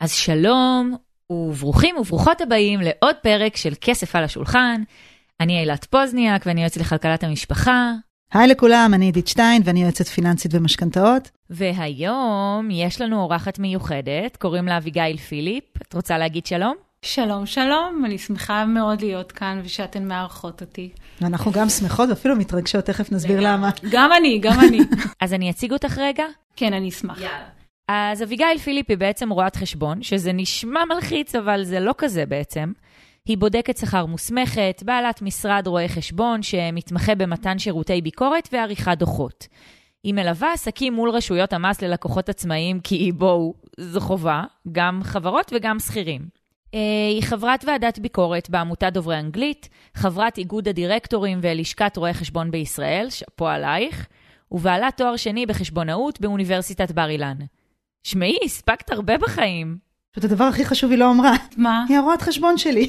אז 0.00 0.12
שלום, 0.12 0.96
וברוכים 1.30 1.96
וברוכות 1.96 2.40
הבאים 2.40 2.80
לעוד 2.80 3.16
פרק 3.22 3.56
של 3.56 3.72
כסף 3.80 4.16
על 4.16 4.24
השולחן. 4.24 4.82
אני 5.40 5.60
אילת 5.60 5.84
פוזניאק 5.84 6.42
ואני 6.46 6.60
יועצת 6.60 6.80
לכלכלת 6.80 7.24
המשפחה. 7.24 7.92
היי 8.32 8.48
לכולם, 8.48 8.90
אני 8.94 9.04
עידית 9.04 9.28
שטיין 9.28 9.62
ואני 9.64 9.82
יועצת 9.82 10.06
פיננסית 10.06 10.54
ומשכנתאות. 10.54 11.30
והיום 11.50 12.68
יש 12.70 13.00
לנו 13.00 13.20
אורחת 13.20 13.58
מיוחדת, 13.58 14.36
קוראים 14.36 14.66
לה 14.66 14.76
אביגיל 14.76 15.16
פיליפ. 15.16 15.64
את 15.82 15.94
רוצה 15.94 16.18
להגיד 16.18 16.46
שלום? 16.46 16.74
שלום, 17.02 17.46
שלום, 17.46 18.02
אני 18.04 18.18
שמחה 18.18 18.64
מאוד 18.64 19.00
להיות 19.00 19.32
כאן 19.32 19.60
ושאתן 19.64 20.08
מארחות 20.08 20.60
אותי. 20.60 20.90
ואנחנו 21.20 21.52
גם 21.52 21.68
שמחות 21.68 22.08
ואפילו 22.08 22.36
מתרגשות, 22.36 22.84
תכף 22.84 23.12
נסביר 23.12 23.40
למה. 23.40 23.70
גם 23.90 24.10
אני, 24.18 24.38
גם 24.38 24.60
אני. 24.60 24.78
אז 25.22 25.34
אני 25.34 25.50
אציג 25.50 25.72
אותך 25.72 25.98
רגע? 25.98 26.24
כן, 26.56 26.72
אני 26.72 26.88
אשמח. 26.88 27.20
יאללה. 27.20 27.57
אז 27.88 28.22
אביגיל 28.22 28.58
פיליפ 28.64 28.90
היא 28.90 28.98
בעצם 28.98 29.30
רואת 29.30 29.56
חשבון, 29.56 30.02
שזה 30.02 30.32
נשמע 30.32 30.80
מלחיץ, 30.84 31.34
אבל 31.34 31.64
זה 31.64 31.80
לא 31.80 31.94
כזה 31.98 32.26
בעצם. 32.26 32.72
היא 33.26 33.38
בודקת 33.38 33.76
שכר 33.76 34.06
מוסמכת, 34.06 34.82
בעלת 34.86 35.22
משרד 35.22 35.66
רואי 35.66 35.88
חשבון 35.88 36.42
שמתמחה 36.42 37.14
במתן 37.14 37.58
שירותי 37.58 38.00
ביקורת 38.00 38.48
ועריכת 38.52 38.98
דוחות. 38.98 39.46
היא 40.04 40.14
מלווה 40.14 40.52
עסקים 40.52 40.94
מול 40.94 41.10
רשויות 41.10 41.52
המס 41.52 41.82
ללקוחות 41.82 42.28
עצמאיים, 42.28 42.80
כי 42.80 43.12
בואו, 43.12 43.54
זו 43.80 44.00
חובה, 44.00 44.42
גם 44.72 45.00
חברות 45.02 45.52
וגם 45.56 45.78
שכירים. 45.78 46.28
אה, 46.74 46.80
היא 47.10 47.22
חברת 47.22 47.64
ועדת 47.66 47.98
ביקורת 47.98 48.50
בעמותת 48.50 48.90
דוברי 48.92 49.18
אנגלית, 49.18 49.68
חברת 49.94 50.38
איגוד 50.38 50.68
הדירקטורים 50.68 51.38
ולשכת 51.42 51.96
רואי 51.96 52.14
חשבון 52.14 52.50
בישראל, 52.50 53.10
שאפו 53.10 53.48
עלייך, 53.48 54.06
ובעלת 54.52 54.96
תואר 54.96 55.16
שני 55.16 55.46
בחשבונאות 55.46 56.20
באוניברסיטת 56.20 56.92
בר 56.92 57.08
אילן. 57.08 57.36
שמעי, 58.04 58.38
הספקת 58.44 58.90
הרבה 58.90 59.18
בחיים. 59.18 59.88
את 60.18 60.24
הדבר 60.24 60.44
הכי 60.44 60.64
חשוב 60.64 60.90
היא 60.90 60.98
לא 60.98 61.10
אמרה. 61.10 61.32
מה? 61.56 61.84
היא 61.88 61.98
הרואת 61.98 62.22
חשבון 62.22 62.58
שלי. 62.58 62.88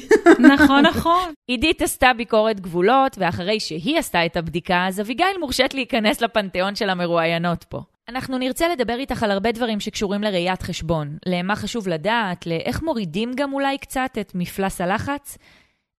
נכון, 0.54 0.86
נכון. 0.86 1.32
עידית 1.46 1.82
עשתה 1.82 2.12
ביקורת 2.16 2.60
גבולות, 2.60 3.16
ואחרי 3.18 3.60
שהיא 3.60 3.98
עשתה 3.98 4.26
את 4.26 4.36
הבדיקה, 4.36 4.86
אז 4.86 5.00
אביגיל 5.00 5.38
מורשית 5.40 5.74
להיכנס 5.74 6.20
לפנתיאון 6.20 6.74
של 6.74 6.90
המרואיינות 6.90 7.64
פה. 7.64 7.80
אנחנו 8.08 8.38
נרצה 8.38 8.68
לדבר 8.68 8.98
איתך 8.98 9.22
על 9.22 9.30
הרבה 9.30 9.52
דברים 9.52 9.80
שקשורים 9.80 10.22
לראיית 10.22 10.62
חשבון, 10.62 11.16
למה 11.26 11.56
חשוב 11.56 11.88
לדעת, 11.88 12.46
לאיך 12.46 12.82
מורידים 12.82 13.32
גם 13.34 13.52
אולי 13.52 13.78
קצת 13.78 14.18
את 14.20 14.32
מפלס 14.34 14.80
הלחץ, 14.80 15.38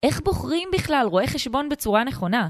איך 0.03 0.21
בוחרים 0.21 0.69
בכלל 0.73 1.05
רואה 1.09 1.27
חשבון 1.27 1.69
בצורה 1.69 2.03
נכונה. 2.03 2.47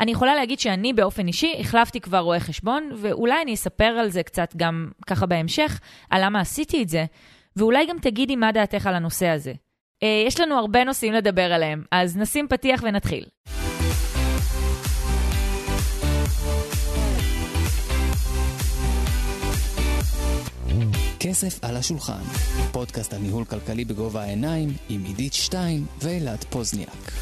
אני 0.00 0.10
יכולה 0.12 0.34
להגיד 0.34 0.60
שאני 0.60 0.92
באופן 0.92 1.26
אישי 1.26 1.56
החלפתי 1.60 2.00
כבר 2.00 2.18
רואה 2.18 2.40
חשבון, 2.40 2.90
ואולי 2.96 3.42
אני 3.42 3.54
אספר 3.54 3.84
על 3.84 4.08
זה 4.08 4.22
קצת 4.22 4.56
גם 4.56 4.90
ככה 5.06 5.26
בהמשך, 5.26 5.80
על 6.10 6.24
למה 6.24 6.40
עשיתי 6.40 6.82
את 6.82 6.88
זה, 6.88 7.04
ואולי 7.56 7.86
גם 7.86 7.96
תגידי 8.02 8.36
מה 8.36 8.52
דעתך 8.52 8.86
על 8.86 8.94
הנושא 8.94 9.26
הזה. 9.26 9.52
אה, 10.02 10.24
יש 10.26 10.40
לנו 10.40 10.54
הרבה 10.58 10.84
נושאים 10.84 11.12
לדבר 11.12 11.52
עליהם, 11.52 11.84
אז 11.90 12.16
נשים 12.16 12.48
פתיח 12.48 12.80
ונתחיל. 12.82 13.24
כסף 21.20 21.64
על 21.64 21.76
השולחן, 21.76 22.22
פודקאסט 22.72 23.14
על 23.14 23.20
ניהול 23.20 23.44
כלכלי 23.44 23.84
בגובה 23.84 24.22
העיניים 24.22 24.68
עם 24.88 25.04
עידית 25.04 25.32
שטיין 25.32 25.84
ואילת 26.02 26.44
פוזניאק. 26.44 27.12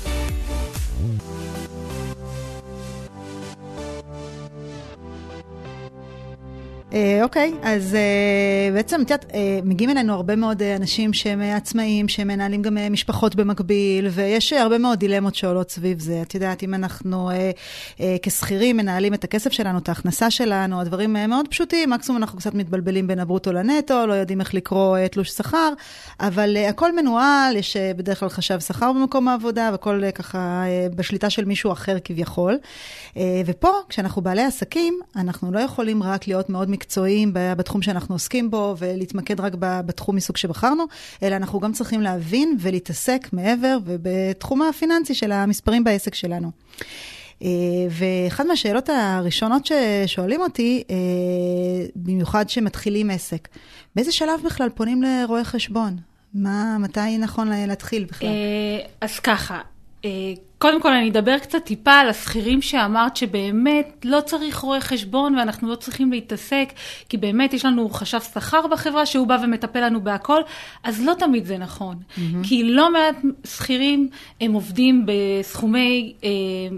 אוקיי, 7.22 7.54
אז 7.62 7.94
אה, 7.94 8.70
בעצם, 8.74 9.02
את 9.02 9.10
יודעת, 9.10 9.24
אה, 9.34 9.58
מגיעים 9.64 9.90
אלינו 9.90 10.14
הרבה 10.14 10.36
מאוד 10.36 10.62
אה, 10.62 10.76
אנשים 10.76 11.12
שהם 11.12 11.42
אה, 11.42 11.56
עצמאים, 11.56 12.08
שהם 12.08 12.28
מנהלים 12.28 12.62
גם 12.62 12.78
אה, 12.78 12.88
משפחות 12.90 13.34
במקביל, 13.36 14.08
ויש 14.10 14.52
אה, 14.52 14.62
הרבה 14.62 14.78
מאוד 14.78 14.98
דילמות 14.98 15.34
שעולות 15.34 15.70
סביב 15.70 16.00
זה. 16.00 16.22
את 16.22 16.34
יודעת, 16.34 16.62
אם 16.62 16.74
אנחנו 16.74 17.30
אה, 17.30 17.50
אה, 18.00 18.16
כשכירים 18.22 18.76
מנהלים 18.76 19.14
את 19.14 19.24
הכסף 19.24 19.52
שלנו, 19.52 19.78
את 19.78 19.88
ההכנסה 19.88 20.30
שלנו, 20.30 20.80
הדברים 20.80 21.16
אה, 21.16 21.26
מאוד 21.26 21.48
פשוטים, 21.48 21.90
מקסימום 21.90 22.22
אנחנו 22.22 22.38
קצת 22.38 22.54
מתבלבלים 22.54 23.06
בין 23.06 23.18
הברוטו 23.18 23.52
לנטו, 23.52 24.06
לא 24.06 24.12
יודעים 24.12 24.40
איך 24.40 24.54
לקרוא 24.54 24.96
אה, 24.96 25.08
תלוש 25.08 25.30
שכר, 25.30 25.72
אבל 26.20 26.56
אה, 26.56 26.68
הכל 26.68 26.96
מנוהל, 26.96 27.56
יש 27.56 27.76
אה, 27.76 27.92
בדרך 27.96 28.20
כלל 28.20 28.28
חשב 28.28 28.60
שכר 28.60 28.92
במקום 28.92 29.28
העבודה, 29.28 29.68
והכל 29.72 30.04
אה, 30.04 30.12
ככה 30.12 30.38
אה, 30.66 30.86
בשליטה 30.96 31.30
של 31.30 31.44
מישהו 31.44 31.72
אחר 31.72 31.96
כביכול. 32.04 32.58
אה, 33.16 33.42
ופה, 33.46 33.70
כשאנחנו 33.88 34.22
בעלי 34.22 34.42
עסקים, 34.42 35.00
אנחנו 35.16 35.52
לא 35.52 35.60
יכולים 35.60 36.02
רק 36.02 36.28
להיות 36.28 36.50
מאוד 36.50 36.70
מקצועיים 36.78 37.30
בתחום 37.34 37.82
שאנחנו 37.82 38.14
עוסקים 38.14 38.50
בו 38.50 38.74
ולהתמקד 38.78 39.40
רק 39.40 39.52
בתחום 39.58 40.16
מסוג 40.16 40.36
שבחרנו, 40.36 40.84
אלא 41.22 41.36
אנחנו 41.36 41.60
גם 41.60 41.72
צריכים 41.72 42.00
להבין 42.00 42.56
ולהתעסק 42.60 43.28
מעבר 43.32 43.78
ובתחום 43.84 44.62
הפיננסי 44.62 45.14
של 45.14 45.32
המספרים 45.32 45.84
בעסק 45.84 46.14
שלנו. 46.14 46.50
אה, 47.42 47.48
ואחת 47.90 48.46
מהשאלות 48.46 48.88
הראשונות 48.88 49.66
ששואלים 49.66 50.40
אותי, 50.40 50.82
אה, 50.90 50.96
במיוחד 51.96 52.48
שמתחילים 52.48 53.10
עסק, 53.10 53.48
באיזה 53.96 54.12
שלב 54.12 54.40
בכלל 54.44 54.68
פונים 54.74 55.02
לרואה 55.02 55.44
חשבון? 55.44 55.96
מה, 56.34 56.76
מתי 56.78 57.18
נכון 57.18 57.48
להתחיל 57.48 58.04
בכלל? 58.04 58.28
אה, 58.28 58.86
אז 59.00 59.18
ככה, 59.18 59.60
קודם 60.58 60.80
כל 60.82 60.92
אני 60.92 61.10
אדבר 61.10 61.38
קצת 61.38 61.64
טיפה 61.64 61.92
על 61.92 62.08
השכירים 62.08 62.62
שאמרת 62.62 63.16
שבאמת 63.16 64.04
לא 64.04 64.20
צריך 64.20 64.58
רואה 64.58 64.80
חשבון 64.80 65.34
ואנחנו 65.34 65.68
לא 65.70 65.74
צריכים 65.74 66.12
להתעסק, 66.12 66.72
כי 67.08 67.16
באמת 67.16 67.54
יש 67.54 67.64
לנו 67.64 67.88
חשב 67.88 68.20
שכר 68.20 68.66
בחברה 68.66 69.06
שהוא 69.06 69.26
בא 69.26 69.36
ומטפל 69.42 69.80
לנו 69.80 70.00
בהכל, 70.00 70.40
אז 70.84 71.04
לא 71.04 71.14
תמיד 71.18 71.44
זה 71.44 71.58
נכון. 71.58 71.96
Mm-hmm. 71.96 72.20
כי 72.42 72.64
לא 72.64 72.92
מעט 72.92 73.16
שכירים 73.44 74.08
הם 74.40 74.52
עובדים 74.52 75.06
בסכומי 75.06 76.12
אה, 76.24 76.28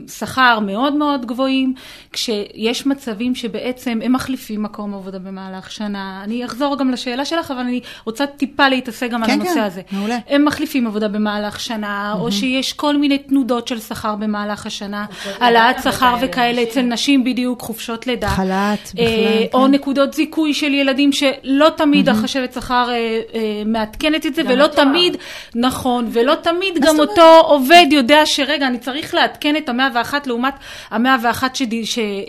שכר 0.08 0.58
מאוד 0.60 0.94
מאוד 0.94 1.26
גבוהים, 1.26 1.74
כשיש 2.12 2.86
מצבים 2.86 3.34
שבעצם 3.34 3.98
הם 4.02 4.12
מחליפים 4.12 4.62
מקום 4.62 4.94
עבודה 4.94 5.18
במהלך 5.18 5.70
שנה. 5.70 6.20
אני 6.24 6.44
אחזור 6.44 6.78
גם 6.78 6.90
לשאלה 6.90 7.24
שלך, 7.24 7.50
אבל 7.50 7.60
אני 7.60 7.80
רוצה 8.04 8.26
טיפה 8.26 8.68
להתעסק 8.68 9.10
גם 9.10 9.24
כן, 9.24 9.30
על 9.30 9.40
הנושא 9.40 9.54
כן, 9.54 9.60
הזה. 9.60 9.82
מעולה. 9.92 10.18
הם 10.28 10.44
מחליפים 10.44 10.86
עבודה 10.86 11.08
במהלך 11.08 11.60
שנה, 11.60 12.12
mm-hmm. 12.14 12.18
או 12.20 12.32
שיש 12.32 12.72
כל 12.72 12.96
מיני 12.96 13.18
תנודות. 13.18 13.69
של 13.70 13.80
שכר 13.80 14.14
במהלך 14.14 14.66
השנה, 14.66 15.04
העלאת 15.40 15.82
שכר 15.82 16.16
וכאלה 16.20 16.62
אצל 16.62 16.82
נשים 16.82 17.24
בדיוק, 17.24 17.62
חופשות 17.62 18.06
לידה. 18.06 18.28
חל"ת, 18.28 18.78
בכלל, 18.94 19.06
כן. 19.06 19.46
או 19.52 19.68
נקודות 19.68 20.14
זיכוי 20.14 20.54
של 20.54 20.74
ילדים 20.74 21.12
שלא 21.12 21.68
תמיד 21.76 22.08
החשבת 22.08 22.52
שכר 22.52 22.90
אה, 22.90 23.20
אה, 23.34 23.62
מעדכנת 23.66 24.26
את 24.26 24.34
זה, 24.34 24.42
ולא 24.48 24.66
תמיד, 24.66 25.16
נכון, 25.54 26.08
ולא 26.12 26.34
תמיד 26.34 26.78
גם 26.80 26.98
אותו 26.98 27.40
עובד 27.40 27.86
יודע 27.90 28.26
שרגע, 28.26 28.66
אני 28.66 28.78
צריך 28.78 29.14
לעדכן 29.14 29.56
את 29.56 29.68
המאה 29.68 29.88
ואחת 29.94 30.26
לעומת 30.26 30.54
המאה 30.90 31.16
ואחת 31.22 31.58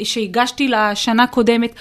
שהגשתי 0.04 0.68
לשנה 0.68 1.28
קודמת. 1.28 1.72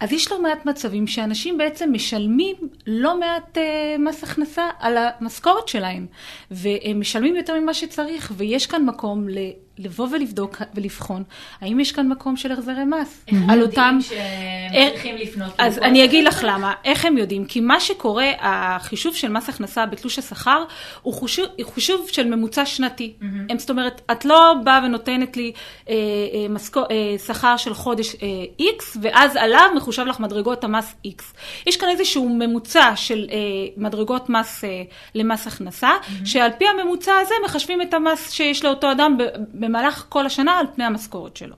אז 0.00 0.12
יש 0.12 0.32
לא 0.32 0.42
מעט 0.42 0.66
מצבים 0.66 1.06
שאנשים 1.06 1.58
בעצם 1.58 1.92
משלמים 1.92 2.56
לא 2.86 3.20
מעט 3.20 3.58
uh, 3.58 4.00
מס 4.00 4.22
הכנסה 4.22 4.68
על 4.78 4.96
המשכורת 4.98 5.68
שלהם, 5.68 6.06
והם 6.50 7.00
משלמים 7.00 7.36
יותר 7.36 7.60
ממה 7.60 7.74
שצריך, 7.74 8.32
ויש 8.36 8.66
כאן 8.66 8.84
מקום 8.86 9.28
ל... 9.28 9.38
לבוא 9.78 10.08
ולבדוק 10.10 10.62
ולבחון, 10.74 11.22
האם 11.60 11.80
יש 11.80 11.92
כאן 11.92 12.08
מקום 12.08 12.36
של 12.36 12.52
החזרי 12.52 12.84
מס. 12.84 13.24
איך 13.28 13.38
על 13.48 13.62
אותם... 13.62 13.98
שהם 14.00 14.90
צריכים 14.92 15.16
לפנות? 15.16 15.54
אז 15.58 15.78
אני 15.78 16.04
אגיד 16.04 16.24
לך 16.24 16.44
למה. 16.48 16.72
איך 16.84 17.04
הם 17.04 17.18
יודעים? 17.18 17.44
כי 17.44 17.60
מה 17.60 17.80
שקורה, 17.80 18.30
החישוב 18.40 19.14
של 19.14 19.28
מס 19.28 19.48
הכנסה 19.48 19.86
בתלוש 19.86 20.18
השכר, 20.18 20.64
הוא 21.02 21.14
חישוב, 21.14 21.46
חישוב 21.74 22.08
של 22.08 22.34
ממוצע 22.34 22.66
שנתי. 22.66 23.12
Mm-hmm. 23.20 23.58
זאת 23.58 23.70
אומרת, 23.70 24.00
את 24.12 24.24
לא 24.24 24.54
באה 24.64 24.80
ונותנת 24.84 25.36
לי 25.36 25.52
אה, 25.88 25.94
אה, 25.94 26.48
מסקו, 26.48 26.80
אה, 26.80 27.18
שכר 27.26 27.56
של 27.56 27.74
חודש 27.74 28.14
אה, 28.14 28.66
X, 28.78 28.98
ואז 29.02 29.36
עליו 29.36 29.68
מחושב 29.76 30.06
לך 30.06 30.20
מדרגות 30.20 30.64
המס 30.64 30.94
X. 31.06 31.22
יש 31.66 31.76
כאן 31.76 31.88
איזשהו 31.88 32.28
ממוצע 32.28 32.96
של 32.96 33.26
אה, 33.32 33.38
מדרגות 33.76 34.30
מס 34.30 34.64
אה, 34.64 34.82
למס 35.14 35.46
הכנסה, 35.46 35.90
mm-hmm. 35.90 36.26
שעל 36.26 36.50
פי 36.58 36.64
הממוצע 36.68 37.12
הזה 37.22 37.34
מחשבים 37.44 37.82
את 37.82 37.94
המס 37.94 38.30
שיש 38.30 38.64
לאותו 38.64 38.92
אדם 38.92 39.18
ב- 39.18 39.63
במהלך 39.64 40.04
כל 40.08 40.26
השנה 40.26 40.58
על 40.58 40.66
פני 40.74 40.84
המשכורת 40.84 41.36
שלו. 41.36 41.56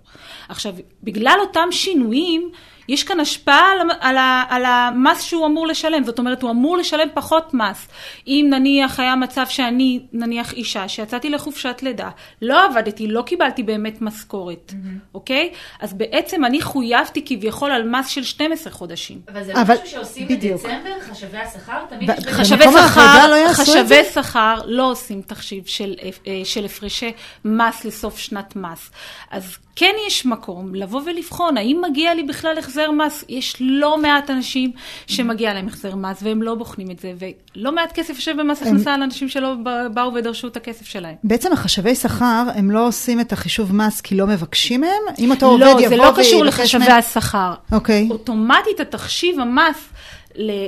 עכשיו, 0.48 0.74
בגלל 1.02 1.38
אותם 1.40 1.68
שינויים, 1.70 2.50
יש 2.88 3.04
כאן 3.04 3.20
השפעה 3.20 3.72
על, 3.72 3.90
על, 4.00 4.16
על 4.48 4.64
המס 4.64 5.22
שהוא 5.22 5.46
אמור 5.46 5.66
לשלם, 5.66 6.04
זאת 6.04 6.18
אומרת 6.18 6.42
הוא 6.42 6.50
אמור 6.50 6.76
לשלם 6.76 7.08
פחות 7.14 7.54
מס. 7.54 7.88
אם 8.26 8.46
נניח 8.50 9.00
היה 9.00 9.16
מצב 9.16 9.46
שאני, 9.48 10.00
נניח 10.12 10.52
אישה, 10.52 10.88
שיצאתי 10.88 11.30
לחופשת 11.30 11.82
לידה, 11.82 12.08
לא 12.42 12.64
עבדתי, 12.64 13.06
לא 13.06 13.22
קיבלתי 13.22 13.62
באמת 13.62 14.02
משכורת, 14.02 14.72
mm-hmm. 14.72 15.14
אוקיי? 15.14 15.50
אז 15.80 15.92
בעצם 15.92 16.44
אני 16.44 16.62
חויבתי 16.62 17.22
כביכול 17.26 17.70
על 17.70 17.88
מס 17.88 18.08
של 18.08 18.24
12 18.24 18.72
חודשים. 18.72 19.20
אבל 19.28 19.44
זה 19.44 19.52
אבל... 19.62 19.74
משהו 19.74 19.86
שעושים 19.86 20.28
בדיוק. 20.28 20.62
בדצמבר, 20.62 21.00
חשבי 21.00 21.38
השכר? 21.38 21.78
תמיד 21.88 22.10
יש 22.10 22.26
חשבי 22.26 22.64
שכר, 22.64 23.26
לא 23.30 23.52
חשבי 23.52 24.04
שכר 24.14 24.60
לא 24.66 24.90
עושים 24.90 25.22
תחשיב 25.22 25.66
של, 25.66 25.94
אה, 26.26 26.40
של 26.44 26.64
הפרשי 26.64 27.12
מס 27.44 27.84
לסוף 27.84 28.18
שנת 28.18 28.56
מס. 28.56 28.90
אז 29.30 29.56
כן 29.76 29.92
יש 30.06 30.26
מקום 30.26 30.74
לבוא 30.74 31.00
ולבחון 31.06 31.56
האם 31.56 31.82
מגיע 31.88 32.14
לי 32.14 32.22
בכלל 32.22 32.58
החזר 32.58 32.75
החזר 32.78 32.90
מס, 32.90 33.24
יש 33.28 33.56
לא 33.60 33.98
מעט 33.98 34.30
אנשים 34.30 34.70
שמגיע 35.06 35.54
להם 35.54 35.66
החזר 35.68 35.94
מס 35.96 36.18
והם 36.22 36.42
לא 36.42 36.54
בוחנים 36.54 36.90
את 36.90 36.98
זה, 36.98 37.12
ולא 37.56 37.72
מעט 37.72 37.92
כסף 37.92 38.14
יושב 38.16 38.34
במס 38.40 38.62
הכנסה 38.62 38.94
על 38.94 39.02
אנשים 39.02 39.28
שלא 39.28 39.54
באו 39.94 40.14
ודרשו 40.14 40.48
את 40.48 40.56
הכסף 40.56 40.86
שלהם. 40.86 41.14
בעצם 41.24 41.52
החשבי 41.52 41.94
שכר, 41.94 42.44
הם 42.54 42.70
לא 42.70 42.86
עושים 42.86 43.20
את 43.20 43.32
החישוב 43.32 43.74
מס 43.74 44.00
כי 44.00 44.14
לא 44.14 44.26
מבקשים 44.26 44.80
מהם? 44.80 44.90
אם 45.18 45.30
אותו 45.30 45.46
עובד 45.46 45.60
לא, 45.62 45.68
יבוא 45.70 45.88
זה 45.88 45.96
לא 45.96 46.12
קשור 46.16 46.44
לחשבי 46.44 46.78
מהם- 46.88 46.98
השכר. 46.98 47.54
אוקיי. 47.72 48.08
אוטומטית 48.10 48.80
התחשיב 48.80 49.40
המס 49.40 49.88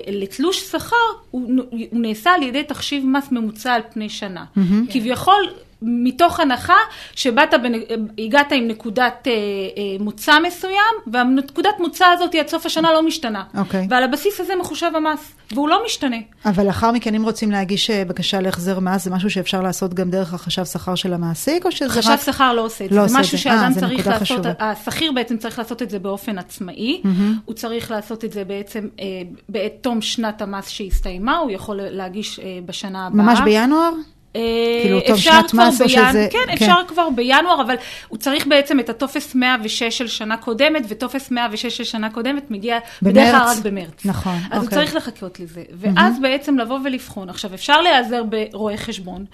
לתלוש 0.07 0.61
שכר, 0.61 0.97
הוא, 1.31 1.51
הוא 1.91 2.01
נעשה 2.01 2.31
על 2.31 2.43
ידי 2.43 2.63
תחשיב 2.65 3.07
מס 3.07 3.33
ממוצע 3.33 3.73
על 3.73 3.83
פני 3.93 4.09
שנה. 4.09 4.45
כביכול, 4.91 5.51
מתוך 5.83 6.41
הנחה 6.41 6.77
שבאת, 7.15 7.55
בנ... 7.63 7.73
הגעת 8.19 8.53
עם 8.53 8.69
נקודת 8.69 9.27
אה, 9.27 9.33
אה, 9.33 9.83
מוצא 10.01 10.33
מסוים, 10.47 10.95
והנקודת 11.07 11.81
מוצא 11.81 12.05
הזאת 12.07 12.35
עד 12.35 12.49
סוף 12.49 12.67
השנה 12.67 12.93
לא 12.93 13.03
משתנה. 13.03 13.43
אוקיי. 13.59 13.87
ועל 13.91 14.03
הבסיס 14.03 14.41
הזה 14.41 14.53
מחושב 14.61 14.91
המס, 14.97 15.33
והוא 15.53 15.69
לא 15.69 15.83
משתנה. 15.85 16.17
אבל 16.45 16.67
לאחר 16.67 16.93
מכן, 16.93 17.15
אם 17.15 17.23
רוצים 17.23 17.51
להגיש 17.51 17.91
אה, 17.91 18.05
בקשה 18.05 18.41
להחזר 18.41 18.81
מס, 18.81 19.05
זה 19.05 19.11
משהו 19.11 19.31
שאפשר 19.31 19.61
לעשות 19.61 19.95
גם 19.95 20.11
דרך 20.11 20.35
החשב 20.35 20.65
שכר 20.65 20.95
של 20.95 21.15
המעסיק, 21.15 21.67
או 21.67 21.73
שזה 21.73 21.89
חשב 21.89 22.11
רק... 22.11 22.21
שכר 22.21 22.53
לא 22.53 22.61
עושה 22.61 22.85
את 22.85 22.91
לא 22.91 22.97
זה, 22.97 23.03
עושה 23.03 23.13
זה 23.13 23.21
משהו 23.21 23.39
זה. 23.39 23.51
אה, 23.51 23.59
שאדם 23.59 23.73
זה 23.73 23.81
צריך 23.81 24.07
לעשות, 24.07 24.23
חשובה. 24.23 24.53
השכיר 24.59 25.13
בעצם 25.13 25.37
צריך 25.37 25.59
לעשות 25.59 25.83
את 25.83 25.91
זה 25.91 25.99
באופן 25.99 26.39
עצמאי, 26.39 27.03
הוא 27.45 27.55
צריך 27.55 27.91
לעשות 27.91 28.25
את 28.25 28.33
זה 28.33 28.45
בעצם 28.45 28.89
אה, 29.01 29.07
בעת 29.49 29.73
תום 29.81 30.01
שנת 30.01 30.43
המס 30.43 30.69
שהסתיימה, 30.69 31.37
הוא 31.37 31.51
יכול 31.51 31.81
להגיש 31.83 32.41
אה, 32.41 32.59
בשנה 32.67 33.07
הבאה. 33.07 33.25
ממש 33.25 33.39
בינואר? 33.45 33.91
אה, 34.37 34.41
כאילו, 34.83 34.99
אפשר 34.99 35.15
שנת 35.33 35.55
מס 35.55 35.83
או 35.83 35.89
שזה- 35.89 36.29
כן, 36.31 36.39
כן. 36.47 36.53
אפשר 36.53 36.75
כבר 36.89 37.09
בינואר, 37.11 37.63
אבל 37.63 37.75
הוא 38.09 38.19
צריך 38.19 38.47
בעצם 38.47 38.81
את 38.81 38.89
הטופס 38.89 39.35
106 39.35 39.83
של 39.83 40.07
שנה 40.07 40.37
קודמת, 40.37 40.83
וטופס 40.89 41.31
106 41.31 41.67
של 41.77 41.85
שנה 41.85 42.11
קודמת 42.11 42.51
מגיע 42.51 42.79
בדרך 43.03 43.31
כלל. 43.31 43.47
רק 43.49 43.59
במרץ. 43.65 44.05
נכון, 44.07 44.35
אז 44.51 44.57
הוא 44.59 44.65
אוקיי. 44.65 44.79
צריך 44.79 44.97
לחכות 44.97 45.41
לזה. 45.41 45.63
ואז 45.75 46.21
בעצם 46.23 46.59
לבוא 46.59 46.79
ולבחון. 46.85 47.29
עכשיו, 47.29 47.55
אפשר 47.55 47.81
להיעזר 47.81 48.23
ברואי 48.25 48.77
חשבון. 48.77 49.25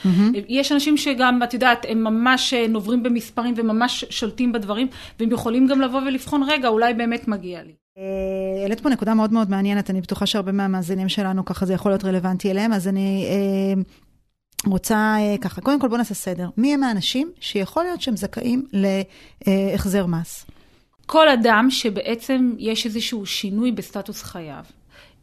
יש 0.48 0.72
אנשים 0.72 0.96
שגם, 0.96 1.42
את 1.42 1.54
יודעת, 1.54 1.86
הם 1.88 2.04
ממש 2.04 2.54
אה, 2.54 2.66
נוברים 2.68 3.02
במספרים 3.02 3.54
וממש 3.56 4.04
שולטים 4.10 4.52
בדברים, 4.52 4.86
והם 5.20 5.32
יכולים 5.32 5.66
גם 5.66 5.80
לבוא 5.80 6.00
ולבחון, 6.06 6.42
רגע, 6.48 6.68
אולי 6.68 6.94
באמת 6.94 7.28
מגיע 7.28 7.62
לי. 7.62 7.72
אה, 7.98 8.62
העלית 8.62 8.80
פה 8.80 8.88
נקודה 8.88 9.14
מאוד 9.14 9.32
מאוד 9.32 9.50
מעניינת, 9.50 9.90
אני 9.90 10.00
בטוחה 10.00 10.26
שהרבה 10.26 10.52
מהמאזינים 10.52 11.08
שלנו 11.08 11.44
ככה 11.44 11.66
זה 11.66 11.74
יכול 11.74 11.90
להיות 11.92 12.04
רלוונטי 12.04 12.50
אליהם, 12.50 12.72
אז 12.72 12.88
אני 12.88 13.26
רוצה 14.66 15.16
אה, 15.18 15.36
ככה, 15.40 15.60
קודם 15.60 15.80
כל 15.80 15.88
בוא 15.88 15.98
נעשה 15.98 16.14
סדר. 16.14 16.48
מי 16.56 16.74
הם 16.74 16.82
האנשים 16.82 17.30
שיכול 17.40 17.84
להיות 17.84 18.00
שהם 18.00 18.16
זכאים 18.16 18.66
להחזר 19.46 20.06
מס? 20.06 20.46
כל 21.06 21.28
אדם 21.28 21.66
שבעצם 21.70 22.52
יש 22.58 22.86
איזשהו 22.86 23.26
שינוי 23.26 23.72
בסטטוס 23.72 24.22
חייו. 24.22 24.64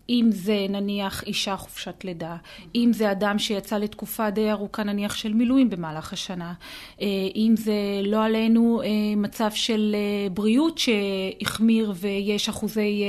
אם 0.09 0.29
זה 0.31 0.65
נניח 0.69 1.23
אישה 1.23 1.57
חופשת 1.57 2.03
לידה, 2.03 2.35
אם 2.75 2.91
זה 2.93 3.11
אדם 3.11 3.39
שיצא 3.39 3.77
לתקופה 3.77 4.29
די 4.29 4.51
ארוכה 4.51 4.83
נניח 4.83 5.15
של 5.15 5.33
מילואים 5.33 5.69
במהלך 5.69 6.13
השנה, 6.13 6.53
אה, 7.01 7.07
אם 7.35 7.53
זה 7.57 7.73
לא 8.03 8.23
עלינו 8.23 8.81
אה, 8.81 8.87
מצב 9.17 9.51
של 9.53 9.95
בריאות 10.33 10.77
שהחמיר 10.77 11.93
ויש 11.95 12.49
אחוזי 12.49 13.03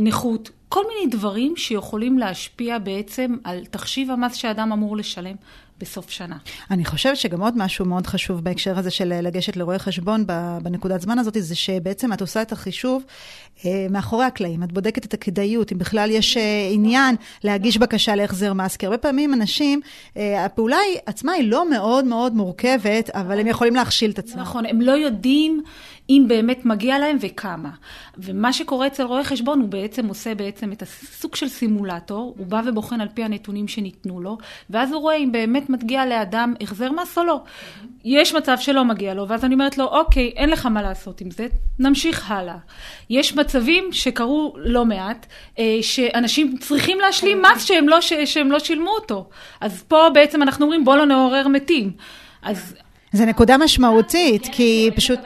נכות, 0.00 0.50
כל 0.70 0.84
מיני 0.88 1.10
דברים 1.10 1.56
שיכולים 1.56 2.18
להשפיע 2.18 2.78
בעצם 2.78 3.36
על 3.44 3.64
תחשיב 3.64 4.10
המס 4.10 4.34
שאדם 4.34 4.72
אמור 4.72 4.96
לשלם 4.96 5.34
בסוף 5.80 6.10
שנה. 6.10 6.36
אני 6.70 6.84
חושבת 6.84 7.16
שגם 7.16 7.40
עוד 7.40 7.58
משהו 7.58 7.84
מאוד 7.84 8.06
חשוב 8.06 8.44
בהקשר 8.44 8.78
הזה 8.78 8.90
של 8.90 9.20
לגשת 9.22 9.56
לרואה 9.56 9.78
חשבון 9.78 10.24
בנקודת 10.62 11.00
זמן 11.00 11.18
הזאת, 11.18 11.36
זה 11.38 11.54
שבעצם 11.54 12.12
את 12.12 12.20
עושה 12.20 12.42
את 12.42 12.52
החישוב 12.52 13.02
אה, 13.64 13.86
מאחורי 13.90 14.24
הקלעים. 14.24 14.62
את 14.62 14.72
בודקת 14.72 15.04
את 15.04 15.14
הכדאיות, 15.14 15.72
אם 15.72 15.78
בכלל 15.78 16.10
יש 16.10 16.36
אה, 16.36 16.68
עניין 16.72 17.16
להגיש 17.44 17.78
בקשה 17.78 18.14
להחזר 18.14 18.52
מס, 18.52 18.76
כי 18.76 18.86
הרבה 18.86 18.98
פעמים 18.98 19.34
אנשים, 19.34 19.80
אה, 20.16 20.44
הפעולה 20.44 20.76
היא, 20.76 20.98
עצמה 21.06 21.32
היא 21.32 21.50
לא 21.50 21.70
מאוד 21.70 22.04
מאוד 22.04 22.34
מורכבת, 22.34 23.10
אבל 23.10 23.40
הם 23.40 23.46
יכולים 23.46 23.74
להכשיל 23.74 24.10
את 24.10 24.18
עצמם. 24.18 24.40
נכון, 24.40 24.66
הם 24.66 24.80
לא 24.80 24.92
יודעים 24.92 25.62
אם 26.10 26.24
באמת 26.28 26.64
מגיע 26.64 26.98
להם 26.98 27.16
וכמה. 27.20 27.70
ומה 28.18 28.52
שקורה 28.52 28.86
אצל 28.86 29.02
רואה 29.02 29.24
חשבון, 29.24 29.60
הוא 29.60 29.68
בעצם 29.68 30.06
עושה 30.06 30.34
בעצם 30.34 30.72
את 30.72 30.82
הסוג 30.82 31.36
של 31.36 31.48
סימולטור, 31.48 32.34
הוא 32.38 32.46
בא 32.46 32.60
ובוחן 32.66 33.00
על 33.00 33.08
פי 33.14 33.24
הנתונים 33.24 33.68
שניתנו 33.68 34.20
לו, 34.20 34.38
ואז 34.70 34.92
הוא 34.92 35.00
רואה 35.00 35.16
אם 35.16 35.32
באמת 35.32 35.70
מגיע 35.70 36.06
לאדם 36.06 36.54
החזר 36.60 36.92
מס 36.92 37.18
או 37.18 37.24
לא. 37.24 37.40
יש 38.04 38.34
מצב 38.34 38.56
שלא 38.58 38.84
מגיע 38.84 39.14
לו, 39.14 39.28
ואז 39.28 39.44
אני 39.44 39.54
אומרת 39.54 39.78
לו, 39.78 39.84
אוקיי, 39.84 40.32
אין 40.36 40.50
לך 40.50 40.66
מה 40.66 40.82
לעשות 40.82 41.20
עם 41.20 41.30
זה, 41.30 41.46
נמשיך 41.78 42.30
הלאה. 42.30 42.56
יש 43.10 43.36
מצבים 43.36 43.84
שקרו 43.92 44.54
לא 44.56 44.84
מעט, 44.84 45.26
אה, 45.58 45.78
שאנשים 45.82 46.56
צריכים 46.60 47.00
להשלים 47.00 47.42
מס 47.42 47.64
שהם 47.64 47.88
לא, 47.88 48.00
ש- 48.00 48.12
שהם 48.12 48.52
לא 48.52 48.58
שילמו 48.58 48.90
אותו. 48.90 49.28
אז 49.60 49.82
פה 49.82 50.06
בעצם 50.14 50.42
אנחנו 50.42 50.64
אומרים, 50.64 50.84
בוא 50.84 50.96
לא 50.96 51.06
נעורר 51.06 51.48
מתים. 51.48 51.92
אז 52.42 52.74
זו 53.12 53.24
נקודה 53.24 53.56
משמעותית, 53.56 54.46
כי 54.52 54.90
פשוט... 54.96 55.18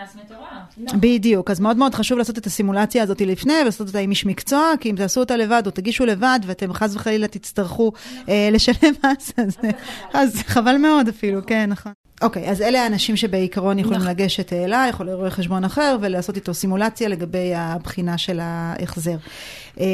קנס 0.00 0.16
מטורף. 0.24 0.96
בדיוק, 1.00 1.50
אז 1.50 1.60
מאוד 1.60 1.76
מאוד 1.76 1.94
חשוב 1.94 2.18
לעשות 2.18 2.38
את 2.38 2.46
הסימולציה 2.46 3.02
הזאת 3.02 3.20
לפני, 3.20 3.52
ולעשות 3.62 3.86
אותה 3.86 3.98
עם 3.98 4.10
איש 4.10 4.26
מקצוע, 4.26 4.72
כי 4.80 4.90
אם 4.90 4.96
תעשו 4.96 5.20
אותה 5.20 5.36
לבד 5.36 5.62
או 5.66 5.70
תגישו 5.70 6.06
לבד, 6.06 6.40
ואתם 6.46 6.72
חס 6.72 6.94
וחלילה 6.96 7.28
תצטרכו 7.28 7.92
אה, 8.28 8.48
לשלם 8.52 8.74
מס, 9.04 9.32
אז, 9.36 9.56
אז 10.12 10.36
חבל 10.46 10.76
מאוד 10.76 11.08
אפילו, 11.08 11.40
כן, 11.46 11.70
נכון. 11.70 11.92
אוקיי, 12.22 12.50
אז 12.50 12.62
אלה 12.62 12.82
האנשים 12.82 13.16
שבעיקרון 13.16 13.78
יכולים 13.78 14.00
נכון. 14.00 14.10
לגשת 14.10 14.52
אליי, 14.52 14.88
יכול 14.88 15.06
לרואה 15.06 15.30
חשבון 15.30 15.64
אחר, 15.64 15.96
ולעשות 16.00 16.36
איתו 16.36 16.54
סימולציה 16.54 17.08
לגבי 17.08 17.54
הבחינה 17.54 18.18
של 18.18 18.38
ההחזר. 18.42 19.16
אה, 19.80 19.86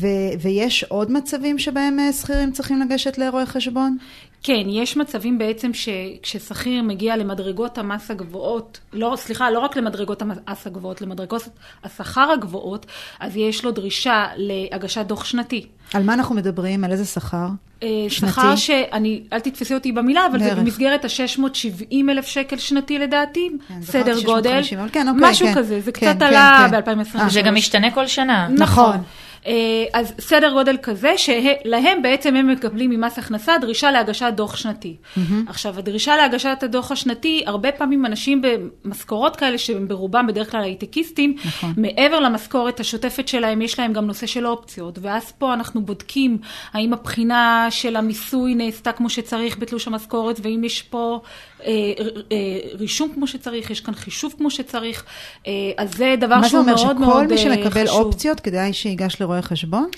ו- 0.00 0.40
ויש 0.40 0.84
עוד 0.84 1.12
מצבים 1.12 1.58
שבהם 1.58 2.00
אה, 2.00 2.12
שכירים 2.12 2.52
צריכים 2.52 2.80
לגשת 2.80 3.18
לרואה 3.18 3.46
חשבון? 3.46 3.96
כן, 4.46 4.62
יש 4.68 4.96
מצבים 4.96 5.38
בעצם 5.38 5.70
שכששכיר 5.74 6.82
מגיע 6.82 7.16
למדרגות 7.16 7.78
המס 7.78 8.10
הגבוהות, 8.10 8.80
לא, 8.92 9.14
סליחה, 9.16 9.50
לא 9.50 9.58
רק 9.58 9.76
למדרגות 9.76 10.22
המס 10.22 10.66
הגבוהות, 10.66 11.00
למדרגות 11.02 11.48
השכר 11.84 12.30
הגבוהות, 12.32 12.86
אז 13.20 13.36
יש 13.36 13.64
לו 13.64 13.70
דרישה 13.70 14.26
להגשת 14.36 15.06
דוח 15.06 15.24
שנתי. 15.24 15.66
על 15.94 16.02
מה 16.02 16.14
אנחנו 16.14 16.34
מדברים? 16.34 16.84
על 16.84 16.92
איזה 16.92 17.04
שכר? 17.04 17.46
אה, 17.82 17.88
שנתי? 18.08 18.32
שכר 18.32 18.56
שאני, 18.56 19.22
אל 19.32 19.40
תתפסי 19.40 19.74
אותי 19.74 19.92
במילה, 19.92 20.26
אבל 20.26 20.38
זה 20.38 20.44
בערך. 20.44 20.58
במסגרת 20.58 21.04
ה-670 21.04 22.10
אלף 22.10 22.26
שקל 22.26 22.56
שנתי 22.56 22.98
לדעתי, 22.98 23.50
כן, 23.68 23.82
סדר 23.82 24.22
גודל, 24.22 24.62
650, 24.62 24.78
אבל 24.78 24.88
כן, 24.92 25.08
אוקיי, 25.08 25.30
משהו 25.30 25.46
כן. 25.46 25.54
כזה, 25.54 25.80
זה 25.80 25.92
כן, 25.92 26.12
קצת 26.12 26.20
כן, 26.20 26.26
עלה 26.26 26.66
כן. 26.70 26.92
ב-2023. 26.92 27.28
זה 27.28 27.42
גם 27.42 27.54
משתנה 27.54 27.90
כל 27.90 28.06
שנה. 28.06 28.48
נכון. 28.48 28.94
אה, 28.94 29.00
אז 29.92 30.12
סדר 30.20 30.52
גודל 30.52 30.76
כזה, 30.82 31.14
שלהם 31.16 32.02
בעצם 32.02 32.36
הם 32.36 32.50
מקבלים 32.50 32.90
ממס 32.90 33.18
הכנסה 33.18 33.58
דרישה 33.60 33.90
להגשת 33.90 34.32
דוח 34.36 34.56
שנתי. 34.56 34.96
עכשיו, 35.48 35.78
הדרישה 35.78 36.16
להגשת 36.16 36.58
הדוח 36.62 36.92
השנתי, 36.92 37.42
הרבה 37.46 37.72
פעמים 37.72 38.06
אנשים 38.06 38.42
במשכורות 38.42 39.36
כאלה, 39.36 39.58
שהם 39.58 39.88
ברובם 39.88 40.26
בדרך 40.26 40.50
כלל 40.50 40.62
הייטקיסטים, 40.62 41.36
נכון. 41.44 41.72
מעבר 41.76 42.20
למשכורת 42.20 42.80
השוטפת 42.80 43.28
שלהם, 43.28 43.62
יש 43.62 43.78
להם 43.78 43.92
גם 43.92 44.06
נושא 44.06 44.26
של 44.26 44.46
אופציות. 44.46 44.98
ואז 45.02 45.32
פה 45.38 45.54
אנחנו 45.54 45.82
בודקים 45.82 46.38
האם 46.72 46.92
הבחינה 46.92 47.66
של 47.70 47.96
המיסוי 47.96 48.54
נעשתה 48.54 48.92
כמו 48.92 49.10
שצריך 49.10 49.58
בתלוש 49.58 49.86
המשכורת, 49.86 50.40
ואם 50.42 50.64
יש 50.64 50.82
פה 50.82 51.20
אה, 51.20 51.20
אה, 51.20 51.53
רישום 52.78 53.12
כמו 53.14 53.26
שצריך, 53.26 53.70
יש 53.70 53.80
כאן 53.80 53.94
חישוב 53.94 54.34
כמו 54.38 54.50
שצריך. 54.50 55.04
אה, 55.46 55.52
אז 55.76 55.94
זה 55.94 56.14
דבר 56.20 56.36
מה 56.36 56.42
זה 56.42 56.48
שהוא 56.48 56.60
אומר, 56.60 56.74
מאוד 56.74 56.78
שכל 56.78 56.94
מאוד 56.94 57.26
מי 57.26 57.32
אה, 57.32 57.38
שמקבל 57.38 57.86
חשוב. 57.86 58.06
אופציות, 58.06 58.40
כדאי 58.40 58.72
שיגש 58.72 59.20
לרואה 59.20 59.42
חשבון? 59.42 59.88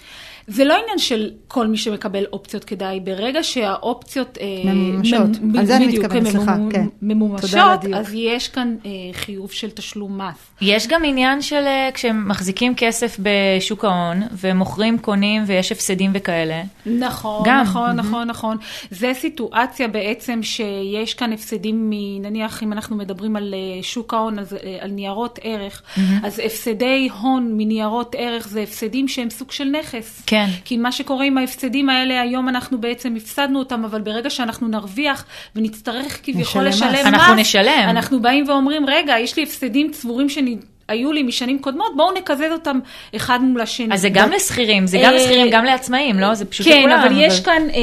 זה 0.49 0.65
לא 0.65 0.75
עניין 0.83 0.99
של 0.99 1.31
כל 1.49 1.67
מי 1.67 1.77
שמקבל 1.77 2.25
אופציות 2.33 2.65
כדאי, 2.65 3.01
ברגע 3.01 3.43
שהאופציות... 3.43 4.39
אה, 4.41 4.73
ממומשות. 4.73 5.41
ממ- 5.43 5.59
על 5.59 5.67
זה 5.67 5.77
אני 5.77 5.87
מתכוונת, 5.87 6.27
סליחה, 6.27 6.57
כן. 6.71 6.87
ממומשות. 7.03 7.61
אז 7.95 8.15
יש 8.15 8.49
כאן 8.49 8.77
אה, 8.87 8.91
חיוב 9.13 9.53
של 9.53 9.71
תשלום 9.71 10.21
מס. 10.21 10.37
יש 10.61 10.87
גם 10.89 11.05
עניין 11.05 11.43
של 11.43 11.63
אה, 11.67 11.89
כשהם 11.95 12.29
מחזיקים 12.29 12.75
כסף 12.77 13.17
בשוק 13.23 13.85
ההון, 13.85 14.23
ומוכרים, 14.33 14.99
קונים, 14.99 15.43
ויש 15.47 15.73
הפסדים 15.73 16.11
וכאלה. 16.15 16.63
נכון, 16.87 17.43
גם. 17.47 17.63
נכון, 17.63 17.93
נכון, 17.97 18.29
נכון. 18.29 18.57
זה 18.91 19.13
סיטואציה 19.15 19.89
בעצם 19.89 20.43
שיש 20.43 21.15
כאן 21.15 21.33
הפסדים, 21.33 21.91
נניח 22.21 22.63
אם 22.63 22.73
אנחנו 22.73 22.97
מדברים 22.97 23.37
על 23.37 23.55
שוק 23.83 24.15
ההון, 24.15 24.39
אז, 24.39 24.57
על 24.81 24.91
ניירות 24.91 25.39
ערך, 25.43 25.83
אז 26.23 26.39
הפסדי 26.45 27.09
הון 27.21 27.53
מניירות 27.57 28.15
ערך 28.19 28.49
זה 28.49 28.61
הפסדים 28.61 29.09
שהם 29.09 29.31
סוג 29.31 29.53
של 29.53 29.65
נכס. 29.65 30.23
כן. 30.27 30.36
כי 30.65 30.77
מה 30.77 30.93
שקורה 30.93 31.25
עם 31.25 31.39
ההפסדים 31.39 31.91
האלה, 31.91 32.21
היום 32.21 32.49
אנחנו 32.49 32.81
בעצם 32.81 33.15
הפסדנו 33.17 33.59
אותם, 33.59 33.85
אבל 33.85 34.01
ברגע 34.01 34.31
שאנחנו 34.31 34.69
נרוויח 34.69 35.25
ונצטרך 35.57 36.21
כביכול 36.23 36.69
מס. 36.69 36.75
לשלם 36.75 36.91
מס, 36.91 37.07
אנחנו 37.07 37.35
נשלם. 37.35 37.87
אנחנו 37.89 38.23
באים 38.23 38.49
ואומרים, 38.49 38.87
רגע, 38.87 39.19
יש 39.19 39.37
לי 39.37 39.43
הפסדים 39.43 39.91
צבורים 39.91 40.29
שאני... 40.29 40.57
היו 40.89 41.13
לי 41.13 41.23
משנים 41.23 41.59
קודמות, 41.59 41.97
בואו 41.97 42.13
נקזז 42.13 42.53
אותם 42.53 42.79
אחד 43.17 43.43
מול 43.43 43.61
השני. 43.61 43.95
אז 43.95 44.01
זה 44.01 44.09
גם 44.09 44.31
לשכירים, 44.31 44.87
זה 44.87 44.99
גם 45.03 45.13
אה, 45.13 45.17
לשכירים, 45.17 45.51
גם 45.51 45.65
לעצמאים, 45.65 46.19
לא? 46.19 46.35
זה 46.35 46.45
פשוט 46.45 46.67
כן, 46.67 46.81
לכולם. 46.81 46.99
אבל 46.99 47.13
יש 47.17 47.41
כאן, 47.41 47.63
אה, 47.75 47.81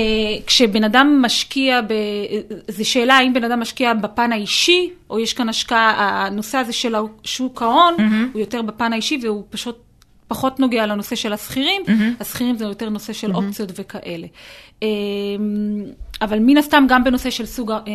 כשבן 0.48 0.84
אדם 0.84 1.22
משקיע. 1.22 1.82
זו 2.68 2.90
שאלה 2.90 3.14
האם 3.14 3.34
בן 3.34 3.44
אדם 3.44 3.60
משקיע 3.60 3.94
בפן 3.94 4.32
האישי, 4.32 4.90
או 5.10 5.20
יש 5.20 5.34
כאן 5.34 5.50
השקעה, 5.50 6.26
הנושא 6.26 6.58
הזה 6.58 6.74
של 6.74 6.96
שוק 7.24 7.62
ההון, 7.62 7.94
הוא 8.34 8.40
יותר 8.42 8.62
בפן 8.62 8.94
האישי, 8.94 9.20
והוא 9.22 9.44
פשוט 9.50 9.78
פחות 10.34 10.60
נוגע 10.60 10.86
לנושא 10.86 11.16
של 11.16 11.34
השכירים, 11.34 11.82
השכירים 12.20 12.58
זה 12.58 12.66
יותר 12.66 12.90
נושא 12.90 13.14
של 13.14 13.36
אופציות 13.36 13.70
וכאלה. 13.76 14.28
אה, 16.22 16.26
אבל 16.26 16.40
מן 16.40 16.58
הסתם 16.58 16.86
גם 16.90 17.04
בנושא 17.04 17.30
של 17.30 17.46
סוג, 17.46 17.72
אה, 17.72 17.78
אה, 17.78 17.86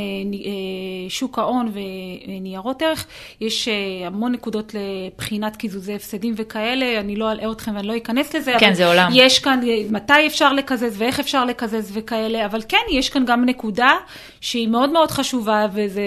שוק 1.09 1.39
ההון 1.39 1.73
וניירות 1.73 2.83
ערך, 2.83 3.07
יש 3.41 3.69
אה, 3.69 4.07
המון 4.07 4.33
נקודות 4.33 4.75
לבחינת 4.75 5.57
קיזוזי 5.57 5.95
הפסדים 5.95 6.35
וכאלה, 6.37 7.01
אני 7.01 7.17
לא 7.17 7.33
אלאה 7.33 7.53
אתכם 7.53 7.77
ואני 7.77 7.87
לא 7.87 7.97
אכנס 7.97 8.35
לזה, 8.35 8.55
כן, 8.61 8.75
זה 8.75 8.87
עולם. 8.87 9.11
יש 9.15 9.39
כאן 9.39 9.61
אה, 9.69 9.81
מתי 9.91 10.27
אפשר 10.27 10.53
לקזז 10.53 10.95
ואיך 11.01 11.21
אפשר 11.21 11.45
לקזז 11.45 11.91
וכאלה, 11.95 12.47
אבל 12.47 12.63
כן, 12.69 12.79
יש 12.93 13.11
כאן 13.11 13.25
גם 13.25 13.45
נקודה 13.45 13.93
שהיא 14.41 14.69
מאוד 14.69 14.91
מאוד 14.91 15.11
חשובה, 15.11 15.67
וזה 15.73 16.03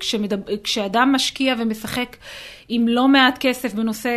כשמדבר, 0.00 0.56
כשאדם 0.64 1.12
משקיע 1.12 1.54
ומשחק 1.58 2.16
עם 2.68 2.88
לא 2.88 3.08
מעט 3.08 3.38
כסף 3.40 3.74
בנושא 3.74 4.10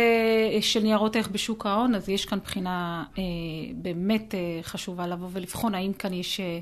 של 0.60 0.80
ניירות 0.80 1.16
ערך 1.16 1.28
בשוק 1.28 1.66
ההון, 1.66 1.94
אז 1.94 2.08
יש 2.08 2.24
כאן 2.24 2.38
בחינה 2.44 3.04
אה, 3.18 3.22
באמת 3.74 4.34
אה, 4.34 4.38
חשובה 4.62 5.06
לבוא 5.06 5.28
ולבחון 5.32 5.74
האם 5.74 5.92
כאן 5.92 6.12
יש 6.12 6.40
אה, 6.40 6.58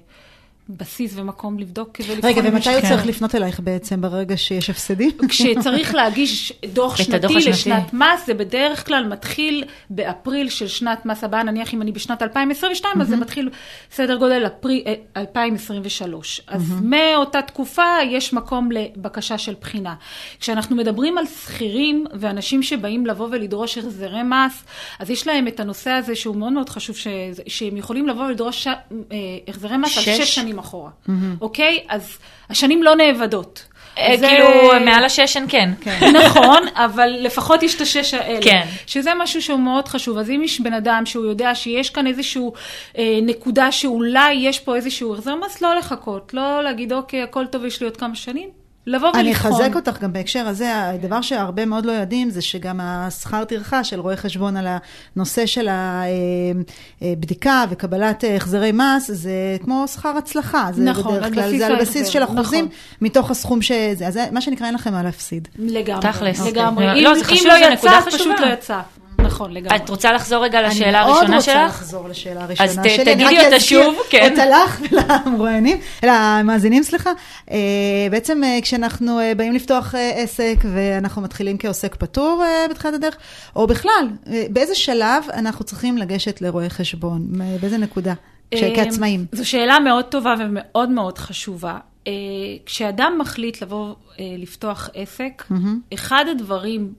בסיס 0.68 1.12
ומקום 1.16 1.58
לבדוק 1.58 1.98
ולבחון. 2.08 2.30
רגע, 2.30 2.40
אם 2.40 2.54
ומתי 2.54 2.68
הוא 2.68 2.80
כן. 2.80 2.88
צריך 2.88 3.06
לפנות 3.06 3.34
אלייך 3.34 3.60
בעצם, 3.60 4.00
ברגע 4.00 4.36
שיש 4.36 4.70
הפסדים? 4.70 5.10
כשצריך 5.28 5.94
להגיש 5.94 6.52
דוח 6.72 6.96
שנתי. 6.96 7.34
לשנת 7.34 7.92
מס, 7.92 8.26
זה 8.26 8.34
בדרך 8.34 8.86
כלל 8.86 9.08
מתחיל 9.08 9.64
באפריל 9.90 10.48
של 10.48 10.68
שנת 10.68 11.06
מס 11.06 11.24
הבאה, 11.24 11.42
נניח 11.42 11.74
אם 11.74 11.82
אני 11.82 11.92
בשנת 11.92 12.22
2022, 12.22 13.00
אז 13.00 13.08
זה 13.08 13.16
מתחיל 13.16 13.50
סדר 13.90 14.16
גודל 14.16 14.46
אפריל, 14.46 14.82
אה, 14.86 14.94
2023. 15.16 16.40
אז 16.46 16.62
מאותה 16.82 17.42
תקופה 17.42 17.94
יש 18.10 18.32
מקום 18.32 18.72
לבקשה 18.72 19.38
של 19.38 19.54
בחינה. 19.60 19.94
כשאנחנו 20.40 20.76
מדברים 20.76 21.18
על 21.18 21.26
שכירים 21.26 22.04
ואנשים 22.14 22.62
שבאים 22.62 23.06
לבוא 23.06 23.28
ולדרוש 23.30 23.78
החזרי 23.78 24.22
מס, 24.22 24.64
אז 24.98 25.10
יש 25.10 25.26
להם 25.26 25.48
את 25.48 25.60
הנושא 25.60 25.90
הזה 25.90 26.14
שהוא 26.14 26.36
מאוד 26.36 26.52
מאוד 26.52 26.68
חשוב. 26.68 26.96
שהם 27.46 27.76
יכולים 27.76 28.08
לבוא 28.08 28.24
ולדרוש. 28.24 28.66
אה, 28.66 28.74
החזרי 29.48 29.76
מס 29.76 29.98
על 29.98 30.02
שש? 30.04 30.20
שש 30.20 30.38
שנים 30.58 30.68
אחורה. 30.68 30.90
אוקיי? 31.40 31.78
אז 31.88 32.18
השנים 32.50 32.82
לא 32.82 32.94
נאבדות. 32.96 33.64
אה, 33.98 34.14
זה- 34.18 34.26
כאילו, 34.28 34.48
מעל 34.84 35.04
השש 35.04 35.36
אין 35.36 35.46
כן. 35.48 35.70
נכון, 36.26 36.62
אבל 36.74 37.16
לפחות 37.20 37.62
יש 37.62 37.74
את 37.74 37.80
השש 37.80 38.14
האלה. 38.14 38.42
כן. 38.42 38.66
שזה 38.86 39.10
משהו 39.18 39.42
שהוא 39.42 39.60
מאוד 39.60 39.88
חשוב. 39.88 40.18
אז 40.18 40.30
אם 40.30 40.40
יש 40.44 40.60
בן 40.60 40.72
אדם 40.72 41.02
שהוא 41.06 41.24
יודע 41.26 41.54
שיש 41.54 41.90
כאן 41.90 42.06
איזושהי 42.06 42.42
אה, 42.98 43.18
נקודה 43.22 43.72
שאולי 43.72 44.32
יש 44.34 44.58
פה 44.60 44.76
איזשהו 44.76 45.14
החזר 45.14 45.34
מס, 45.34 45.62
לא 45.62 45.74
לחכות. 45.74 46.34
לא 46.34 46.62
להגיד, 46.62 46.92
אוקיי, 46.92 47.22
הכל 47.22 47.46
טוב, 47.46 47.64
יש 47.64 47.80
לי 47.80 47.86
עוד 47.86 47.96
כמה 47.96 48.14
שנים. 48.14 48.48
לבוא 48.88 49.06
ולבחון. 49.08 49.20
אני 49.20 49.32
אחזק 49.32 49.76
אותך 49.76 50.00
גם 50.02 50.12
בהקשר 50.12 50.46
הזה, 50.48 50.84
הדבר 50.88 51.20
שהרבה 51.20 51.64
מאוד 51.66 51.86
לא 51.86 51.92
יודעים 51.92 52.30
זה 52.30 52.42
שגם 52.42 52.80
השכר 52.82 53.44
טרחה 53.44 53.84
של 53.84 54.00
רואי 54.00 54.16
חשבון 54.16 54.56
על 54.56 54.66
הנושא 55.16 55.46
של 55.46 55.68
הבדיקה 57.02 57.64
וקבלת 57.70 58.24
אה, 58.24 58.36
החזרי 58.36 58.72
מס, 58.72 59.10
זה 59.10 59.30
כמו 59.64 59.84
שכר 59.88 60.16
הצלחה. 60.18 60.68
זה 60.72 60.82
נכון, 60.84 61.12
בדרך 61.14 61.24
על 61.26 61.32
כלל, 61.34 61.42
בסיס 61.46 61.58
זה 61.58 61.66
על 61.66 61.80
בסיס 61.80 62.08
של 62.08 62.24
אחוזים 62.24 62.64
נכון. 62.64 62.76
מתוך 63.00 63.30
הסכום 63.30 63.62
שזה. 63.62 64.06
אז 64.06 64.14
זה 64.14 64.26
מה 64.32 64.40
שנקרא, 64.40 64.66
אין 64.66 64.74
לכם 64.74 64.92
מה 64.92 65.02
להפסיד. 65.02 65.48
לגמרי. 65.58 66.02
תכלס. 66.12 66.40
לגמרי. 66.40 66.88
אוקיי. 66.88 67.02
לא, 67.02 67.10
אם- 67.12 67.18
זה 67.18 67.24
חשוב, 67.24 67.46
אם 67.46 67.60
לא 67.60 67.66
זו 67.66 67.72
נקודה 67.74 67.92
יצא, 67.92 68.10
חשובה. 68.10 68.18
פשוט 68.34 68.40
לא 68.40 68.52
יצא. 68.52 68.80
נכון, 69.20 69.52
לגמרי. 69.52 69.76
את 69.76 69.88
רוצה 69.88 70.12
לחזור 70.12 70.44
רגע 70.44 70.62
לשאלה 70.62 71.02
אני 71.02 71.06
מאוד 71.06 71.16
הראשונה 71.16 71.36
רוצה 71.36 71.52
שלך? 71.52 71.68
לחזור 71.68 72.08
לשאלה 72.08 72.44
הראשונה 72.44 72.68
אז 72.68 72.74
שלי. 72.74 72.94
אני 72.94 73.14
תגידי 73.14 73.44
אותה 73.44 73.60
שוב, 73.60 73.96
כן. 74.10 74.30
אותה 74.30 74.46
לך 74.46 74.80
ולמרואיינים, 74.92 75.78
למאזינים, 76.02 76.82
סליחה. 76.82 77.10
אה, 77.50 77.56
בעצם 78.10 78.44
אה, 78.44 78.58
כשאנחנו 78.62 79.20
אה, 79.20 79.34
באים 79.34 79.52
לפתוח 79.52 79.94
עסק 80.14 80.56
ואנחנו 80.74 81.22
מתחילים 81.22 81.58
כעוסק 81.58 81.94
פטור 81.94 82.44
בתחילת 82.70 82.94
הדרך, 82.94 83.16
או 83.56 83.66
בכלל, 83.66 84.08
באיזה 84.50 84.74
שלב 84.74 85.24
אנחנו 85.34 85.64
צריכים 85.64 85.98
לגשת 85.98 86.40
לרואה 86.40 86.68
חשבון? 86.68 87.28
באיזה 87.60 87.78
נקודה? 87.78 88.14
כעצמאים. 88.50 89.24
זו 89.32 89.48
שאלה 89.48 89.78
מאוד 89.80 90.04
טובה 90.04 90.34
ומאוד 90.38 90.88
מאוד 90.88 91.18
חשובה. 91.18 91.78
כשאדם 92.66 93.16
מחליט 93.20 93.62
לבוא 93.62 93.94
לפתוח 94.18 94.90
עסק, 94.94 95.44
אחד 95.94 96.24
הדברים 96.30 96.92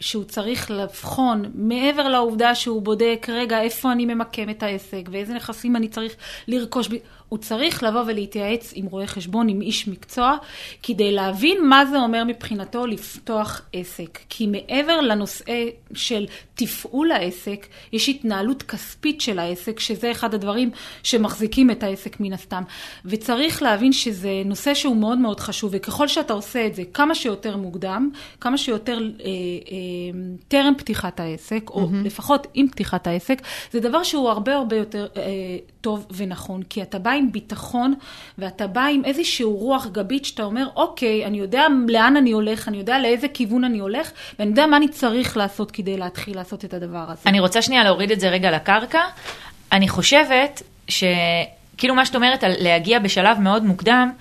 שהוא 0.00 0.24
צריך 0.24 0.70
לבחון, 0.70 1.44
מעבר 1.54 2.08
לעובדה 2.08 2.54
שהוא 2.54 2.82
בודק, 2.82 3.26
רגע, 3.32 3.60
איפה 3.60 3.92
אני 3.92 4.06
ממקם 4.06 4.50
את 4.50 4.62
העסק 4.62 5.08
ואיזה 5.10 5.34
נכסים 5.34 5.76
אני 5.76 5.88
צריך 5.88 6.16
לרכוש, 6.48 6.88
הוא 7.28 7.38
צריך 7.38 7.82
לבוא 7.82 8.02
ולהתייעץ 8.06 8.72
עם 8.74 8.86
רואה 8.86 9.06
חשבון, 9.06 9.48
עם 9.48 9.60
איש 9.60 9.88
מקצוע, 9.88 10.36
כדי 10.82 11.12
להבין 11.12 11.68
מה 11.68 11.86
זה 11.86 11.98
אומר 11.98 12.24
מבחינתו 12.24 12.86
לפתוח 12.86 13.62
עסק. 13.72 14.18
כי 14.28 14.46
מעבר 14.46 15.00
לנושא 15.00 15.64
של 15.94 16.26
תפעול 16.56 17.12
העסק, 17.12 17.66
יש 17.92 18.08
התנהלות 18.08 18.62
כספית 18.62 19.20
של 19.20 19.38
העסק, 19.38 19.80
שזה 19.80 20.10
אחד 20.10 20.34
הדברים 20.34 20.70
שמחזיקים 21.02 21.70
את 21.70 21.82
העסק 21.82 22.20
מן 22.20 22.32
הסתם. 22.32 22.62
וצריך 23.04 23.62
להבין 23.62 23.92
שזה 23.92 24.42
נושא 24.44 24.74
שהוא 24.74 24.96
מאוד 24.96 25.18
מאוד 25.18 25.40
חשוב, 25.40 25.70
וככל 25.74 26.08
שאתה 26.08 26.32
עושה 26.32 26.66
את 26.66 26.74
זה 26.74 26.82
כמה 26.94 27.14
שיותר 27.14 27.56
מוקדם, 27.56 28.10
כמה 28.40 28.58
שיותר 28.58 28.98
אה, 28.98 29.26
אה, 29.26 30.18
טרם 30.48 30.72
פתיחת 30.78 31.20
העסק, 31.20 31.70
או 31.70 31.80
mm-hmm. 31.80 32.04
לפחות 32.06 32.46
עם 32.54 32.68
פתיחת 32.68 33.06
העסק, 33.06 33.42
זה 33.72 33.80
דבר 33.80 34.02
שהוא 34.02 34.28
הרבה 34.28 34.56
הרבה 34.56 34.76
יותר 34.76 35.06
אה, 35.16 35.22
טוב 35.80 36.06
ונכון, 36.16 36.62
כי 36.62 36.82
אתה 36.82 36.98
בא 36.98 37.10
עם 37.10 37.32
ביטחון, 37.32 37.94
ואתה 38.38 38.66
בא 38.66 38.84
עם 38.84 39.04
איזושהי 39.04 39.44
רוח 39.44 39.86
גבית 39.86 40.24
שאתה 40.24 40.44
אומר, 40.44 40.68
אוקיי, 40.76 41.26
אני 41.26 41.38
יודע 41.38 41.66
לאן 41.88 42.16
אני 42.16 42.32
הולך, 42.32 42.68
אני 42.68 42.76
יודע 42.76 42.98
לאיזה 42.98 43.28
כיוון 43.28 43.64
אני 43.64 43.78
הולך, 43.78 44.10
ואני 44.38 44.50
יודע 44.50 44.66
מה 44.66 44.76
אני 44.76 44.88
צריך 44.88 45.36
לעשות 45.36 45.70
כדי 45.70 45.96
להתחיל 45.96 46.36
לעשות 46.36 46.45
את 46.54 46.74
הדבר 46.74 47.04
הזה. 47.08 47.20
אני 47.26 47.40
רוצה 47.40 47.62
שנייה 47.62 47.84
להוריד 47.84 48.10
את 48.10 48.20
זה 48.20 48.28
רגע 48.28 48.50
לקרקע. 48.50 49.00
אני 49.72 49.88
חושבת 49.88 50.62
שכאילו 50.88 51.94
מה 51.94 52.06
שאת 52.06 52.16
אומרת 52.16 52.44
על 52.44 52.52
להגיע 52.58 52.98
בשלב 52.98 53.40
מאוד 53.40 53.64
מוקדם, 53.64 54.12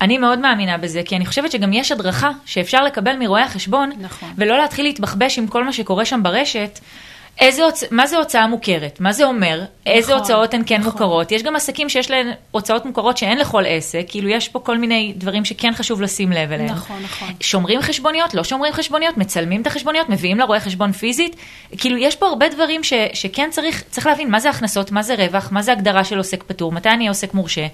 אני 0.00 0.18
מאוד 0.18 0.38
מאמינה 0.38 0.78
בזה, 0.78 1.02
כי 1.04 1.16
אני 1.16 1.26
חושבת 1.26 1.52
שגם 1.52 1.72
יש 1.72 1.92
הדרכה 1.92 2.30
שאפשר 2.44 2.84
לקבל 2.84 3.16
מרואי 3.16 3.42
החשבון, 3.42 3.92
נכון. 3.98 4.32
ולא 4.36 4.58
להתחיל 4.58 4.84
להתבחבש 4.84 5.38
עם 5.38 5.46
כל 5.46 5.64
מה 5.64 5.72
שקורה 5.72 6.04
שם 6.04 6.22
ברשת. 6.22 6.78
איזה 7.40 7.64
הוצ... 7.64 7.84
מה 7.90 8.06
זה 8.06 8.16
הוצאה 8.16 8.46
מוכרת? 8.46 9.00
מה 9.00 9.12
זה 9.12 9.24
אומר? 9.24 9.64
איזה 9.86 10.08
נכון, 10.08 10.18
הוצאות 10.18 10.54
הן 10.54 10.62
כן 10.66 10.80
נכון. 10.80 10.92
מוכרות? 10.92 11.32
יש 11.32 11.42
גם 11.42 11.56
עסקים 11.56 11.88
שיש 11.88 12.10
להם 12.10 12.30
הוצאות 12.50 12.86
מוכרות 12.86 13.18
שאין 13.18 13.38
לכל 13.38 13.64
עסק, 13.66 14.04
כאילו 14.08 14.28
יש 14.28 14.48
פה 14.48 14.58
כל 14.58 14.78
מיני 14.78 15.12
דברים 15.16 15.44
שכן 15.44 15.72
חשוב 15.74 16.02
לשים 16.02 16.32
לב 16.32 16.52
אליהם. 16.52 16.70
נכון, 16.70 17.02
נכון. 17.02 17.28
שומרים 17.40 17.82
חשבוניות, 17.82 18.34
לא 18.34 18.44
שומרים 18.44 18.72
חשבוניות, 18.72 19.16
מצלמים 19.16 19.62
את 19.62 19.66
החשבוניות, 19.66 20.08
מביאים 20.08 20.38
לרואה 20.38 20.60
חשבון 20.60 20.92
פיזית. 20.92 21.36
כאילו, 21.78 21.96
יש 21.96 22.16
פה 22.16 22.26
הרבה 22.26 22.48
דברים 22.48 22.84
ש, 22.84 22.92
שכן 23.12 23.48
צריך, 23.50 23.82
צריך 23.90 24.06
להבין 24.06 24.30
מה 24.30 24.40
זה 24.40 24.50
הכנסות, 24.50 24.92
מה 24.92 25.02
זה 25.02 25.14
רווח, 25.14 25.52
מה 25.52 25.62
זה 25.62 25.72
הגדרה 25.72 26.04
של 26.04 26.18
עוסק 26.18 26.42
פטור, 26.42 26.72
מתי 26.72 26.88
אני 26.88 27.08
עוסק 27.08 27.34
מורשה. 27.34 27.66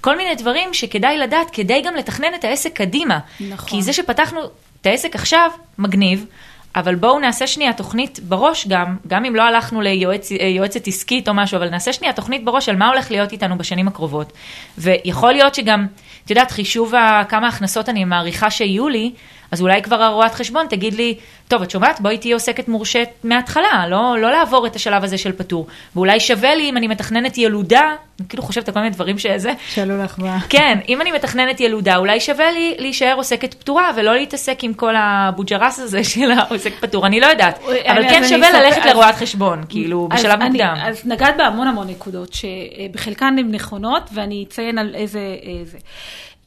כל 0.00 0.16
מיני 0.16 0.34
דברים 0.34 0.74
שכדאי 0.74 1.18
לדעת 1.18 1.50
כדי 1.50 1.82
גם 1.82 1.94
לתכנן 1.94 2.34
את 2.34 2.44
העסק 2.44 2.72
קדימה. 2.72 3.18
נכון. 3.40 3.68
כי 3.68 3.82
זה 3.82 3.92
שפתחנו 3.92 4.40
את 4.80 4.86
העסק 4.86 5.14
עכשיו, 5.14 5.50
מגניב. 5.78 6.26
אבל 6.76 6.94
בואו 6.94 7.18
נעשה 7.18 7.46
שנייה 7.46 7.72
תוכנית 7.72 8.20
בראש 8.20 8.66
גם, 8.66 8.96
גם 9.06 9.24
אם 9.24 9.36
לא 9.36 9.42
הלכנו 9.42 9.80
ליועצת 9.80 10.86
עסקית 10.86 11.28
או 11.28 11.34
משהו, 11.34 11.56
אבל 11.56 11.68
נעשה 11.68 11.92
שנייה 11.92 12.12
תוכנית 12.12 12.44
בראש 12.44 12.68
על 12.68 12.76
מה 12.76 12.88
הולך 12.88 13.10
להיות 13.10 13.32
איתנו 13.32 13.58
בשנים 13.58 13.88
הקרובות. 13.88 14.32
ויכול 14.78 15.32
להיות 15.32 15.54
שגם, 15.54 15.86
את 16.24 16.30
יודעת, 16.30 16.50
חישוב 16.50 16.92
כמה 17.28 17.48
הכנסות 17.48 17.88
אני 17.88 18.04
מעריכה 18.04 18.50
שיהיו 18.50 18.88
לי, 18.88 19.12
אז 19.50 19.60
אולי 19.60 19.82
כבר 19.82 20.02
הרואת 20.02 20.34
חשבון 20.34 20.66
תגיד 20.70 20.94
לי, 20.94 21.14
טוב, 21.48 21.62
את 21.62 21.70
שומעת? 21.70 22.00
בואי 22.00 22.18
תהיי 22.18 22.32
עוסקת 22.32 22.68
מורשת 22.68 23.08
מההתחלה, 23.24 23.84
לא, 23.88 24.16
לא 24.18 24.30
לעבור 24.30 24.66
את 24.66 24.76
השלב 24.76 25.04
הזה 25.04 25.18
של 25.18 25.32
פטור. 25.32 25.66
ואולי 25.96 26.20
שווה 26.20 26.54
לי 26.54 26.68
אם 26.70 26.76
אני 26.76 26.88
מתכננת 26.88 27.38
ילודה, 27.38 27.80
אני 28.20 28.28
כאילו 28.28 28.42
חושבת 28.42 28.68
על 28.68 28.74
כל 28.74 28.80
מיני 28.80 28.90
דברים 28.94 29.18
שזה, 29.18 29.52
שאלו 29.68 30.02
לך 30.04 30.14
מה. 30.18 30.38
כן, 30.48 30.78
אם 30.88 31.00
אני 31.00 31.12
מתכננת 31.12 31.60
ילודה, 31.60 31.96
אולי 31.96 32.20
שווה 32.20 32.52
לי 32.52 32.74
להישאר 32.78 33.14
עוסקת 33.16 33.54
פטורה 33.54 33.90
ולא 33.96 34.14
להתעסק 34.16 34.58
עם 34.62 34.74
כל 34.74 34.94
הבוג'רס 34.98 35.78
הזה 35.78 36.04
של 36.14 36.30
העוסק 36.30 36.72
פטור, 36.80 37.06
אני 37.06 37.20
לא 37.20 37.26
יודעת. 37.26 37.58
אבל 37.86 38.02
כן 38.08 38.22
אז 38.22 38.28
שווה 38.30 38.50
ללכת 38.62 38.78
אספר- 38.78 38.90
לרואת 38.92 39.14
חשבון, 39.14 39.62
כאילו, 39.68 40.08
אז 40.12 40.18
בשלב 40.20 40.40
אני- 40.40 40.48
מוקדם. 40.48 40.74
אז 40.82 41.02
נגעת 41.06 41.36
בהמון 41.36 41.66
המון 41.68 41.88
נקודות, 41.88 42.32
שבחלקן 42.34 43.36
הן 43.38 43.50
נכונות, 43.50 44.02
ואני 44.14 44.44
אציין 44.48 44.78
על 44.78 44.94
איזה... 44.94 45.20
איזה. 45.42 45.78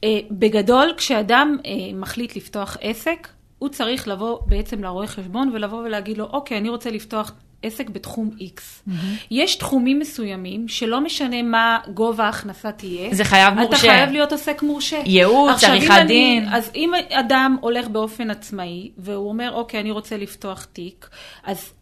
אה, 0.04 0.18
בגדול, 0.30 0.92
כשאדם 0.96 1.56
אה, 1.66 1.72
מחליט 1.94 2.36
לפתוח 2.36 2.76
עסק, 2.80 3.28
הוא 3.58 3.68
צריך 3.68 4.08
לבוא 4.08 4.38
בעצם 4.46 4.84
לרואה 4.84 5.06
חשבון 5.06 5.50
ולבוא 5.54 5.78
ולהגיד 5.78 6.18
לו, 6.18 6.24
אוקיי, 6.32 6.58
אני 6.58 6.68
רוצה 6.68 6.90
לפתוח 6.90 7.32
עסק 7.62 7.90
בתחום 7.90 8.30
X. 8.38 8.90
יש 9.30 9.56
תחומים 9.56 9.98
מסוימים 9.98 10.68
שלא 10.68 11.00
משנה 11.00 11.42
מה 11.42 11.78
גובה 11.94 12.24
ההכנסה 12.24 12.72
תהיה. 12.72 13.14
זה 13.14 13.24
חייב 13.24 13.52
אתה 13.52 13.60
מורשה. 13.60 13.76
חייב 13.76 14.10
להיות 14.10 14.32
עוסק 14.32 14.62
מורשה. 14.62 15.02
ייעוץ, 15.06 15.64
עריכת 15.64 15.94
דין. 16.06 16.48
אז 16.52 16.70
אם 16.74 16.90
אדם 17.10 17.56
הולך 17.60 17.88
באופן 17.88 18.30
עצמאי, 18.30 18.90
והוא 18.98 19.28
אומר, 19.28 19.52
אוקיי, 19.52 19.80
אני 19.80 19.90
רוצה 19.90 20.16
לפתוח 20.16 20.64
תיק, 20.64 21.08
אז 21.44 21.72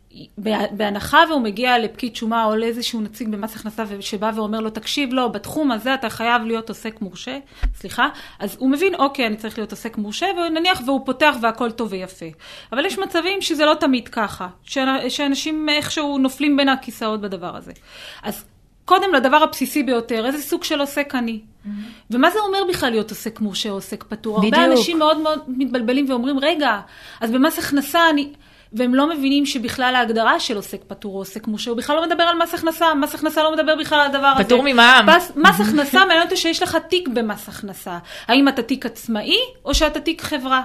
בהנחה 0.70 1.18
והוא 1.28 1.40
מגיע 1.40 1.78
לפקיד 1.78 2.16
שומה 2.16 2.44
או 2.44 2.56
לאיזשהו 2.56 3.00
נציג 3.00 3.28
במס 3.28 3.56
הכנסה 3.56 3.84
שבא 4.00 4.30
ואומר 4.34 4.60
לו, 4.60 4.70
תקשיב, 4.70 5.12
לא, 5.12 5.28
בתחום 5.28 5.70
הזה 5.72 5.94
אתה 5.94 6.10
חייב 6.10 6.42
להיות 6.42 6.68
עוסק 6.68 7.00
מורשה, 7.00 7.38
סליחה, 7.74 8.08
אז 8.38 8.56
הוא 8.58 8.70
מבין, 8.70 8.94
אוקיי, 8.94 9.26
אני 9.26 9.36
צריך 9.36 9.58
להיות 9.58 9.70
עוסק 9.70 9.98
מורשה, 9.98 10.26
ונניח 10.36 10.80
והוא 10.86 11.06
פותח 11.06 11.34
והכל 11.42 11.70
טוב 11.70 11.88
ויפה. 11.92 12.26
אבל 12.72 12.86
יש 12.86 12.98
מצבים 12.98 13.40
שזה 13.42 13.64
לא 13.64 13.74
תמיד 13.74 14.08
ככה, 14.08 14.48
שאנ- 14.64 15.08
שאנשים 15.08 15.68
איכשהו 15.68 16.18
נופלים 16.18 16.56
בין 16.56 16.68
הכיסאות 16.68 17.20
בדבר 17.20 17.56
הזה. 17.56 17.72
אז 18.22 18.44
קודם 18.84 19.14
לדבר 19.14 19.36
הבסיסי 19.36 19.82
ביותר, 19.82 20.26
איזה 20.26 20.42
סוג 20.42 20.64
של 20.64 20.80
עוסק 20.80 21.14
אני? 21.14 21.40
ומה 22.10 22.30
זה 22.30 22.38
אומר 22.40 22.58
בכלל 22.68 22.90
להיות 22.90 23.10
עוסק 23.10 23.40
מורשה 23.40 23.68
או 23.68 23.74
עוסק 23.74 24.04
פטור? 24.08 24.36
הרבה 24.36 24.48
בדיוק. 24.48 24.64
אנשים 24.78 24.98
מאוד 24.98 25.18
מאוד 25.18 25.38
מתבלבלים 25.48 26.10
ואומרים, 26.10 26.38
רגע, 26.38 26.80
אז 27.20 27.30
במס 27.30 27.58
הכנסה 27.58 28.10
אני... 28.10 28.32
והם 28.72 28.94
לא 28.94 29.08
מבינים 29.08 29.46
שבכלל 29.46 29.94
ההגדרה 29.94 30.40
של 30.40 30.56
עוסק 30.56 30.80
פטור 30.86 31.14
או 31.14 31.18
עוסק 31.18 31.46
מורשה, 31.46 31.70
הוא 31.70 31.78
בכלל 31.78 31.96
לא 31.96 32.06
מדבר 32.06 32.22
על 32.22 32.36
מס 32.42 32.54
הכנסה, 32.54 32.94
מס 32.94 33.14
הכנסה 33.14 33.42
לא 33.42 33.52
מדבר 33.52 33.76
בכלל 33.76 34.00
על 34.00 34.06
הדבר 34.06 34.26
הזה. 34.26 34.44
פטור 34.44 34.62
ממע"מ. 34.62 35.06
מס, 35.16 35.32
מס 35.36 35.60
הכנסה 35.60 35.98
מעניין 35.98 36.22
אותו 36.22 36.36
שיש 36.36 36.62
לך 36.62 36.78
תיק 36.88 37.08
במס 37.08 37.48
הכנסה. 37.48 37.98
האם 38.26 38.48
אתה 38.48 38.62
תיק 38.62 38.86
עצמאי 38.86 39.38
או 39.64 39.74
שאתה 39.74 40.00
תיק 40.00 40.22
חברה? 40.22 40.62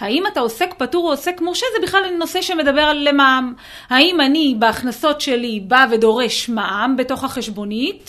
האם 0.00 0.26
אתה 0.26 0.40
עוסק 0.40 0.74
פטור 0.78 1.04
או 1.04 1.10
עוסק 1.10 1.40
מורשה 1.40 1.66
זה 1.76 1.86
בכלל 1.86 2.02
נושא 2.18 2.42
שמדבר 2.42 2.80
על 2.80 3.08
מע"מ. 3.12 3.54
האם 3.90 4.20
אני 4.20 4.54
בהכנסות 4.58 5.20
שלי 5.20 5.60
בא 5.60 5.86
ודורש 5.90 6.48
מע"מ 6.48 6.96
בתוך 6.96 7.24
החשבונית, 7.24 8.08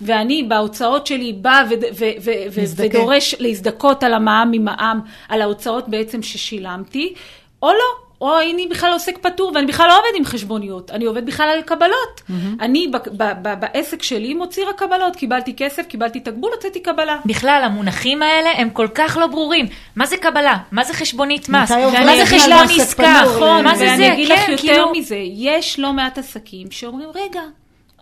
ואני 0.00 0.42
בהוצאות 0.42 1.06
שלי 1.06 1.32
בא 1.32 1.64
ו- 1.70 1.74
ו- 1.98 2.30
ו-. 2.52 2.60
ודורש 2.76 3.34
להזדכות 3.38 4.02
על 4.02 4.14
המע"מ 4.14 4.50
ממע"מ, 4.50 5.00
על 5.28 5.42
ההוצאות 5.42 5.88
בעצם 5.88 6.22
ששילמתי, 6.22 7.14
או 7.62 7.68
לא. 7.68 8.09
או 8.20 8.40
אני 8.40 8.66
בכלל 8.70 8.92
עוסק 8.92 9.18
פטור 9.18 9.52
ואני 9.54 9.66
בכלל 9.66 9.88
לא 9.88 9.98
עובד 9.98 10.16
עם 10.18 10.24
חשבוניות, 10.24 10.90
אני 10.90 11.04
עובד 11.04 11.26
בכלל 11.26 11.48
על 11.48 11.62
קבלות. 11.62 12.20
אני 12.60 12.88
ב- 12.88 12.96
ב- 12.96 13.32
ב- 13.42 13.60
בעסק 13.60 14.02
שלי 14.02 14.34
מוציא 14.34 14.64
רק 14.68 14.78
קבלות, 14.78 15.16
קיבלתי 15.16 15.54
כסף, 15.56 15.86
קיבלתי 15.86 16.20
תגמול, 16.20 16.50
הוצאתי 16.54 16.80
קבלה. 16.80 17.16
בכלל, 17.26 17.62
המונחים 17.64 18.22
האלה 18.22 18.50
הם 18.56 18.70
כל 18.70 18.88
כך 18.94 19.16
לא 19.20 19.26
ברורים. 19.26 19.66
מה 19.96 20.06
זה 20.06 20.16
קבלה? 20.16 20.56
מה 20.72 20.84
זה 20.84 20.94
חשבונית 20.94 21.48
מס? 21.48 21.70
מה 21.70 22.16
זה 22.16 22.26
חשבון 22.26 22.66
עסקה? 22.80 23.22
נכון, 23.24 23.64
מה 23.64 23.74
זה 23.76 23.84
ואני 23.84 23.96
זה? 23.96 24.12
אגיד 24.12 24.28
כן, 24.28 24.34
לך 24.34 24.48
יותר 24.48 24.60
כאילו... 24.62 24.92
מזה, 24.92 25.16
יש 25.34 25.78
לא 25.78 25.92
מעט 25.92 26.18
עסקים 26.18 26.70
שאומרים, 26.70 27.08
רגע, 27.14 27.40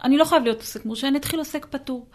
אני 0.05 0.17
לא 0.17 0.25
חייב 0.25 0.43
להיות 0.45 0.61
עוסק 0.61 0.85
מורשה, 0.85 1.09
אני 1.09 1.19
אתחיל 1.19 1.39
עוסק 1.39 1.67
פטור. 1.71 2.07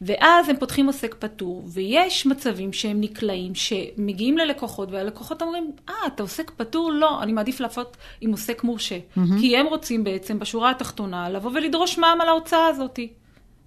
ואז 0.00 0.48
הם 0.48 0.56
פותחים 0.56 0.86
עוסק 0.86 1.14
פטור, 1.18 1.62
ויש 1.66 2.26
מצבים 2.26 2.72
שהם 2.72 3.00
נקלעים, 3.00 3.54
שמגיעים 3.54 4.38
ללקוחות, 4.38 4.88
והלקוחות 4.92 5.42
אומרים, 5.42 5.72
אה, 5.88 5.94
אתה 6.06 6.22
עוסק 6.22 6.50
פטור? 6.56 6.92
לא, 6.92 7.22
אני 7.22 7.32
מעדיף 7.32 7.60
לעשות 7.60 7.96
עם 8.20 8.30
עוסק 8.30 8.64
מורשה. 8.64 8.98
כי 9.40 9.56
הם 9.56 9.66
רוצים 9.66 10.04
בעצם, 10.04 10.38
בשורה 10.38 10.70
התחתונה, 10.70 11.30
לבוא 11.30 11.50
ולדרוש 11.54 11.98
מע"מ 11.98 12.20
על 12.20 12.28
ההוצאה 12.28 12.66
הזאת. 12.66 12.98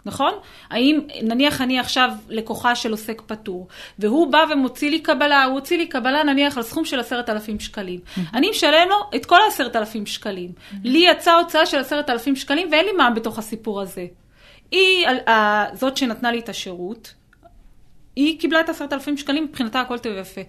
נכון? 0.06 0.34
האם, 0.70 1.00
נניח 1.24 1.62
אני 1.62 1.80
עכשיו 1.80 2.10
לקוחה 2.30 2.76
של 2.76 2.92
עוסק 2.92 3.22
פטור, 3.26 3.68
והוא 4.00 4.32
בא 4.32 4.46
ומוציא 4.52 4.90
לי 4.90 5.00
קבלה, 5.00 5.44
הוא 5.44 5.54
הוציא 5.54 5.78
לי 5.78 5.88
קבלה 5.88 6.24
נניח 6.24 6.58
על 6.58 6.64
סכום 6.64 6.86
של 6.86 7.00
עשרת 7.00 7.30
אלפים 7.30 7.60
שקלים. 7.60 8.00
אני 8.34 8.50
משלם 8.50 8.90
לו 8.90 8.96
את 9.16 9.26
כל 9.26 9.42
העשרת 9.46 9.76
אלפים 9.76 10.06
שקלים. 10.06 10.52
לי 10.84 11.00
יצאה 11.00 11.36
הוצאה 11.36 11.66
של 11.66 11.80
עשרת 11.80 12.10
אלפים 12.10 12.36
שקלים 12.36 12.68
ואין 12.72 12.86
לי 12.86 12.92
מע"מ 12.92 13.14
בתוך 13.16 13.40
הסיפור 13.40 13.82
הזה. 13.82 14.06
היא, 14.72 15.08
זאת 15.74 15.98
שנתנה 15.98 16.32
לי 16.32 16.40
את 16.40 16.50
השירות, 16.50 17.14
היא 18.16 18.40
קיבלה 18.40 18.60
את 18.60 18.70
עשרת 18.70 18.94
אלפים 18.94 19.18
שקלים, 19.18 19.44
מבחינתה 19.44 19.82
הכל 19.82 19.98
טוב 19.98 20.14
ויפה. 20.16 20.42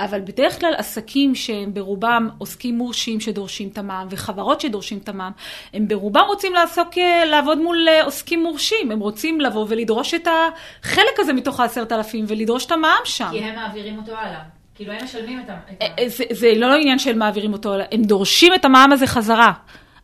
אבל 0.00 0.20
בדרך 0.20 0.60
כלל 0.60 0.74
עסקים 0.76 1.34
שהם 1.34 1.74
ברובם 1.74 2.28
עוסקים 2.38 2.78
מורשים 2.78 3.20
שדורשים 3.20 3.68
את 3.68 3.78
המע"מ, 3.78 4.06
וחברות 4.10 4.60
שדורשים 4.60 4.98
את 4.98 5.08
המע"מ, 5.08 5.32
הם 5.74 5.88
ברובם 5.88 6.24
רוצים 6.28 6.54
לעסוק, 6.54 6.98
אה, 6.98 7.24
לעבוד 7.24 7.58
מול 7.58 7.88
אה, 7.88 8.04
עוסקים 8.04 8.42
מורשים. 8.42 8.90
הם 8.90 9.00
רוצים 9.00 9.40
לבוא 9.40 9.66
ולדרוש 9.68 10.14
את 10.14 10.28
החלק 10.28 11.18
הזה 11.18 11.32
מתוך 11.32 11.60
העשרת 11.60 11.92
אלפים, 11.92 12.24
ולדרוש 12.28 12.66
את 12.66 12.72
המע"מ 12.72 13.04
שם. 13.04 13.28
כי 13.30 13.38
הם 13.38 13.54
מעבירים 13.54 13.98
אותו 13.98 14.12
הלאה. 14.12 14.40
כאילו 14.74 14.92
הם 14.92 15.04
משלמים 15.04 15.40
את 15.40 15.50
ה... 15.50 15.56
אה, 15.82 16.08
זה, 16.08 16.24
זה 16.30 16.52
לא 16.56 16.74
עניין 16.74 16.98
של 16.98 17.16
מעבירים 17.16 17.52
אותו, 17.52 17.74
הם 17.92 18.02
דורשים 18.02 18.54
את 18.54 18.64
המע"מ 18.64 18.92
הזה 18.92 19.06
חזרה. 19.06 19.52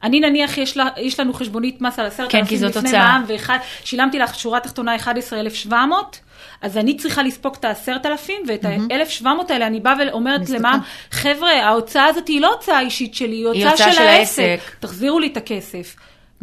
אני 0.02 0.20
נניח, 0.20 0.58
יש, 0.58 0.76
לה, 0.76 0.88
יש 0.96 1.20
לנו 1.20 1.32
חשבונית 1.32 1.80
מס 1.80 1.98
על 1.98 2.06
עשרת 2.06 2.30
כן, 2.30 2.38
אלפים 2.38 2.64
לפני. 2.64 2.92
מע"מ, 2.92 3.24
ושילמתי 3.82 4.18
לך 4.18 4.34
שורה 4.34 4.60
תחתונה 4.60 4.96
11,700, 4.96 6.20
אז 6.64 6.78
אני 6.78 6.96
צריכה 6.96 7.22
לספוג 7.22 7.56
את 7.60 7.64
העשרת 7.64 8.06
אלפים, 8.06 8.42
ואת 8.48 8.64
ה-1,700 8.64 9.26
האלה 9.48 9.66
אני 9.66 9.80
באה 9.80 9.94
ואומרת. 9.98 10.50
למע"מ, 10.50 10.78
חבר'ה, 11.10 11.52
ההוצאה 11.52 12.06
הזאת 12.06 12.28
היא 12.28 12.40
לא 12.40 12.52
הוצאה 12.52 12.80
אישית 12.80 13.14
שלי, 13.14 13.36
היא 13.36 13.46
הוצאה 13.46 13.92
של 13.92 14.02
העסק. 14.02 14.60
תחזירו 14.80 15.18
לי 15.18 15.26
את 15.26 15.36
הכסף. 15.36 15.96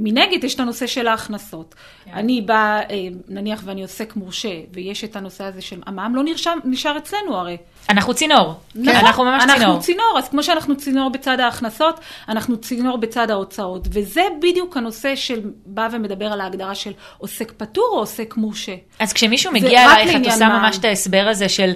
מנגד 0.04 0.44
יש 0.44 0.56
את 0.56 0.60
הנושא 0.60 0.88
של 0.88 1.08
ההכנסות. 1.08 1.76
כן. 2.06 2.12
אני 2.14 2.42
באה, 2.42 2.80
אה, 2.80 3.08
נניח 3.28 3.62
ואני 3.66 3.82
עוסק 3.82 4.16
מורשה, 4.16 4.50
ויש 4.74 5.04
את 5.04 5.16
הנושא 5.16 5.44
הזה 5.44 5.62
של 5.62 5.82
המע"מ 5.86 6.16
לא 6.16 6.24
נרשם, 6.24 6.60
נשאר 6.64 6.98
אצלנו 6.98 7.36
הרי. 7.36 7.58
אנחנו 7.90 8.14
צינור. 8.14 8.54
נכון, 8.76 8.96
אנחנו 8.96 9.24
ממש 9.24 9.44
צינור. 9.44 9.58
אנחנו 9.58 9.80
צינור, 9.80 10.16
אז 10.18 10.30
כמו 10.30 10.44
שאנחנו 10.44 10.78
צינור 10.78 11.10
בצד 11.10 11.40
ההכנסות, 11.40 12.00
אנחנו 12.30 12.58
צינור 12.58 12.98
בצד 12.98 13.32
ההוצאות. 13.32 13.88
וזה 13.92 14.22
בדיוק 14.42 14.78
הנושא 14.78 15.16
של 15.16 15.42
בא 15.66 15.88
ומדבר 15.92 16.26
על 16.26 16.42
ההגדרה 16.42 16.76
של 16.76 16.92
עוסק 17.18 17.52
פטור 17.58 17.90
או 17.92 18.00
עוסק 18.00 18.38
מורשה. 18.38 18.76
אז 19.00 19.14
כשמישהו 19.14 19.52
מגיע 19.52 19.94
אלייך, 19.94 20.16
את 20.16 20.26
עושה 20.26 20.48
מע"מ. 20.48 20.62
ממש 20.64 20.78
את 20.78 20.86
ההסבר 20.86 21.28
הזה 21.30 21.50
של 21.50 21.72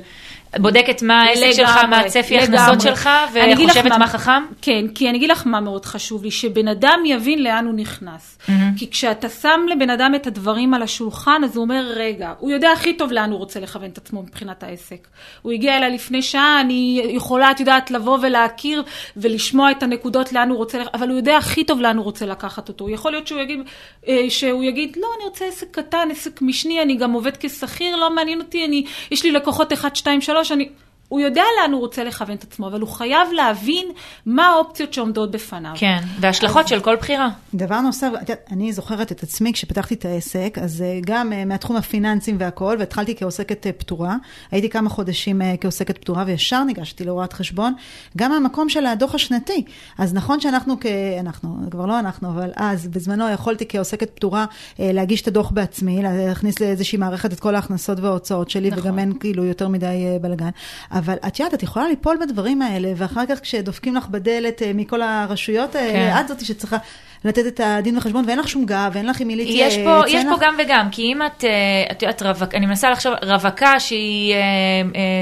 בודקת 0.59 1.01
מה 1.01 1.21
העסק 1.21 1.51
שלך, 1.51 1.77
מה 1.89 1.99
הצפי. 1.99 2.37
ההכנסות 2.37 2.81
שלך, 2.81 3.09
וחושבת 3.33 3.91
מה 3.91 4.07
חכם? 4.07 4.43
כן, 4.61 4.85
כי 4.95 5.09
אני 5.09 5.17
אגיד 5.17 5.29
לך 5.29 5.47
מה 5.47 5.59
מאוד 5.59 5.85
חשוב 5.85 6.23
לי, 6.23 6.31
שבן 6.31 6.67
אדם 6.67 6.99
יבין 7.05 7.43
לאן 7.43 7.65
הוא 7.65 7.73
נכנס. 7.73 8.37
כי 8.77 8.89
כשאתה 8.89 9.29
שם 9.29 9.61
לבן 9.69 9.89
אדם 9.89 10.15
את 10.15 10.27
הדברים 10.27 10.73
על 10.73 10.81
השולחן, 10.81 11.41
אז 11.43 11.55
הוא 11.55 11.63
אומר, 11.63 11.85
רגע, 11.95 12.33
הוא 12.39 12.51
יודע 12.51 12.71
הכי 12.71 12.93
טוב 12.93 13.11
לאן 13.11 13.31
הוא 13.31 13.39
רוצה 13.39 13.59
לכוון 13.59 13.89
את 13.89 13.97
עצמו 13.97 14.21
מבחינת 14.21 14.63
העסק. 14.63 15.07
הוא 15.41 15.51
הגיע 15.51 15.77
אליי 15.77 15.91
לפני 15.91 16.21
שעה, 16.21 16.61
אני 16.61 17.01
יכולה, 17.09 17.51
את 17.51 17.59
יודעת, 17.59 17.91
לבוא 17.91 18.17
ולהכיר 18.21 18.83
ולשמוע 19.17 19.71
את 19.71 19.83
הנקודות 19.83 20.33
לאן 20.33 20.49
הוא 20.49 20.57
רוצה, 20.57 20.77
אבל 20.93 21.09
הוא 21.09 21.17
יודע 21.17 21.37
הכי 21.37 21.63
טוב 21.63 21.81
לאן 21.81 21.97
הוא 21.97 22.05
רוצה 22.05 22.25
לקחת 22.25 22.67
אותו. 22.67 22.89
יכול 22.89 23.11
להיות 23.11 23.27
שהוא 23.27 23.41
יגיד, 23.41 23.59
אה, 24.07 24.25
שהוא 24.29 24.63
יגיד, 24.63 24.97
לא, 25.01 25.07
אני 25.17 25.25
רוצה 25.25 25.45
עסק 25.45 25.67
קטן, 25.71 26.07
עסק 26.11 26.41
משני, 26.41 26.81
אני 26.81 26.95
גם 26.95 27.11
עובד 27.11 27.37
כשכיר, 27.37 27.95
לא 27.95 28.15
מעניין 28.15 28.41
אותי, 28.41 28.65
אני, 28.65 28.85
יש 29.11 29.23
לי 29.23 29.31
לקוחות 29.31 29.73
1, 29.73 29.95
2, 29.95 30.21
3, 30.21 30.44
אני... 30.51 30.69
הוא 31.09 31.19
יודע 31.19 31.43
לאן 31.61 31.71
הוא 31.71 31.79
רוצה 31.79 32.03
לכוון 32.03 32.35
את 32.35 32.43
עצמו, 32.43 32.67
אבל 32.67 32.81
הוא 32.81 32.89
חייב 32.89 33.27
להבין 33.33 33.87
מה 34.25 34.47
האופציות 34.47 34.93
שעומדות 34.93 35.31
בפניו. 35.31 35.71
כן, 35.75 35.99
והשלכות 36.19 36.67
של 36.67 36.79
כל 36.79 36.95
בחירה. 36.95 37.29
דבר 37.53 37.81
נוסף, 37.81 38.07
אני 38.51 38.73
זוכרת 38.73 39.11
את 39.11 39.23
עצמי 39.23 39.53
כשפתחתי 39.53 39.93
את 39.93 40.05
העסק, 40.05 40.57
אז 40.61 40.81
אה, 40.81 40.99
גם 41.05 41.33
אה, 41.33 41.45
מהתחום 41.45 41.75
הפיננסים 41.75 42.35
והכל, 42.39 42.75
והתחלתי 42.79 43.15
כעוסקת 43.15 43.67
אה, 43.67 43.71
פטורה. 43.71 44.15
הייתי 44.51 44.69
כמה 44.69 44.89
חודשים 44.89 45.41
כעוסקת 45.61 45.97
פטורה, 45.97 46.23
וישר 46.27 46.63
ניגשתי 46.63 47.03
להוראת 47.03 47.33
חשבון, 47.33 47.73
גם 48.17 48.31
מהמקום 48.31 48.69
של 48.69 48.85
הדוח 48.85 49.15
השנתי. 49.15 49.63
אז 49.97 50.13
נכון 50.13 50.39
שאנחנו, 50.39 50.75
כ... 50.79 50.85
אנחנו, 51.19 51.57
כבר 51.71 51.85
לא 51.85 51.99
אנחנו, 51.99 52.29
אבל 52.29 52.51
אז, 52.55 52.87
בזמנו 52.87 53.29
יכולתי 53.29 53.65
כעוסקת 53.69 54.09
פטורה 54.15 54.45
להגיש 54.79 55.21
את 55.21 55.27
הדוח 55.27 55.51
בעצמי, 55.51 56.01
להכניס 56.03 56.59
לאיזושהי 56.59 56.97
מערכת 56.97 57.33
את 57.33 57.39
כל 57.39 57.55
ההכנסות 57.55 57.99
וההוצאות 57.99 58.49
שלי, 58.49 58.69
נכון. 58.69 58.83
וגם 58.83 58.99
אין 58.99 59.13
כאילו 59.19 59.45
יותר 59.45 59.67
מדי 59.67 60.17
בלאגן. 60.21 60.49
אבל 60.95 61.15
את 61.27 61.39
יודעת, 61.39 61.53
את 61.53 61.63
יכולה 61.63 61.87
ליפול 61.87 62.17
בדברים 62.21 62.61
האלה, 62.61 62.91
ואחר 62.95 63.25
כך 63.29 63.39
כשדופקים 63.39 63.95
לך 63.95 64.07
בדלת 64.07 64.61
אה, 64.61 64.71
מכל 64.75 65.01
הרשויות 65.01 65.75
האלה, 65.75 65.93
כן. 65.93 66.21
את 66.21 66.27
זאתי 66.27 66.45
שצריכה 66.45 66.77
לתת 67.25 67.47
את 67.47 67.61
הדין 67.63 67.97
וחשבון, 67.97 68.23
ואין 68.27 68.39
לך 68.39 68.47
שום 68.47 68.65
גב, 68.65 68.91
ואין 68.93 69.05
לך 69.07 69.19
עם 69.19 69.27
מי 69.27 69.35
להתייעץ. 69.35 69.71
יש 69.73 69.77
פה, 69.83 70.01
יש 70.07 70.15
אין 70.15 70.29
פה 70.29 70.35
לך- 70.35 70.41
גם 70.41 70.55
וגם, 70.65 70.87
כי 70.91 71.01
אם 71.01 71.21
את, 71.21 71.43
אה, 71.43 71.49
את 71.91 72.01
יודעת, 72.01 72.21
רווק, 72.21 72.55
אני 72.55 72.65
מנסה 72.65 72.89
לחשוב, 72.89 73.13
רווקה 73.23 73.79
שהיא, 73.79 74.33
אה, 74.33 74.39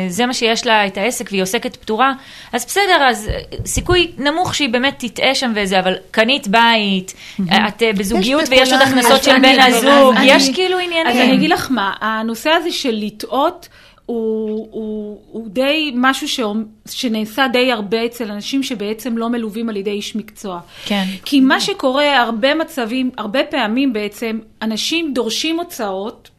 זה 0.10 0.26
מה 0.26 0.34
שיש 0.34 0.66
לה 0.66 0.88
את 0.88 0.98
העסק 0.98 1.28
והיא 1.32 1.44
עוסקת 1.44 1.76
פטורה, 1.76 2.14
אז 2.54 2.66
בסדר, 2.66 3.08
אז 3.10 3.30
סיכוי 3.66 4.12
נמוך 4.18 4.56
שהיא 4.56 4.70
באמת 4.70 4.96
תטעה 5.06 5.36
שם 5.36 5.52
וזה, 5.56 5.80
אבל 5.80 5.96
קנית 6.12 6.48
בית, 6.48 7.14
את 7.68 7.84
בזוגיות 7.98 8.42
יש 8.44 8.50
ויש 8.50 8.72
עוד 8.72 8.82
הכנסות 8.82 9.24
של 9.24 9.40
בן 9.40 9.60
הזוג, 9.60 10.16
יש 10.24 10.50
כאילו 10.50 10.78
עניינים. 10.80 11.08
אז 11.08 11.18
אני 11.18 11.34
אגיד 11.36 11.50
לך 11.50 11.68
מה, 11.72 11.94
הנושא 12.02 12.50
הזה 12.50 12.72
של 12.72 12.94
לטעות, 12.94 13.68
הוא, 14.06 14.68
הוא, 14.72 15.22
הוא 15.32 15.50
די 15.50 15.92
משהו 15.96 16.28
ש, 16.28 16.40
שנעשה 16.90 17.48
די 17.48 17.72
הרבה 17.72 18.06
אצל 18.06 18.32
אנשים 18.32 18.64
שבעצם 18.64 19.18
לא 19.18 19.30
מלווים 19.30 19.70
על 19.70 19.78
ידי 19.78 19.92
איש 19.92 20.16
מקצוע. 20.16 20.60
כן. 20.86 21.04
כי 21.26 21.40
מה 21.40 21.60
שקורה 21.60 22.22
הרבה 22.22 22.56
מצבים, 22.56 23.12
הרבה 23.18 23.44
פעמים 23.44 23.94
בעצם, 23.94 24.40
אנשים 24.62 25.14
דורשים 25.14 25.60
הוצאות, 25.60 26.30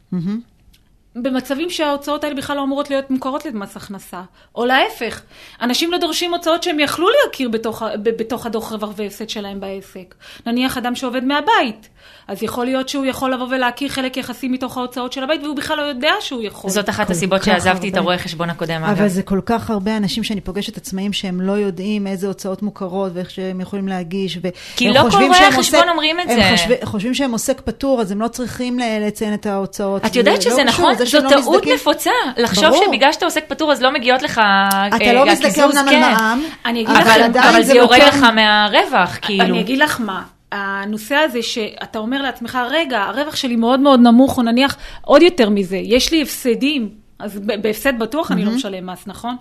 במצבים 1.15 1.69
שההוצאות 1.69 2.23
האלה 2.23 2.35
בכלל 2.35 2.57
לא 2.57 2.63
אמורות 2.63 2.89
להיות 2.89 3.09
מוכרות 3.09 3.45
למס 3.45 3.77
הכנסה. 3.77 4.21
או 4.55 4.65
להפך, 4.65 5.21
אנשים 5.61 5.91
לא 5.91 5.97
דורשים 5.97 6.33
הוצאות 6.33 6.63
שהם 6.63 6.79
יכלו 6.79 7.07
להכיר 7.09 7.49
בתוך, 7.49 7.83
בתוך 8.03 8.45
הדוח 8.45 8.71
רווח 8.71 8.89
והפסד 8.95 9.29
שלהם 9.29 9.59
בעסק. 9.59 10.15
נניח 10.45 10.77
אדם 10.77 10.95
שעובד 10.95 11.23
מהבית, 11.23 11.89
אז 12.27 12.43
יכול 12.43 12.65
להיות 12.65 12.89
שהוא 12.89 13.05
יכול 13.05 13.33
לבוא 13.33 13.47
ולהכיר 13.49 13.89
חלק 13.89 14.17
יחסי 14.17 14.47
מתוך 14.47 14.77
ההוצאות 14.77 15.13
של 15.13 15.23
הבית, 15.23 15.43
והוא 15.43 15.55
בכלל 15.55 15.77
לא 15.77 15.81
יודע 15.81 16.11
שהוא 16.19 16.43
יכול. 16.43 16.69
זאת 16.69 16.89
אחת 16.89 17.09
הסיבות 17.09 17.43
שעזבתי 17.43 17.89
את 17.89 17.97
הרואה 17.97 18.17
חשבון 18.17 18.49
הקודם, 18.49 18.83
אגב. 18.83 18.97
אבל 18.97 19.07
זה 19.07 19.23
כל 19.23 19.39
כך 19.45 19.69
הרבה 19.69 19.97
אנשים 19.97 20.23
שאני 20.23 20.41
פוגשת 20.41 20.77
עצמאים 20.77 21.13
שהם 21.13 21.41
לא 21.41 21.51
יודעים 21.51 22.07
איזה 22.07 22.27
הוצאות 22.27 22.61
מוכרות 22.61 23.11
ואיך 23.15 23.29
שהם 23.29 23.61
יכולים 23.61 23.87
להגיש. 23.87 24.39
כי 24.75 24.89
לא 24.89 25.01
כל 25.11 25.23
רואי 25.23 25.45
החשבון 25.45 25.89
אומרים 25.89 26.19
את 26.19 26.27
זה. 26.27 26.45
הם 26.45 26.57
חושב, 26.57 26.75
חושבים 26.83 27.13
שהם 27.13 27.31
עוסק 27.31 27.61
פטור, 27.61 28.01
אז 28.01 28.11
הם 28.11 28.21
לא 28.21 28.27
צריכים 28.27 28.79
לציין 29.07 29.33
את 29.33 29.45
ההוצאות. 29.45 30.05
את 30.05 30.15
יודעת 30.15 30.41
שזה 30.41 30.57
לא 30.57 30.63
נכון? 30.63 30.93
זו 30.95 31.19
לא 31.19 31.29
טעות 31.29 31.55
מזדקים... 31.55 31.73
נפוצה. 31.73 32.11
לחשוב 32.37 32.75
שבגלל 32.85 33.13
שאתה 33.13 33.25
עוסק 33.25 33.43
פטור 33.47 33.71
אז 33.71 33.81
לא 33.81 33.93
מגיעות 33.93 34.21
לך 34.21 34.41
אתה 34.95 35.13
לא 35.13 35.25
מזדכה 35.25 35.65
אמנם 35.65 35.87
על 35.87 35.99
מע"מ, 35.99 36.87
אבל 37.49 37.63
זה 37.63 37.73
יורד 37.73 37.99
לך 38.07 38.23
מהרווח, 38.35 39.17
כאילו. 39.21 39.43
אני 39.43 39.61
אגיד 39.61 39.79
לך 39.79 40.01
מה. 40.01 40.34
הנושא 40.55 41.15
הזה 41.15 41.43
שאתה 41.43 41.99
אומר 41.99 42.21
לעצמך, 42.21 42.59
רגע, 42.71 43.03
הרווח 43.03 43.35
שלי 43.35 43.55
מאוד 43.55 43.79
מאוד 43.79 43.99
נמוך, 43.99 44.37
או 44.37 44.43
נניח 44.43 44.77
עוד 45.01 45.21
יותר 45.21 45.49
מזה, 45.49 45.77
יש 45.77 46.11
לי 46.11 46.21
הפסדים, 46.21 46.89
אז 47.19 47.39
בהפסד 47.39 47.99
בטוח 47.99 48.31
אני 48.31 48.45
לא 48.45 48.51
משלם 48.51 48.89
מס, 48.89 49.07
נכון? 49.07 49.35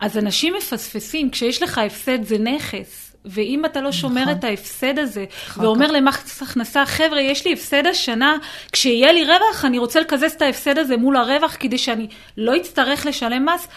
אז 0.00 0.18
אנשים 0.18 0.54
מפספסים, 0.54 1.30
כשיש 1.30 1.62
לך 1.62 1.78
הפסד 1.78 2.24
זה 2.24 2.38
נכס. 2.38 3.04
ואם 3.24 3.64
אתה 3.64 3.80
לא 3.80 3.92
שומר 3.92 4.22
נכון. 4.22 4.32
את 4.32 4.44
ההפסד 4.44 4.98
הזה, 4.98 5.24
ואומר 5.56 5.92
למס 5.92 6.42
הכנסה, 6.42 6.86
חבר'ה, 6.86 7.20
יש 7.20 7.46
לי 7.46 7.52
הפסד 7.52 7.86
השנה, 7.86 8.36
כשיהיה 8.72 9.12
לי 9.12 9.24
רווח, 9.24 9.64
אני 9.64 9.78
רוצה 9.78 10.00
לקזז 10.00 10.32
את 10.32 10.42
ההפסד 10.42 10.78
הזה 10.78 10.96
מול 10.96 11.16
הרווח, 11.16 11.56
כדי 11.60 11.78
שאני 11.78 12.06
לא 12.36 12.56
אצטרך 12.56 13.06
לשלם 13.06 13.48
מס, 13.48 13.68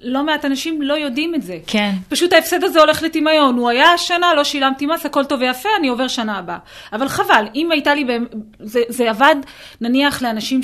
לא 0.00 0.24
מעט 0.24 0.44
אנשים 0.44 0.82
לא 0.82 0.94
יודעים 0.94 1.34
את 1.34 1.42
זה. 1.42 1.58
כן. 1.66 1.92
פשוט 2.08 2.32
ההפסד 2.32 2.64
הזה 2.64 2.80
הולך 2.80 3.02
לטמיון. 3.02 3.56
הוא 3.56 3.68
היה 3.68 3.92
השנה, 3.92 4.34
לא 4.34 4.44
שילמתי 4.44 4.86
מס, 4.86 5.06
הכל 5.06 5.24
טוב 5.24 5.40
ויפה, 5.40 5.68
אני 5.78 5.88
עובר 5.88 6.08
שנה 6.08 6.38
הבאה. 6.38 6.58
אבל 6.92 7.08
חבל, 7.08 7.44
אם 7.54 7.72
הייתה 7.72 7.94
לי, 7.94 8.06
זה, 8.60 8.80
זה 8.88 9.10
עבד 9.10 9.36
נניח 9.80 10.22
לאנשים 10.22 10.62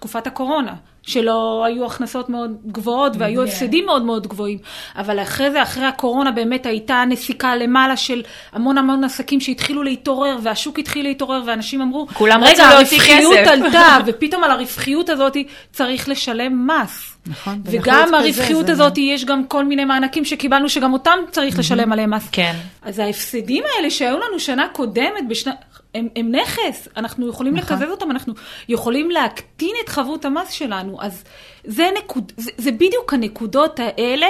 שתקופת 0.00 0.26
הקורונה. 0.26 0.74
שלא 1.02 1.64
היו 1.66 1.86
הכנסות 1.86 2.28
מאוד 2.28 2.56
גבוהות 2.66 3.12
והיו 3.18 3.44
הפסדים 3.44 3.86
מאוד 3.86 4.02
מאוד 4.02 4.26
גבוהים. 4.26 4.58
אבל 4.96 5.22
אחרי 5.22 5.50
זה, 5.50 5.62
אחרי 5.62 5.84
הקורונה 5.84 6.30
באמת 6.30 6.66
הייתה 6.66 7.04
נסיקה 7.08 7.56
למעלה 7.56 7.96
של 7.96 8.22
המון 8.52 8.78
המון 8.78 9.04
עסקים 9.04 9.40
שהתחילו 9.40 9.82
להתעורר, 9.82 10.36
והשוק 10.42 10.78
התחיל 10.78 11.06
להתעורר, 11.06 11.42
ואנשים 11.46 11.82
אמרו, 11.82 12.06
כולם 12.12 12.44
רגע, 12.44 12.64
הרווחיות 12.64 13.46
עלתה, 13.46 13.98
ופתאום 14.06 14.44
על 14.44 14.50
הרווחיות 14.50 15.08
הזאת 15.08 15.36
צריך 15.72 16.08
לשלם 16.08 16.66
מס. 16.66 17.16
נכון. 17.26 17.60
וגם 17.64 18.14
הרווחיות 18.14 18.62
כזה, 18.62 18.72
הזאת, 18.72 18.94
זה... 18.94 19.00
יש 19.00 19.24
גם 19.24 19.44
כל 19.44 19.64
מיני 19.64 19.84
מענקים 19.84 20.24
שקיבלנו, 20.24 20.68
שגם 20.68 20.92
אותם 20.92 21.18
צריך 21.30 21.58
לשלם 21.58 21.92
עליהם 21.92 22.14
מס. 22.14 22.28
כן. 22.32 22.56
אז 22.82 22.98
ההפסדים 22.98 23.64
האלה 23.76 23.90
שהיו 23.90 24.16
לנו 24.16 24.38
שנה 24.40 24.68
קודמת, 24.72 25.28
בשנה... 25.28 25.52
הם, 25.94 26.08
הם 26.16 26.34
נכס, 26.34 26.88
אנחנו 26.96 27.28
יכולים 27.28 27.54
נכון. 27.56 27.76
לקזז 27.76 27.90
אותם, 27.90 28.10
אנחנו 28.10 28.34
יכולים 28.68 29.10
להקטין 29.10 29.74
את 29.84 29.88
חבות 29.88 30.24
המס 30.24 30.50
שלנו. 30.50 31.02
אז 31.02 31.24
זה, 31.64 31.90
נקוד, 31.98 32.32
זה, 32.36 32.50
זה 32.56 32.72
בדיוק 32.72 33.14
הנקודות 33.14 33.80
האלה 33.80 34.26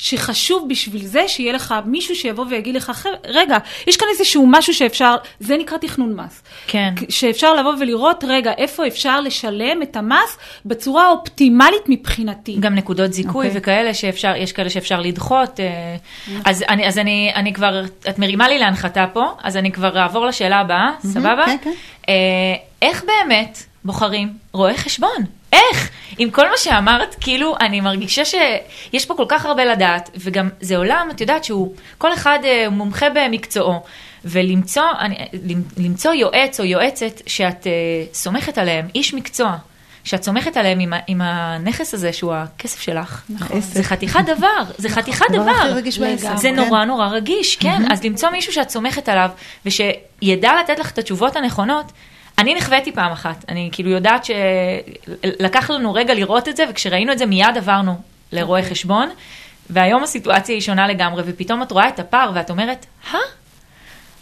שחשוב 0.00 0.68
בשביל 0.68 1.06
זה 1.06 1.28
שיהיה 1.28 1.52
לך 1.52 1.74
מישהו 1.86 2.16
שיבוא 2.16 2.44
ויגיד 2.50 2.74
לך, 2.74 2.92
רגע, 3.26 3.56
יש 3.86 3.96
כאן 3.96 4.08
איזשהו 4.10 4.46
משהו 4.46 4.74
שאפשר, 4.74 5.16
זה 5.40 5.56
נקרא 5.56 5.78
תכנון 5.78 6.20
מס. 6.20 6.42
כן. 6.66 6.94
שאפשר 7.08 7.54
לבוא 7.54 7.74
ולראות, 7.80 8.24
רגע, 8.28 8.52
איפה 8.58 8.86
אפשר 8.86 9.20
לשלם 9.20 9.82
את 9.82 9.96
המס 9.96 10.38
בצורה 10.66 11.10
אופטימלית 11.10 11.82
מבחינתי. 11.88 12.56
גם 12.60 12.74
נקודות 12.74 13.12
זיכוי 13.12 13.46
okay. 13.46 13.48
אוקיי. 13.48 13.60
וכאלה 13.60 13.94
שאפשר, 13.94 14.32
יש 14.36 14.52
כאלה 14.52 14.70
שאפשר 14.70 15.00
לדחות. 15.00 15.60
אה, 15.60 15.96
נכון. 16.28 16.42
אז, 16.44 16.64
אני, 16.68 16.86
אז 16.86 16.98
אני, 16.98 17.32
אני 17.34 17.52
כבר, 17.52 17.84
את 18.08 18.18
מרימה 18.18 18.48
לי 18.48 18.58
להנחתה 18.58 19.06
פה, 19.12 19.26
אז 19.42 19.56
אני 19.56 19.72
כבר 19.72 19.98
אעבור 19.98 20.26
לשאלה 20.26 20.56
הבאה, 20.56 20.90
סבבה? 21.02 21.44
כן, 21.46 21.56
כן. 21.62 21.70
איך 22.82 23.04
באמת 23.04 23.69
בוחרים 23.84 24.36
רואה 24.52 24.76
חשבון? 24.76 25.24
איך? 25.52 25.90
עם 26.18 26.30
כל 26.30 26.50
מה 26.50 26.56
שאמרת, 26.56 27.16
כאילו, 27.20 27.54
אני 27.60 27.80
מרגישה 27.80 28.24
שיש 28.24 29.06
פה 29.06 29.14
כל 29.14 29.24
כך 29.28 29.46
הרבה 29.46 29.64
לדעת, 29.64 30.10
וגם 30.16 30.48
זה 30.60 30.76
עולם, 30.76 31.08
את 31.10 31.20
יודעת 31.20 31.44
שהוא, 31.44 31.74
כל 31.98 32.14
אחד 32.14 32.38
uh, 32.42 32.70
מומחה 32.70 33.06
במקצועו, 33.14 33.82
ולמצוא 34.24 34.84
אני, 35.00 35.16
למצוא 35.76 36.12
יועץ 36.12 36.60
או 36.60 36.64
יועצת 36.64 37.22
שאת 37.26 37.66
uh, 37.66 38.14
סומכת 38.14 38.58
עליהם, 38.58 38.88
איש 38.94 39.14
מקצוע, 39.14 39.56
שאת 40.04 40.22
סומכת 40.22 40.56
עליהם 40.56 40.80
עם, 40.80 40.92
עם 41.06 41.20
הנכס 41.20 41.94
הזה, 41.94 42.12
שהוא 42.12 42.34
הכסף 42.34 42.80
שלך. 42.80 43.22
נכון. 43.28 43.60
זה 43.60 43.82
חתיכת 43.82 44.20
דבר, 44.26 44.62
זה 44.78 44.88
נכון. 44.88 45.02
חתיכת 45.02 45.26
דבר. 45.32 45.80
זה 46.36 46.48
כן. 46.48 46.56
נורא 46.56 46.84
נורא 46.84 47.06
רגיש, 47.06 47.56
כן. 47.56 47.82
אז 47.92 48.04
למצוא 48.04 48.30
מישהו 48.30 48.52
שאת 48.52 48.70
סומכת 48.70 49.08
עליו, 49.08 49.30
ושידע 49.66 50.52
לתת 50.60 50.78
לך 50.78 50.90
את 50.90 50.98
התשובות 50.98 51.36
הנכונות, 51.36 51.92
אני 52.38 52.54
נכוויתי 52.54 52.92
פעם 52.92 53.12
אחת, 53.12 53.44
אני 53.48 53.68
כאילו 53.72 53.90
יודעת 53.90 54.24
שלקח 54.24 55.70
לנו 55.70 55.92
רגע 55.92 56.14
לראות 56.14 56.48
את 56.48 56.56
זה, 56.56 56.64
וכשראינו 56.70 57.12
את 57.12 57.18
זה 57.18 57.26
מיד 57.26 57.56
עברנו 57.56 57.96
לרואה. 58.32 58.62
חשבון, 58.62 59.10
והיום 59.70 60.02
הסיטואציה 60.02 60.54
היא 60.54 60.62
שונה 60.62 60.88
לגמרי, 60.88 61.22
ופתאום 61.26 61.62
את 61.62 61.72
רואה 61.72 61.88
את 61.88 61.98
הפער 61.98 62.30
ואת 62.34 62.50
אומרת, 62.50 62.86
הא? 63.10 63.18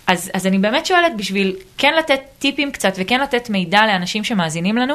אז, 0.07 0.31
אז 0.35 0.47
אני 0.47 0.59
באמת 0.59 0.87
שואלת, 0.87 1.17
בשביל 1.17 1.57
כן 1.79 1.95
לתת 1.99 2.21
טיפים 2.39 2.73
קצת 2.73 2.93
וכן 2.97 3.21
לתת 3.21 3.51
מידע 3.51 3.87
לאנשים 3.87 4.25
שמאזינים 4.25 4.77
לנו, 4.77 4.95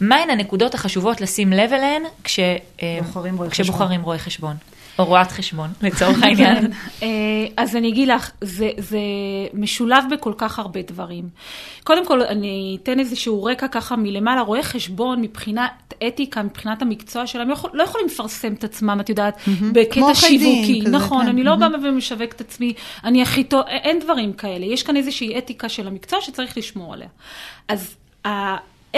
מהן 0.00 0.30
הנקודות 0.30 0.74
החשובות 0.74 1.20
לשים 1.20 1.52
לב 1.52 1.72
אליהן 1.72 2.02
כשבוחרים 2.24 3.36
רואה 3.36 3.50
כשבוחרים 3.50 4.02
רואה 4.02 4.18
חשבון? 4.18 4.56
או 4.98 5.04
רואת 5.04 5.30
חשבון, 5.30 5.70
לצורך 5.82 6.22
העניין. 6.22 6.72
אה, 7.02 7.08
אז 7.56 7.76
אני 7.76 7.88
אגיד 7.88 8.08
לך, 8.08 8.30
זה, 8.40 8.70
זה 8.78 8.98
משולב 9.54 10.04
בכל 10.10 10.32
כך 10.36 10.58
הרבה 10.58 10.82
דברים. 10.82 11.28
קודם 11.84 12.06
כל, 12.06 12.22
אני 12.22 12.78
אתן 12.82 13.00
איזשהו 13.00 13.44
רקע 13.44 13.68
ככה 13.68 13.96
מלמעלה. 13.96 14.40
רואי 14.40 14.62
חשבון 14.62 15.20
מבחינת 15.20 15.94
אתיקה, 16.08 16.42
מבחינת 16.42 16.82
המקצוע 16.82 17.26
שלהם, 17.26 17.50
יכול, 17.50 17.70
לא 17.74 17.82
יכולים 17.82 18.06
לפרסם 18.06 18.52
את 18.52 18.64
עצמם, 18.64 18.98
את 19.00 19.08
יודעת, 19.08 19.36
mm-hmm. 19.36 19.64
בקטע 19.72 20.14
שיווקי. 20.14 20.80
כזה, 20.86 20.96
נכון, 20.96 21.22
כן. 21.22 21.28
אני 21.28 21.44
לא 21.44 21.54
mm-hmm. 21.54 21.56
באה 21.56 21.90
ומשווק 21.90 22.32
את 22.32 22.40
עצמי, 22.40 22.72
אני 23.04 23.22
הכי 23.22 23.44
טוב, 23.44 23.62
אין 23.68 23.98
דברים 24.00 24.32
כאלה. 24.32 24.66
יש 24.66 24.82
כאן 24.82 24.96
איזושהי 24.96 25.38
אתיקה 25.38 25.68
של 25.68 25.86
המקצוע 25.86 26.20
שצריך 26.20 26.58
לשמור 26.58 26.94
עליה. 26.94 27.08
אז 27.68 27.96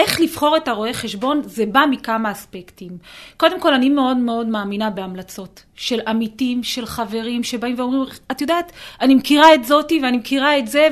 איך 0.00 0.20
לבחור 0.20 0.56
את 0.56 0.68
הרואה 0.68 0.92
חשבון, 0.92 1.42
זה 1.44 1.66
בא 1.66 1.84
מכמה 1.90 2.32
אספקטים. 2.32 2.90
קודם 3.36 3.60
כל, 3.60 3.74
אני 3.74 3.88
מאוד 3.88 4.16
מאוד 4.16 4.46
מאמינה 4.46 4.90
בהמלצות 4.90 5.64
של 5.74 6.00
עמיתים, 6.06 6.62
של 6.62 6.86
חברים, 6.86 7.42
שבאים 7.42 7.74
ואומרים, 7.78 8.04
את 8.30 8.40
יודעת, 8.40 8.72
אני 9.00 9.14
מכירה 9.14 9.54
את 9.54 9.64
זאתי 9.64 10.00
ואני 10.02 10.16
מכירה 10.16 10.58
את 10.58 10.66
זה, 10.66 10.88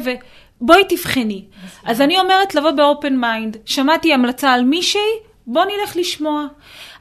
ובואי 0.61 0.83
תבחני. 0.89 1.45
אז 1.85 2.01
אני 2.01 2.19
אומרת 2.19 2.55
לבוא 2.55 2.71
ב 2.71 2.80
open 2.80 3.17
mind, 3.17 3.57
שמעתי 3.65 4.15
המלצה 4.15 4.53
על 4.53 4.65
מישהי, 4.65 5.01
בוא 5.47 5.65
נלך 5.65 5.97
לשמוע. 5.97 6.47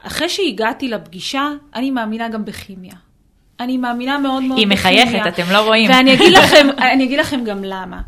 אחרי 0.03 0.29
שהגעתי 0.29 0.87
לפגישה, 0.87 1.49
אני 1.75 1.91
מאמינה 1.91 2.29
גם 2.29 2.45
בכימיה. 2.45 2.93
אני 3.59 3.77
מאמינה 3.77 4.17
מאוד 4.17 4.43
מאוד 4.43 4.59
בכימיה. 4.59 4.77
היא 4.95 5.05
מחייכת, 5.07 5.27
אתם 5.27 5.51
לא 5.51 5.57
רואים. 5.57 5.89
ואני 5.89 6.13
אגיד 6.13 6.31
לכם, 6.37 6.67
אגיד 7.03 7.19
לכם 7.19 7.43
גם 7.43 7.63
למה. 7.63 8.01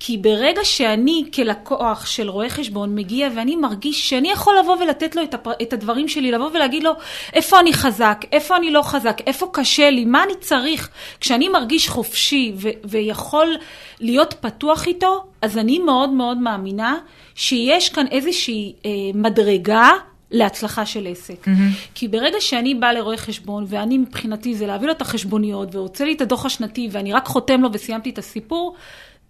כי 0.00 0.18
ברגע 0.18 0.64
שאני 0.64 1.24
כלקוח 1.34 2.06
של 2.06 2.28
רואה 2.28 2.48
חשבון 2.48 2.94
מגיע 2.94 3.28
ואני 3.36 3.56
מרגיש 3.56 4.08
שאני 4.08 4.30
יכול 4.30 4.58
לבוא 4.58 4.76
ולתת 4.76 5.16
לו 5.16 5.22
את, 5.22 5.34
הפר... 5.34 5.52
את 5.62 5.72
הדברים 5.72 6.08
שלי, 6.08 6.32
לבוא 6.32 6.50
ולהגיד 6.54 6.82
לו 6.82 6.92
איפה 7.32 7.60
אני 7.60 7.72
חזק, 7.72 8.24
איפה 8.32 8.56
אני 8.56 8.70
לא 8.70 8.82
חזק, 8.82 9.16
איפה 9.26 9.50
קשה 9.52 9.90
לי, 9.90 10.04
מה 10.04 10.22
אני 10.24 10.32
צריך. 10.40 10.88
כשאני 11.20 11.48
מרגיש 11.48 11.88
חופשי 11.88 12.52
ו... 12.56 12.68
ויכול 12.84 13.56
להיות 14.00 14.34
פתוח 14.40 14.86
איתו, 14.86 15.24
אז 15.42 15.58
אני 15.58 15.78
מאוד 15.78 16.10
מאוד 16.10 16.38
מאמינה 16.38 16.98
שיש 17.34 17.88
כאן 17.88 18.06
איזושהי 18.06 18.72
אה, 18.84 18.90
מדרגה 19.14 19.90
להצלחה 20.30 20.86
של 20.86 21.06
עסק. 21.10 21.44
Mm-hmm. 21.44 21.50
כי 21.94 22.08
ברגע 22.08 22.40
שאני 22.40 22.74
באה 22.74 22.92
לרואה 22.92 23.16
חשבון, 23.16 23.64
ואני 23.68 23.98
מבחינתי 23.98 24.54
זה 24.54 24.66
להביא 24.66 24.86
לו 24.86 24.92
את 24.92 25.02
החשבוניות, 25.02 25.74
ורוצה 25.74 26.04
לי 26.04 26.12
את 26.12 26.20
הדוח 26.20 26.46
השנתי, 26.46 26.88
ואני 26.92 27.12
רק 27.12 27.26
חותם 27.26 27.60
לו 27.60 27.68
וסיימתי 27.72 28.10
את 28.10 28.18
הסיפור, 28.18 28.74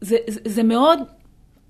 זה, 0.04 0.16
זה, 0.28 0.40
זה 0.44 0.62
מאוד... 0.62 0.98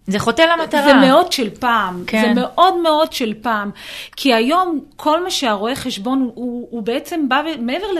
זה 0.06 0.18
חוטא 0.18 0.42
למטרה. 0.42 0.82
זה 0.82 0.94
מאוד 0.94 1.32
של 1.32 1.50
פעם, 1.50 2.04
כן. 2.06 2.22
זה 2.34 2.40
מאוד 2.40 2.80
מאוד 2.80 3.12
של 3.12 3.34
פעם. 3.42 3.70
כי 4.16 4.34
היום 4.34 4.80
כל 4.96 5.24
מה 5.24 5.30
שהרואה 5.30 5.76
חשבון 5.76 6.30
הוא, 6.34 6.68
הוא 6.70 6.82
בעצם 6.82 7.28
בא 7.28 7.42
מעבר 7.58 7.86
ל... 7.92 7.98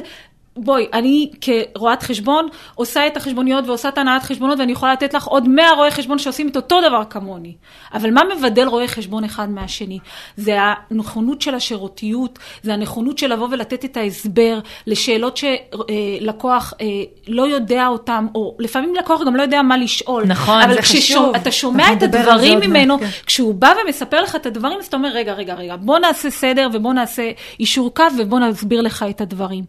בואי, 0.57 0.87
אני 0.93 1.31
כרואת 1.40 2.03
חשבון 2.03 2.49
עושה 2.75 3.07
את 3.07 3.17
החשבוניות 3.17 3.67
ועושה 3.67 3.88
את 3.88 3.99
הנעת 3.99 4.23
חשבונות 4.23 4.59
ואני 4.59 4.73
יכולה 4.73 4.93
לתת 4.93 5.14
לך 5.14 5.27
עוד 5.27 5.49
100 5.49 5.71
רואי 5.77 5.90
חשבון 5.90 6.19
שעושים 6.19 6.49
את 6.49 6.57
אותו 6.57 6.81
דבר 6.88 7.03
כמוני. 7.11 7.55
אבל 7.95 8.11
מה 8.11 8.21
מבדל 8.37 8.69
רואי 8.69 8.88
חשבון 8.88 9.25
אחד 9.25 9.51
מהשני? 9.51 9.99
זה 10.37 10.57
הנכונות 10.61 11.43
של 11.43 11.55
השירותיות, 11.55 12.38
זה 12.62 12.75
הנכונות 12.75 13.19
של 13.19 13.33
לבוא 13.33 13.49
ולתת 13.51 13.85
את 13.85 13.97
ההסבר 13.97 14.59
לשאלות 14.87 15.37
שלקוח 15.37 16.73
אה, 16.81 16.87
לא 17.29 17.43
יודע 17.43 17.87
אותם, 17.87 18.27
או 18.35 18.57
לפעמים 18.59 18.95
לקוח 18.95 19.21
גם 19.27 19.37
לא 19.37 19.43
יודע 19.43 19.62
מה 19.62 19.77
לשאול. 19.77 20.25
נכון, 20.27 20.75
זה 20.75 20.83
חשוב. 20.83 21.25
אבל 21.25 21.35
כשאתה 21.35 21.51
שומע 21.51 21.93
את 21.93 22.03
הדברים 22.03 22.61
ממנו, 22.61 22.99
כן. 22.99 23.07
כשהוא 23.27 23.55
בא 23.55 23.73
ומספר 23.85 24.23
לך 24.23 24.37
את 24.37 24.47
הדברים, 24.47 24.79
אז 24.79 24.87
אתה 24.87 24.97
אומר, 24.97 25.09
רגע, 25.09 25.33
רגע, 25.33 25.55
רגע, 25.55 25.77
בוא 25.77 25.99
נעשה 25.99 26.31
סדר 26.31 26.69
ובוא 26.73 26.93
נעשה 26.93 27.31
אישור 27.61 27.95
קו 27.95 28.05
ובוא 28.19 28.38
נסביר 28.38 28.81
לך 28.81 29.05
את 29.11 29.21
הדברים. 29.21 29.64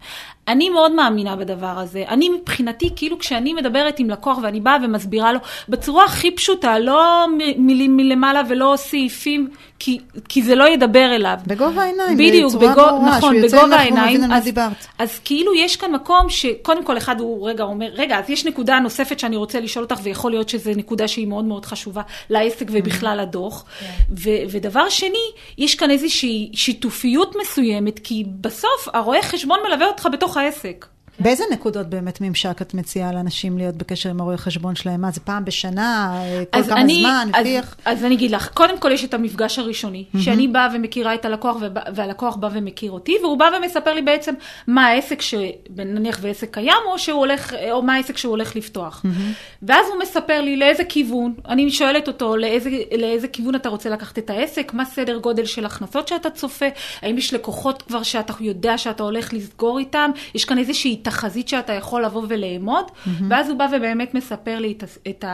אני 0.48 0.70
מאוד 0.70 0.92
מאמינה 0.92 1.36
בדבר 1.36 1.80
הזה. 1.80 2.04
אני 2.08 2.30
מבחינתי, 2.30 2.90
כאילו 2.96 3.20
כשאני 3.20 3.54
מדברת 3.54 4.00
עם 4.00 4.10
לקוח 4.10 4.38
ואני 4.44 4.62
באה 4.62 4.78
ומסבירה 4.84 5.34
לו 5.34 5.40
בצורה 5.70 6.06
הכי 6.06 6.32
פשוטה, 6.32 6.80
לא 6.80 7.26
מילים 7.58 7.98
מלמעלה 7.98 8.42
ולא 8.50 8.74
סעיפים, 8.78 9.50
כי, 9.80 10.00
כי 10.30 10.42
זה 10.42 10.56
לא 10.56 10.70
ידבר 10.70 11.16
אליו. 11.16 11.38
בגובה 11.48 11.84
העיניים, 11.84 12.18
בדיוק, 12.18 12.54
בצורה 12.54 12.72
בגו, 12.72 12.82
ברורה, 12.82 13.18
נכון, 13.18 13.34
שהוא 13.34 13.44
יוצא 13.44 13.58
בגובה 13.58 13.76
העיניים. 13.76 14.02
ומבין 14.02 14.24
על 14.24 14.30
מה 14.30 14.38
אז, 14.38 14.44
דיברת. 14.44 14.88
אז 15.00 15.20
כאילו 15.20 15.56
יש 15.56 15.76
כאן 15.76 15.92
מקום 15.92 16.30
שקודם 16.30 16.84
כל 16.84 16.98
אחד 16.98 17.20
הוא 17.20 17.50
רגע 17.50 17.64
אומר, 17.64 17.88
רגע, 17.94 18.20
אז 18.20 18.30
יש 18.30 18.46
נקודה 18.46 18.80
נוספת 18.80 19.20
שאני 19.20 19.36
רוצה 19.36 19.60
לשאול 19.60 19.84
אותך, 19.84 20.00
ויכול 20.04 20.32
להיות 20.32 20.50
שזו 20.50 20.72
נקודה 20.76 21.08
שהיא 21.08 21.28
מאוד 21.28 21.46
מאוד 21.46 21.66
חשובה 21.66 22.02
לעסק 22.30 22.66
ובכלל 22.72 23.20
לדוח. 23.22 23.66
כן. 23.80 23.86
ו- 24.12 24.50
ודבר 24.50 24.90
שני, 24.90 25.32
יש 25.58 25.76
כאן 25.76 25.92
איזושהי 25.92 26.52
שיתופיות 26.54 27.36
מסוימת, 27.42 28.00
כי 28.00 28.24
בסוף 28.42 28.88
הרואה 28.94 29.22
חשבון 29.22 29.60
מלווה 29.68 29.88
אותך 29.88 30.08
בתוך 30.12 30.38
העסק. 30.38 30.86
באיזה 31.20 31.44
נקודות 31.52 31.88
באמת 31.88 32.22
ממשק 32.22 32.62
את 32.62 32.74
מציעה 32.74 33.12
לאנשים 33.12 33.58
להיות 33.58 33.76
בקשר 33.76 34.10
עם 34.10 34.22
הרואה 34.22 34.38
חשבון 34.38 34.76
שלהם? 34.76 35.02
מה, 35.02 35.12
זה 35.12 35.20
פעם 35.20 35.46
בשנה? 35.46 36.22
כל 36.52 36.64
כמה 36.64 36.82
אני, 36.82 37.00
זמן? 37.00 37.30
אז, 37.34 37.46
איך? 37.46 37.76
אז 37.86 38.04
אני 38.04 38.16
אגיד 38.16 38.32
לך, 38.32 38.50
קודם 38.54 38.80
כל 38.80 38.92
יש 38.92 39.04
את 39.04 39.14
המפגש 39.14 39.60
הראשוני, 39.60 40.04
mm-hmm. 40.04 40.20
שאני 40.20 40.48
באה 40.48 40.68
ומכירה 40.74 41.16
את 41.16 41.26
הלקוח 41.26 41.58
והלקוח 41.96 42.36
בא 42.36 42.50
ומכיר 42.52 42.92
אותי, 42.92 43.18
והוא 43.22 43.38
בא 43.38 43.50
ומספר 43.58 43.94
לי 43.94 44.02
בעצם 44.02 44.34
מה 44.68 44.86
העסק, 44.86 45.22
ש, 45.22 45.34
נניח 45.76 46.20
ועסק 46.22 46.54
קיים, 46.54 46.78
או, 46.92 47.00
שהוא 47.00 47.20
הולך, 47.20 47.54
או 47.72 47.82
מה 47.82 47.94
העסק 47.94 48.18
שהוא 48.18 48.32
הולך 48.32 48.56
לפתוח. 48.56 49.02
Mm-hmm. 49.06 49.20
ואז 49.64 49.86
הוא 49.90 50.00
מספר 50.02 50.42
לי 50.42 50.58
לאיזה 50.58 50.84
כיוון, 50.84 51.34
אני 51.48 51.72
שואלת 51.72 52.08
אותו 52.08 52.38
לאיזה, 52.38 52.70
לאיזה 52.98 53.28
כיוון 53.28 53.56
אתה 53.56 53.70
רוצה 53.70 53.90
לקחת 53.90 54.18
את 54.18 54.30
העסק, 54.30 54.74
מה 54.74 54.86
סדר 54.86 55.18
גודל 55.18 55.46
של 55.46 55.66
הכנסות 55.66 56.08
שאתה 56.08 56.30
צופה, 56.30 56.66
האם 57.02 57.18
יש 57.18 57.34
לקוחות 57.34 57.82
כבר 57.82 58.04
שאתה 58.04 58.34
יודע 58.40 58.78
שאתה 58.78 59.04
הולך 59.04 59.34
לסגור 59.34 59.80
איתם, 59.80 60.12
יש 60.36 60.46
כאן 60.46 60.58
איזושהי 60.58 60.98
תחזית 61.06 61.48
שאתה 61.48 61.74
יכול 61.74 62.06
לבוא 62.06 62.26
ולאמוד, 62.28 62.86
mm-hmm. 62.86 63.10
ואז 63.30 63.50
הוא 63.50 63.58
בא 63.58 63.68
ובאמת 63.72 64.14
מספר 64.14 64.60
לי 64.60 64.72
את, 64.78 64.84
את 65.08 65.26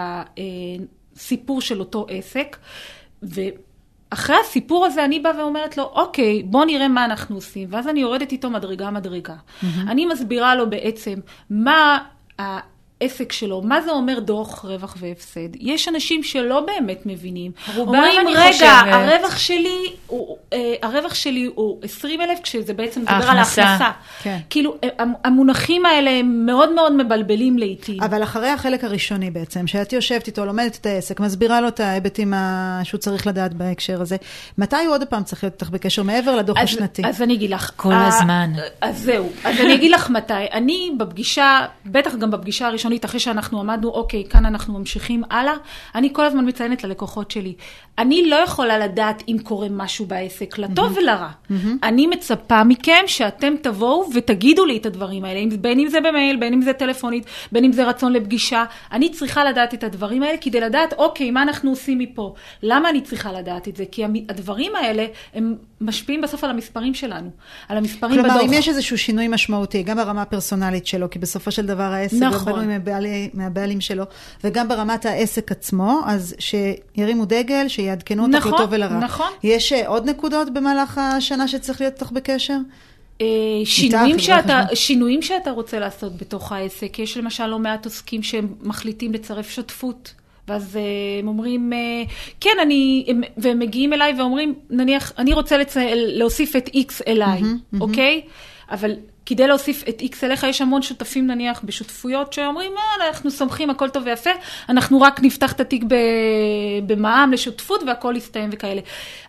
הסיפור 1.16 1.62
של 1.62 1.80
אותו 1.80 2.06
עסק. 2.10 2.58
ואחרי 3.24 4.36
הסיפור 4.46 4.86
הזה 4.86 5.06
אני 5.06 5.20
באה 5.20 5.40
ואומרת 5.40 5.78
לו, 5.78 5.84
אוקיי, 5.84 6.44
בוא 6.44 6.66
נראה 6.66 6.88
מה 6.88 7.06
אנחנו 7.06 7.36
עושים. 7.36 7.68
ואז 7.72 7.88
אני 7.88 8.00
יורדת 8.00 8.32
איתו 8.32 8.50
מדרגה-מדרגה. 8.50 9.36
Mm-hmm. 9.36 9.66
אני 9.88 10.06
מסבירה 10.06 10.56
לו 10.56 10.70
בעצם 10.70 11.20
מה... 11.50 12.00
העסק 13.02 13.32
שלו, 13.32 13.62
מה 13.62 13.82
זה 13.82 13.92
אומר 13.92 14.20
דוח 14.20 14.66
רווח 14.66 14.96
והפסד? 15.00 15.40
יש 15.60 15.88
אנשים 15.88 16.24
שלא 16.24 16.60
באמת 16.68 17.06
מבינים. 17.06 17.52
רובם 17.76 17.96
אומרים, 17.96 18.20
אני 18.20 18.36
רגע, 18.36 18.52
חושבת." 18.52 18.68
הרווח 18.92 19.38
שלי 19.38 19.78
הוא, 20.08 20.38
אה, 20.54 20.74
הרווח 20.82 21.14
שלי 21.14 21.50
הוא 21.56 21.80
20 21.84 22.22
אלף, 22.22 22.40
כשזה 22.44 22.74
בעצם 22.74 23.02
מדבר 23.02 23.14
על 23.30 23.38
ההכנסה. 23.38 23.90
כן. 24.24 24.38
כאילו, 24.50 24.76
אה, 24.84 24.90
המונחים 25.24 25.86
האלה 25.86 26.10
הם 26.12 26.46
מאוד 26.46 26.74
מאוד 26.76 26.92
מבלבלים 26.96 27.58
לעיתים. 27.58 28.04
אבל 28.04 28.24
אחרי 28.24 28.50
החלק 28.50 28.84
הראשוני 28.84 29.32
בעצם, 29.32 29.68
שאת 29.68 29.94
יושבת 29.94 30.28
איתו, 30.28 30.46
לומדת 30.46 30.76
את 30.82 30.86
העסק, 30.86 31.20
מסבירה 31.20 31.62
לו 31.62 31.68
את 31.68 31.80
ההיבטים 31.80 32.34
שהוא 32.84 33.00
צריך 33.00 33.28
לדעת 33.28 33.54
בהקשר 33.54 34.02
הזה, 34.02 34.16
מתי 34.58 34.76
הוא 34.86 34.94
עוד 34.94 35.04
פעם 35.04 35.24
צריך 35.24 35.44
להיות 35.44 35.54
איתך 35.54 35.70
בקשר 35.70 36.04
מעבר 36.04 36.36
לדוח 36.36 36.58
אז, 36.58 36.64
השנתי? 36.64 37.02
אז 37.06 37.22
אני 37.22 37.34
אגיד 37.34 37.50
לך. 37.50 37.72
כל 37.76 37.94
ה- 37.94 38.08
הזמן. 38.08 38.52
אז 38.82 38.98
זהו. 39.04 39.30
אז 39.44 39.60
אני 39.60 39.74
אגיד 39.76 39.92
לך 39.92 40.10
מתי. 40.10 40.34
אני 40.54 40.92
בפגישה, 40.98 41.60
בטח 41.86 42.16
גם 42.16 42.32
בפגישה 42.32 42.68
הראשונית, 42.91 43.06
אחרי 43.06 43.19
שאנחנו 43.19 43.60
עמדנו, 43.60 43.89
אוקיי, 43.89 44.23
כאן 44.30 44.45
אנחנו 44.45 44.80
ממשיכים 44.80 45.23
הלאה, 45.30 45.54
אני 45.95 46.10
כל 46.13 46.25
הזמן 46.25 46.47
מציינת 46.47 46.84
ללקוחות 46.84 47.32
שלי. 47.32 47.54
אני 47.97 48.30
לא 48.30 48.36
יכולה 48.36 48.77
לדעת 48.77 49.23
אם 49.27 49.38
קורה 49.43 49.67
משהו 49.69 50.06
בעסק, 50.06 50.58
לטוב 50.58 50.97
ולרע. 50.97 51.30
אני 51.84 52.08
מצפה 52.08 52.63
מכם 52.63 53.04
שאתם 53.08 53.54
תבואו 53.62 54.10
ותגידו 54.15 54.65
לי 54.65 54.77
את 54.77 54.86
הדברים 54.86 55.25
האלה, 55.25 55.56
בין 55.60 55.80
אם 55.80 55.88
זה 55.88 56.01
במייל, 56.01 56.36
בין 56.36 56.54
אם 56.54 56.62
זה 56.62 56.73
טלפונית, 56.73 57.25
בין 57.51 57.63
אם 57.65 57.71
זה 57.71 57.88
רצון 57.88 58.13
לפגישה. 58.13 58.65
אני 58.91 59.10
צריכה 59.10 59.43
לדעת 59.43 59.73
את 59.73 59.84
הדברים 59.84 60.23
האלה 60.23 60.38
כדי 60.38 60.60
לדעת, 60.60 60.93
אוקיי, 60.93 61.32
מה 61.32 61.41
אנחנו 61.41 61.69
עושים 61.69 61.99
מפה? 61.99 62.34
למה 62.63 62.89
אני 62.89 63.01
צריכה 63.01 63.32
לדעת 63.32 63.67
את 63.67 63.75
זה? 63.75 63.84
כי 63.91 64.04
הדברים 64.30 64.75
האלה, 64.75 65.06
הם 65.34 65.56
משפיעים 65.82 66.22
בסוף 66.22 66.44
על 66.44 66.50
המספרים 66.50 66.94
שלנו, 66.94 67.30
על 67.70 67.78
המספרים 67.78 68.13
כלומר, 68.13 68.30
בדוח. 68.30 68.46
אם 68.46 68.54
יש 68.54 68.70
איזשהו 68.70 68.98
שינוי 68.98 69.28
משמעותי, 69.28 69.84
גם 69.84 69.98
ברמה 69.98 70.22
הפרסונלית 70.22 70.88
שלו, 70.88 71.10
כי 71.10 71.20
בסופו 71.20 71.52
של 71.52 71.65
דבר 71.65 71.84
העסק 71.84 72.22
נכון. 72.22 72.54
בנוי 72.54 72.65
מהבעלי, 72.67 73.30
מהבעלים 73.34 73.82
שלו, 73.82 74.04
וגם 74.44 74.67
ברמת 74.67 75.06
העסק 75.06 75.52
עצמו, 75.52 76.02
אז 76.06 76.36
שירימו 76.39 77.26
דגל, 77.26 77.67
שיעדכנו 77.67 78.24
אותך 78.24 78.36
נכון, 78.36 78.54
לטוב 78.54 78.67
ולרע. 78.72 79.00
נכון. 79.00 79.32
יש 79.44 79.74
אה, 79.74 79.88
עוד 79.88 80.10
נקודות 80.10 80.54
במהלך 80.54 80.98
השנה 80.98 81.48
שצריך 81.48 81.82
להיות 81.82 81.94
איתך 81.94 82.12
בקשר? 82.12 82.58
אה, 83.22 83.28
שינויים 83.65 84.20
שאתה. 84.20 84.63
שינויים 84.74 85.22
שאתה 85.22 85.52
רוצה 85.52 85.80
לעשות 85.80 86.17
בתוך 86.17 86.52
העסק, 86.52 87.00
יש 87.00 87.17
למשל 87.17 87.46
לא 87.46 87.60
מעט 87.60 87.86
עוסקים 87.86 88.24
שהם 88.24 88.48
מחליטים 88.62 89.13
לצרף 89.13 89.50
שותפות. 89.50 90.13
ואז 90.52 90.78
אה, 90.78 90.82
הם 91.20 91.28
אומרים, 91.28 91.74
אה, 91.74 92.04
כן, 92.42 92.58
אני, 92.62 93.06
הם- 93.08 93.22
והם 93.38 93.60
מגיעים 93.60 93.94
אליי 93.94 94.14
ואומרים, 94.18 94.54
נניח, 94.70 95.12
אני 95.18 95.34
רוצה 95.34 95.58
לצ... 95.58 95.78
להוסיף 95.96 96.56
את 96.56 96.68
X 96.68 96.94
אליי, 97.08 97.42
אוקיי? 97.82 98.22
אבל 98.72 98.92
כדי 99.26 99.48
להוסיף 99.48 99.84
את 99.90 100.02
X 100.02 100.16
אליך, 100.24 100.44
יש 100.44 100.62
המון 100.62 100.82
שותפים 100.82 101.28
נניח 101.28 101.62
בשותפויות 101.64 102.34
שאומרים, 102.34 102.72
אה, 102.78 103.08
אנחנו 103.08 103.32
סומכים, 103.32 103.70
הכל 103.70 103.90
טוב 103.90 104.04
ויפה, 104.06 104.30
אנחנו 104.70 105.02
רק 105.02 105.20
נפתח 105.24 105.52
את 105.54 105.60
התיק 105.60 105.84
במע"מ 106.86 107.32
לשותפות 107.34 107.84
והכל 107.88 108.14
יסתיים 108.18 108.50
וכאלה. 108.54 108.82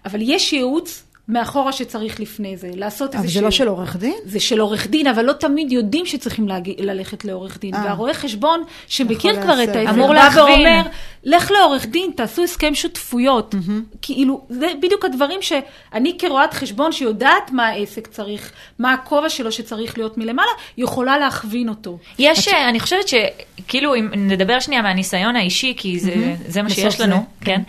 אבל 0.04 0.18
יש 0.22 0.52
ייעוץ 0.52 1.04
מאחורה 1.32 1.72
שצריך 1.72 2.20
לפני 2.20 2.56
זה, 2.56 2.70
לעשות 2.74 3.14
אבל 3.14 3.24
איזה 3.24 3.34
זה 3.34 3.40
לא 3.40 3.50
של 3.50 3.68
עורך 3.68 3.96
דין? 3.96 4.14
זה 4.24 4.40
של 4.40 4.60
עורך 4.60 4.86
דין, 4.86 5.06
אבל 5.06 5.24
לא 5.24 5.32
תמיד 5.32 5.72
יודעים 5.72 6.06
שצריכים. 6.06 6.48
ללכת 6.78 7.24
לעורך 7.24 7.58
דין. 7.60 7.74
אה. 7.74 7.84
והרואה 7.84 8.14
חשבון 8.14 8.62
שמכיר 8.88 9.42
כבר 9.42 9.52
את 9.62 9.68
לעשות. 9.68 9.76
העסק, 9.76 9.90
אמור 9.90 10.08
בא 10.08 10.14
להכווין. 10.14 10.66
ואומר, 10.66 10.82
לך 11.24 11.50
לעורך 11.50 11.86
דין, 11.86 12.10
תעשו 12.16 12.42
הסכם 12.42 12.74
שותפויות. 12.74 13.54
כאילו, 14.02 14.44
זה 14.48 14.66
בדיוק 14.82 15.04
הדברים 15.04 15.42
שאני 15.42 16.18
כרואת 16.18 16.54
חשבון 16.54 16.92
שיודעת 16.92 17.50
מה 17.52 17.66
העסק 17.66 18.06
צריך, 18.06 18.52
מה 18.78 18.92
הכובע 18.92 19.28
שלו 19.28 19.52
שצריך 19.52 19.98
להיות 19.98 20.18
מלמעלה, 20.18 20.50
יכולה 20.78 21.18
להכווין 21.18 21.68
אותו. 21.68 21.98
יש, 22.18 22.48
אה, 22.48 22.68
אני 22.68 22.80
חושבת 22.80 23.08
שכאילו, 23.08 23.94
אם 23.94 24.08
נדבר 24.16 24.60
שנייה 24.60 24.82
מהניסיון 24.82 25.36
האישי, 25.36 25.74
כי 25.76 26.00
זה, 26.00 26.34
זה 26.46 26.62
מה 26.62 26.70
שיש 26.70 27.00
לנו, 27.00 27.24
כן. 27.40 27.62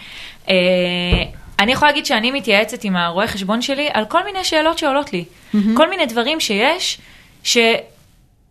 אני 1.63 1.71
יכולה 1.71 1.91
להגיד 1.91 2.05
שאני 2.05 2.31
מתייעצת 2.31 2.83
עם 2.83 2.95
הרואה 2.95 3.27
חשבון 3.27 3.61
שלי 3.61 3.89
על 3.93 4.05
כל 4.05 4.23
מיני 4.23 4.43
שאלות 4.43 4.77
שעולות 4.77 5.13
לי. 5.13 5.25
כל 5.73 5.89
מיני 5.89 6.05
דברים 6.05 6.39
שיש, 6.39 6.97
ש... 7.43 7.57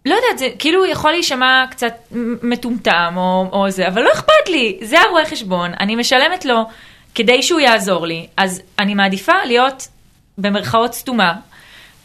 לא 0.06 0.14
יודעת, 0.14 0.38
זה 0.38 0.48
כאילו 0.58 0.86
יכול 0.86 1.10
להישמע 1.10 1.64
קצת 1.70 1.92
מטומטם 2.42 3.14
או, 3.16 3.46
או 3.52 3.70
זה, 3.70 3.88
אבל 3.88 4.02
לא 4.02 4.12
אכפת 4.12 4.48
לי, 4.48 4.78
זה 4.82 5.00
הרואה 5.00 5.24
חשבון, 5.26 5.70
אני 5.80 5.96
משלמת 5.96 6.44
לו 6.44 6.64
כדי 7.14 7.42
שהוא 7.42 7.60
יעזור 7.60 8.06
לי, 8.06 8.26
אז 8.36 8.62
אני 8.78 8.94
מעדיפה 8.94 9.32
להיות 9.44 9.88
במרכאות 10.38 10.94
סתומה, 10.94 11.34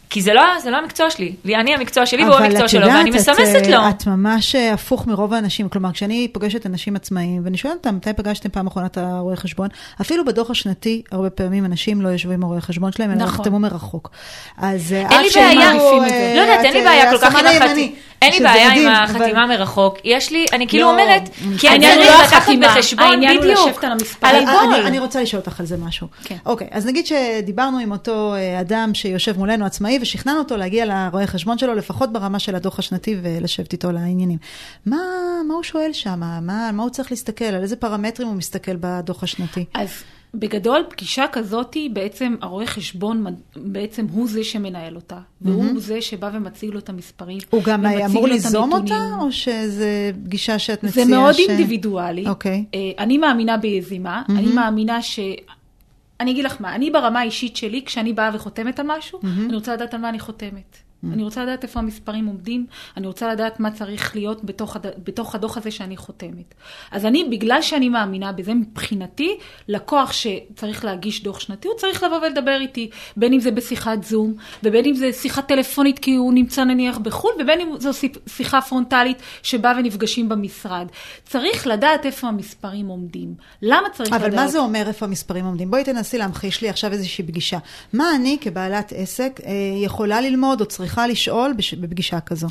כי 0.10 0.22
זה 0.22 0.34
לא, 0.34 0.42
זה 0.64 0.72
לא 0.72 0.78
המקצוע 0.78 1.10
שלי, 1.10 1.34
לי- 1.46 1.56
אני 1.56 1.74
המקצוע 1.76 2.06
שלי 2.06 2.24
והוא 2.26 2.36
המקצוע 2.36 2.68
שלו, 2.68 2.88
ואני 2.88 3.10
מסמסת 3.10 3.56
את, 3.64 3.68
לו. 3.68 3.78
אה, 3.78 3.90
את 3.90 4.08
ממש 4.08 4.56
אה, 4.56 4.74
הפוך 4.74 5.08
מרוב 5.08 5.34
האנשים. 5.34 5.70
כלומר, 5.70 5.92
כשאני 5.92 6.28
פוגשת 6.34 6.66
אנשים 6.66 6.96
עצמאיים, 6.96 7.42
ואני 7.46 7.58
שואלת 7.58 7.76
אותם, 7.78 7.96
מתי 7.96 8.14
פגשתם 8.14 8.50
פעם 8.50 8.68
אחרונה 8.68 8.88
את 8.88 8.98
הרואה 8.98 9.36
חשבון? 9.36 9.68
אפילו 10.02 10.26
בדוח 10.26 10.50
השנתי, 10.52 11.02
הרבה 11.12 11.30
פעמים 11.30 11.66
אנשים 11.66 12.02
לא 12.02 12.10
יושבים 12.10 12.34
עם 12.34 12.44
הרואה 12.44 12.62
חשבון 12.62 12.92
שלהם, 12.92 13.12
נכון. 13.12 13.28
יחתמו 13.28 13.60
מרחוק. 13.60 14.10
אז 14.58 14.94
אה, 14.94 15.10
אין 15.12 15.22
לי 15.22 15.30
בעיה, 15.36 15.56
מעדיפים 15.74 16.04
את 16.04 16.10
זה. 16.10 16.34
לא 16.36 16.42
יודעת, 16.42 16.66
אין 16.66 16.74
לי 16.74 16.80
את, 16.80 16.86
בעיה 16.86 17.06
אה, 17.06 17.12
כל 17.12 17.18
כך. 17.18 17.36
הימני, 17.36 17.96
אין 18.22 18.34
לי 18.34 18.40
בעיה 18.40 18.74
עם 18.74 18.88
החתימה 18.88 19.48
מרחוק. 19.48 19.98
יש 20.04 20.32
לי, 20.32 20.46
אני 20.54 20.68
כאילו 20.68 20.84
לא, 20.84 20.92
אומרת, 20.92 21.30
כי 21.60 21.70
אני 21.70 21.88
הוא 21.88 21.96
צריך 21.96 22.12
לא 22.20 22.24
לקחת 22.24 22.52
בחשבון, 22.62 23.18
בדיוק, 23.18 23.44
על. 24.22 24.38
על 24.74 24.86
אני- 24.86 25.00
רוצה 25.00 25.22
לשאול 25.22 25.40
אותך 25.40 25.60
על 25.60 25.66
זה 25.66 25.78
משהו. 25.78 26.08
כן. 26.24 26.36
אוקיי, 26.46 26.68
אז 26.72 26.86
נגיד 26.86 27.06
שדיברנו 27.08 27.80
עם 27.80 27.92
אותו 27.92 28.36
אה, 28.36 28.62
אדם 28.62 28.94
שיושב 28.94 29.38
מולנו 29.38 29.66
עצמאי, 29.66 30.00
ושכנענו 30.02 30.40
אותו 30.40 30.58
להגיע 30.58 30.86
לרואה 30.86 31.28
חשבון 31.28 31.58
שלו, 31.58 31.74
לפחות 31.76 32.14
ברמה 32.14 32.40
של 32.40 32.56
הדוח 32.56 32.80
השנתי, 32.80 33.16
ולשבת 33.22 33.74
איתו 33.74 33.92
לעניינים. 33.92 34.38
מה, 34.86 34.98
מה 35.48 35.54
הוא 35.54 35.64
שואל 35.64 35.94
שם? 35.94 36.20
מה, 36.20 36.72
מה 36.72 36.84
הוא 36.84 36.90
צריך 36.90 37.12
להסתכל? 37.12 37.46
על 37.46 37.62
איזה 37.62 37.76
פרמטרים 37.76 38.28
הוא 38.28 38.36
מסתכל 38.38 38.76
בדוח 38.80 39.24
השנתי? 39.24 39.66
בגדול, 40.34 40.84
פגישה 40.90 41.26
כזאת, 41.32 41.78
בעצם 41.94 42.36
הרואה 42.42 42.66
חשבון, 42.66 43.26
בעצם 43.56 44.06
הוא 44.12 44.28
זה 44.28 44.44
שמנהל 44.44 44.96
אותה, 44.96 45.20
והוא 45.42 45.66
mm-hmm. 45.66 45.80
זה 45.80 46.02
שבא 46.02 46.30
ומציג 46.34 46.70
לו 46.70 46.80
את 46.80 46.90
המספרים. 46.90 47.38
הוא 47.50 47.64
גם 47.64 47.86
אמור 47.86 48.28
ליזום 48.28 48.74
אותה, 48.74 49.10
או 49.22 49.32
שזו 49.32 49.86
פגישה 50.24 50.60
שאת 50.60 50.84
מציעה? 50.84 51.06
זה 51.06 51.12
מאוד 51.12 51.34
ש... 51.34 51.40
אינדיבידואלי. 51.40 52.28
אוקיי. 52.28 52.66
Okay. 52.72 52.78
אני 53.00 53.18
מאמינה 53.18 53.58
ביזימה, 53.58 54.24
mm-hmm. 54.28 54.32
אני 54.32 54.54
מאמינה 54.54 55.02
ש... 55.02 55.20
אני 56.20 56.32
אגיד 56.32 56.46
לך 56.46 56.56
מה, 56.60 56.76
אני 56.76 56.92
ברמה 56.92 57.20
האישית 57.20 57.56
שלי, 57.56 57.82
כשאני 57.86 58.14
באה 58.14 58.32
וחותמת 58.34 58.80
על 58.80 58.86
משהו, 58.98 59.20
mm-hmm. 59.20 59.46
אני 59.46 59.56
רוצה 59.56 59.74
לדעת 59.74 59.94
על 59.94 60.02
מה 60.02 60.10
אני 60.10 60.20
חותמת. 60.20 60.78
אני 61.14 61.24
רוצה 61.24 61.44
לדעת 61.44 61.64
איפה 61.64 61.80
המספרים 61.80 62.26
עומדים, 62.26 62.66
אני 62.98 63.08
רוצה 63.08 63.32
לדעת 63.34 63.60
מה 63.60 63.72
צריך 63.72 64.16
להיות 64.16 64.44
בתוך, 64.44 64.76
הד... 64.76 64.86
בתוך 65.04 65.36
הדוח 65.36 65.58
הזה 65.58 65.72
שאני 65.72 65.98
חותמת. 65.98 66.54
אז 66.92 67.06
אני, 67.06 67.24
בגלל 67.24 67.62
שאני 67.62 67.90
מאמינה 67.90 68.32
בזה, 68.32 68.54
מבחינתי, 68.54 69.38
לקוח 69.68 70.12
שצריך 70.12 70.86
להגיש 70.86 71.24
דוח 71.24 71.40
שנתי, 71.40 71.68
הוא 71.68 71.78
צריך 71.78 72.04
לבוא 72.04 72.18
ולדבר 72.18 72.58
איתי, 72.62 72.90
בין 73.18 73.34
אם 73.34 73.40
זה 73.40 73.52
בשיחת 73.52 74.04
זום, 74.04 74.34
ובין 74.64 74.86
אם 74.86 74.94
זה 74.96 75.14
שיחה 75.14 75.42
טלפונית 75.42 76.00
כי 76.00 76.16
הוא 76.16 76.34
נמצא 76.34 76.64
נניח 76.64 76.98
בחו"ל, 76.98 77.32
ובין 77.40 77.62
אם 77.62 77.70
זו 77.80 77.90
שיחה 78.28 78.62
פרונטלית 78.62 79.18
שבה 79.44 79.74
ונפגשים 79.78 80.30
במשרד. 80.30 80.88
צריך 81.26 81.68
לדעת 81.68 82.06
איפה 82.06 82.28
המספרים 82.28 82.88
עומדים. 82.88 83.34
למה 83.62 83.90
צריך 83.94 84.10
אבל 84.10 84.18
לדעת? 84.18 84.34
אבל 84.34 84.42
מה 84.42 84.48
זה 84.48 84.60
אומר 84.60 84.84
איפה 84.88 85.06
המספרים 85.06 85.46
עומדים? 85.46 85.72
בואי 85.72 85.84
תנסי 85.84 86.18
להמחיש 86.18 86.62
לי 86.62 86.70
עכשיו 86.70 86.92
איזושהי 86.92 87.24
פגישה. 87.24 87.58
מה 87.94 88.16
אני 88.16 88.38
כבעלת 88.42 88.94
עסק 88.96 89.40
אה, 89.46 89.52
יכולה 89.84 90.22
ללמוד 90.22 90.62
או 90.62 90.66
צריכה 90.66 90.97
צריכה 90.98 91.12
לשאול 91.12 91.54
בפגישה 91.82 92.20
כזו? 92.20 92.48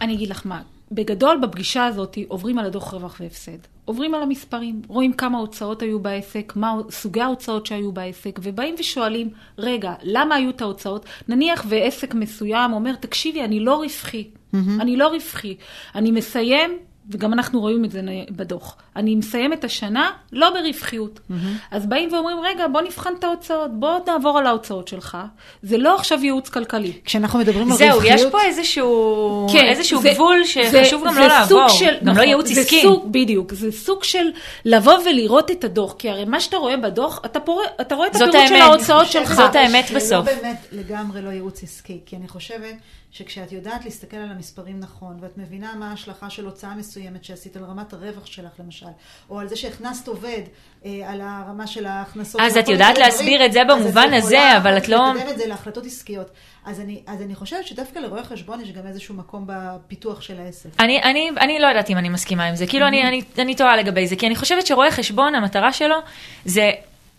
אני 0.00 0.14
אגיד 0.14 0.30
לך 0.30 0.42
מה, 0.46 0.62
בגדול 0.92 1.38
בפגישה 1.42 1.86
הזאת 1.86 2.18
עוברים 2.28 2.58
על 2.58 2.66
הדוח 2.66 2.94
רווח 2.94 3.16
והפסד. 3.20 3.58
עוברים 3.84 4.14
על 4.14 4.22
המספרים, 4.22 4.82
רואים 4.88 5.12
כמה 5.12 5.38
הוצאות 5.38 5.82
היו 5.82 6.00
בעסק, 6.00 6.52
מה 6.56 6.74
סוגי 6.90 7.20
ההוצאות 7.20 7.66
שהיו 7.66 7.92
בעסק, 7.92 8.40
ובאים 8.42 8.74
ושואלים, 8.78 9.30
רגע, 9.58 9.94
למה 10.02 10.34
היו 10.34 10.50
את 10.50 10.60
ההוצאות? 10.60 11.06
נניח 11.28 11.64
ועסק 11.68 12.14
מסוים 12.14 12.72
אומר, 12.72 12.94
תקשיבי, 12.94 13.44
אני 13.44 13.60
לא 13.60 13.76
רווחי, 13.82 14.28
mm-hmm. 14.28 14.56
אני 14.80 14.96
לא 14.96 15.08
רווחי, 15.08 15.56
אני 15.94 16.10
מסיים 16.10 16.78
וגם 17.10 17.32
אנחנו 17.32 17.60
רואים 17.60 17.84
את 17.84 17.90
זה 17.90 18.00
בדוח. 18.30 18.76
אני 18.96 19.16
מסיים 19.16 19.52
את 19.52 19.64
השנה 19.64 20.10
לא 20.32 20.50
ברווחיות. 20.50 21.18
Mm-hmm. 21.18 21.34
אז 21.70 21.86
באים 21.86 22.12
ואומרים, 22.12 22.36
רגע, 22.40 22.68
בוא 22.68 22.80
נבחן 22.80 23.10
את 23.18 23.24
ההוצאות, 23.24 23.70
בוא 23.78 23.98
נעבור 24.06 24.38
על 24.38 24.46
ההוצאות 24.46 24.88
שלך. 24.88 25.18
זה 25.62 25.78
לא 25.78 25.94
עכשיו 25.94 26.24
ייעוץ 26.24 26.48
כלכלי. 26.48 26.92
כשאנחנו 27.04 27.38
מדברים 27.38 27.62
על 27.62 27.72
רווחיות... 27.72 28.02
זהו, 28.02 28.26
יש 28.26 28.32
פה 28.32 28.42
איזשהו, 28.42 29.46
כן, 29.52 29.64
איזשהו 29.64 30.02
זה, 30.02 30.10
גבול 30.14 30.44
שחשוב 30.44 31.00
זה, 31.00 31.06
גם 31.06 31.14
זה 31.14 31.20
לא 31.20 31.26
לעבור. 31.26 31.68
של, 31.68 31.86
גם 31.86 31.92
נכון, 32.02 32.16
לא 32.16 32.22
ייעוץ 32.22 32.48
זה 32.48 32.60
עסקי. 32.60 32.82
סוג, 32.82 33.12
בדיוק, 33.12 33.54
זה 33.54 33.72
סוג 33.72 34.04
של 34.04 34.30
לבוא 34.64 34.98
ולראות 35.06 35.50
את 35.50 35.64
הדוח. 35.64 35.94
כי 35.98 36.10
הרי 36.10 36.24
מה 36.24 36.40
שאתה 36.40 36.56
רואה 36.56 36.76
בדוח, 36.76 37.20
אתה, 37.24 37.40
פורא, 37.40 37.64
אתה 37.80 37.94
רואה 37.94 38.08
את 38.08 38.14
הפירוט 38.14 38.48
של 38.48 38.54
ההוצאות 38.54 39.06
שלך. 39.06 39.34
זאת 39.34 39.56
האמת 39.56 39.90
בסוף. 39.90 40.24
זה 40.24 40.36
לא 40.36 40.42
באמת 40.42 40.66
לגמרי 40.72 41.22
לא 41.22 41.28
ייעוץ 41.28 41.62
עסקי, 41.62 42.00
כי 42.06 42.16
אני 42.16 42.28
חושבת... 42.28 42.74
שכשאת 43.14 43.52
יודעת 43.52 43.84
להסתכל 43.84 44.16
על 44.16 44.30
המספרים 44.30 44.80
נכון, 44.80 45.18
ואת 45.20 45.38
מבינה 45.38 45.74
מה 45.74 45.90
ההשלכה 45.90 46.30
של 46.30 46.44
הוצאה 46.44 46.74
מסוימת 46.74 47.24
שעשית 47.24 47.56
על 47.56 47.64
רמת 47.64 47.92
הרווח 47.92 48.26
שלך 48.26 48.52
למשל, 48.58 48.86
או 49.30 49.40
על 49.40 49.48
זה 49.48 49.56
שהכנסת 49.56 50.08
עובד, 50.08 50.42
אה, 50.84 50.90
על 51.06 51.20
הרמה 51.20 51.66
של 51.66 51.86
ההכנסות. 51.86 52.40
אז 52.40 52.56
את 52.56 52.68
יודעת 52.68 52.98
להסביר 52.98 53.46
את 53.46 53.52
זה 53.52 53.60
במובן 53.68 54.14
הזה, 54.14 54.56
אבל 54.56 54.76
את 54.76 54.88
לא... 54.88 55.12
לקדם 55.16 55.28
את 55.30 55.38
זה 55.38 55.46
להחלטות 55.46 55.86
עסקיות. 55.86 56.30
אז 56.64 56.80
אני, 56.80 57.02
אז 57.06 57.22
אני 57.22 57.34
חושבת 57.34 57.66
שדווקא 57.66 57.98
לרואי 57.98 58.22
חשבון 58.22 58.60
יש 58.60 58.72
גם 58.72 58.86
איזשהו 58.86 59.14
מקום 59.14 59.44
בפיתוח 59.46 60.20
של 60.20 60.40
העסק. 60.40 60.68
אני, 60.80 61.02
אני, 61.02 61.30
אני 61.40 61.58
לא 61.58 61.66
יודעת 61.66 61.90
אם 61.90 61.98
אני 61.98 62.08
מסכימה 62.08 62.44
עם 62.44 62.56
זה, 62.56 62.66
כאילו 62.66 62.86
אני, 62.86 63.02
אני, 63.02 63.22
אני 63.38 63.54
טועה 63.54 63.76
לגבי 63.76 64.06
זה, 64.06 64.16
כי 64.16 64.26
אני 64.26 64.36
חושבת 64.36 64.66
שרואי 64.66 64.90
חשבון, 64.90 65.34
המטרה 65.34 65.72
שלו 65.72 65.96
זה 66.44 66.70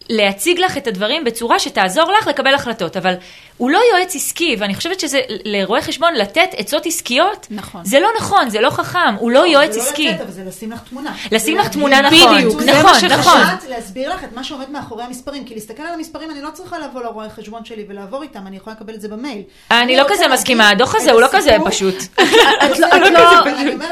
להציג 0.09 0.59
לך 0.59 0.77
את 0.77 0.87
הדברים 0.87 1.23
בצורה 1.23 1.59
שתעזור 1.59 2.11
לך 2.19 2.27
לקבל 2.27 2.53
החלטות, 2.53 2.97
אבל 2.97 3.13
הוא 3.57 3.69
לא 3.71 3.79
יועץ 3.93 4.15
עסקי, 4.15 4.55
ואני 4.59 4.75
חושבת 4.75 4.99
שזה 4.99 5.19
לרואה 5.45 5.81
חשבון 5.81 6.13
לתת 6.13 6.49
עצות 6.57 6.85
עסקיות, 6.85 7.47
נכון. 7.51 7.85
זה 7.85 7.99
לא 7.99 8.09
נכון, 8.19 8.49
זה 8.49 8.61
לא 8.61 8.69
חכם, 8.69 9.15
הוא 9.19 9.31
לא, 9.31 9.39
לא 9.39 9.45
יועץ 9.45 9.77
עסקי. 9.77 10.03
זה 10.03 10.09
לא 10.09 10.15
לתת, 10.15 10.21
אבל 10.21 10.31
זה 10.31 10.43
לשים 10.43 10.71
לך 10.71 10.79
תמונה. 10.89 11.15
לשים 11.31 11.57
לך 11.57 11.67
תמונה, 11.67 12.01
נכון, 12.01 12.37
בדיוק, 12.37 12.61
נכון, 12.61 13.09
נכון. 13.09 13.41
זה 13.61 13.69
להסביר 13.69 14.13
לך 14.13 14.23
את 14.23 14.33
מה 14.35 14.43
שעומד 14.43 14.69
מאחורי 14.69 15.03
המספרים, 15.03 15.45
כי 15.45 15.53
להסתכל 15.53 15.83
על 15.83 15.93
המספרים, 15.93 16.31
אני 16.31 16.41
לא 16.41 16.49
צריכה 16.53 16.79
לבוא 16.79 17.03
לרואה 17.03 17.29
חשבון 17.29 17.65
שלי 17.65 17.85
ולעבור 17.87 18.23
איתם, 18.23 18.47
אני 18.47 18.57
יכולה 18.57 18.75
לקבל 18.75 18.93
את 18.93 19.01
זה 19.01 19.07
במייל. 19.07 19.41
אני 19.71 19.97
לא 19.97 20.03
כזה 20.07 20.27
מסכימה, 20.27 20.69
הדוח 20.69 20.95
הזה 20.95 21.11
הוא 21.11 21.21
לא 21.21 21.27
כזה 21.31 21.51
פשוט. 21.65 21.95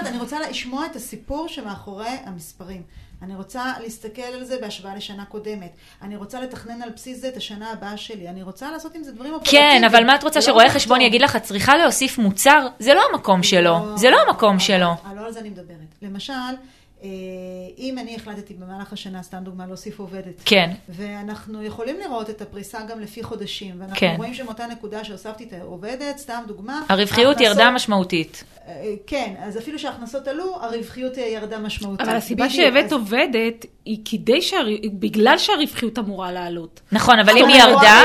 אני 0.07 0.19
רוצה 0.19 0.37
לשמוע 0.49 0.85
את 0.85 0.95
הסיפור 0.95 1.47
שמאחורי 1.47 2.07
המספרים. 2.25 2.81
אני 3.23 3.35
רוצה 3.35 3.73
להסתכל 3.83 4.21
על 4.21 4.43
זה 4.43 4.57
בהשוואה 4.61 4.95
לשנה 4.95 5.25
קודמת. 5.25 5.71
אני 6.01 6.15
רוצה 6.15 6.41
לתכנן 6.41 6.81
על 6.81 6.89
בסיס 6.95 7.19
זה 7.19 7.27
את 7.27 7.37
השנה 7.37 7.71
הבאה 7.71 7.97
שלי. 7.97 8.29
אני 8.29 8.43
רוצה 8.43 8.71
לעשות 8.71 8.95
עם 8.95 9.03
זה 9.03 9.11
דברים 9.11 9.33
אופרטיביים. 9.33 9.71
כן, 9.71 9.83
אבל 9.83 10.05
מה 10.05 10.15
את 10.15 10.23
רוצה 10.23 10.41
שרואה 10.41 10.69
חשבון 10.69 11.01
יגיד 11.01 11.21
לך, 11.21 11.35
את 11.35 11.43
צריכה 11.43 11.77
להוסיף 11.77 12.17
מוצר? 12.17 12.67
זה 12.79 12.93
לא 12.93 13.01
המקום 13.11 13.43
שלו. 13.43 13.97
זה 13.97 14.09
לא 14.09 14.17
המקום 14.27 14.59
שלו. 14.59 14.87
לא 15.15 15.25
על 15.25 15.31
זה 15.31 15.39
אני 15.39 15.49
מדברת. 15.49 15.77
למשל, 16.01 16.33
אם 17.77 17.97
אני 17.99 18.15
החלטתי 18.15 18.53
במהלך 18.53 18.93
השנה, 18.93 19.23
סתם 19.23 19.37
דוגמה, 19.43 19.65
להוסיף 19.67 19.99
עובדת. 19.99 20.41
כן. 20.45 20.69
ואנחנו 20.89 21.63
יכולים 21.63 21.99
לראות 21.99 22.29
את 22.29 22.41
הפריסה 22.41 22.79
גם 22.89 22.99
לפי 22.99 23.23
חודשים. 23.23 23.75
ואנחנו 23.79 23.97
כן. 23.99 24.13
רואים 24.17 24.33
שמאותה 24.33 24.67
נקודה 24.67 25.03
שהוספתי 25.03 25.43
את 25.43 25.53
העובדת, 25.53 26.17
סתם 26.17 26.43
דוגמה. 26.47 26.81
הרווחיות 26.89 27.27
ההכנסות, 27.27 27.57
ירדה 27.57 27.71
משמעותית. 27.71 28.43
אה, 28.67 28.93
כן, 29.07 29.33
אז 29.39 29.57
אפילו 29.57 29.79
שההכנסות 29.79 30.27
עלו, 30.27 30.57
הרווחיות 30.61 31.17
ירדה 31.17 31.59
משמעותית. 31.59 32.07
אבל 32.07 32.15
הסיבה 32.15 32.49
שהבאת 32.49 32.85
אז... 32.85 32.93
עובדת, 32.93 33.65
היא 33.85 33.97
כדי 34.05 34.41
שהר... 34.41 34.67
בגלל 34.93 35.37
שהרווחיות 35.37 35.99
אמורה 35.99 36.31
לעלות. 36.31 36.81
נכון, 36.91 37.19
אבל 37.19 37.37
אם 37.37 37.47
היא 37.47 37.57
ירדה, 37.57 38.03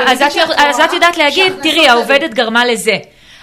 אז 0.56 0.80
את 0.84 0.92
יודעת 0.92 1.16
להגיד, 1.16 1.52
תראי, 1.62 1.88
העובדת 1.88 2.34
גרמה 2.34 2.66
לזה. 2.66 2.96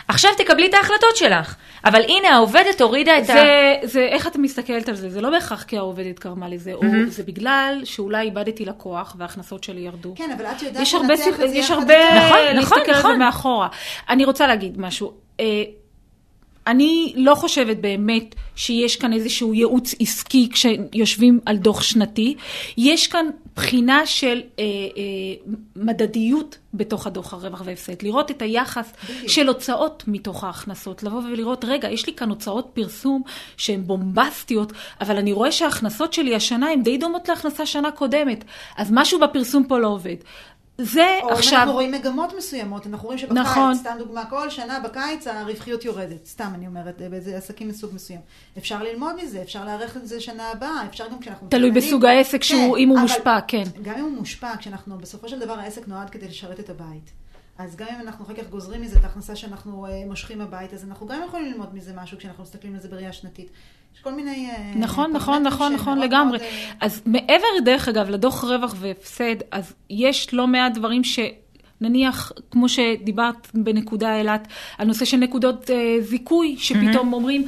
עכשיו 0.07 0.31
תקבלי 0.37 0.67
את 0.67 0.73
ההחלטות 0.73 1.15
שלך. 1.15 1.55
אבל 1.85 2.01
הנה, 2.01 2.29
העובדת 2.29 2.81
הורידה 2.81 3.17
את 3.17 3.25
זה, 3.25 3.33
ה... 3.33 3.87
זה, 3.87 3.99
איך 3.99 4.27
את 4.27 4.35
מסתכלת 4.35 4.89
על 4.89 4.95
זה? 4.95 5.09
זה 5.09 5.21
לא 5.21 5.29
בהכרח 5.29 5.63
כי 5.63 5.77
העובדת 5.77 6.19
גרמה 6.19 6.49
לזה, 6.49 6.73
mm-hmm. 6.73 6.85
או 6.85 7.09
זה 7.09 7.23
בגלל 7.23 7.81
שאולי 7.83 8.25
איבדתי 8.25 8.65
לקוח 8.65 9.15
וההכנסות 9.17 9.63
שלי 9.63 9.81
ירדו. 9.81 10.13
כן, 10.15 10.31
אבל 10.37 10.45
את 10.45 10.61
יודעת 10.61 10.81
יש 10.81 10.93
הרבה, 10.93 11.13
יש 11.53 11.71
הרבה 11.71 11.93
נכון, 12.15 12.37
נכון, 12.37 12.55
להסתכל 12.55 12.91
נכון. 12.91 13.11
על 13.11 13.17
זה 13.17 13.17
מאחורה. 13.17 13.67
אני 14.09 14.25
רוצה 14.25 14.47
להגיד 14.47 14.79
משהו. 14.81 15.13
אני 16.67 17.13
לא 17.15 17.35
חושבת 17.35 17.77
באמת 17.77 18.35
שיש 18.55 18.95
כאן 18.95 19.13
איזשהו 19.13 19.53
ייעוץ 19.53 19.95
עסקי 19.99 20.49
כשיושבים 20.51 21.39
על 21.45 21.57
דוח 21.57 21.81
שנתי. 21.81 22.35
יש 22.77 23.07
כאן 23.07 23.25
בחינה 23.55 24.05
של 24.05 24.41
אה, 24.59 24.63
אה, 24.63 25.51
מדדיות 25.75 26.57
בתוך 26.73 27.07
הדוח 27.07 27.33
הרווח 27.33 27.61
והפסד. 27.65 28.01
לראות 28.01 28.31
את 28.31 28.41
היחס 28.41 28.93
בדיוק. 29.09 29.29
של 29.29 29.47
הוצאות 29.47 30.03
מתוך 30.07 30.43
ההכנסות. 30.43 31.03
לבוא 31.03 31.21
ולראות, 31.21 31.65
רגע, 31.65 31.89
יש 31.89 32.07
לי 32.07 32.13
כאן 32.13 32.29
הוצאות 32.29 32.69
פרסום 32.73 33.21
שהן 33.57 33.83
בומבסטיות, 33.83 34.73
אבל 35.01 35.17
אני 35.17 35.31
רואה 35.31 35.51
שההכנסות 35.51 36.13
שלי 36.13 36.35
השנה 36.35 36.69
הן 36.69 36.83
די 36.83 36.97
דומות 36.97 37.29
להכנסה 37.29 37.65
שנה 37.65 37.91
קודמת. 37.91 38.43
אז 38.77 38.91
משהו 38.91 39.19
בפרסום 39.19 39.67
פה 39.67 39.79
לא 39.79 39.87
עובד. 39.87 40.15
זה 40.77 41.19
או 41.23 41.29
עכשיו... 41.29 41.51
או 41.51 41.57
אנחנו 41.57 41.73
רואים 41.73 41.91
מגמות 41.91 42.33
מסוימות, 42.37 42.87
אנחנו 42.87 43.05
רואים 43.05 43.19
שבקיץ, 43.19 43.37
נכון. 43.37 43.75
סתם 43.75 43.95
דוגמה, 43.99 44.25
כל 44.25 44.49
שנה 44.49 44.79
בקיץ 44.79 45.27
הרווחיות 45.27 45.85
יורדת, 45.85 46.25
סתם 46.25 46.51
אני 46.55 46.67
אומרת, 46.67 47.01
באיזה 47.09 47.37
עסקים 47.37 47.67
מסוג 47.67 47.93
מסוים. 47.93 48.19
אפשר 48.57 48.83
ללמוד 48.83 49.15
מזה, 49.23 49.41
אפשר 49.41 49.65
להערך 49.65 49.97
את 49.97 50.07
זה 50.07 50.21
שנה 50.21 50.51
הבאה, 50.51 50.85
אפשר 50.89 51.07
גם 51.07 51.19
כשאנחנו... 51.19 51.47
תלוי 51.49 51.69
מתכננים, 51.69 51.89
בסוג 51.89 52.05
העסק, 52.05 52.43
שהוא, 52.43 52.75
כן, 52.75 52.81
אם 52.81 52.89
הוא 52.89 52.99
מושפע, 52.99 53.39
כן. 53.47 53.63
גם 53.81 53.95
אם 53.95 54.03
הוא 54.03 54.11
מושפע, 54.11 54.57
כשאנחנו, 54.57 54.97
בסופו 54.97 55.29
של 55.29 55.39
דבר 55.39 55.59
העסק 55.59 55.87
נועד 55.87 56.09
כדי 56.09 56.27
לשרת 56.27 56.59
את 56.59 56.69
הבית. 56.69 57.11
אז 57.57 57.75
גם 57.75 57.87
אם 57.95 58.01
אנחנו 58.01 58.25
אחר 58.25 58.33
כך 58.33 58.49
גוזרים 58.49 58.81
מזה 58.81 58.97
את 58.99 59.03
ההכנסה 59.03 59.35
שאנחנו 59.35 59.87
uh, 59.87 59.89
מושכים 60.07 60.41
הבית, 60.41 60.73
אז 60.73 60.83
אנחנו 60.83 61.07
גם 61.07 61.21
יכולים 61.27 61.51
ללמוד 61.51 61.75
מזה 61.75 61.93
משהו 61.95 62.17
כשאנחנו 62.17 62.43
מסתכלים 62.43 62.75
על 62.75 62.81
זה 62.81 62.87
בראייה 62.87 63.13
שנתית. 63.13 63.49
יש 63.95 64.01
כל 64.01 64.11
מיני... 64.11 64.49
Uh, 64.51 64.77
נכון, 64.77 65.11
נכון, 65.13 65.43
נכון, 65.43 65.73
נכון 65.73 65.99
לגמרי. 65.99 66.37
מאוד, 66.37 66.49
uh... 66.49 66.75
אז 66.85 67.01
מעבר, 67.05 67.47
דרך 67.65 67.87
אגב, 67.87 68.09
לדוח 68.09 68.43
רווח 68.43 68.75
והפסד, 68.79 69.35
אז 69.51 69.73
יש 69.89 70.33
לא 70.33 70.47
מעט 70.47 70.73
דברים 70.73 71.03
ש... 71.03 71.19
נניח, 71.81 72.31
כמו 72.51 72.69
שדיברת 72.69 73.47
בנקודה 73.53 74.17
אילת, 74.17 74.47
הנושא 74.77 75.05
של 75.05 75.17
נקודות 75.17 75.69
אה, 75.69 75.97
זיכוי, 76.01 76.55
שפתאום 76.59 77.11
mm-hmm. 77.11 77.15
אומרים, 77.15 77.47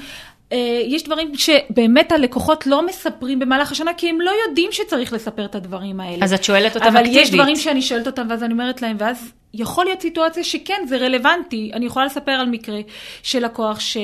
אה, 0.51 0.81
יש 0.85 1.03
דברים 1.03 1.31
שבאמת 1.35 2.11
הלקוחות 2.11 2.67
לא 2.67 2.85
מספרים 2.85 3.39
במהלך 3.39 3.71
השנה, 3.71 3.93
כי 3.93 4.09
הם 4.09 4.21
לא 4.21 4.31
יודעים 4.47 4.71
שצריך 4.71 5.13
לספר 5.13 5.45
את 5.45 5.55
הדברים 5.55 5.99
האלה. 5.99 6.25
אז 6.25 6.33
את 6.33 6.43
שואלת 6.43 6.75
אותם 6.75 6.85
אבל 6.85 6.97
אקטיבית. 6.97 7.17
אבל 7.17 7.27
יש 7.27 7.31
דברים 7.31 7.55
שאני 7.55 7.81
שואלת 7.81 8.07
אותם, 8.07 8.27
ואז 8.29 8.43
אני 8.43 8.53
אומרת 8.53 8.81
להם, 8.81 8.95
ואז 8.99 9.31
יכול 9.53 9.85
להיות 9.85 10.01
סיטואציה 10.01 10.43
שכן, 10.43 10.81
זה 10.87 10.97
רלוונטי. 10.97 11.71
אני 11.73 11.85
יכולה 11.85 12.05
לספר 12.05 12.31
על 12.31 12.49
מקרה 12.49 12.79
של 13.23 13.45
לקוח 13.45 13.79
ש... 13.79 13.97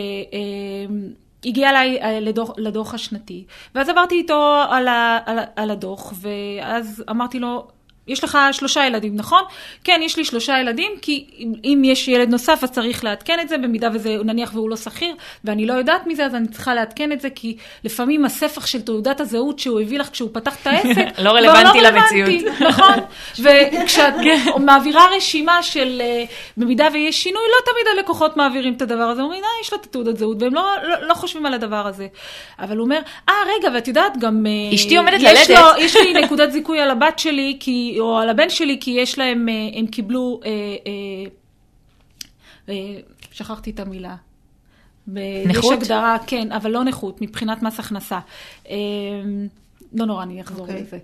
אה, 1.46 1.50
הגיע 1.50 1.70
אליי 1.70 2.22
לדוח, 2.22 2.52
לדוח 2.58 2.94
השנתי, 2.94 3.46
ואז 3.76 3.90
עברתי 3.90 4.16
איתו 4.16 4.64
על, 4.70 4.88
ה, 4.88 5.20
על, 5.26 5.40
על 5.56 5.72
הדוח, 5.72 6.14
ואז 6.22 7.04
אמרתי 7.10 7.40
לו, 7.40 7.68
יש 8.08 8.24
לך 8.24 8.38
שלושה 8.52 8.86
ילדים, 8.86 9.16
נכון? 9.16 9.44
כן, 9.84 10.00
יש 10.04 10.18
לי 10.18 10.26
שלושה 10.26 10.60
ילדים, 10.60 10.92
כי 11.02 11.26
אם, 11.40 11.54
אם 11.64 11.82
יש 11.86 12.08
ילד 12.08 12.30
נוסף, 12.30 12.60
אז 12.64 12.72
צריך 12.72 13.04
לעדכן 13.04 13.40
את 13.42 13.50
זה, 13.50 13.58
במידה 13.58 13.90
וזה, 13.94 14.18
נניח 14.24 14.52
והוא 14.54 14.70
לא 14.70 14.76
שכיר, 14.76 15.16
ואני 15.44 15.66
לא 15.66 15.74
יודעת 15.74 16.08
מזה, 16.08 16.26
אז 16.26 16.36
אני 16.36 16.48
צריכה 16.48 16.74
לעדכן 16.74 17.12
את 17.12 17.22
זה, 17.22 17.30
כי 17.30 17.58
לפעמים 17.84 18.26
הספח 18.26 18.66
של 18.66 18.82
תעודת 18.82 19.20
הזהות 19.20 19.60
שהוא 19.60 19.82
הביא 19.82 20.00
לך 20.00 20.10
כשהוא 20.12 20.30
פתח 20.34 20.56
את 20.62 20.68
העסק, 20.68 20.98
לא 21.24 21.30
כבר 21.30 21.36
רלוונטי 21.36 21.82
למציאות. 21.82 22.30
נכון? 22.60 22.94
וכשאת 23.44 24.14
מעבירה 24.60 25.08
רשימה 25.16 25.64
של, 25.64 26.02
אה, 26.02 26.24
במידה 26.58 26.88
ויש 26.94 27.24
שינוי, 27.24 27.44
לא 27.52 27.72
תמיד 27.72 27.98
הלקוחות 27.98 28.38
מעבירים 28.38 28.74
את 28.74 28.82
הדבר 28.82 29.04
הזה, 29.04 29.22
אומרים, 29.22 29.44
אה, 29.44 29.50
יש 29.62 29.74
לו 29.74 29.80
את 29.80 29.86
התעודת 29.86 30.18
זהות, 30.18 30.42
והם 30.42 30.54
לא, 30.54 30.70
לא, 30.84 31.08
לא 31.08 31.14
חושבים 31.14 31.46
על 31.46 31.54
הדבר 31.54 31.88
הזה. 31.88 32.08
אבל 32.60 32.78
הוא 32.78 32.84
אומר, 32.84 33.00
אה, 33.30 33.34
רגע, 33.58 33.70
ואת 33.74 33.88
יודעת, 33.88 34.18
גם... 34.18 34.46
אה, 34.46 34.76
אשתי 34.76 34.98
עומדת 34.98 35.22
ללדת. 35.22 35.50
לו, 35.50 35.68
יש 35.78 35.96
לי 35.96 36.14
נקודת 36.14 36.52
זיכוי 36.52 36.80
על 36.80 36.92
הבת 36.92 37.20
שלי, 37.20 37.58
כי, 37.60 37.93
או 38.00 38.18
על 38.18 38.30
הבן 38.30 38.50
שלי, 38.50 38.78
כי 38.82 38.92
יש 38.92 39.18
להם, 39.18 39.50
אה, 39.50 39.80
הם 39.80 39.88
קיבלו, 39.88 40.40
אה, 40.46 40.50
אה, 42.70 42.74
שכחתי 43.32 43.72
את 43.72 43.80
המילה. 43.80 44.16
נכות? 45.46 45.64
יש 45.64 45.72
הגדרה, 45.72 46.18
כן, 46.28 46.52
אבל 46.52 46.72
לא 46.72 46.84
נכות, 46.84 47.22
מבחינת 47.22 47.64
מס 47.64 47.80
הכנסה. 47.80 48.20
לא 49.94 50.06
נורא, 50.06 50.24
אני 50.24 50.42
אחזור 50.42 50.68
אוקיי. 50.68 50.82
לזה. 50.82 50.98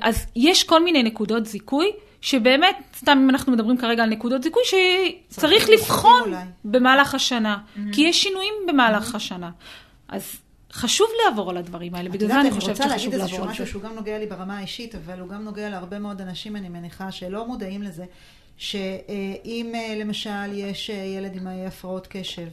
אז 0.00 0.26
יש 0.36 0.64
כל 0.64 0.84
מיני 0.84 1.02
נקודות 1.02 1.46
זיכוי, 1.46 1.90
שבאמת, 2.20 2.76
סתם 2.96 3.18
אם 3.22 3.30
אנחנו 3.30 3.52
מדברים 3.52 3.78
כרגע 3.78 4.02
על 4.02 4.08
נקודות 4.08 4.42
זיכוי, 4.42 4.62
שצריך 4.64 5.20
צריך 5.28 5.68
לבחון 5.68 6.22
אולי. 6.26 6.36
במהלך 6.64 7.14
השנה, 7.14 7.58
כי 7.92 8.00
יש 8.00 8.22
שינויים 8.22 8.54
במהלך 8.68 9.14
השנה. 9.14 9.50
אז 10.08 10.36
חשוב 10.72 11.06
לעבור 11.24 11.50
על 11.50 11.56
הדברים 11.56 11.94
האלה, 11.94 12.08
את 12.08 12.12
בגלל 12.12 12.28
זה 12.28 12.32
יודעת, 12.34 12.40
אני 12.40 12.48
אני 12.50 12.60
חושבת 12.60 12.70
רוצה 12.76 12.86
להגיד 12.86 12.98
שחשוב 13.00 13.12
איזשהו 13.14 13.32
לעבור 13.36 13.46
על 13.46 13.52
משהו 13.52 13.64
זה. 13.64 13.70
שהוא 13.70 13.82
גם 13.82 13.94
נוגע 13.94 14.18
לי 14.18 14.26
ברמה 14.26 14.58
האישית, 14.58 14.94
אבל 14.94 15.20
הוא 15.20 15.28
גם 15.28 15.44
נוגע 15.44 15.68
להרבה 15.70 15.98
מאוד 15.98 16.20
אנשים, 16.20 16.56
אני 16.56 16.68
מניחה, 16.68 17.12
שלא 17.12 17.46
מודעים 17.46 17.82
לזה, 17.82 18.04
שאם 18.56 19.72
אה, 19.74 19.94
למשל 20.00 20.30
יש 20.52 20.90
אה, 20.90 20.94
ילד 20.96 21.36
עם 21.36 21.46
אה, 21.46 21.66
הפרעות 21.66 22.06
קשב... 22.10 22.46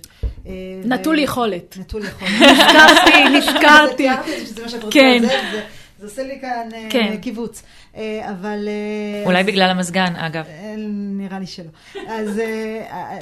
ו- 0.45 0.49
נטול 0.86 1.20
יכולת. 1.20 1.78
נטול 1.80 2.03
יכולת. 2.05 2.32
נזכרתי, 2.41 3.24
נזכרתי. 3.38 4.07
שזה 4.45 4.61
מה 4.61 4.70
שאת 4.70 4.84
רוצה, 4.84 4.99
כן. 4.99 5.18
זה- 5.22 5.28
זה- 5.51 5.66
זה 5.99 6.05
עושה 6.05 6.24
לי 6.24 6.38
כאן 6.41 6.70
כן. 6.89 7.18
קיבוץ. 7.22 7.63
אה, 7.96 8.32
אבל... 8.32 8.68
אה, 8.68 9.26
אולי 9.26 9.39
אז- 9.39 9.46
בגלל 9.46 9.70
המזגן, 9.70 10.16
אגב. 10.16 10.46
אה, 10.48 10.76
נראה 11.18 11.39
לי 11.39 11.48
שלא. 11.48 11.70
אז 12.08 12.41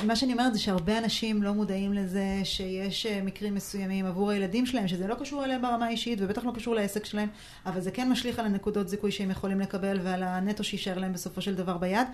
מה 0.04 0.16
שאני 0.16 0.34
אומרת 0.34 0.54
זה 0.54 0.60
שהרבה 0.60 0.98
אנשים 0.98 1.44
לא 1.44 1.54
מודעים 1.54 1.94
לזה 1.94 2.26
שיש 2.44 3.06
מקרים 3.24 3.56
מסוימים 3.56 4.06
עבור 4.06 4.32
הילדים 4.32 4.66
שלהם, 4.66 4.88
שזה 4.88 5.08
לא 5.08 5.16
קשור 5.16 5.46
אליהם 5.46 5.62
ברמה 5.62 5.86
האישית 5.86 6.20
ובטח 6.22 6.46
לא 6.46 6.52
קשור 6.56 6.76
לעסק 6.76 7.06
שלהם, 7.06 7.28
אבל 7.66 7.82
זה 7.82 7.92
כן 7.92 8.10
משליך 8.10 8.40
על 8.40 8.46
הנקודות 8.46 8.90
זיכוי 8.90 9.12
שהם 9.12 9.32
יכולים 9.32 9.60
לקבל 9.60 10.00
ועל 10.04 10.24
הנטו 10.24 10.64
שיישאר 10.64 10.98
להם 10.98 11.14
בסופו 11.14 11.42
של 11.42 11.56
דבר 11.56 11.78
ביד, 11.78 12.08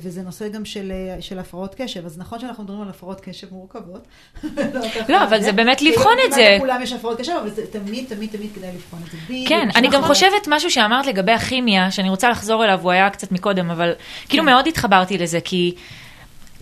וזה 0.00 0.22
נושא 0.22 0.48
גם 0.48 0.64
של, 0.64 0.92
של 1.20 1.38
הפרעות 1.38 1.74
קשב. 1.74 2.06
אז 2.06 2.18
נכון 2.18 2.38
שאנחנו 2.38 2.64
מדברים 2.64 2.82
על 2.82 2.88
הפרעות 2.88 3.20
קשב 3.20 3.46
מורכבות. 3.52 4.06
לא, 5.08 5.22
אבל 5.24 5.42
זה 5.42 5.52
באמת 5.52 5.82
לבחון 5.82 6.16
את 6.26 6.32
זה. 6.32 6.54
לכולם 6.56 6.82
יש 6.82 6.92
הפרעות 6.92 7.18
קשב, 7.20 7.32
אבל 7.40 7.50
זה 7.50 7.66
תמיד, 7.66 8.04
תמיד, 8.08 8.30
תמיד 8.30 8.50
כדאי 8.54 8.70
לבחון 8.74 9.00
את 9.06 9.10
זה. 9.10 9.18
כן, 9.48 9.68
אני 9.76 9.88
גם 9.88 9.94
נכון. 9.94 10.08
חושבת 10.14 10.48
משהו 10.48 10.70
שאמרת 10.70 11.06
לגבי 11.06 11.32
הכימיה, 11.56 11.90
שאני 11.90 12.08
רוצה 12.08 12.30
לחזור 12.30 12.64
אליו, 12.64 12.80
הוא 12.82 12.90
היה 12.90 13.10
קצת 13.10 13.32
מקודם, 13.32 13.70
אבל 13.70 13.92
כאילו 14.28 14.42
כן. 14.42 14.50
מאוד 14.50 14.66
התחברתי 14.66 15.18
לזה, 15.18 15.40
כי 15.40 15.74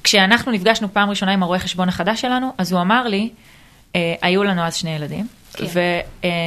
כשאנחנו 0.05 0.53
נפגשנו 0.53 0.89
פעם 0.93 1.11
ראשונה 1.11 1.33
עם 1.33 1.43
הרואה 1.43 1.59
חשבון 1.59 1.89
החדש 1.89 2.21
שלנו, 2.21 2.53
אז 2.59 2.73
הוא 2.73 2.81
אמר 2.81 3.09
לי, 3.09 3.31
אה, 3.97 4.15
היו 4.23 4.45
לנו 4.45 4.63
אז 4.63 4.75
שני 4.75 4.91
ילדים, 4.91 5.27
כן. 5.53 5.65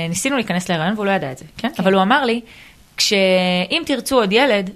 וניסינו 0.07 0.35
להיכנס 0.35 0.69
להיריון 0.69 0.93
והוא 0.93 1.05
לא 1.05 1.11
ידע 1.11 1.31
את 1.31 1.37
זה, 1.37 1.45
כן? 1.57 1.69
אבל 1.79 1.93
הוא 1.93 2.01
אמר 2.01 2.25
לי, 2.25 2.41
כשאם 2.97 3.83
תרצו 3.85 4.19
עוד 4.19 4.31
ילד, 4.31 4.69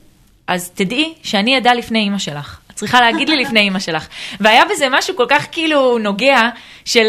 אז 0.47 0.69
תדעי 0.69 1.13
שאני 1.24 1.57
אדע 1.57 1.74
לפני 1.74 1.99
אימא 1.99 2.17
שלך. 2.17 2.59
את 2.72 2.76
צריכה 2.76 3.01
להגיד 3.01 3.30
לי 3.30 3.36
לפני 3.36 3.59
אימא 3.59 3.80
שלך. 3.80 4.07
והיה 4.41 4.63
בזה 4.65 4.88
משהו 4.91 5.15
כל 5.15 5.26
כך 5.30 5.47
כאילו 5.51 5.97
נוגע, 5.97 6.49
של 6.86 7.07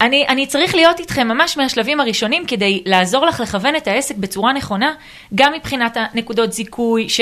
אני, 0.00 0.26
אני 0.28 0.46
צריך 0.46 0.74
להיות 0.74 1.00
איתכם 1.00 1.28
ממש 1.28 1.56
מהשלבים 1.56 2.00
הראשונים 2.00 2.46
כדי 2.46 2.82
לעזור 2.86 3.26
לך 3.26 3.40
לכוון 3.40 3.76
את 3.76 3.88
העסק 3.88 4.16
בצורה 4.16 4.52
נכונה, 4.52 4.94
גם 5.34 5.52
מבחינת 5.52 5.96
הנקודות 6.14 6.52
זיכוי, 6.52 7.08
ש... 7.08 7.20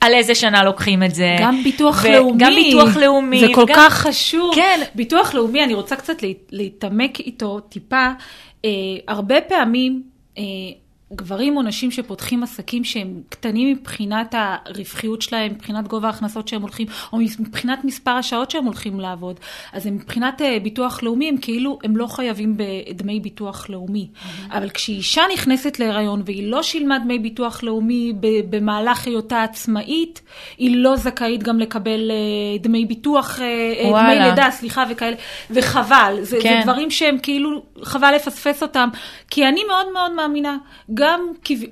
על 0.00 0.14
איזה 0.14 0.34
שנה 0.34 0.64
לוקחים 0.64 1.02
את 1.02 1.14
זה. 1.14 1.36
גם 1.40 1.62
ביטוח 1.64 2.04
ו- 2.04 2.12
לאומי. 2.12 2.38
גם 2.38 2.54
ביטוח 2.54 2.96
לאומי. 2.96 3.40
זה 3.40 3.46
כל 3.54 3.62
וגם- 3.62 3.76
כך 3.76 3.94
חשוב. 3.94 4.54
כן. 4.54 4.80
ביטוח 4.94 5.34
לאומי, 5.34 5.64
אני 5.64 5.74
רוצה 5.74 5.96
קצת 5.96 6.22
להת- 6.22 6.48
להתעמק 6.52 7.20
איתו 7.20 7.60
טיפה. 7.60 8.08
אה, 8.64 8.70
הרבה 9.08 9.40
פעמים 9.40 10.02
אה, 10.38 10.42
גברים 11.12 11.56
או 11.56 11.62
נשים 11.62 11.90
שפותחים 11.90 12.42
עסקים 12.42 12.84
שהם 12.84 13.22
קטנים 13.28 13.76
מבחינת 13.76 14.34
הרווחיות 14.38 15.22
שלהם, 15.22 15.52
מבחינת 15.52 15.88
גובה 15.88 16.06
ההכנסות 16.06 16.48
שהם 16.48 16.62
הולכים, 16.62 16.86
או 17.12 17.18
מבחינת 17.38 17.84
מספר 17.84 18.10
השעות 18.10 18.50
שהם 18.50 18.64
הולכים 18.64 19.00
לעבוד, 19.00 19.40
אז 19.72 19.86
הם 19.86 19.94
מבחינת 19.94 20.42
אה, 20.42 20.58
ביטוח 20.62 21.02
לאומי, 21.02 21.28
הם 21.28 21.36
כאילו, 21.36 21.78
הם 21.84 21.96
לא 21.96 22.06
חייבים 22.06 22.56
בדמי 22.56 23.20
ביטוח 23.20 23.70
לאומי. 23.70 24.08
אבל 24.50 24.70
כשאישה 24.70 25.22
נכנסת 25.32 25.78
להיריון 25.78 26.22
והיא 26.24 26.50
לא 26.50 26.62
שילמה 26.62 26.98
דמי 26.98 27.18
ביטוח 27.18 27.62
לאומי 27.62 28.12
במהלך 28.50 29.06
היותה 29.06 29.42
עצמאית, 29.42 30.22
היא 30.58 30.76
לא 30.76 30.96
זכאית 30.96 31.42
גם 31.42 31.58
לקבל 31.58 32.10
אה, 32.10 32.58
דמי 32.60 32.84
ביטוח, 32.84 33.40
אה, 33.40 33.44
אה, 33.44 33.82
דמי 33.82 33.90
וואלה. 33.90 34.28
לידה, 34.28 34.50
סליחה, 34.50 34.84
וכאלה, 34.90 35.16
וחבל. 35.50 36.18
זה, 36.22 36.38
כן. 36.42 36.58
זה 36.58 36.62
דברים 36.62 36.90
שהם 36.90 37.18
כאילו, 37.22 37.62
חבל 37.82 38.14
לפספס 38.14 38.62
אותם, 38.62 38.88
כי 39.30 39.48
אני 39.48 39.60
מאוד 39.68 39.92
מאוד 39.92 40.12
מאמינה, 40.12 40.56
גם, 41.00 41.20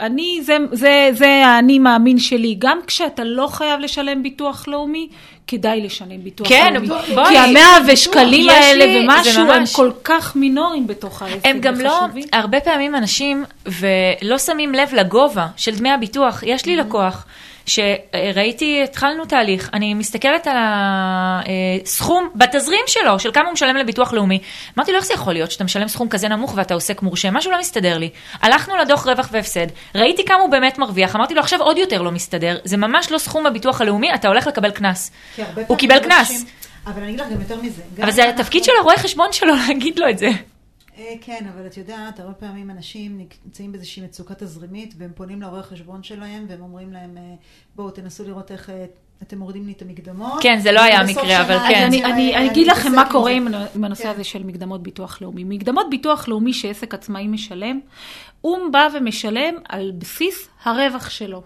אני, 0.01 0.41
זה, 0.43 0.57
זה, 0.73 1.09
זה 1.13 1.47
האני 1.47 1.79
מאמין 1.79 2.19
שלי, 2.19 2.55
גם 2.59 2.79
כשאתה 2.87 3.25
לא 3.25 3.47
חייב 3.47 3.81
לשלם 3.81 4.23
ביטוח 4.23 4.69
לאומי, 4.69 5.09
כדאי 5.47 5.81
לשלם 5.81 6.25
ביטוח 6.25 6.49
כן, 6.49 6.75
לאומי. 6.75 6.89
בואי, 7.15 7.29
כי 7.29 7.39
המאה 7.39 7.79
ושקלים 7.87 8.49
האלה 8.49 8.87
לי- 8.87 9.05
ומשהו, 9.05 9.33
זה 9.33 9.41
הם 9.41 9.47
ממש- 9.61 9.73
כל 9.77 9.91
כך 10.05 10.37
מינוריים 10.37 10.87
בתוך 10.87 11.23
העסק. 11.23 11.41
הם 11.47 11.59
גם 11.61 11.81
לא. 11.81 12.01
הרבה 12.33 12.61
פעמים 12.61 12.95
אנשים, 12.95 13.45
ולא 13.67 14.39
שמים 14.39 14.73
לב 14.75 14.95
לגובה 14.95 15.47
של 15.57 15.75
דמי 15.77 15.91
הביטוח. 15.91 16.43
יש 16.47 16.67
לי 16.67 16.77
לקוח, 16.77 17.27
שראיתי, 17.69 18.83
התחלנו 18.85 19.25
תהליך, 19.25 19.71
אני 19.73 19.95
מסתכלת 19.95 20.47
על 20.47 20.57
הסכום 20.59 22.29
בתזרים 22.35 22.85
שלו, 22.87 23.19
של 23.19 23.33
כמה 23.33 23.45
הוא 23.45 23.53
משלם 23.53 23.77
לביטוח 23.77 24.13
לאומי. 24.13 24.39
אמרתי 24.79 24.93
לו, 24.93 24.99
איך 24.99 25.07
זה 25.07 25.15
יכול 25.15 25.33
להיות 25.33 25.51
שאתה 25.51 25.65
משלם 25.65 25.89
סכום 25.89 26.09
כזה 26.09 26.29
נמוך 26.29 26.53
ואתה 26.57 26.75
עוסק 26.75 27.03
מורשה? 27.03 27.31
משהו 27.31 27.53
לא 27.53 27.59
מסתדר 27.59 27.99
לי. 27.99 28.11
הלכנו 28.43 28.77
לדוח 28.77 29.07
רווח 29.07 29.29
והפסד, 29.33 29.67
ראיתי 29.95 30.25
כמה 30.25 30.39
הוא 30.39 30.51
באמת 30.51 30.79
מרוויח, 30.79 31.17
אמרתי 31.17 31.35
לו, 31.35 31.41
עכשיו 31.41 31.63
עוד 31.63 31.79
יותר 31.79 32.03
לא 32.03 32.11
מסתדר, 32.11 32.59
זה 32.65 32.77
ממש 32.77 33.11
לא 33.11 33.19
סכום 33.19 33.47
הביטוח 33.47 33.81
הלאומי, 33.81 34.15
אתה 34.15 34.29
הולך 34.29 34.47
לקבל 34.47 34.71
קנס. 34.71 35.11
הוא 35.67 35.79
קיבל 35.79 35.99
קנס. 35.99 36.45
אבל 36.87 37.03
אני 37.03 37.09
אגיד 37.09 37.21
לך 37.21 37.27
גם 37.33 37.41
יותר 37.41 37.57
מזה. 37.63 37.83
אבל 38.03 38.11
זה 38.11 38.29
התפקיד 38.29 38.65
של 38.65 38.73
הרואה 38.81 38.97
חשבון 38.99 39.33
שלו 39.33 39.55
להגיד 39.69 39.99
לו 39.99 40.09
את 40.11 40.19
זה. 40.19 40.29
אה, 40.99 41.15
כן, 41.21 41.47
אבל 41.55 41.67
את 41.67 41.77
יודעת, 41.77 42.21
הרבה 42.21 42.33
פעמים 42.33 42.71
אנשים 42.71 43.19
נמצאים 43.45 43.73
באיזושהי 43.73 44.03
מצוקה 44.03 44.35
תזרימית, 44.35 44.95
והם 44.99 45.11
פונים 45.15 45.43
לרואה 45.43 45.63
חשבון 45.63 46.03
שלהם, 46.03 46.47
והם 46.49 46.61
אומרים 46.61 46.93
להם, 46.93 47.19
אה, 47.19 47.35
בואו 47.77 47.91
תנסו 47.91 48.25
לראות 48.25 48.53
איך 48.53 48.71
אה, 48.71 48.85
אתם 49.23 49.39
מורידים 49.39 49.67
לי 49.67 49.73
את 49.73 49.83
המקדמות. 49.83 50.43
כן, 50.43 50.59
זה 50.61 50.73
לא 50.73 50.81
היה 50.81 51.01
המקרה, 51.01 51.41
אבל 51.41 51.59
כן. 51.69 51.85
אני, 51.87 52.05
אני, 52.05 52.37
אני 52.37 52.51
אגיד 52.51 52.67
לכם 52.67 52.95
מה 52.95 53.11
קורה 53.11 53.31
עם 53.75 53.85
הנושא 53.85 54.03
כן. 54.03 54.11
הזה 54.11 54.25
של 54.25 54.43
מקדמות 54.43 54.83
ביטוח 54.83 55.23
לאומי. 55.23 55.45
מקדמות 55.45 55.87
ביטוח 55.91 56.29
לאומי 56.29 56.53
שעסק 56.53 56.95
עצמאי 56.95 57.29
משלם, 57.29 57.81
הוא 58.41 58.59
בא 58.73 58.89
ומשלם 58.95 59.55
על 59.69 59.93
בסיס 59.99 60.49
הרווח 60.65 61.11
שלו, 61.11 61.43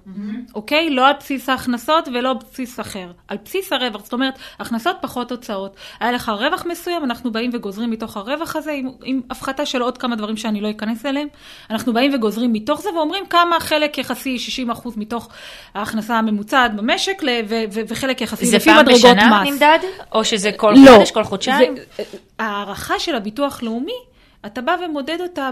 אוקיי? 0.55 0.91
לא 0.91 1.07
על 1.07 1.13
בסיס 1.21 1.49
ההכנסות 1.49 2.09
ולא 2.09 2.31
על 2.31 2.37
בסיס 2.53 2.81
אחר. 2.81 3.11
על 3.29 3.37
בסיס 3.45 3.73
הרווח, 3.73 4.05
זאת 4.05 4.13
אומרת, 4.13 4.35
הכנסות 4.59 4.97
פחות 5.01 5.31
הוצאות. 5.31 5.77
היה 6.01 6.13
לך 6.13 6.29
רווח 6.29 6.67
מסוים, 6.67 7.05
אנחנו 7.05 7.33
באים 7.33 7.51
וגוזרים 7.55 7.91
מתוך 7.91 8.17
הרווח 8.17 8.57
הזה, 8.57 8.73
עם, 8.73 8.91
עם 9.05 9.21
הפחתה 9.31 9.67
של 9.67 9.83
עוד 9.83 9.99
כמה 9.99 10.17
דברים 10.17 10.37
שאני 10.37 10.61
לא 10.61 10.71
אכנס 10.71 11.07
אליהם. 11.07 11.29
אנחנו 11.71 11.93
באים 11.93 12.15
וגוזרים 12.15 12.53
מתוך 12.53 12.81
זה 12.83 12.89
ואומרים 12.95 13.27
כמה 13.27 13.61
חלק 13.61 13.99
יחסי, 13.99 14.37
60% 14.71 14.89
מתוך 14.97 15.29
ההכנסה 15.75 16.19
הממוצעת 16.19 16.77
במשק, 16.77 17.23
ל- 17.23 17.29
ו- 17.49 17.65
ו- 17.75 17.81
וחלק 17.89 18.21
יחסי 18.21 18.47
זה 18.47 18.57
לפי 18.57 18.71
פעם 18.71 18.79
מדרגות 18.85 18.99
בשנה 19.01 19.43
מס. 19.43 19.49
נמדד? 19.49 19.79
או 20.13 20.25
שזה 20.25 20.51
כל 20.57 20.75
לא. 20.77 20.91
חודש, 20.95 21.11
כל 21.11 21.25
חודשיים? 21.25 21.75
זה- 21.97 22.03
ההערכה 22.39 22.99
של 22.99 23.15
הביטוח 23.15 23.63
לאומי, 23.63 23.97
אתה 24.47 24.61
בא 24.61 24.77
ומודד 24.85 25.21
אותה 25.21 25.51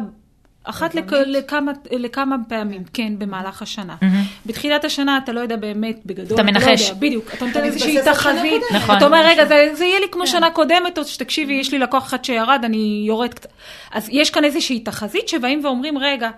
אחת 0.65 0.95
לכ? 0.95 1.13
לכמה, 1.27 1.73
לכמה 1.91 2.37
פעמים, 2.49 2.83
כן, 2.93 3.13
במהלך 3.19 3.63
השנה. 3.63 3.97
מהמם. 4.03 4.23
בתחילת 4.47 4.85
השנה 4.85 5.19
אתה 5.25 5.33
לא 5.33 5.41
יודע 5.41 5.57
באמת, 5.57 6.01
בגדול, 6.07 6.35
אתה 6.35 6.43
לא 6.43 6.51
מנחש. 6.51 6.89
יודע, 6.89 7.01
בדיוק, 7.01 7.35
אתה 7.35 7.45
נותן 7.45 7.59
אתה 7.59 7.67
איזושהי 7.67 7.99
תחזית. 8.05 8.63
נכון. 8.75 8.97
אתה 8.97 9.07
אומר, 9.07 9.23
רגע, 9.25 9.45
זה, 9.45 9.71
זה 9.75 9.85
יהיה 9.85 10.01
לי 10.01 10.07
כמו 10.13 10.23
כן. 10.23 10.31
שנה 10.31 10.51
קודמת, 10.51 10.99
או 10.99 11.05
שתקשיבי, 11.05 11.53
יש 11.53 11.73
לי 11.73 11.79
לקוח 11.79 12.07
אחד 12.07 12.25
שירד, 12.25 12.61
אני 12.65 13.05
יורד 13.07 13.35
קצת. 13.35 13.53
אז 13.93 14.09
יש 14.13 14.31
כאן 14.31 14.45
איזושהי 14.45 14.81
תחזית 14.81 15.29
שבאים 15.29 15.65
ואומרים, 15.65 15.99
רגע, 15.99 16.31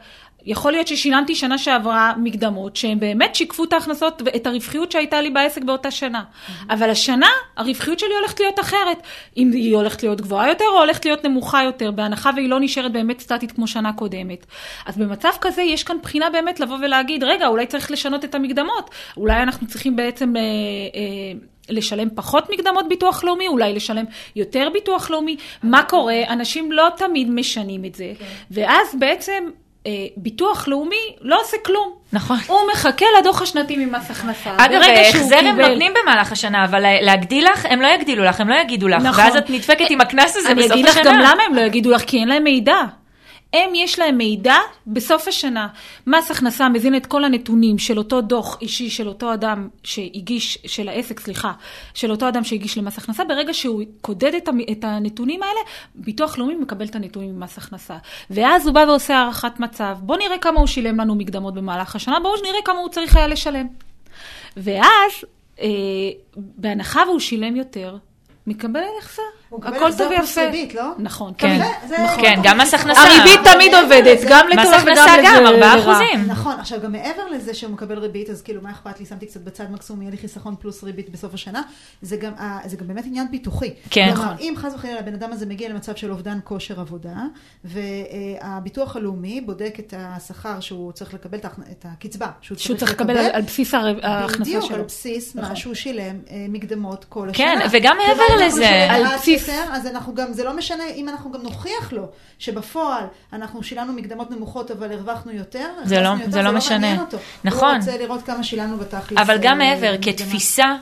יכול 0.47 0.72
להיות 0.72 0.88
ששילמתי 0.88 1.34
שנה 1.34 1.59
שעברה 1.59 2.12
מקדמות, 2.16 2.76
שהן 2.76 3.01
באמת 3.01 3.34
שיקפו 3.34 3.64
את 3.64 3.72
ההכנסות 3.72 4.22
ואת 4.24 4.47
הרווחיות 4.47 4.93
שהייתה 4.93 5.20
לי 5.20 5.30
בעסק 5.30 5.62
באותה 5.62 5.90
שנה. 5.90 6.22
אבל 6.70 6.90
השנה, 6.90 7.28
הרווחיות 7.57 7.99
שלי 7.99 8.14
הולכת 8.20 8.40
להיות 8.40 8.61
אחרת. 8.61 9.03
אם 9.36 9.51
היא 9.53 9.76
הולכת 9.76 10.03
להיות 10.03 10.20
גבוהה 10.20 10.49
יותר 10.49 10.64
או 10.74 10.78
הולכת 10.78 11.05
להיות 11.05 11.24
נמוכה 11.24 11.62
יותר, 11.62 11.90
בהנחה 11.90 12.30
והיא 12.36 12.49
לא 12.49 12.61
נשארת 12.61 12.93
באמת 12.93 13.20
סטטית 13.20 13.53
כמו 13.53 13.66
שנה 13.66 13.93
קודמת. 13.93 14.47
אז 14.86 14.99
במצב 14.99 15.32
כזה 15.40 15.62
יש 15.62 15.84
כאן 15.84 15.97
בחינה 16.03 16.30
באמת 16.30 16.61
לבוא 16.61 16.76
ולהגיד, 16.82 17.24
רגע, 17.24 17.47
אולי 17.47 17.66
צריך 17.66 17.90
לשנות 17.90 18.24
את 18.24 18.34
המקדמות. 18.34 18.90
אולי 19.16 19.43
אנחנו 19.43 19.66
צריכים 19.66 19.97
בעצם... 19.97 20.36
אה, 20.36 20.43
אה, 20.43 21.38
לשלם 21.68 22.09
פחות 22.14 22.51
מקדמות 22.51 22.88
ביטוח 22.88 23.24
לאומי, 23.24 23.49
אולי 23.49 23.72
לשלם 23.72 24.05
יותר 24.36 24.68
ביטוח 24.72 25.11
לאומי. 25.11 25.36
מה 25.62 25.82
קורה? 25.82 26.22
אנשים 26.28 26.72
לא 26.72 26.88
תמיד 26.97 27.30
משנים 27.30 27.84
את 27.84 27.95
זה. 27.95 28.12
כן. 28.18 28.24
ואז 28.51 28.95
בעצם 28.99 29.45
ביטוח 30.16 30.68
לאומי 30.68 31.16
לא 31.20 31.41
עושה 31.41 31.57
כלום. 31.64 31.93
נכון. 32.12 32.39
הוא 32.47 32.59
מחכה 32.72 33.07
לדוח 33.20 33.43
השנתי 33.43 33.76
ממס 33.76 34.11
הכנסה. 34.11 34.51
אגב, 34.57 34.83
שהוא 34.83 34.99
החזר 34.99 35.37
הם 35.39 35.61
נותנים 35.61 35.93
במהלך 36.03 36.33
השנה, 36.33 36.64
אבל 36.64 36.85
להגדיל 37.01 37.49
לך, 37.53 37.66
הם 37.70 37.83
לא 37.83 37.87
יגדילו 37.87 38.24
לך, 38.24 38.41
הם 38.41 38.49
לא 38.49 38.55
יגידו 38.55 38.89
לך. 38.89 39.03
נכון. 39.03 39.24
ואז 39.24 39.37
את 39.37 39.51
נדפקת 39.51 39.91
עם 39.91 40.01
הקנס 40.01 40.37
הזה 40.37 40.49
אני 40.49 40.62
בסוף 40.62 40.72
אגיד 40.72 40.87
השנה. 40.87 41.01
לך 41.03 41.07
גם 41.07 41.18
למה 41.18 41.43
הם 41.43 41.55
לא 41.55 41.61
יגידו 41.61 41.91
לך, 41.91 42.03
כי 42.07 42.18
אין 42.18 42.28
להם 42.28 42.45
מידע. 42.45 42.76
הם, 43.53 43.75
יש 43.75 43.99
להם 43.99 44.19
מידע 44.19 44.55
בסוף 44.87 45.29
השנה. 45.29 45.69
מס 46.07 46.31
הכנסה 46.31 46.69
מזין 46.69 46.97
את 46.97 47.07
כל 47.07 47.25
הנתונים 47.25 47.79
של 47.79 47.99
אותו 47.99 48.21
דוח 48.21 48.59
אישי 48.61 48.91
של 48.91 49.09
אותו 49.09 49.35
אדם 49.35 49.69
שהגיש, 49.85 50.59
של 50.67 50.89
העסק, 50.89 51.21
סליחה, 51.21 51.53
של 51.95 52.11
אותו 52.11 52.29
אדם 52.29 52.45
שהגיש 52.45 52.79
למס 52.79 52.99
הכנסה, 52.99 53.25
ברגע 53.25 53.55
שהוא 53.55 53.83
קודד 54.01 54.35
את, 54.35 54.49
את 54.73 54.85
הנתונים 54.85 55.43
האלה, 55.43 55.61
ביטוח 55.95 56.39
לאומי 56.39 56.55
מקבל 56.55 56.87
את 56.87 56.95
הנתונים 56.95 57.37
ממס 57.37 57.59
הכנסה. 57.59 57.97
ואז 58.31 58.67
הוא 58.67 58.75
בא 58.75 58.85
ועושה 58.89 59.17
הערכת 59.17 59.61
מצב. 59.61 59.97
בוא 60.01 60.17
נראה 60.17 60.39
כמה 60.39 60.59
הוא 60.59 60.67
שילם 60.67 61.01
לנו 61.01 61.15
מקדמות 61.15 61.55
במהלך 61.55 61.97
השנה, 61.97 62.21
בואו 62.21 62.43
נראה 62.43 62.63
כמה 62.65 62.79
הוא 62.79 62.89
צריך 62.89 63.17
היה 63.17 63.27
לשלם. 63.27 63.67
ואז, 64.57 65.13
אה, 65.61 65.67
בהנחה 66.37 67.03
והוא 67.07 67.21
שילם 67.21 67.57
יותר, 67.57 67.97
מקבל 68.47 68.83
החזר. 68.99 69.41
הכל 69.63 69.93
טוב 69.99 70.11
ויפה. 70.11 70.41
ריבית, 70.45 70.75
לא? 70.75 70.83
נכון. 70.99 71.33
כן. 71.39 71.61
זה- 71.89 71.97
כן, 72.21 72.35
גם 72.43 72.59
מס 72.61 72.75
הכנסה. 72.75 73.01
הריבית 73.01 73.41
תמיד 73.55 73.75
עובדת, 73.75 74.19
גם 74.29 74.47
מס 74.47 74.59
לטובה 74.59 74.77
הכנסה 74.77 75.05
וגם 75.21 75.35
גם, 75.37 75.45
לרע. 75.45 75.73
4 75.73 75.83
אחוזים. 75.83 76.27
נכון, 76.27 76.61
עכשיו 76.61 76.81
גם 76.81 76.93
מעבר 76.93 77.29
לזה 77.29 77.55
שהוא 77.55 77.73
מקבל 77.73 77.99
ריבית, 77.99 78.31
אז 78.31 78.43
כאילו 78.43 78.63
מה 78.63 78.71
אכפת 78.71 79.01
לי, 79.01 79.07
שמתי 79.07 79.27
קצת 79.27 79.41
בצד 79.41 79.65
מקסימום, 79.71 80.03
יהיה 80.03 80.11
לי 80.11 80.17
חיסכון 80.19 80.55
פלוס 80.61 80.85
ריבית 80.85 81.11
בסוף 81.11 81.35
השנה, 81.35 81.63
זה 82.03 82.17
גם, 82.17 82.33
ה- 82.39 82.59
זה 82.69 82.77
גם 82.77 82.89
באמת 82.89 83.05
עניין 83.07 83.27
ביטוחי. 83.31 83.71
כן. 83.91 84.11
כלומר, 84.15 84.25
נכון. 84.33 84.37
אם 84.41 84.55
חס 84.57 84.75
וחלילה 84.75 84.99
הבן 84.99 85.15
אדם 85.15 85.33
הזה 85.33 85.47
מגיע 85.47 85.69
למצב 85.69 85.95
של 85.97 86.11
אובדן 86.11 86.39
כושר 86.45 86.81
עבודה, 86.81 87.15
והביטוח 87.65 88.97
הלאומי 88.97 89.41
בודק 89.41 89.75
את 89.79 89.95
השכר 89.97 90.61
שהוא 90.61 90.93
צריך 90.93 91.15
לקבל, 91.15 91.39
את 91.39 91.87
הקצבה 91.89 92.27
שהוא 92.41 92.59
שהוא 92.59 92.77
צריך 92.77 92.93
לקבל 92.93 93.17
על 93.19 93.43
בסיס 93.43 93.75
הר- 93.75 93.99
ההכנסה 94.03 94.41
בדיוק, 94.51 94.65
שלו. 94.65 94.77
על 94.77 94.83
בסיס 94.83 95.35
מה 95.35 95.43
נכון. 95.43 95.57
שהוא 95.57 95.75
שילם 95.75 96.03
אה, 96.31 96.47
מקדמות 96.49 97.05
כל 97.09 97.31
השנה. 97.31 97.45
כן, 97.47 97.67
וגם 97.73 97.97
מעבר 98.09 98.23
כלומר, 98.29 98.47
לזה, 98.47 98.69
על 98.91 99.05
בסיס- 99.05 99.41
יותר, 99.49 99.64
אז 99.72 99.86
אנחנו 99.86 100.14
גם, 100.14 100.32
זה 100.32 100.45
לא 100.45 100.57
משנה 100.57 100.84
אם 100.97 101.09
אנחנו 101.09 101.32
גם 101.32 101.43
נוכיח 101.43 101.93
לו 101.93 102.07
שבפועל 102.38 103.05
אנחנו 103.32 103.62
שילמנו 103.62 103.93
מקדמות 103.93 104.30
נמוכות 104.30 104.70
אבל 104.70 104.93
הרווחנו 104.93 105.32
יותר, 105.32 105.68
זה 105.84 106.01
לא- 106.01 106.09
יותר, 106.09 106.30
זה 106.30 106.43
לא 106.43 106.53
משנה. 106.53 106.78
מעניין 106.78 107.01
אותו. 107.01 107.18
נכון. 107.45 107.68
הוא 107.68 107.76
רוצה 107.78 107.99
לראות 107.99 108.22
כמה 108.22 108.45
שילמנו 108.45 108.76
בתכלס. 108.76 109.18
אבל 109.18 109.38
גם 109.38 109.61
אה, 109.61 109.74
מעבר. 109.74 109.95
כתפיסה, 110.03 110.74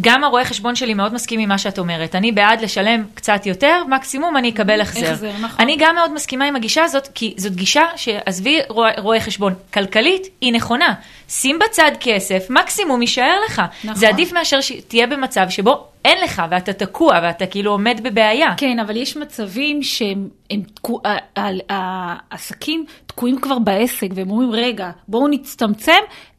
גם 0.00 0.24
הרואה 0.24 0.44
חשבון 0.44 0.74
שלי 0.76 0.94
מאוד 0.94 1.14
מסכים 1.14 1.40
עם 1.40 1.48
מה 1.48 1.58
שאת 1.58 1.78
אומרת. 1.78 2.14
אני 2.14 2.32
בעד 2.32 2.60
לשלם 2.60 3.04
קצת 3.14 3.46
יותר, 3.46 3.82
מקסימום 3.88 4.36
אני 4.36 4.50
אקבל 4.50 4.80
החזר. 4.80 5.12
החזר, 5.12 5.32
נכון. 5.40 5.60
אני 5.60 5.76
גם 5.78 5.94
מאוד 5.94 6.12
מסכימה 6.12 6.44
עם 6.44 6.56
הגישה 6.56 6.84
הזאת, 6.84 7.08
כי 7.14 7.34
זאת 7.36 7.54
גישה 7.54 7.82
שעזבי 7.96 8.60
רואה, 8.68 8.90
רואה 8.98 9.20
חשבון, 9.20 9.54
כלכלית 9.74 10.26
היא 10.40 10.52
נכונה. 10.52 10.94
שים 11.28 11.58
בצד 11.58 11.90
כסף, 12.00 12.46
מקסימום 12.50 13.02
יישאר 13.02 13.36
לך. 13.48 13.62
נכון. 13.84 13.94
זה 13.96 14.08
עדיף 14.08 14.32
מאשר 14.32 14.60
שתהיה 14.60 15.06
במצב 15.06 15.46
שבו 15.48 15.86
אין 16.04 16.18
לך 16.24 16.42
ואתה 16.50 16.72
תקוע 16.72 17.20
ואתה 17.22 17.46
כאילו 17.46 17.70
עומד 17.70 18.00
בבעיה. 18.02 18.54
כן, 18.56 18.78
אבל 18.78 18.96
יש 18.96 19.16
מצבים 19.16 19.82
שהם 19.82 20.28
הם 20.50 20.62
תקוע, 20.74 21.00
העסקים 21.68 22.84
תקועים 23.06 23.40
כבר 23.40 23.58
בעסק, 23.58 24.08
והם 24.14 24.30
אומרים, 24.30 24.50
רגע, 24.52 24.90
בואו 25.08 25.28
נצטמצם, 25.28 25.92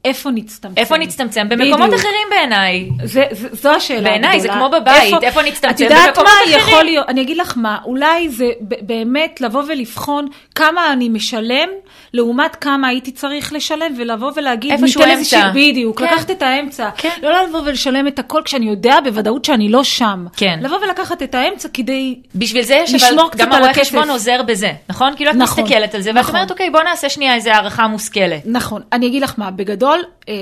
איפה 0.06 0.32
נצטמצם? 0.32 0.82
איפה 0.82 0.98
נצטמצם? 0.98 1.50
במקומות 1.50 1.80
בדיוק. 1.80 1.94
אחרים 1.94 2.28
בעיניי. 2.30 2.90
זה, 3.04 3.24
זה, 3.32 3.48
זו 3.52 3.70
השאלה 3.70 4.10
בעיניי 4.10 4.40
זה 4.40 4.54
הגדולה. 4.54 4.70
כמו 4.70 4.80
בבית, 4.80 5.24
איפה 5.24 5.42
נצטמצם? 5.42 5.76
את 5.76 5.80
יודעת 5.80 6.18
מה 6.18 6.24
אחרים. 6.24 6.60
יכול 6.60 6.84
להיות, 6.84 7.10
אני 7.10 7.22
אגיד 7.22 7.38
לך 7.38 7.54
מה, 7.58 7.78
אולי 7.86 8.30
זה 8.30 8.50
באמת 8.62 9.42
לבוא 9.42 9.64
ולבחון 9.68 10.28
כמה 10.56 10.94
אני 10.94 11.10
משלם, 11.10 11.70
לעומת 12.14 12.56
כמה 12.56 12.88
הייתי 12.88 13.12
צריך 13.12 13.54
לשלם, 13.54 13.94
ולבוא 13.98 14.32
ולהגיד, 14.36 14.72
איפשהו 14.72 15.04
אמצע. 15.04 15.50
בדיוק, 15.50 16.00
כן. 16.00 16.06
לקחת 16.06 16.32
את 16.32 16.42
האמצע. 16.42 16.90
כן. 16.98 17.10
לא 17.24 17.44
לבוא 17.44 17.62
ולשלם 17.66 18.08
את 18.08 18.20
הכל 18.20 18.42
כשאני 18.46 18.70
יודע 18.70 18.98
בוודאות 19.04 19.46
שאני 19.56 19.70
לא 19.70 19.84
שם. 19.84 20.26
כן. 20.36 20.60
לבוא 20.62 20.78
ולקחת 20.78 21.24
את 21.24 21.36
האמצע 21.36 21.70
כדי... 21.74 22.20
בשביל 22.36 22.64
זה 22.64 22.76
יש, 22.76 23.04
אבל 23.04 23.18
גם 23.38 23.52
הרואה. 23.52 23.74
חשבון 23.74 24.10
עוזר 24.10 24.42
בזה, 24.44 24.72
נכון? 24.90 25.14
כאילו 25.16 25.32
את 25.32 25.36
נכון, 25.36 25.64
מסתכלת 25.64 25.96
על 25.96 26.02
זה, 26.02 26.10
ואת 26.10 26.18
נכון. 26.18 26.36
אומרת, 26.36 26.52
אוקיי, 26.52 26.70
בוא 26.70 26.84
נעשה 26.84 27.10
שנייה 27.10 27.36
איזה 27.36 27.56
הערכה 27.56 27.88
מושכלת. 27.88 28.42
נכון, 28.46 28.82
אני 28.94 29.08
אגיד 29.08 29.22
לך 29.22 29.34
מה, 29.38 29.52
בגדול, 29.52 30.04
אה, 30.30 30.34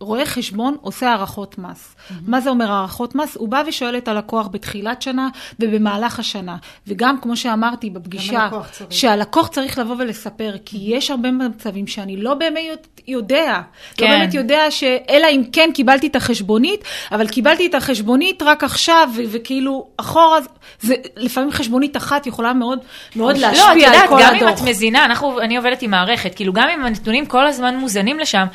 רואה 0.00 0.26
חשבון 0.26 0.76
עושה 0.80 1.10
הערכות 1.10 1.58
מס. 1.58 1.96
מה 2.26 2.40
זה 2.40 2.50
אומר 2.50 2.72
הערכות 2.72 3.14
מס? 3.14 3.36
הוא 3.36 3.48
בא 3.48 3.62
ושואל 3.66 3.96
את 3.96 4.08
הלקוח 4.08 4.46
בתחילת 4.46 5.02
שנה 5.02 5.28
ובמהלך 5.60 6.18
השנה. 6.18 6.56
וגם, 6.86 7.16
כמו 7.22 7.36
שאמרתי 7.36 7.90
בפגישה, 7.90 8.48
צריך. 8.72 8.92
שהלקוח 8.92 9.48
צריך 9.48 9.78
לבוא 9.78 9.96
ולספר, 9.98 10.54
כי 10.64 10.78
יש 10.80 11.10
הרבה 11.10 11.30
מצבים 11.30 11.86
שאני 11.86 12.16
לא 12.16 12.34
באמת 12.34 12.86
יודע. 13.08 13.60
כן. 13.96 14.04
לא 14.04 14.10
באמת 14.10 14.34
יודע 14.34 14.70
ש... 14.70 14.84
אלא 15.10 15.26
אם 15.30 15.42
כן 15.52 15.70
קיבלתי 15.74 16.06
את 16.06 16.16
החשבונית, 16.16 16.84
אבל 17.12 17.28
קיבלתי 17.28 17.66
את 17.66 17.74
החשבונית 17.74 18.42
רק 18.42 18.64
עכשיו, 18.64 19.08
ו- 19.16 19.22
וכאילו 19.30 19.86
אחורה, 19.96 20.38
זה, 20.80 20.94
לפעמים 21.16 21.50
חשבונית 21.50 21.96
אחת 21.96 22.26
יכולה 22.26 22.52
מאוד, 22.52 22.78
מאוד 23.16 23.36
לא, 23.36 23.36
את 23.36 23.42
להשפיע 23.42 23.72
על 23.72 23.78
יודעת, 23.78 24.08
כל 24.08 24.20
גם 24.22 24.34
הדוח. 24.34 24.48
אם 24.48 24.54
את 24.54 24.68
מזינה, 24.68 25.04
אנחנו, 25.04 25.40
אני 25.40 25.56
עובדת 25.56 25.82
עם 25.82 25.90
מערכת, 25.90 26.34
כאילו 26.34 26.52
גם 26.52 26.68
אם 26.74 26.84
הנתונים 26.84 27.26
כל 27.26 27.46
הזמן 27.46 27.76
מוזנים 27.76 28.18
לשם, 28.18 28.46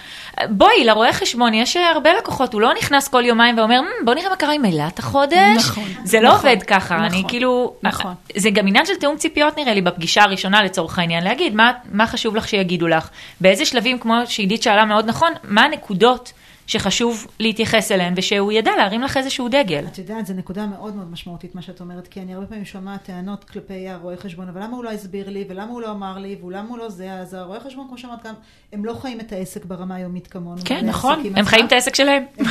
בואי, 0.50 0.84
לרואה 0.84 1.14
חשבון 1.14 1.54
יש 1.54 1.78
הרבה 1.78 2.10
לקוחות, 2.14 2.54
הוא 2.54 2.62
לא 2.62 2.74
נכנס 2.78 3.08
כל 3.08 3.26
יומיים 3.26 3.58
ואומר, 3.58 3.82
"מ, 3.82 4.06
בוא 4.06 4.14
נראה 4.14 4.30
מה 4.30 4.36
קרה 4.36 4.54
עם 4.54 4.66
אילת 4.66 5.00
החודש. 5.00 5.58
נכון, 5.58 5.84
זה 6.04 6.20
לא 6.20 6.30
נכון, 6.30 6.50
עובד 6.50 6.64
ככה, 6.64 6.96
אני 6.96 7.08
נכון, 7.08 7.30
כאילו, 7.30 7.74
נכון. 7.84 8.14
זה 8.36 8.50
גם 8.50 8.68
עניין 8.68 8.86
של 8.86 8.96
תיאום 8.96 9.18
ציפיות 9.18 9.58
נראה 9.58 9.74
לי, 9.74 9.82
בפגישה 9.82 10.24
הראשונה 10.24 10.64
לצורך 10.64 11.00
העניין, 11.00 11.24
להגיד 11.24 11.56
מה, 11.56 11.72
מה 11.92 12.08
חשוב 12.08 12.36
לך 12.36 12.48
שיגידו 12.48 12.88
לך, 12.88 13.10
באיזה 13.42 13.66
שלבים, 13.66 14.00
כמו 14.00 14.16
שעידית 14.26 14.64
שאלה 14.64 14.86
מאוד 14.86 15.06
נכון, 15.10 15.32
מה 15.44 15.62
הנקודות 15.62 16.34
שחשוב 16.68 17.28
להתייחס 17.40 17.92
אליהן, 17.92 18.14
ושהוא 18.18 18.52
ידע 18.52 18.72
להרים 18.78 19.02
לך 19.02 19.18
איזשהו 19.18 19.50
דגל. 19.50 19.86
את 19.88 19.98
יודעת, 19.98 20.26
זו 20.26 20.34
נקודה 20.34 20.66
מאוד 20.66 20.96
מאוד 20.96 21.12
משמעותית 21.12 21.56
מה 21.56 21.62
שאת 21.62 21.82
אומרת, 21.82 22.08
כי 22.08 22.22
אני 22.22 22.34
הרבה 22.34 22.48
פעמים 22.48 22.66
שומעת 22.66 23.04
טענות 23.04 23.44
כלפי 23.44 23.90
הרואה 23.90 24.18
חשבון, 24.18 24.50
אבל 24.50 24.64
למה 24.64 24.76
הוא 24.76 24.84
לא 24.84 24.92
הסביר 24.92 25.30
לי, 25.30 25.46
ולמה 25.50 25.72
הוא 25.72 25.82
לא 25.82 25.92
אמר 25.92 26.18
לי, 26.18 26.36
ולמה 26.44 26.70
הוא 26.70 26.78
לא 26.78 26.90
זה, 26.90 27.14
אז 27.14 27.34
הרואי 27.34 27.60
חשבון, 27.60 27.88
כמו 27.88 27.98
שאמרת 27.98 28.24
גם, 28.26 28.34
הם 28.74 28.86
לא 28.86 28.94
חיים 28.94 29.20
את 29.20 29.32
העסק 29.32 29.66
ברמה 29.66 29.96
היומית 29.96 30.28
כמונו. 30.28 30.62
כן, 30.66 30.86
נכון, 30.86 31.20
הם 31.20 31.26
עצמם. 31.26 31.46
חיים 31.46 31.66
את 31.66 31.72
העסק 31.72 31.96
שלהם. 31.96 32.24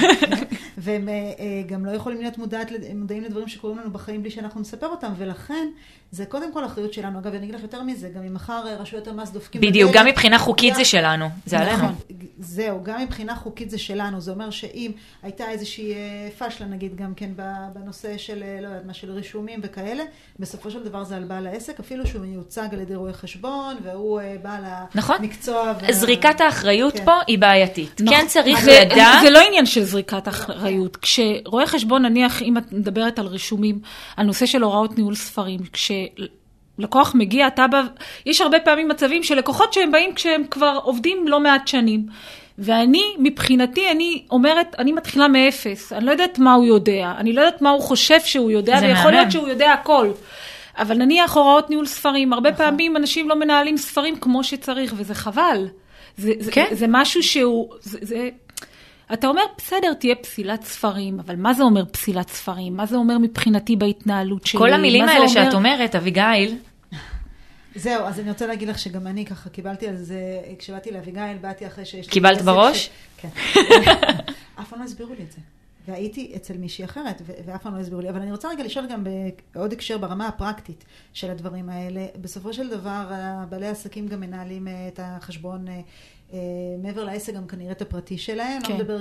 והם 0.77 1.09
אה, 1.09 1.15
אה, 1.15 1.63
גם 1.67 1.87
לא 1.87 1.91
יכולים 1.91 2.21
להיות 2.21 2.39
מודעת, 2.39 2.73
מודעים 2.95 3.23
לדברים 3.23 3.49
שקורים 3.49 3.79
לנו 3.79 3.91
בחיים 3.91 4.23
בלי 4.23 4.31
שאנחנו 4.31 4.61
נספר 4.61 4.87
אותם, 4.87 5.13
ולכן 5.17 5.69
זה 6.11 6.27
קודם 6.27 6.53
כל 6.53 6.65
אחריות 6.65 6.93
שלנו. 6.93 7.19
אגב, 7.19 7.35
אני 7.35 7.45
אגיד 7.45 7.55
לך 7.55 7.63
יותר 7.63 7.83
מזה, 7.83 8.09
גם 8.09 8.23
אם 8.23 8.35
מחר 8.35 8.63
אה, 8.67 8.77
רשויות 8.77 9.09
המס 9.09 9.31
דופקים... 9.31 9.61
בדיוק, 9.61 9.91
בדלת, 9.91 10.03
גם 10.03 10.07
מבחינה 10.07 10.39
חוקית 10.39 10.75
זה 10.75 10.85
שלנו, 10.85 11.29
זה 11.47 11.59
עלינו. 11.59 11.77
נכון. 11.77 11.95
זהו, 12.39 12.81
גם 12.83 13.01
מבחינה 13.01 13.37
חוקית 13.37 13.71
זה 13.71 13.79
שלנו. 13.79 14.04
זה 14.19 14.31
אומר 14.31 14.51
שאם 14.51 14.91
הייתה 15.23 15.51
איזושהי 15.51 15.93
אה, 15.95 15.99
פשלה, 16.39 16.67
נגיד, 16.67 16.97
גם 16.97 17.15
כן 17.17 17.31
ב- 17.37 17.43
בנושא 17.75 18.17
של, 18.19 18.43
אה, 18.43 18.59
לא 18.63 18.67
יודעת 18.69 18.85
מה, 18.87 18.95
של 18.95 19.11
רישומים 19.13 19.61
וכאלה, 19.63 20.03
בסופו 20.39 20.71
של 20.71 20.85
דבר 20.85 21.05
זה 21.05 21.17
על 21.17 21.25
בעל 21.25 21.47
העסק, 21.47 21.81
אפילו 21.81 22.07
שהוא 22.07 22.21
מיוצג 22.27 22.69
על 22.73 22.81
ידי 22.81 22.95
רואה 22.95 23.13
חשבון, 23.13 23.77
והוא 23.83 24.21
אה, 24.21 24.37
בעל 24.43 24.65
נכון. 24.95 25.17
המקצוע. 25.19 25.73
וה- 25.83 25.93
זריקת 25.93 26.41
האחריות 26.41 26.95
כן. 26.99 27.05
פה 27.05 27.13
היא 27.27 27.39
בעייתית. 27.39 28.01
נכון. 28.01 28.17
כן 28.17 28.27
צריך 28.27 28.61
זה- 28.61 28.81
לדעת, 28.85 29.23
זה 29.23 29.31
לא 29.31 29.39
עניין 29.39 29.67
של 29.67 29.83
זריקת 29.83 30.29
אחריות. 30.29 30.97
כשרואה 30.97 31.67
חשבון, 31.67 32.03
נניח, 32.05 32.43
אם 32.43 32.59
את 32.59 32.73
מדברת 32.73 33.19
על 33.19 33.27
רישומים, 33.27 33.79
על 34.17 34.27
נושא 34.27 34.47
של 34.47 34.63
הוראות 34.63 34.97
ניהול 34.99 35.15
ספרים, 35.15 35.61
כשלקוח 35.73 37.15
מגיע, 37.15 37.47
אתה 37.47 37.67
בא, 37.67 37.83
יש 38.27 38.41
הרבה 38.41 38.61
פעמים 38.61 38.89
מצבים 38.89 39.23
של 39.23 39.35
לקוחות 39.35 39.73
שהם 39.73 39.93
באים 39.93 40.15
כשהם 40.15 40.43
כבר 40.51 40.79
עובדים 40.83 41.29
לא 41.29 41.41
מעט 41.41 41.69
שנים. 41.69 42.07
ואני, 42.59 43.03
מבחינתי, 43.19 43.91
אני 43.91 44.23
אומרת, 44.31 44.75
אני 44.79 44.93
מתחילה 44.93 45.29
מאפס. 45.29 45.93
אני 45.93 46.05
לא 46.05 46.11
יודעת 46.11 46.39
מה 46.39 46.55
הוא 46.55 46.65
יודע, 46.65 47.13
אני 47.19 47.33
לא 47.33 47.41
יודעת 47.41 47.63
מה 47.63 47.71
הוא 47.71 47.83
חושב 47.83 48.21
שהוא 48.25 48.51
יודע, 48.51 48.81
זה 48.81 48.87
ויכול 48.87 49.03
מהמם. 49.05 49.17
להיות 49.17 49.33
שהוא 49.33 49.49
יודע 49.49 49.73
הכל. 49.73 50.11
אבל 50.79 50.97
נניח 50.99 51.37
הוראות 51.37 51.71
ניהול 51.71 51.87
ספרים, 51.87 52.33
הרבה 52.33 52.53
פעמים 52.53 52.97
אנשים 52.97 53.29
לא 53.29 53.37
מנהלים 53.41 53.77
ספרים 53.77 54.17
כמו 54.17 54.45
שצריך, 54.45 54.95
וזה 54.97 55.15
חבל. 55.15 55.69
זה, 56.17 56.33
זה, 56.39 56.53
כן. 56.53 56.67
זה 56.73 56.87
משהו 56.89 57.23
שהוא, 57.23 57.69
זה, 57.81 57.99
זה, 58.03 58.29
אתה 59.13 59.27
אומר, 59.27 59.43
בסדר, 59.59 59.93
תהיה 59.95 60.15
פסילת 60.15 60.63
ספרים, 60.65 61.21
אבל 61.27 61.37
מה 61.37 61.53
זה 61.55 61.63
אומר 61.63 61.85
פסילת 61.85 62.29
ספרים? 62.31 62.77
מה 62.77 62.87
זה 62.87 62.97
אומר 62.97 63.19
מבחינתי 63.19 63.77
בהתנהלות 63.77 64.47
שלי? 64.47 64.59
כל 64.59 64.73
המילים 64.73 65.07
זה 65.07 65.13
האלה 65.13 65.25
אומר- 65.25 65.45
שאת 65.45 65.55
אומרת, 65.55 65.95
אביגיל, 65.97 66.55
זהו, 67.77 68.05
אז 68.05 68.21
אני 68.21 68.31
רוצה 68.31 68.47
להגיד 68.47 68.69
לך 68.69 68.79
שגם 68.79 69.07
אני 69.07 69.27
ככה 69.27 69.51
קיבלתי 69.51 69.89
על 69.89 69.97
זה, 69.97 70.41
כשבאתי 70.59 70.91
לאביגיל, 70.91 71.39
באתי 71.41 71.67
אחרי 71.67 71.85
שיש 71.85 72.07
לי... 72.07 72.13
קיבלת 72.13 72.43
בראש? 72.43 72.85
ש- 72.87 72.91
כן. 73.17 73.29
אף 74.61 74.69
פעם 74.71 74.79
לא 74.79 74.85
הסבירו 74.85 75.15
לי 75.15 75.23
את 75.23 75.33
זה. 75.33 75.39
והייתי 75.89 76.33
אצל 76.37 76.57
מישהי 76.57 76.85
אחרת, 76.85 77.23
ואף 77.47 77.63
פעם 77.63 77.75
לא 77.75 77.81
הסבירו 77.81 78.01
לי. 78.01 78.11
אבל 78.11 78.21
אני 78.21 78.33
רוצה 78.33 78.49
רגע 78.49 78.65
לשאול 78.65 78.87
גם 78.87 79.05
בעוד 79.55 79.73
הקשר 79.73 79.99
ברמה 79.99 80.29
הפרקטית 80.29 80.85
של 81.13 81.31
הדברים 81.31 81.69
האלה. 81.69 82.07
בסופו 82.21 82.53
של 82.53 82.71
דבר, 82.71 83.07
בעלי 83.49 83.67
העסקים 83.67 84.09
גם 84.09 84.21
מנהלים 84.21 84.69
אה, 84.69 84.89
את 84.89 85.01
החשבון 85.03 85.69
אה, 85.69 85.81
אה, 86.33 86.39
מעבר 86.83 87.05
לעסק, 87.05 87.35
גם 87.35 87.47
כנראה 87.47 87.73
את 87.73 87.83
הפרטי 87.83 88.19
שלהם. 88.19 88.63
כן. 88.63 88.73
לא 88.73 88.79
מדבר, 88.79 89.01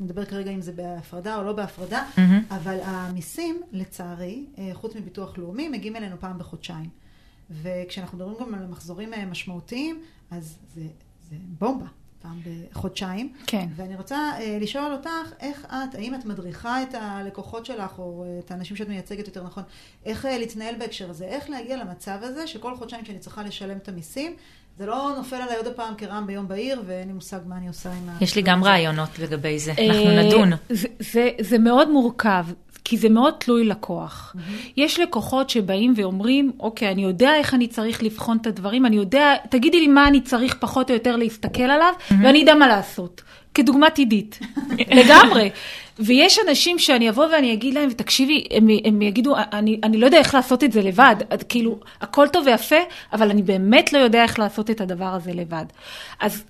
נדבר 0.00 0.24
כרגע 0.24 0.50
אם 0.50 0.60
זה 0.60 0.72
בהפרדה 0.72 1.36
או 1.36 1.42
לא 1.42 1.52
בהפרדה, 1.52 2.04
מהמם. 2.18 2.42
אבל 2.50 2.78
המיסים, 2.82 3.60
לצערי, 3.72 4.44
חוץ 4.72 4.96
מביטוח 4.96 5.38
לאומי, 5.38 5.68
מגיעים 5.68 5.96
אלינו 5.96 6.16
פעם 6.20 6.38
בחודשיים. 6.38 7.05
וכשאנחנו 7.50 8.18
מדברים 8.18 8.36
גם 8.40 8.54
על 8.54 8.66
מחזורים 8.66 9.14
אה, 9.14 9.26
משמעותיים, 9.26 10.02
אז 10.30 10.58
זה, 10.74 10.82
זה 11.30 11.36
בומבה, 11.58 11.86
פעם 12.22 12.40
בחודשיים. 12.70 13.32
כן. 13.46 13.68
ואני 13.76 13.96
רוצה 13.96 14.16
אה, 14.16 14.58
לשאול 14.60 14.92
אותך, 14.92 15.10
איך 15.40 15.64
את, 15.64 15.94
האם 15.94 16.14
את 16.14 16.24
מדריכה 16.24 16.82
את 16.82 16.94
הלקוחות 16.94 17.66
שלך, 17.66 17.98
או 17.98 18.24
אה, 18.24 18.38
את 18.38 18.50
האנשים 18.50 18.76
שאת 18.76 18.88
מייצגת 18.88 19.26
יותר 19.26 19.44
נכון, 19.44 19.62
איך 20.04 20.26
אה, 20.26 20.38
להתנהל 20.38 20.74
בהקשר 20.78 21.10
הזה? 21.10 21.24
איך 21.24 21.50
להגיע 21.50 21.76
למצב 21.76 22.18
הזה, 22.22 22.46
שכל 22.46 22.76
חודשיים 22.76 23.04
שאני 23.04 23.18
צריכה 23.18 23.42
לשלם 23.42 23.76
את 23.76 23.88
המיסים, 23.88 24.36
זה 24.78 24.86
לא 24.86 25.12
נופל 25.16 25.36
עליי 25.36 25.56
עוד 25.56 25.74
פעם 25.76 25.94
כרעם 25.98 26.26
ביום 26.26 26.48
בהיר, 26.48 26.82
ואין 26.86 27.08
לי 27.08 27.14
מושג 27.14 27.40
מה 27.46 27.56
אני 27.56 27.68
עושה 27.68 27.92
עם 27.92 28.08
ה... 28.08 28.18
יש 28.20 28.36
לי 28.36 28.42
גם 28.42 28.64
רעיונות 28.64 29.18
לגבי 29.18 29.58
זה, 29.58 29.70
אנחנו 29.70 30.06
אה, 30.06 30.22
נדון. 30.22 30.50
זה, 30.68 30.88
זה, 30.98 31.30
זה 31.40 31.58
מאוד 31.58 31.90
מורכב, 31.90 32.44
כי 32.88 32.96
זה 32.96 33.08
מאוד 33.08 33.34
תלוי 33.38 33.64
לקוח. 33.64 34.36
יש 34.76 35.00
לקוחות 35.00 35.50
שבאים 35.50 35.94
ואומרים, 35.96 36.52
אוקיי, 36.60 36.92
אני 36.92 37.02
יודע 37.02 37.34
איך 37.34 37.54
אני 37.54 37.66
צריך 37.66 38.02
לבחון 38.02 38.38
את 38.40 38.46
הדברים, 38.46 38.86
אני 38.86 38.96
יודע, 38.96 39.34
תגידי 39.48 39.80
לי 39.80 39.86
מה 39.86 40.08
אני 40.08 40.20
צריך 40.20 40.56
פחות 40.60 40.90
או 40.90 40.94
יותר 40.94 41.16
להסתכל 41.16 41.62
עליו, 41.62 41.92
ואני 42.22 42.44
אדע 42.44 42.54
מה 42.54 42.68
לעשות. 42.68 43.22
כדוגמת 43.54 43.98
עידית, 43.98 44.38
לגמרי. 44.98 45.50
ויש 45.98 46.38
אנשים 46.48 46.78
שאני 46.78 47.10
אבוא 47.10 47.26
ואני 47.26 47.52
אגיד 47.52 47.74
להם, 47.74 47.88
ותקשיבי, 47.90 48.44
הם, 48.50 48.68
הם 48.84 49.02
יגידו, 49.02 49.34
אני, 49.52 49.80
אני 49.82 49.98
לא 49.98 50.06
יודע 50.06 50.18
איך 50.18 50.34
לעשות 50.34 50.64
את 50.64 50.72
זה 50.72 50.82
לבד. 50.82 51.16
אז 51.30 51.42
כאילו, 51.48 51.78
הכל 52.00 52.28
טוב 52.28 52.46
ויפה, 52.46 52.76
אבל 53.12 53.30
אני 53.30 53.42
באמת 53.42 53.92
לא 53.92 53.98
יודע 53.98 54.22
איך 54.22 54.38
לעשות 54.38 54.70
את 54.70 54.80
הדבר 54.80 55.14
הזה 55.14 55.32
לבד. 55.32 55.64
אז 56.20 56.44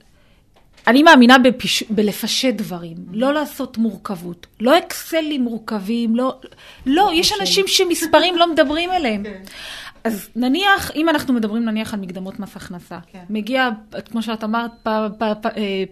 אני 0.87 1.03
מאמינה 1.03 1.39
בפיש... 1.39 1.85
בלפשט 1.91 2.55
דברים, 2.55 2.97
לא 3.13 3.35
לעשות 3.35 3.79
מורכבות. 3.79 4.47
לא 4.61 4.79
אקסלים 4.79 5.43
מורכבים, 5.43 6.17
לא... 6.17 6.37
לא, 6.87 7.11
יש 7.15 7.33
אנשים 7.41 7.65
שמספרים 7.67 8.37
לא 8.37 8.53
מדברים 8.53 8.91
אליהם. 8.91 9.23
כן. 9.25 9.43
אז 10.05 10.29
נניח, 10.37 10.91
אם 10.95 11.09
אנחנו 11.09 11.35
מדברים 11.35 11.65
נניח 11.65 11.95
על 11.95 12.01
מקדמות 12.01 12.41
מס 12.41 12.57
הכנסה, 12.57 12.99
כן. 13.13 13.23
מגיע, 13.31 13.69
כמו 14.11 14.23
שאת 14.23 14.45
אמרת, 14.45 14.71
פעם, 14.83 15.11
פעם, 15.19 15.33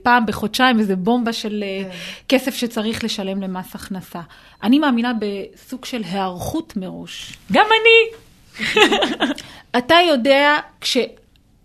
פעם 0.03 0.27
בחודשיים 0.27 0.79
איזה 0.79 0.97
בומבה 0.97 1.33
של 1.33 1.65
אה, 1.67 1.91
כן. 1.91 1.97
כסף 2.29 2.55
שצריך 2.55 3.05
לשלם 3.05 3.43
למס 3.43 3.75
הכנסה. 3.75 4.21
אני 4.63 4.79
מאמינה 4.79 5.13
בסוג 5.19 5.85
של 5.85 6.03
היערכות 6.05 6.77
מראש. 6.77 7.37
גם 7.53 7.67
אני. 7.67 8.17
אתה 9.79 9.95
יודע, 10.09 10.59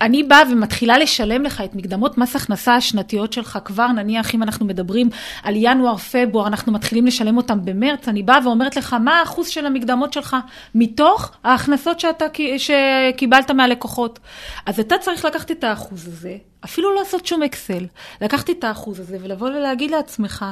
כשאני 0.00 0.22
באה 0.22 0.42
ומתחילה 0.52 0.98
לשלם 0.98 1.42
לך 1.42 1.60
את 1.60 1.74
מקדמות 1.74 2.18
מס 2.18 2.36
הכנסה 2.36 2.74
השנתיות 2.74 3.32
שלך, 3.32 3.58
כבר 3.64 3.86
נניח 3.86 4.34
אם 4.34 4.42
אנחנו 4.42 4.66
מדברים 4.66 5.08
על 5.42 5.54
ינואר, 5.56 5.96
פברואר, 5.96 6.46
אנחנו 6.46 6.72
מתחילים 6.72 7.06
לשלם 7.06 7.36
אותם 7.36 7.64
במרץ, 7.64 8.08
אני 8.08 8.22
באה 8.22 8.38
ואומרת 8.44 8.76
לך, 8.76 8.92
מה 8.92 9.18
האחוז 9.18 9.48
של 9.48 9.66
המקדמות 9.66 10.12
שלך 10.12 10.36
מתוך 10.74 11.32
ההכנסות 11.44 12.00
שאתה, 12.00 12.24
שקיבלת 12.58 13.50
מהלקוחות. 13.50 14.18
אז 14.66 14.80
אתה 14.80 14.98
צריך 14.98 15.24
לקחת 15.24 15.50
את 15.50 15.64
האחוז 15.64 16.08
הזה, 16.08 16.36
אפילו 16.64 16.94
לא 16.94 17.00
לעשות 17.00 17.26
שום 17.26 17.42
אקסל, 17.42 17.84
לקחת 18.20 18.50
את 18.50 18.64
האחוז 18.64 19.00
הזה 19.00 19.16
ולבוא 19.22 19.48
ולהגיד 19.48 19.90
לעצמך, 19.90 20.44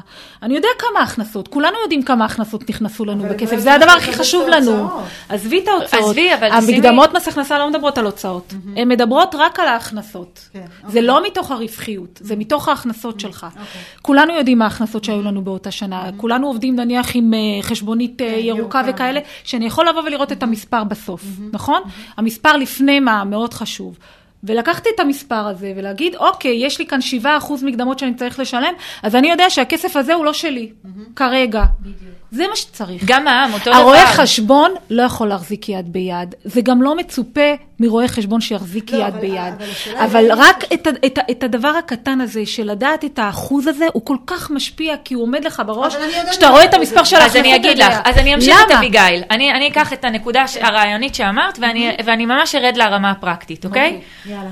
אני 0.42 0.54
יודע 0.56 0.68
כמה 0.78 1.00
הכנסות, 1.02 1.48
כולנו 1.48 1.76
יודעים 1.82 2.02
כמה 2.02 2.24
הכנסות 2.24 2.70
נכנסו 2.70 3.04
לנו 3.04 3.24
בכסף, 3.24 3.52
לא 3.52 3.60
זה 3.60 3.74
הדבר 3.74 3.90
הכי 3.90 4.12
חשוב 4.12 4.44
זה 4.44 4.50
לנו. 4.50 4.88
עזבי 5.28 5.58
את 5.60 5.68
ההוצאות, 5.68 6.04
עזבי, 6.04 6.34
אבל 6.34 6.60
שימי- 6.60 6.74
המקדמות 6.76 7.14
מס 7.16 7.28
הכנסה 7.28 7.58
לא 7.58 7.70
מדברות 7.70 7.98
על 7.98 8.04
הוצאות, 8.04 8.54
הן 8.76 8.88
מדברות 8.88 9.34
רק 9.38 9.60
על 9.60 9.68
ההכנסות. 9.68 10.48
כן, 10.52 10.60
זה 10.82 10.86
אוקיי. 10.86 11.02
לא 11.02 11.26
מתוך 11.26 11.50
הרווחיות, 11.50 12.18
זה 12.22 12.36
מתוך 12.36 12.68
ההכנסות 12.68 13.20
שלך. 13.20 13.46
כולנו 14.02 14.34
יודעים 14.34 14.58
מה 14.58 14.64
ההכנסות 14.64 15.04
שהיו 15.04 15.22
לנו 15.22 15.42
באותה 15.42 15.70
שנה, 15.70 16.10
כולנו 16.16 16.46
עובדים 16.46 16.76
נניח 16.76 17.06
עם 17.14 17.34
אה, 17.34 17.38
חשבונית 17.62 18.22
אה, 18.22 18.26
ירוקה 18.26 18.58
ירוקה. 18.78 18.82
וכאלה, 18.86 19.20
שאני 19.44 19.66
יכול 19.66 19.88
לבוא 19.88 20.02
ולראות 20.02 20.32
את 20.32 20.42
המספר 20.42 20.84
בסוף, 20.84 21.22
נכון? 21.52 21.82
המספר 22.16 22.56
לפני 22.56 23.00
מה 23.00 23.24
מאוד 23.24 23.54
חשוב. 23.54 23.98
ולקחתי 24.44 24.88
את 24.94 25.00
המספר 25.00 25.34
הזה 25.48 25.72
ולהגיד, 25.76 26.14
אוקיי, 26.14 26.66
יש 26.66 26.78
לי 26.78 26.86
כאן 26.86 26.98
7% 27.22 27.26
מקדמות 27.62 27.98
שאני 27.98 28.14
צריך 28.14 28.38
לשלם, 28.38 28.72
אז 29.02 29.14
אני 29.14 29.30
יודע 29.30 29.50
שהכסף 29.50 29.96
הזה 29.96 30.14
הוא 30.14 30.24
לא 30.24 30.32
שלי, 30.32 30.72
כרגע. 31.16 31.64
זה 32.30 32.44
מה 32.50 32.56
שצריך. 32.56 33.02
גם 33.04 33.24
מע"מ, 33.24 33.52
אותו 33.54 33.64
דבר. 33.70 33.74
הרואה 33.74 34.06
חשבון 34.06 34.70
לא 34.90 35.02
יכול 35.02 35.28
להחזיק 35.28 35.68
יד 35.68 35.92
ביד. 35.92 36.34
זה 36.44 36.60
גם 36.60 36.82
לא 36.82 36.96
מצופה 36.96 37.40
מרואה 37.80 38.08
חשבון 38.08 38.40
שיחזיק 38.40 38.92
לא, 38.92 38.96
יד 38.98 39.02
אבל- 39.04 39.18
ביד. 39.20 39.54
אבל 39.98 40.02
אבל 40.04 40.32
רק 40.32 40.64
את, 40.74 40.86
את, 41.06 41.18
את 41.30 41.42
הדבר 41.42 41.68
הקטן 41.68 42.20
הזה 42.20 42.46
של 42.46 42.70
לדעת 42.70 43.04
את 43.04 43.18
האחוז 43.18 43.66
הזה, 43.66 43.86
הוא 43.92 44.04
כל 44.04 44.16
כך 44.26 44.50
משפיע, 44.50 44.94
כי 45.04 45.14
הוא 45.14 45.22
עומד 45.22 45.44
לך 45.44 45.62
בראש, 45.66 45.94
כשאתה 46.30 46.46
מה 46.46 46.52
רואה 46.52 46.64
את 46.64 46.74
המספר. 46.74 47.04
של 47.04 47.16
אז 47.16 47.22
ההכנסות 47.22 47.40
אני 47.40 47.56
אגיד. 47.56 47.78
לך, 47.78 47.94
אז 48.04 48.16
אני 48.18 48.34
אמשיך 48.34 48.56
את? 48.66 48.72
אביגיל. 48.76 49.22
אני 49.30 49.50
אני 49.52 49.68
אקח 49.68 49.92
את 49.92 50.04
הנקודה 50.04 50.44
הרעיונית 50.60 51.14
שאמרת, 51.14 51.58
ואני 51.62 51.90
ואני 52.04 52.26
ממש 52.26 52.54
ארד 52.54 52.76
לרמה 52.76 53.10
הפרקטית, 53.10 53.64
אוקיי? 53.64 54.00
יאללה. 54.26 54.50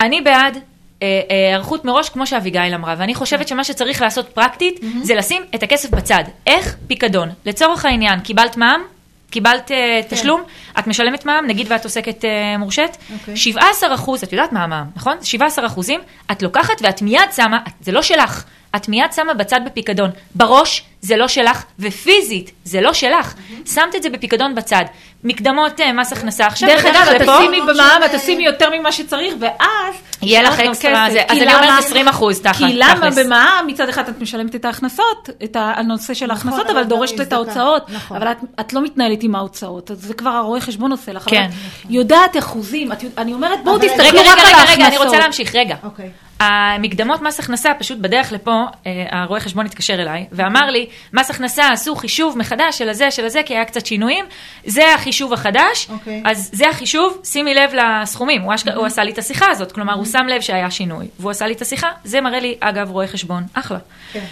אני 0.00 0.20
בעד 0.20 0.58
היערכות 1.00 1.84
מראש, 1.84 2.08
כמו 2.08 2.26
שאביגיל 2.26 2.74
אמרה, 2.74 2.94
ואני 2.98 3.14
חושבת 3.14 3.48
שמה 3.48 3.64
שצריך 3.64 4.02
לעשות 4.02 4.28
פרקטית, 4.28 4.80
זה 5.02 5.14
לשים 5.14 5.42
את 5.54 5.62
הכסף 5.62 5.90
בצד. 5.90 6.24
איך? 6.46 6.76
פיקדון. 6.86 7.28
לצורך 7.46 7.84
העניין, 7.84 8.20
קיבלת 8.20 8.56
מע"מ? 8.56 8.82
קיבלת 9.30 9.70
אה, 9.70 10.00
תשלום, 10.08 10.42
את 10.78 10.86
משלמת 10.86 11.24
מע"מ, 11.26 11.46
נגיד 11.46 11.66
ואת 11.70 11.84
עוסקת 11.84 12.24
אה, 12.24 12.58
מורשית, 12.58 12.96
אוקיי. 13.20 13.36
17 13.36 13.94
אחוז, 13.94 14.22
את 14.22 14.32
יודעת 14.32 14.52
מה 14.52 14.64
המע"מ, 14.64 14.86
נכון? 14.96 15.16
17 15.22 15.66
אחוזים, 15.66 16.00
את 16.32 16.42
לוקחת 16.42 16.74
ואת 16.82 17.02
מיד 17.02 17.20
שמה, 17.36 17.56
את- 17.68 17.72
זה 17.80 17.92
לא 17.92 18.02
שלך, 18.02 18.44
את 18.76 18.88
מיד 18.88 19.12
שמה 19.12 19.34
בצד 19.34 19.60
בפיקדון. 19.66 20.10
בראש 20.34 20.82
זה 21.00 21.16
לא 21.16 21.28
שלך, 21.28 21.64
ופיזית 21.78 22.50
זה 22.64 22.80
לא 22.80 22.92
שלך. 22.92 23.34
שמת 23.66 23.94
את 23.96 24.02
זה 24.02 24.10
בפיקדון 24.10 24.54
בצד. 24.54 24.84
מקדמות 25.24 25.80
אה, 25.80 25.92
מס 25.92 26.12
הכנסה, 26.12 26.46
עכשיו 26.46 26.68
דרך 26.68 26.84
אגב, 26.84 27.08
את 27.16 27.20
תשימי 27.22 27.60
במע"מ, 27.60 28.02
את 28.04 28.10
תשימי 28.14 28.44
יותר 28.44 28.70
ממה 28.78 28.92
שצריך, 28.92 29.34
ואז... 29.40 29.94
יהיה 30.22 30.42
לך 30.42 30.60
אקסטרה. 30.60 31.06
זה. 31.12 31.22
אז 31.28 31.38
אני 31.38 31.54
אומרת 31.54 31.64
למה? 31.64 31.78
20 31.78 32.08
אחוז, 32.08 32.40
תכלס. 32.40 32.56
כי 32.70 32.76
למה. 32.76 33.08
במע"מ 33.16 33.66
מצד 33.66 33.88
אחד 33.88 34.08
את 34.08 34.20
משלמת 34.20 34.54
את 34.54 34.64
ההכנסות, 34.64 35.30
את 35.44 35.56
הנושא 35.60 36.14
של 36.14 36.30
ההכנסות, 36.30 36.70
אבל 36.70 36.82
דורשת 36.84 37.20
את. 37.20 37.32
ההוצאות. 37.32 37.90
נכון. 37.90 38.16
אבל 38.16 38.32
את- 38.32 38.60
את 38.60 38.72
לא 38.72 38.82
מתנהלת 38.82 39.22
עם 39.22 39.34
ההוצאות, 39.34 39.90
אז 39.90 39.98
זה 40.02 40.14
כבר 40.14 40.30
הרואה 40.30 40.60
חשבון 40.60 40.90
עושה 40.92 41.12
לך. 41.12 41.24
כן. 41.30 41.36
אבל 41.42 41.50
את 41.86 41.90
יודעת 41.90 42.36
אחוזים, 42.36 42.92
את 42.92 42.98
אני 43.18 43.32
אומרת, 43.32 43.58
בואו 43.64 43.78
תסתכלו 43.78 44.04
רגע, 44.04 44.20
רק 44.20 44.26
רגע, 44.26 44.32
על 44.32 44.46
רגע, 44.46 44.56
ההכנסות. 44.58 44.76
רגע, 44.78 44.86
אני 44.86 44.98
רוצה 44.98 45.18
להמשיך, 45.18 45.54
רגע. 45.54 45.74
אוקיי. 45.84 46.10
המקדמות 46.40 47.22
מס 47.22 47.40
הכנסה, 47.40 47.74
פשוט 47.78 47.98
בדרך 47.98 48.32
לפה, 48.32 48.64
אה, 48.86 49.06
הרואה 49.10 49.40
חשבון 49.40 49.66
התקשר 49.66 49.94
אליי, 49.94 50.26
ואמר 50.32 50.70
לי, 50.70 50.86
מס 51.12 51.30
הכנסה 51.30 51.68
עשו 51.68 51.96
חישוב 51.96 52.38
מחדש 52.38 52.78
של 52.78 52.88
הזה, 52.88 53.10
של 53.10 53.24
הזה, 53.24 53.40
כי 53.46 53.54
היה 53.54 53.64
קצת 53.64 53.86
שינויים, 53.86 54.24
זה 54.64 54.94
החישוב 54.94 55.32
החדש, 55.32 55.88
אוקיי. 55.88 56.22
אז 56.24 56.50
זה 56.52 56.68
החישוב, 56.68 57.20
שימי 57.24 57.54
לב 57.54 57.70
לסכומים, 57.74 58.42
הוא, 58.42 58.54
אשכ... 58.54 58.68
הוא 58.68 58.86
עשה 58.86 59.04
לי 59.04 59.12
את 59.12 59.18
השיחה 59.18 59.46
הזאת, 59.50 59.72
כלומר, 59.72 59.92
הוא 59.92 60.04
שם 60.04 60.26
לב 60.28 60.40
שהיה 60.40 60.70
שינוי, 60.70 61.06
והוא 61.20 61.30
עשה 61.30 61.46
לי 61.46 61.52
את 61.52 61.62
השיחה, 61.62 61.88
זה 62.04 62.20
מראה 62.20 62.40
לי, 62.40 62.56
אגב, 62.60 62.90
רואה 62.90 63.06
חשבון, 63.06 63.42
אחלה. 63.54 63.78
כן. 64.12 64.24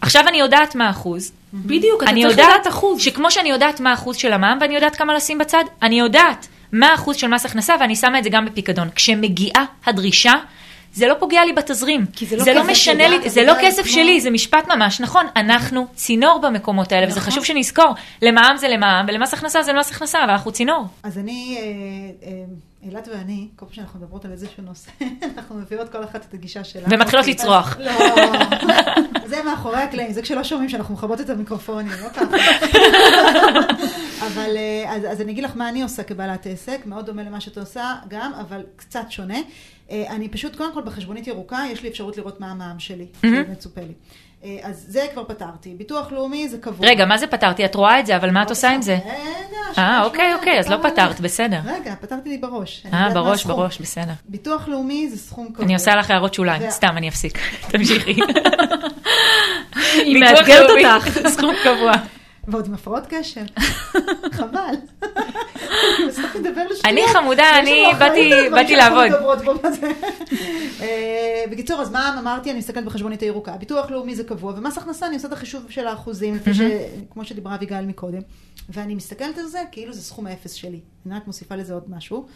עכשיו 0.00 0.28
אני 0.28 0.38
יודעת 0.38 0.74
מה 0.74 0.86
האחוז, 0.86 1.32
בדיוק, 1.54 2.02
אתה 2.02 2.10
צריך 2.12 2.38
לדעת 2.38 2.68
אחוז. 2.68 3.02
שכמו 3.02 3.30
שאני 3.30 3.48
יודעת 3.48 3.80
מה 3.80 3.90
האחוז 3.90 4.16
של 4.16 4.32
המע"מ 4.32 4.58
ואני 4.60 4.74
יודעת 4.74 4.96
כמה 4.96 5.14
לשים 5.14 5.38
בצד, 5.38 5.64
אני 5.82 5.98
יודעת 5.98 6.48
מה 6.72 6.88
האחוז 6.88 7.16
של 7.16 7.28
מס 7.28 7.46
הכנסה 7.46 7.74
ואני 7.80 7.96
שמה 7.96 8.18
את 8.18 8.24
זה 8.24 8.30
גם 8.30 8.44
בפיקדון. 8.44 8.88
כשמגיעה 8.94 9.64
הדרישה, 9.86 10.34
זה 10.92 11.08
לא 11.08 11.14
פוגע 11.18 11.44
לי 11.44 11.52
בתזרים. 11.52 12.06
כי 12.12 12.26
זה 12.26 12.36
לא 12.36 12.44
זה 12.44 12.54
לא 12.54 12.64
משנה 12.64 13.08
לי, 13.08 13.30
זה 13.30 13.42
לא 13.42 13.52
כסף 13.62 13.82
כמו- 13.82 13.92
שלי, 13.92 14.20
זה 14.20 14.30
משפט 14.30 14.68
ממש 14.68 15.00
נכון. 15.00 15.26
אנחנו 15.36 15.86
צינור 15.94 16.38
במקומות 16.42 16.92
האלה, 16.92 17.06
וזה 17.06 17.20
נכון. 17.20 17.30
חשוב 17.32 17.44
שנזכור. 17.44 17.94
למע"מ 18.22 18.56
זה 18.56 18.68
למע"מ, 18.68 19.06
ולמס 19.08 19.34
הכנסה 19.34 19.62
זה 19.62 19.72
למס 19.72 19.90
הכנסה, 19.90 20.24
אבל 20.24 20.30
אנחנו 20.32 20.52
צינור. 20.52 20.84
אז 21.02 21.18
אני, 21.18 21.58
אה, 21.60 21.62
אה, 22.28 22.32
אילת 22.82 23.08
ואני, 23.08 23.48
כל 23.56 23.66
פעם 23.66 23.74
שאנחנו 23.74 24.00
מדברות 24.00 24.24
על 24.24 24.32
איזשהו 24.32 24.62
נושא, 24.62 24.90
אנחנו 25.36 25.56
מביאות 25.56 25.88
כל 25.88 26.04
אחת 26.04 26.24
את 26.28 26.34
הגישה 26.34 26.64
שלה. 26.64 26.88
ומתחילות 26.90 27.24
אוקיי, 27.24 27.34
לצרוח. 27.34 27.76
לא, 27.80 27.92
זה 29.30 29.42
מאחורי 29.42 29.82
הקלעים, 29.82 30.12
זה 30.12 30.22
כשלא 30.22 30.44
שומעים 30.44 30.68
שאנחנו 30.68 30.94
מכבות 30.94 31.20
את 31.20 31.30
המיקרופונים, 31.30 31.92
לא 32.02 32.08
ככה. 32.08 32.36
אבל 34.26 34.56
אה, 34.56 34.94
אז, 34.96 35.02
אז 35.12 35.20
אני 35.20 35.32
אגיד 35.32 35.44
לך 35.44 35.56
מה 35.56 35.68
אני 35.68 35.82
עושה 35.82 36.02
כבעלת 36.02 36.46
עסק, 36.46 36.80
מאוד 36.86 37.06
דומה 37.06 37.22
למה 37.22 37.40
שאת 37.40 37.58
עושה 37.58 37.94
גם, 38.08 38.32
אבל 38.34 38.62
קצת 38.76 39.04
שונה. 39.10 39.38
אה, 39.90 40.04
אני 40.10 40.28
פשוט, 40.28 40.56
קודם 40.56 40.74
כל 40.74 40.82
בחשבונית 40.82 41.26
ירוקה, 41.26 41.64
יש 41.72 41.82
לי 41.82 41.88
אפשרות 41.88 42.16
לראות 42.16 42.40
מה 42.40 42.50
המע"מ 42.50 42.78
שלי, 42.78 43.06
כאילו 43.20 43.36
מצופה 43.50 43.80
לי. 43.80 43.94
אה, 44.44 44.58
אז 44.62 44.84
זה 44.88 45.06
כבר 45.12 45.24
פתרתי. 45.24 45.74
ביטוח 45.78 46.12
לאומי 46.12 46.48
זה 46.48 46.58
קבוע. 46.58 46.86
רגע, 46.88 47.06
מה 47.06 47.18
זה 47.18 47.26
פתרתי? 47.26 47.64
את 47.64 47.74
רואה 47.74 48.00
את 48.00 48.06
זה, 48.06 48.16
אבל 48.16 48.30
מה 48.30 48.42
את 48.42 48.50
עושה 48.50 48.70
עם 48.70 48.82
זה? 48.82 48.98
רגע, 49.04 49.58
אה, 49.78 50.04
אוקיי, 50.04 50.34
אוקיי, 50.34 50.58
אז 50.58 50.68
לא 50.68 50.76
פתרת, 50.82 51.20
בסדר. 51.20 51.58
רגע, 51.64 51.94
פתרתי 52.00 52.28
לי 52.28 52.38
בראש. 52.38 52.86
אה, 52.92 53.10
בראש. 53.14 53.44
בראש, 53.44 53.80
בסדר. 53.80 54.12
ביטוח 54.28 54.68
לאומי 54.68 55.08
זה 55.08 55.16
סכום 55.18 55.48
קבוע. 55.52 55.64
אני 55.64 55.74
עושה 55.74 55.96
לך 55.96 56.10
הערות 56.10 56.34
שוליים, 56.34 56.70
סתם, 56.70 56.94
אני 56.96 57.08
אפסיק. 57.08 57.38
תמשיכי. 57.72 58.14
היא 60.06 60.20
מאתגרת 60.20 60.70
אותך. 60.70 61.18
סכום 61.34 61.54
קבוע. 61.64 61.92
ועוד 62.48 62.66
עם 62.66 62.74
הפרעות 62.74 63.02
קשר. 63.08 63.40
חבל. 64.38 64.74
אני 65.02 66.06
בסוף 66.08 66.36
מדבר 66.36 66.62
לשטויות. 66.70 66.84
אני 66.84 67.02
חמודה, 67.12 67.58
אני 67.58 67.82
באתי- 68.50 68.76
לעבוד. 68.76 69.10
אה, 70.80 71.44
בקיצור, 71.50 71.80
אז 71.80 71.90
מה 71.90 72.18
אמרתי? 72.18 72.50
אני 72.50 72.58
מסתכלת 72.58 72.84
בחשבונית 72.84 73.20
הירוקה. 73.22 73.52
ביטוח 73.56 73.90
לאומי 73.90 74.14
זה 74.14 74.24
קבוע, 74.24 74.52
ומס 74.56 74.78
הכנסה, 74.78 75.06
אני 75.06 75.14
עושה 75.14 75.28
את 75.28 75.32
החישוב 75.32 75.70
של 75.70 75.86
האחוזים. 75.86 76.38
כמו 77.10 77.24
שדיברה 77.24 77.54
אביגיל 77.54 77.80
מקודם. 77.80 78.20
ואני 78.68 78.94
מסתכלת 78.94 79.38
על 79.38 79.46
זה 79.46 79.62
כאילו 79.72 79.92
זה 79.92 80.02
סכום 80.02 80.26
האפס 80.26 80.52
שלי. 80.52 80.80
אני 81.06 81.14
רק 81.14 81.26
מוסיפה 81.26 81.56
לזה 81.56 81.74
עוד 81.74 81.84
משהו. 81.90 82.26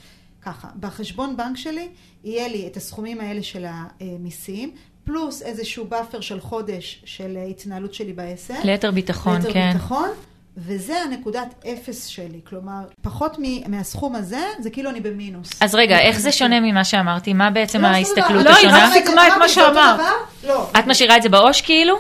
ככה, 0.43 0.69
בחשבון 0.81 1.37
בנק 1.37 1.57
שלי 1.57 1.89
יהיה 2.25 2.49
לי 2.49 2.67
את 2.67 2.77
הסכומים 2.77 3.21
האלה 3.21 3.43
של 3.43 3.65
המיסים, 4.01 4.71
פלוס 5.07 5.43
איזשהו 5.43 5.85
buffer 5.85 6.21
של 6.21 6.41
חודש 6.41 7.03
של 7.05 7.39
התנהלות 7.51 7.95
שלי 7.95 8.13
בעסק. 8.13 8.55
ליתר 8.65 8.91
ביטחון, 8.91 9.37
ליתר 9.37 9.53
כן. 9.53 9.73
ביטחון, 9.73 10.09
וזה 10.57 10.97
הנקודת 11.03 11.55
אפס 11.73 12.07
שלי. 12.07 12.41
כלומר, 12.49 12.81
פחות 13.03 13.37
מ- 13.39 13.71
מהסכום 13.71 14.15
הזה, 14.17 14.41
זה 14.59 14.71
כאילו 14.71 14.91
אני 14.91 15.01
במינוס. 15.01 15.51
אז 15.61 15.75
רגע, 15.75 15.99
איך 16.01 16.19
זה 16.21 16.33
שונה 16.33 16.61
ממה 16.61 16.85
שאמרתי? 16.85 17.33
מה 17.33 17.51
בעצם 17.51 17.81
לא, 17.81 17.89
דבר. 17.89 17.97
ההסתכלות 17.97 18.45
לא, 18.45 18.51
היא 18.51 18.57
השונה? 18.59 18.87
רק 18.87 18.93
סיכמה 18.93 19.29
את 19.29 19.33
מה 19.39 19.49
שאמרת. 19.49 20.01
לא. 20.47 20.71
את 20.79 20.87
משאירה 20.87 21.17
את 21.17 21.23
זה 21.23 21.29
בעו"ש 21.29 21.61
כאילו? 21.61 21.97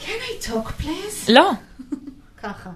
Can 0.00 0.02
I 0.02 0.46
talk 0.46 0.82
please? 0.82 1.28
לא. 1.32 1.50
ככה. 2.42 2.70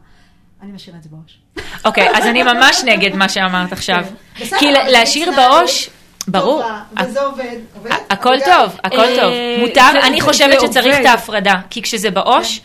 אני 0.63 0.73
משאירה 0.73 0.99
את 0.99 1.03
זה 1.03 1.09
בראש. 1.13 1.39
אוקיי, 1.85 2.09
אז 2.17 2.27
אני 2.27 2.43
ממש 2.43 2.83
נגד 2.85 3.15
מה 3.17 3.29
שאמרת 3.29 3.73
עכשיו. 3.73 4.05
כן. 4.35 4.59
כי 4.59 4.73
להשאיר 4.73 5.31
בעו"ש, 5.37 5.91
ברור. 6.29 6.63
טובה, 6.63 7.07
וזה 7.09 7.21
עובד. 7.21 7.57
עובד? 7.75 7.91
הכל? 8.11 8.35
טוב, 8.45 8.77
הכל 8.85 9.01
אה, 9.01 9.17
טוב. 9.21 9.33
מותר, 9.59 10.01
אני 10.03 10.21
חושבת 10.21 10.61
שצריך. 10.61 11.01
את 11.01 11.07
ההפרדה. 11.07 11.55
כי 11.71 11.83
כשזה 11.83 12.11
בעו"ש, 12.11 12.61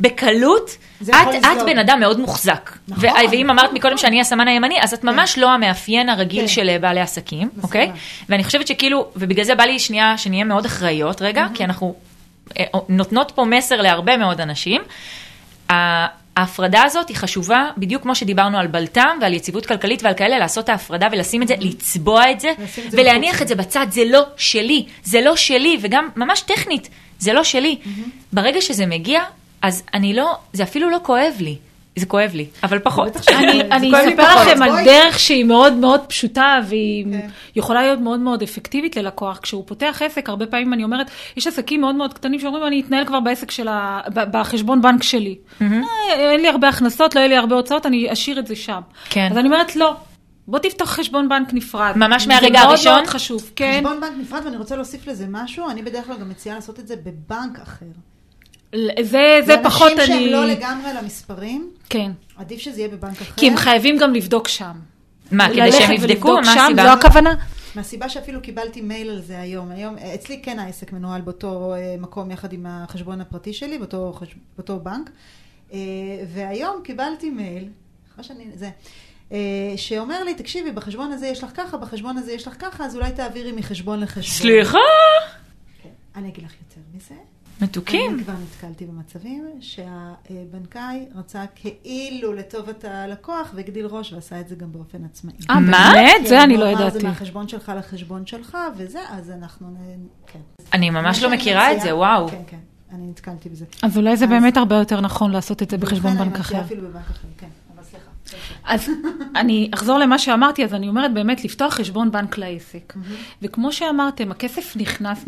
בקלות, 0.00 0.76
זה 1.00 1.12
את 1.12 1.34
את. 1.34 1.62
בן 1.66 1.78
אדם 1.78 2.00
מאוד 2.00 2.20
מוחזק. 2.20 2.70
נכון, 2.88 3.10
ואם 3.30 3.50
אמרת 3.50 3.64
נכון, 3.64 3.76
מקודם. 3.76 3.98
שאני 3.98 4.20
הסמן 4.20 4.48
הימני, 4.48 4.82
אז 4.82 4.94
את 4.94 5.04
ממש 5.04 5.38
לא 5.38 5.50
המאפיין 5.50 6.08
הרגיל 6.08 6.40
כן. 6.40 6.48
של 6.48 6.68
אה, 6.68 6.78
בעלי 6.78 7.00
עסקים, 7.00 7.48
אוקיי? 7.62 7.90
ואני 8.28 8.44
חושבת 8.44 8.66
שכאילו, 8.66 9.06
ובגלל 9.16 9.44
זה 9.44 9.54
בא 9.54 9.64
לי 9.64 9.78
שנייה 9.78 10.18
שנהיה 10.18 10.44
מאוד 10.44 10.64
אחראיות 10.64 11.22
רגע, 11.22 11.46
כי 11.54 11.64
אנחנו 11.64 11.94
אה, 12.58 12.64
נותנות 12.88 13.32
פה 13.34 13.44
מסר 13.44 13.80
להרבה 13.80 14.16
מאוד 14.16 14.40
אנשים. 14.40 14.82
ההפרדה 16.36 16.82
הזאת 16.82 17.08
היא 17.08 17.16
חשובה, 17.16 17.70
בדיוק 17.76 18.02
כמו 18.02 18.14
שדיברנו 18.14 18.58
על 18.58 18.66
בלת"ם 18.66 19.18
ועל 19.20 19.32
יציבות 19.32 19.66
כלכלית 19.66 20.02
ועל 20.02 20.14
כאלה, 20.14 20.38
לעשות 20.38 20.64
את 20.64 20.68
ההפרדה 20.68 21.08
ולשים 21.12 21.42
את 21.42 21.48
זה, 21.48 21.54
לצבוע 21.60 22.30
את 22.30 22.40
זה, 22.40 22.52
זה 22.88 22.98
ולהניח 23.00 23.34
מחוץ. 23.34 23.42
את 23.42 23.48
זה 23.48 23.54
בצד, 23.54 23.86
זה 23.90 24.04
לא 24.04 24.22
שלי, 24.36 24.86
זה 25.02 25.20
לא 25.20 25.36
שלי, 25.36 25.78
וגם 25.80 26.08
ממש 26.16 26.40
טכנית, 26.40 26.88
זה 27.18 27.32
לא 27.32 27.44
שלי. 27.44 27.78
ברגע 28.32 28.60
שזה 28.60 28.86
מגיע, 28.86 29.22
אז 29.62 29.82
אני 29.94 30.14
לא, 30.14 30.36
זה 30.52 30.62
אפילו 30.62 30.90
לא 30.90 30.98
כואב 31.02 31.34
לי, 31.40 31.56
זה 31.96 32.06
כואב 32.06 32.30
לי, 32.34 32.46
אבל 32.62 32.78
פחות. 32.78 33.16
אני, 33.28 33.90
זה 33.90 33.98
אספר. 34.08 34.42
לכם 34.42 34.62
על. 34.62 34.84
דרך 34.84 35.18
שהיא 35.18 35.44
מאוד 35.44 35.72
מאוד 35.72 36.00
פשוטה 36.00 36.60
והיא 36.68 37.04
כן. 37.12 37.28
יכולה 37.56 37.82
להיות 37.82 38.00
מאוד 38.00 38.20
מאוד 38.20 38.42
אפקטיבית 38.42 38.96
ללקוח. 38.96 39.38
כשהוא 39.42 39.64
פותח 39.66 40.02
עסק, 40.04 40.28
הרבה 40.28 40.46
פעמים 40.46 40.72
אני 40.72 40.84
אומרת, 40.84 41.10
יש 41.36 41.46
עסקים 41.46 41.80
מאוד 41.80 41.94
מאוד 41.94 42.12
קטנים 42.12 42.40
שאומרים, 42.40 42.66
אני 42.66 42.80
אתנהל 42.80 43.04
כבר 43.04 43.20
בעסק 43.20 43.50
של 43.50 43.68
ה... 43.68 44.00
בחשבון 44.14 44.82
בנק 44.82 45.02
שלי. 45.02 45.38
אה, 45.60 45.66
אין 46.12 46.40
לי 46.40 46.48
הרבה 46.48 46.68
הכנסות, 46.68 47.14
לא 47.14 47.20
יהיה 47.20 47.28
לי 47.28 47.36
הרבה 47.36 47.56
הוצאות, 47.56 47.86
אני 47.86 48.12
אשאיר 48.12 48.38
את 48.38 48.46
זה 48.46 48.56
שם. 48.56 48.80
כן. 49.10 49.28
אז 49.30 49.38
אני 49.38 49.48
אומרת, 49.48 49.76
לא. 49.76 49.96
בוא 50.48 50.58
תפתח 50.58 50.84
חשבון 50.84 51.28
בנק 51.28 51.48
נפרד. 51.52 51.92
ממש 51.96 52.26
מהרגע 52.26 52.60
זה 52.60 52.66
הראשון? 52.66 52.92
מאוד 52.92 53.02
מאוד 53.02 53.14
חשוב, 53.14 53.50
כן. 53.56 53.76
חשבון 53.78 54.00
בנק 54.00 54.12
נפרד, 54.20 54.40
ואני 54.44 54.56
רוצה 54.56 54.76
להוסיף 54.76 55.06
לזה 55.06 55.26
משהו, 55.30 55.70
אני 55.70 55.82
בדרך 55.82 56.06
כלל 56.06 56.16
גם 56.16 56.28
מציעה 56.28 56.54
לעשות 56.56 56.80
את 56.80 56.86
זה 56.86 56.94
בבנק 56.96 57.58
אחר. 57.62 57.86
זה, 59.02 59.38
זה 59.46 59.56
פחות 59.62 59.92
אני... 59.92 59.96
לאנשים 59.98 60.16
שהם 60.16 60.32
לא 60.32 60.46
לגמרי 60.46 60.90
למספרים, 61.02 61.70
כן. 61.88 62.12
עדיף 62.36 62.60
שזה 62.60 62.80
יהיה 62.80 62.88
בבנק 62.88 63.20
אחר. 63.20 63.34
כי 63.36 63.50
הם 63.50 63.56
חייבים 63.56 63.98
גם 63.98 64.14
לבדוק 64.14 64.48
שם. 64.48 64.72
מה, 65.30 65.48
כדי 65.48 65.72
שהם 65.72 65.92
יבדקו? 65.92 66.32
מה 66.32 66.44
שם, 66.44 66.60
הסיבה? 66.60 66.82
זו 66.82 66.92
הכוונה? 66.92 67.34
מהסיבה 67.74 68.08
שאפילו 68.08 68.42
קיבלתי 68.42 68.80
מייל 68.80 69.10
על 69.10 69.20
זה 69.20 69.40
היום. 69.40 69.70
היום, 69.70 69.96
אצלי 70.14 70.42
כן 70.42 70.58
העסק 70.58 70.92
מנוהל 70.92 71.20
באותו 71.20 71.74
אה, 71.74 71.96
מקום 71.98 72.30
יחד 72.30 72.52
עם 72.52 72.66
החשבון 72.68 73.20
הפרטי 73.20 73.52
שלי, 73.52 73.78
באותו, 73.78 74.12
חש... 74.12 74.34
באותו 74.56 74.80
בנק. 74.80 75.10
אה, 75.72 75.78
והיום 76.28 76.80
קיבלתי 76.84 77.30
מייל, 77.30 77.68
אחרי 78.12 78.24
שאני, 78.24 78.44
זה, 78.54 78.70
אה, 79.32 79.72
שאומר 79.76 80.24
לי, 80.24 80.34
תקשיבי, 80.34 80.72
בחשבון 80.72 81.12
הזה 81.12 81.26
יש 81.26 81.44
לך 81.44 81.50
ככה, 81.54 81.76
בחשבון 81.76 82.18
הזה 82.18 82.32
יש 82.32 82.46
לך 82.46 82.54
ככה, 82.58 82.84
אז 82.84 82.96
אולי 82.96 83.12
תעבירי 83.12 83.52
מחשבון 83.52 84.00
לחשבון. 84.00 84.50
סליחה? 84.50 84.78
כן. 85.82 85.88
אני 86.16 86.28
אגיד 86.28 86.44
לך 86.44 86.52
יותר 86.52 86.80
מזה. 86.94 87.14
מתוקים. 87.60 88.14
אני 88.14 88.24
כבר 88.24 88.32
נתקלתי 88.42 88.84
במצבים 88.84 89.44
שהבנקאי 89.60 91.06
רצה 91.14 91.44
כאילו 91.54 92.32
לטובת 92.32 92.84
הלקוח 92.84 93.50
והגדיל 93.54 93.86
ראש 93.86 94.12
ועשה 94.12 94.40
את 94.40 94.48
זה 94.48 94.54
גם 94.54 94.72
באופן 94.72 95.04
עצמאי. 95.04 95.34
אה, 95.50 95.60
מה? 95.60 95.90
באמת? 95.94 96.10
כן, 96.18 96.26
זה 96.26 96.42
אני 96.42 96.56
לא 96.56 96.64
הוא 96.64 96.72
אמר, 96.72 96.80
ידעתי. 96.80 97.00
זה 97.00 97.08
מהחשבון 97.08 97.48
שלך 97.48 97.72
לחשבון 97.78 98.26
שלך, 98.26 98.58
וזה, 98.76 99.00
אז 99.10 99.30
אנחנו... 99.30 99.76
כן. 100.26 100.38
אני 100.72 100.90
ממש 100.90 101.22
לא 101.22 101.30
מכירה 101.30 101.72
את 101.72 101.80
זה, 101.80 101.96
וואו. 101.96 102.28
כן, 102.28 102.42
כן, 102.46 102.58
אני 102.92 103.06
נתקלתי 103.06 103.48
בזה. 103.48 103.64
אז 103.82 103.96
אולי 103.96 104.16
זה 104.16 104.26
באמת 104.26 104.56
הרבה 104.56 104.76
יותר 104.76 105.00
נכון 105.00 105.30
לעשות 105.30 105.62
את 105.62 105.70
זה 105.70 105.78
בחשבון 105.78 106.12
בנק 106.12 106.20
אני 106.20 106.28
מציעה 106.28 106.40
אחר. 106.40 106.60
אפילו 106.60 106.88
בבנק 106.88 107.10
אחר, 107.10 107.28
כן. 107.38 107.48
אז 108.64 108.90
אני 109.36 109.70
אחזור 109.74 109.98
למה 109.98 110.18
שאמרתי, 110.18 110.64
אז 110.64 110.74
אני 110.74 110.88
אומרת 110.88 111.14
באמת 111.14 111.44
לפתוח 111.44 111.74
חשבון 111.74 112.10
בנק 112.10 112.38
לעסק. 112.38 112.94
וכמו 113.42 113.72
שאמרתם, 113.72 114.30
הכסף 114.30 114.76
נכנס, 114.76 115.24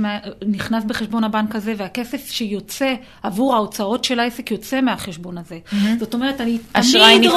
נכנס 0.46 0.84
בחשבון 0.84 1.24
הבנק 1.24 1.56
הזה, 1.56 1.74
והכסף 1.76 2.26
שיוצא 2.30 2.94
עבור 3.22 3.54
ההוצאות 3.54 4.04
של 4.04 4.20
העסק 4.20 4.50
יוצא 4.50 4.80
מהחשבון 4.80 5.38
הזה. 5.38 5.58
זאת 5.98 6.14
אומרת, 6.14 6.40
אני 6.40 6.58
תמיד 6.72 6.96
נפרד, 7.20 7.30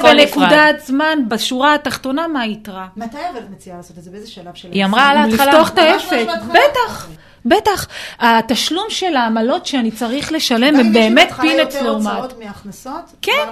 רואה. 0.00 0.14
בנקודת 0.14 0.80
זמן, 0.86 1.18
בשורה 1.28 1.74
התחתונה, 1.74 2.28
מה 2.28 2.40
היתרה. 2.40 2.86
מתי 2.96 3.18
אבל 3.32 3.38
את 3.38 3.50
מציעה 3.50 3.76
לעשות 3.76 3.98
את 3.98 4.02
זה? 4.02 4.10
באיזה 4.10 4.30
שלב 4.30 4.54
של... 4.54 4.68
היא 4.72 4.84
אמרה 4.84 5.08
על? 5.08 5.16
ההתחלה. 5.16 5.46
לפתוח 5.46 5.70
את 5.70 5.78
העסק? 5.78 6.26
בטח. 6.48 7.08
בטח, 7.44 7.86
התשלום 8.20 8.86
של 8.88 9.16
העמלות 9.16 9.66
שאני 9.66 9.90
צריך 9.90 10.32
לשלם 10.32 10.74
גם 10.74 10.80
הם 10.80 10.80
אם 10.80 10.90
יש 10.90 10.96
לי 10.96 11.00
באמת 11.00 11.28
בהתחלה 11.28 11.50
פינץ 11.50 11.74
יותר 11.74 11.86
לעומת. 11.86 12.06
הוצאות 12.06 12.38
מהכנסות, 12.44 13.12
כן. 13.22 13.48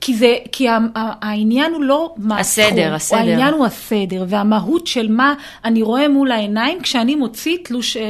כי, 0.00 0.14
זה, 0.14 0.36
כי 0.52 0.66
העניין 0.94 1.72
הוא 1.72 1.82
לא 1.82 2.14
מה 2.16 2.40
הסדר, 2.40 2.94
הסדר. 2.94 3.18
העניין 3.18 3.54
הוא 3.54 3.66
הסדר 3.66 4.24
והמהות 4.28 4.86
של 4.86 5.12
מה 5.12 5.34
אני 5.64 5.82
רואה 5.82 6.08
מול 6.08 6.32
העיניים 6.32 6.80
כשאני 6.82 7.14
מוציא 7.14 7.58
תלוש, 7.64 7.96
אה, 7.96 8.02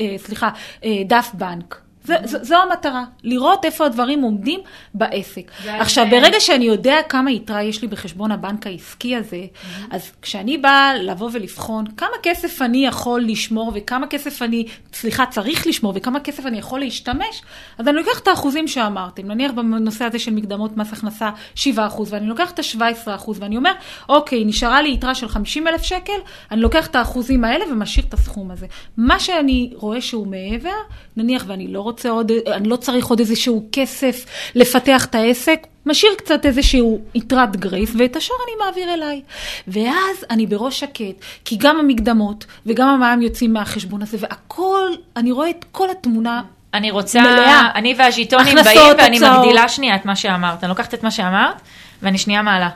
אה, 0.00 0.16
סליחה, 0.18 0.48
אה, 0.84 1.02
דף 1.06 1.30
בנק. 1.34 1.85
זה, 2.06 2.16
זו, 2.24 2.38
זו 2.42 2.56
המטרה, 2.56 3.04
לראות 3.24 3.64
איפה 3.64 3.86
הדברים 3.86 4.22
עומדים 4.22 4.60
בעסק. 4.94 5.50
עכשיו, 5.66 6.06
ברגע 6.10 6.40
שאני 6.40 6.64
יודע 6.64 6.96
כמה 7.08 7.30
יתרה 7.30 7.62
יש 7.62 7.82
לי 7.82 7.88
בחשבון 7.88 8.32
הבנק 8.32 8.66
העסקי 8.66 9.16
הזה, 9.16 9.44
אז 9.90 10.12
כשאני 10.22 10.58
באה 10.58 10.94
לבוא 10.94 11.30
ולבחון 11.32 11.86
כמה 11.86 12.16
כסף 12.22 12.62
אני 12.62 12.86
יכול 12.86 13.20
לשמור 13.20 13.72
וכמה 13.74 14.06
כסף 14.06 14.42
אני, 14.42 14.66
סליחה, 14.92 15.26
צריך 15.26 15.66
לשמור 15.66 15.92
וכמה 15.96 16.20
כסף 16.20 16.46
אני 16.46 16.58
יכול 16.58 16.80
להשתמש, 16.80 17.42
אז 17.78 17.88
אני 17.88 17.96
לוקח 17.96 18.18
את 18.18 18.28
האחוזים 18.28 18.68
שאמרתם, 18.68 19.26
נניח 19.26 19.52
בנושא 19.52 20.04
הזה 20.04 20.18
של 20.18 20.34
מקדמות 20.34 20.76
מס 20.76 20.92
הכנסה 20.92 21.30
7%, 21.56 21.60
ואני 22.06 22.26
לוקח 22.26 22.50
את 22.50 22.58
ה-17% 22.58 23.30
ואני 23.34 23.56
אומר, 23.56 23.72
אוקיי, 24.08 24.44
נשארה 24.44 24.82
לי 24.82 24.92
יתרה 24.92 25.14
של 25.14 25.28
50 25.28 25.68
אלף 25.68 25.82
שקל, 25.82 26.18
אני 26.50 26.60
לוקח 26.60 26.86
את 26.86 26.96
האחוזים 26.96 27.44
האלה 27.44 27.64
ומשאיר 27.72 28.06
את 28.08 28.14
הסכום 28.14 28.50
הזה. 28.50 28.66
מה 28.96 29.20
שאני 29.20 29.72
רואה 29.74 30.00
שהוא 30.00 30.26
מעבר, 30.26 30.76
נניח 31.16 31.44
ואני 31.46 31.68
לא 31.68 31.80
רוצה 31.80 31.95
עוד, 32.04 32.32
אני 32.46 32.68
לא 32.68 32.76
צריך 32.76 33.06
עוד 33.06 33.20
איזשהו 33.20 33.68
כסף 33.72 34.26
לפתח 34.54 35.04
את 35.04 35.14
העסק, 35.14 35.66
משאיר 35.86 36.12
קצת 36.18 36.46
איזשהו 36.46 37.00
יתרת 37.14 37.56
גרייס, 37.56 37.90
ואת 37.98 38.16
השאר 38.16 38.36
אני 38.46 38.64
מעביר 38.64 38.94
אליי. 38.94 39.22
ואז 39.68 40.24
אני 40.30 40.46
בראש 40.46 40.80
שקט, 40.80 41.24
כי 41.44 41.56
גם 41.56 41.78
המקדמות 41.78 42.44
וגם 42.66 42.88
המע"מ 42.88 43.22
יוצאים 43.22 43.52
מהחשבון 43.52 44.02
הזה, 44.02 44.16
והכל, 44.20 44.90
אני 45.16 45.32
רואה 45.32 45.50
את 45.50 45.64
כל 45.72 45.90
התמונה. 45.90 46.42
אני 46.74 46.90
רוצה, 46.90 47.20
מלאה. 47.20 47.70
אני 47.74 47.94
והז'יטונים 47.98 48.54
באים 48.64 48.78
ואני 48.98 49.16
הוצאות. 49.18 49.38
מגדילה 49.38 49.68
שנייה 49.68 49.96
את 49.96 50.04
מה 50.04 50.16
שאמרת. 50.16 50.64
אני 50.64 50.68
לוקחת 50.68 50.94
את 50.94 51.02
מה 51.02 51.10
שאמרת 51.10 51.54
ואני 52.02 52.18
שנייה 52.18 52.42
מעלה. 52.42 52.68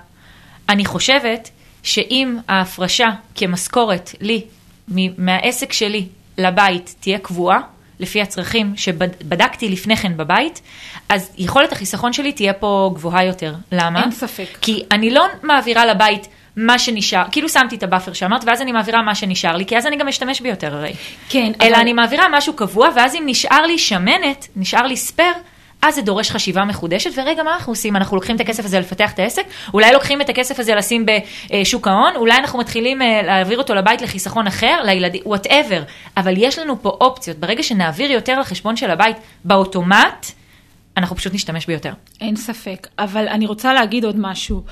אני 0.69 0.85
חושבת 0.85 1.51
שאם 1.83 2.37
ההפרשה 2.49 3.09
כמשכורת 3.35 4.11
לי, 4.21 4.45
מהעסק 5.19 5.73
שלי 5.73 6.07
לבית, 6.39 6.95
תהיה 7.01 7.19
קבועה, 7.19 7.61
לפי 8.01 8.23
הצרכים 8.23 8.73
שבדקתי 8.77 9.69
לפני 9.69 9.97
כן 9.97 10.17
בבית, 10.17 10.61
אז 11.09 11.31
יכולת 11.39 11.73
החיסכון 11.73 12.13
שלי 12.13 12.33
תהיה 12.33 12.53
פה 12.53 12.91
גבוהה 12.95 13.25
יותר. 13.25 13.55
למה? 13.73 14.03
אין 14.03 14.11
ספק. 14.11 14.59
כי 14.61 14.83
אני 14.93 15.11
לא 15.11 15.27
מעבירה 15.43 15.87
לבית 15.87 16.27
מה 16.57 16.79
שנשאר, 16.79 17.25
כאילו 17.33 17.49
שמתי 17.49 17.77
את 17.77 17.83
ה 17.83 17.87
buffer 17.87 18.13
שאמרת, 18.13 18.43
ואז 18.47 18.63
אני 18.63 18.73
מעבירה 18.73 19.03
מה 19.03 19.15
שנשאר 19.15 19.57
לי, 19.57 19.67
כי 19.67 19.77
אז 19.79 19.87
אני 19.87 19.97
גם 19.97 20.09
אשתמש 20.09 20.41
ביותר 20.41 20.75
הרי. 20.77 20.93
כן, 21.29 21.53
אלא 21.61 21.69
אבל- 21.71 21.81
אני 21.81 21.93
מעבירה 21.93 22.25
משהו 22.33 22.53
קבוע, 22.53 22.89
ואז 22.97 23.15
אם 23.15 23.23
נשאר 23.27 23.63
לי 23.67 23.79
שמנת, 23.79 24.49
נשאר 24.57 24.83
לי 24.87 24.97
spare, 24.97 25.33
אז 25.83 25.95
זה 25.95 26.03
דורש 26.03 26.31
חשיבה 26.31 26.65
מחודשת, 26.65 27.11
ורגע, 27.15 27.43
מה 27.43 27.55
אנחנו 27.55 27.73
עושים? 27.73 27.97
אנחנו 27.97 28.17
לוקחים 28.17 28.37
את 28.37 28.41
הכסף 28.41 28.65
הזה 28.65 28.81
לפתח 28.81 29.13
את 29.13 29.19
העסק, 29.19 29.43
אולי 29.75 29.93
לוקחים 29.93 30.21
את 30.21 30.29
הכסף 30.29 30.59
הזה 30.59 30.75
לשים 30.75 31.07
בשוק 31.07 31.89
ההון, 31.89 32.17
אולי 32.17 32.37
אנחנו 32.37 32.59
מתחילים 32.59 33.03
אה, 33.03 33.23
להעביר 33.23 33.59
אותו 33.59 33.75
לבית 33.75 34.03
לחיסכון 34.03 34.47
אחר, 34.47 34.83
לילדים, 34.85 35.23
whatever. 35.27 35.83
אבל 36.17 36.35
יש 36.37 36.59
לנו 36.59 36.83
פה 36.83 36.89
אופציות, 36.89 37.37
ברגע 37.39 37.63
שנעביר 37.63 38.11
יותר 38.11 38.41
לחשבון 38.41 38.77
של 38.77 38.91
הבית 38.91 39.17
באוטומט, 39.45 40.27
אנחנו 40.97 41.17
פשוט 41.17 41.35
נשתמש 41.35 41.67
ביותר. 41.67 41.93
אין 42.21 42.37
ספק, 42.37 42.87
אבל 42.99 43.29
אני 43.29 43.47
רוצה 43.47 43.73
להגיד 43.73 44.05
עוד 44.05 44.17
משהו. 44.19 44.63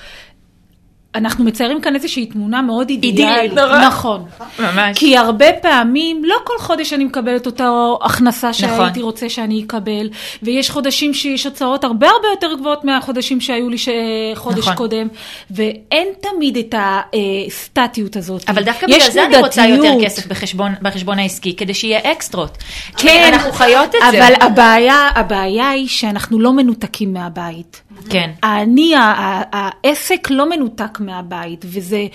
אנחנו 1.14 1.44
מציירים 1.44 1.80
כאן 1.80 1.94
איזושהי 1.94 2.26
תמונה 2.26 2.62
מאוד 2.62 2.88
אידיאלית. 2.88 3.52
נכון. 3.86 4.24
ממש. 4.58 4.98
כי 4.98 5.16
הרבה 5.16 5.52
פעמים, 5.52 6.24
לא 6.24 6.36
כל 6.44 6.58
חודש 6.58 6.92
אני 6.92 7.04
מקבלת 7.04 7.46
אותה 7.46 7.70
הכנסה 8.02 8.52
שהייתי 8.52 8.90
נכון. 8.90 9.02
רוצה 9.02 9.28
שאני 9.28 9.64
אקבל, 9.66 10.08
ויש 10.42 10.70
חודשים 10.70 11.14
שיש 11.14 11.46
הוצאות 11.46 11.84
הרבה 11.84 12.08
הרבה 12.08 12.28
יותר 12.28 12.54
גבוהות 12.58 12.84
מהחודשים 12.84 13.40
שהיו 13.40 13.68
לי 13.68 13.78
ש... 13.78 13.88
חודש 14.34 14.58
נכון. 14.58 14.74
קודם, 14.74 15.08
ואין 15.50 16.08
תמיד 16.20 16.56
את 16.56 16.74
הסטטיות 16.78 18.16
הזאת. 18.16 18.44
אבל 18.48 18.62
דווקא 18.62 18.86
בגלל 18.86 19.10
זה 19.10 19.26
אני 19.26 19.36
רוצה 19.36 19.66
יותר. 19.66 20.04
כסף 20.04 20.26
בחשבון, 20.26 20.72
בחשבון 20.82 21.18
העסקי, 21.18 21.56
כדי 21.56 21.74
שיהיה 21.74 22.12
אקסטרות. 22.12 22.58
כן, 22.96 23.30
אנחנו 23.32 23.52
חיות 23.52 23.94
את 23.94 24.00
זה. 24.10 24.26
אבל 24.26 24.32
הבעיה, 24.40 25.08
הבעיה 25.14 25.70
היא 25.70 25.88
שאנחנו 25.88 26.40
לא 26.40 26.52
מנותקים 26.52 27.12
מהבית. 27.12 27.82
כן. 28.10 28.30
אני, 28.44 28.94
העסק 29.52 30.30
לא 30.30 30.50
מנותק 30.50 31.00
מהבית, 31.00 31.64
וזה... 31.64 32.06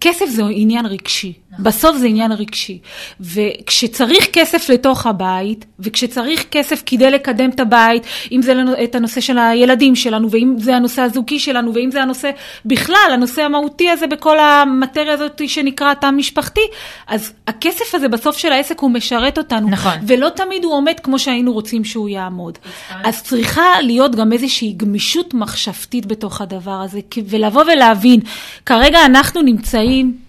כסף 0.00 0.26
זה 0.28 0.42
עניין 0.50 0.86
רגשי, 0.86 1.32
בסוף 1.58 1.96
זה 1.96 2.06
עניין 2.06 2.32
רגשי. 2.32 2.78
וכשצריך 3.20 4.26
כסף 4.32 4.68
לתוך 4.68 5.06
הבית, 5.06 5.66
וכשצריך 5.80 6.44
כסף 6.50 6.82
כדי 6.86 7.10
לקדם 7.10 7.50
את 7.50 7.60
הבית, 7.60 8.02
אם 8.32 8.42
זה 8.42 8.54
את 8.84 8.94
הנושא 8.94 9.20
של 9.20 9.38
הילדים 9.38 9.96
שלנו, 9.96 10.30
ואם 10.30 10.54
זה 10.58 10.76
הנושא 10.76 11.02
הזוגי 11.02 11.38
שלנו, 11.38 11.74
ואם 11.74 11.90
זה 11.90 12.02
הנושא 12.02 12.30
בכלל, 12.64 13.10
הנושא 13.12 13.42
המהותי 13.42 13.90
הזה 13.90 14.06
בכל 14.06 14.38
המטריה 14.38 15.12
הזאת 15.12 15.48
שנקרא 15.48 15.94
תא 15.94 16.10
משפחתי, 16.10 16.60
אז 17.06 17.32
הכסף 17.46 17.94
הזה 17.94 18.08
בסוף 18.08 18.38
של 18.38 18.52
העסק 18.52 18.80
הוא 18.80 18.90
משרת 18.90 19.38
אותנו. 19.38 19.68
נכון. 19.68 19.92
ולא 20.06 20.28
תמיד 20.28 20.64
הוא 20.64 20.72
עומד 20.72 20.94
כמו 21.02 21.18
שהיינו 21.18 21.52
רוצים 21.52 21.84
שהוא 21.84 22.08
יעמוד. 22.08 22.58
אז 23.04 23.22
צריכה 23.22 23.80
להיות 23.82 24.14
גם 24.14 24.32
איזושהי 24.32 24.72
גמישות 24.76 25.34
מחשבתית 25.34 26.06
בתוך 26.06 26.40
הדבר 26.40 26.80
הזה, 26.84 27.00
ולבוא 27.28 27.62
ולהבין, 27.62 28.20
כרגע 28.66 29.04
אנחנו 29.04 29.42
נמצאים 29.42 30.25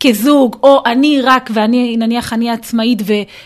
כזוג, 0.00 0.56
או 0.62 0.82
אני 0.86 1.20
רק, 1.22 1.50
ואני, 1.54 1.96
נניח 1.96 2.32
אני 2.32 2.50
עצמאית 2.50 3.02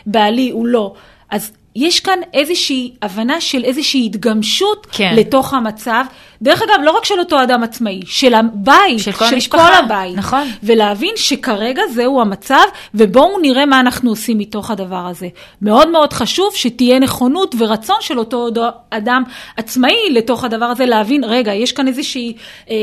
ובעלי 0.07 0.51
הוא 0.51 0.67
לא, 0.67 0.95
אז 1.31 1.53
יש 1.77 2.01
כאן 2.01 2.19
איזושהי 2.33 2.93
הבנה 3.03 3.41
של 3.41 3.65
איזושהי 3.65 4.07
התגמשות 4.07 4.87
כן. 4.93 5.15
לתוך 5.17 5.55
המצב. 5.55 6.05
דרך 6.43 6.63
אגב, 6.63 6.75
לא 6.85 6.91
רק 6.91 7.05
של 7.05 7.19
אותו 7.19 7.43
אדם 7.43 7.63
עצמאי, 7.63 8.01
של 8.07 8.35
הבית, 8.35 8.99
של 8.99 9.13
כל 9.13 9.27
של 9.27 9.35
המשפחה, 9.35 9.69
כל 9.69 9.85
הבית. 9.85 10.17
נכון. 10.17 10.49
ולהבין 10.63 11.13
שכרגע 11.17 11.83
זהו 11.95 12.21
המצב, 12.21 12.65
ובואו 12.95 13.39
נראה 13.39 13.67
מה 13.67 13.81
אנחנו 13.81 14.11
עושים 14.11 14.39
מתוך 14.39 14.71
הדבר 14.71 15.07
הזה. 15.07 15.29
מאוד 15.63 15.89
מאוד 15.89 16.13
חשוב 16.13 16.53
שתהיה 16.55 16.99
נכונות 16.99 17.55
ורצון 17.59 17.97
של 18.01 18.19
אותו 18.19 18.49
אדם 18.91 19.23
עצמאי 19.57 20.11
לתוך 20.11 20.45
הדבר 20.45 20.65
הזה, 20.67 20.87
להבין, 20.87 21.25
רגע, 21.25 21.55
יש 21.55 21.73
כאן 21.73 21.89
איזושהי... 21.89 22.37
אה, 22.71 22.77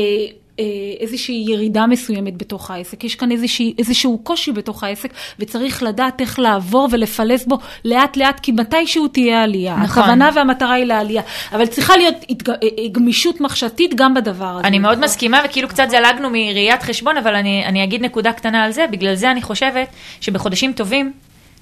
איזושהי 1.00 1.44
ירידה 1.48 1.86
מסוימת 1.86 2.36
בתוך 2.36 2.70
העסק, 2.70 3.04
יש 3.04 3.14
כאן 3.14 3.30
איזושהי, 3.30 3.74
איזשהו 3.78 4.18
קושי 4.18 4.52
בתוך 4.52 4.84
העסק, 4.84 5.12
וצריך 5.38 5.82
לדעת 5.82 6.20
איך 6.20 6.38
לעבור 6.38 6.88
ולפלס 6.90 7.46
בו 7.46 7.58
לאט 7.84 8.16
לאט, 8.16 8.40
כי 8.40 8.52
מתישהו 8.52 9.08
תהיה 9.08 9.42
עלייה. 9.42 9.76
נכון. 9.76 10.02
הכוונה 10.02 10.30
והמטרה 10.34 10.72
היא 10.72 10.84
לעלייה, 10.84 11.22
אבל 11.52 11.66
צריכה 11.66 11.96
להיות 11.96 12.14
התג... 12.30 12.50
אה, 12.50 12.54
אה, 12.54 12.88
גמישות 12.92 13.40
מחשבתית 13.40 13.94
גם 13.94 14.14
בדבר 14.14 14.56
הזה. 14.58 14.68
אני 14.68 14.78
מאוד 14.78 14.98
מסכימה, 14.98 15.40
וכאילו 15.44 15.68
קצת 15.68 15.86
זלגנו 15.90 16.30
מראיית 16.30 16.82
חשבון, 16.82 17.16
אבל 17.16 17.34
אני, 17.34 17.64
אני 17.66 17.84
אגיד 17.84 18.02
נקודה 18.02 18.32
קטנה 18.32 18.64
על 18.64 18.72
זה, 18.72 18.86
בגלל 18.90 19.14
זה 19.14 19.30
אני 19.30 19.42
חושבת 19.42 19.88
שבחודשים 20.20 20.72
טובים 20.72 21.12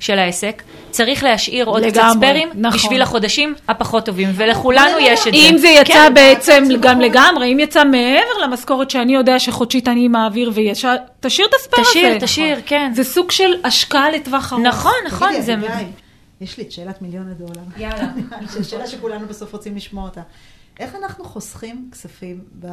של 0.01 0.19
העסק, 0.19 0.63
צריך 0.91 1.25
להשאיר 1.25 1.67
עוד 1.67 1.83
קצת 1.83 1.97
לגמרי, 1.97 2.15
ספיירים, 2.17 2.49
נכון. 2.55 2.79
בשביל 2.79 3.03
החודשים 3.03 3.55
הפחות 3.69 4.07
טובים, 4.07 4.29
ולכולנו 4.35 4.99
יש 5.01 5.21
את 5.21 5.33
זה. 5.33 5.39
אם 5.39 5.59
זה 5.59 5.69
יצא 5.69 5.93
כן. 5.93 6.15
בעצם 6.15 6.65
גם 6.81 7.01
לגמרי, 7.01 7.53
אם 7.53 7.61
יצא 7.61 7.85
מעבר 7.85 8.45
למשכורת 8.45 8.91
שאני 8.91 9.15
יודע 9.15 9.39
שחודשית 9.39 9.89
אני 9.89 10.09
מעביר 10.09 10.51
וישר, 10.55 10.95
תשאיר 11.21 11.47
את 11.47 11.55
הספייר 11.55 11.87
הזה. 11.87 11.91
תשאיר, 11.91 12.19
תשאיר, 12.21 12.61
כן. 12.67 12.93
זה 12.95 13.05
סוג 13.05 13.31
של 13.31 13.55
השקעה 13.65 14.11
לטווח 14.11 14.53
ארוך. 14.53 14.67
נכון, 14.67 14.93
נכון, 15.07 15.29
תגידי, 15.29 15.43
זה... 15.43 15.55
יש 16.41 16.59
לי 16.59 16.65
את 16.65 16.73
שאלת 16.73 17.03
מיליון 17.03 17.29
הדולר. 17.31 17.63
יאללה. 17.77 18.09
שאלה 18.69 18.87
שכולנו 18.87 19.27
בסוף 19.27 19.53
רוצים 19.53 19.77
לשמוע 19.77 20.05
אותה. 20.05 20.21
איך 20.81 20.95
אנחנו 20.95 21.25
חוסכים 21.25 21.89
כספים, 21.93 22.45
ב... 22.61 22.67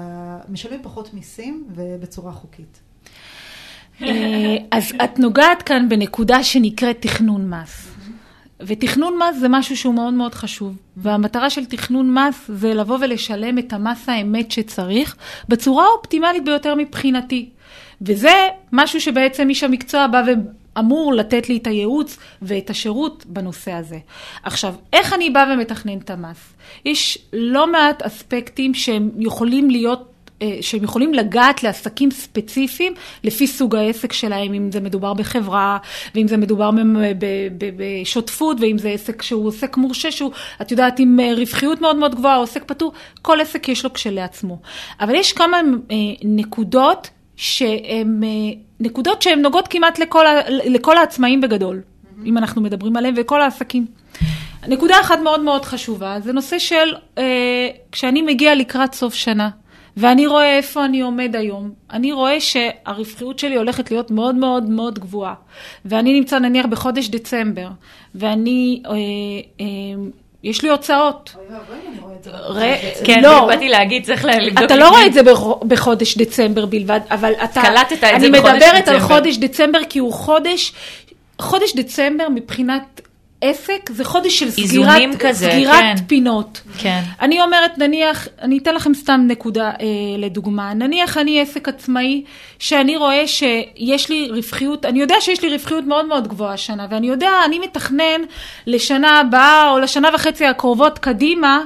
משלמים 0.50 0.84
פחות 0.84 1.14
מיסים 1.14 1.68
ובצורה 1.76 2.32
חוקית? 2.32 2.80
אה, 4.02 4.56
אז 4.72 4.94
את 5.04 5.20
נוגעת 5.20 5.62
כאן 5.62 5.90
בנקודה 5.90 6.44
שנקראת 6.44 6.98
תכנון 7.02 7.50
מס. 7.50 7.92
ותכנון 8.60 9.18
מס 9.18 9.40
זה 9.40 9.50
משהו 9.50 9.78
שהוא 9.78 9.94
מאוד 9.94 10.14
מאוד 10.14 10.36
חשוב. 10.36 10.78
והמטרה 10.98 11.50
של 11.50 11.66
תכנון 11.66 12.14
מס 12.14 12.46
זה 12.48 12.74
לבוא 12.74 12.98
ולשלם 13.02 13.58
את 13.58 13.74
המס 13.74 14.10
האמת 14.10 14.52
שצריך 14.52 15.16
בצורה 15.50 15.86
האופטימלית 15.86 16.46
ביותר 16.46 16.76
מבחינתי. 16.76 17.50
וזה 18.02 18.34
משהו 18.72 19.02
שבעצם 19.02 19.50
איש 19.50 19.64
המקצוע 19.64 20.08
בא 20.08 20.24
ואמור 20.76 21.14
לתת 21.14 21.50
לי 21.50 21.58
את 21.58 21.68
הייעוץ 21.68 22.18
ואת 22.42 22.70
השירות 22.70 23.26
בנושא 23.26 23.72
הזה. 23.72 23.98
עכשיו, 24.44 24.76
איך 24.94 25.14
אני 25.14 25.30
באה 25.30 25.54
ומתכנן 25.54 25.98
את 25.98 26.10
המס? 26.10 26.54
יש 26.86 27.18
לא 27.34 27.72
מעט 27.72 28.02
אספקטים 28.02 28.74
שהם 28.74 29.10
יכולים 29.18 29.70
להיות 29.70 30.15
שהם 30.62 30.84
יכולים 30.84 31.14
לגעת 31.14 31.64
לעסקים 31.64 32.12
ספציפיים 32.12 32.94
לפי 33.24 33.48
סוג 33.48 33.76
העסק 33.76 34.14
שלהם, 34.14 34.54
אם 34.54 34.72
זה 34.72 34.80
מדובר 34.80 35.14
בחברה, 35.14 35.78
ואם 36.16 36.28
זה 36.28 36.38
מדובר 36.38 36.70
בשותפות, 37.78 38.58
ואם 38.60 38.78
זה 38.78 38.90
עסק 38.90 39.22
שהוא 39.22 39.48
עוסק 39.48 39.78
מורשה, 39.78 40.12
שהוא, 40.12 40.32
את 40.62 40.72
יודעת, 40.72 41.00
עם 41.00 41.20
אה, 41.20 41.34
רווחיות 41.34 41.82
מאוד 41.82 41.96
מאוד 41.96 42.16
גבוהה, 42.16 42.36
עוסק 42.36 42.64
פטור, 42.64 42.94
כל 43.22 43.42
עסק 43.42 43.70
יש 43.70 43.84
לו 43.84 43.94
כשלעצמו. 43.94 44.60
אבל 45.00 45.16
יש 45.16 45.34
כמה 45.34 45.58
אה, 45.92 45.96
נקודות 46.24 47.10
שהן 47.36 48.24
אה, 48.24 48.30
נקודות 48.80 49.22
שהן 49.22 49.42
נוגעות 49.42 49.68
כמעט 49.68 50.00
לכל, 50.00 50.26
לכל 50.50 50.98
העצמאים 50.98 51.42
בגדול, 51.42 51.82
אם 52.26 52.38
אנחנו 52.38 52.62
מדברים 52.62 52.96
עליהם, 52.96 53.14
וכל 53.18 53.42
העסקים. 53.42 53.86
נקודה 54.68 55.00
אחת 55.02 55.20
מאוד 55.20 55.42
מאוד 55.42 55.66
חשובה, 55.66 56.18
זה 56.20 56.34
נושא 56.34 56.60
של 56.60 56.94
אה, 57.18 57.68
כשאני 57.92 58.22
מגיע 58.22 58.56
לקראת 58.56 58.94
סוף 58.94 59.14
שנה, 59.14 59.50
ואני 59.98 60.28
רואה 60.28 60.58
איפה 60.58 60.86
אני 60.86 61.02
עומד 61.02 61.36
היום, 61.36 61.72
אני 61.92 62.12
רואה 62.12 62.40
שהרווחיות 62.42 63.40
שלי 63.40 63.56
הולכת 63.56 63.92
להיות 63.92 64.12
מאוד 64.12 64.36
מאוד 64.36 64.70
מאוד 64.70 65.00
גבוהה, 65.00 65.34
ואני 65.86 66.20
נמצא 66.20 66.40
נניח 66.40 66.66
בחודש 66.66 67.08
דצמבר, 67.10 67.68
ואני, 68.16 68.82
אה, 68.86 68.92
אה, 69.62 69.66
יש 70.44 70.62
לי 70.64 70.70
הוצאות. 70.70 71.36
כן, 73.04 73.24
לא, 73.24 73.46
באתי 73.48 73.70
להגיד, 73.70 74.06
צריך 74.06 74.26
לבדוק. 74.26 74.64
אתה 74.66 74.76
לא. 74.76 74.90
רואה 74.90 75.06
את 75.06 75.14
זה 75.14 75.24
בח- 75.24 75.64
בחודש 75.68 76.18
דצמבר 76.18 76.66
בלבד, 76.66 77.00
אבל 77.12 77.32
אתה... 77.44 77.62
קלטת 77.62 77.94
את 77.94 78.00
זה 78.00 78.10
אני 78.10 78.32
בחודש 78.32 78.54
מדברת 78.56 78.88
על 78.88 78.98
דצמבר. 78.98 79.16
חודש 79.16 79.38
דצמבר 79.38 79.80
כי 79.90 80.00
הוא 80.00 80.14
חודש, 80.14 80.74
חודש 81.42 81.76
דצמבר 81.76 82.30
מבחינת 82.30 83.02
עסק 83.50 83.90
זה 83.90 84.04
חודש 84.04 84.40
של 84.40 84.50
סגירת, 84.52 85.02
כזה, 85.20 85.50
סגירת 85.52 85.76
כן. 85.82 85.96
פינות. 86.08 86.62
כן. 86.78 87.02
אני 87.22 87.42
אומרת, 87.42 87.78
נניח, 87.78 88.28
אני 88.42 88.58
אתן 88.58 88.76
לכם 88.76 88.94
סתם 88.94 89.22
נקודה 89.28 89.70
אה, 89.70 89.76
לדוגמה, 90.18 90.74
נניח 90.74 91.18
אני 91.18 91.42
עסק 91.42 91.70
עצמאי, 91.70 92.24
שאני 92.60 92.98
רואה 92.98 93.28
שיש 93.28 94.10
לי 94.10 94.28
רווחיות, 94.32 94.86
אני 94.86 95.02
יודע 95.02 95.16
שיש 95.20 95.42
לי 95.44 95.50
רווחיות 95.54 95.84
מאוד 95.84 96.06
מאוד 96.06 96.28
גבוהה 96.28 96.54
השנה, 96.54 96.88
ואני 96.90 97.08
יודע, 97.08 97.30
אני 97.46 97.60
מתכנן 97.60 98.22
לשנה 98.68 99.20
הבאה 99.20 99.72
או 99.72 99.80
לשנה 99.80 100.10
וחצי 100.14 100.46
הקרובות 100.46 101.00
קדימה, 101.00 101.62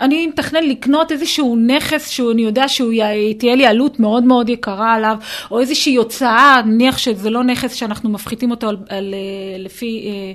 אני 0.00 0.26
מתכנן 0.26 0.64
לקנות 0.64 1.12
איזשהו 1.12 1.56
נכס 1.56 2.08
שאני 2.08 2.42
יודע 2.42 2.68
שהוא 2.68 2.92
י- 2.92 3.34
תהיה 3.34 3.54
לי 3.54 3.66
עלות 3.66 4.00
מאוד 4.00 4.24
מאוד 4.24 4.48
יקרה 4.48 4.94
עליו, 4.94 5.16
או 5.50 5.60
איזושהי 5.60 5.96
הוצאה, 5.96 6.60
נניח 6.66 6.98
שזה 6.98 7.30
לא 7.30 7.44
נכס 7.44 7.74
שאנחנו 7.74 8.10
מפחיתים 8.10 8.50
אותו 8.50 8.68
על, 8.68 8.76
על, 8.88 9.14
אה, 9.14 9.58
לפי 9.58 10.04
אה, 10.06 10.32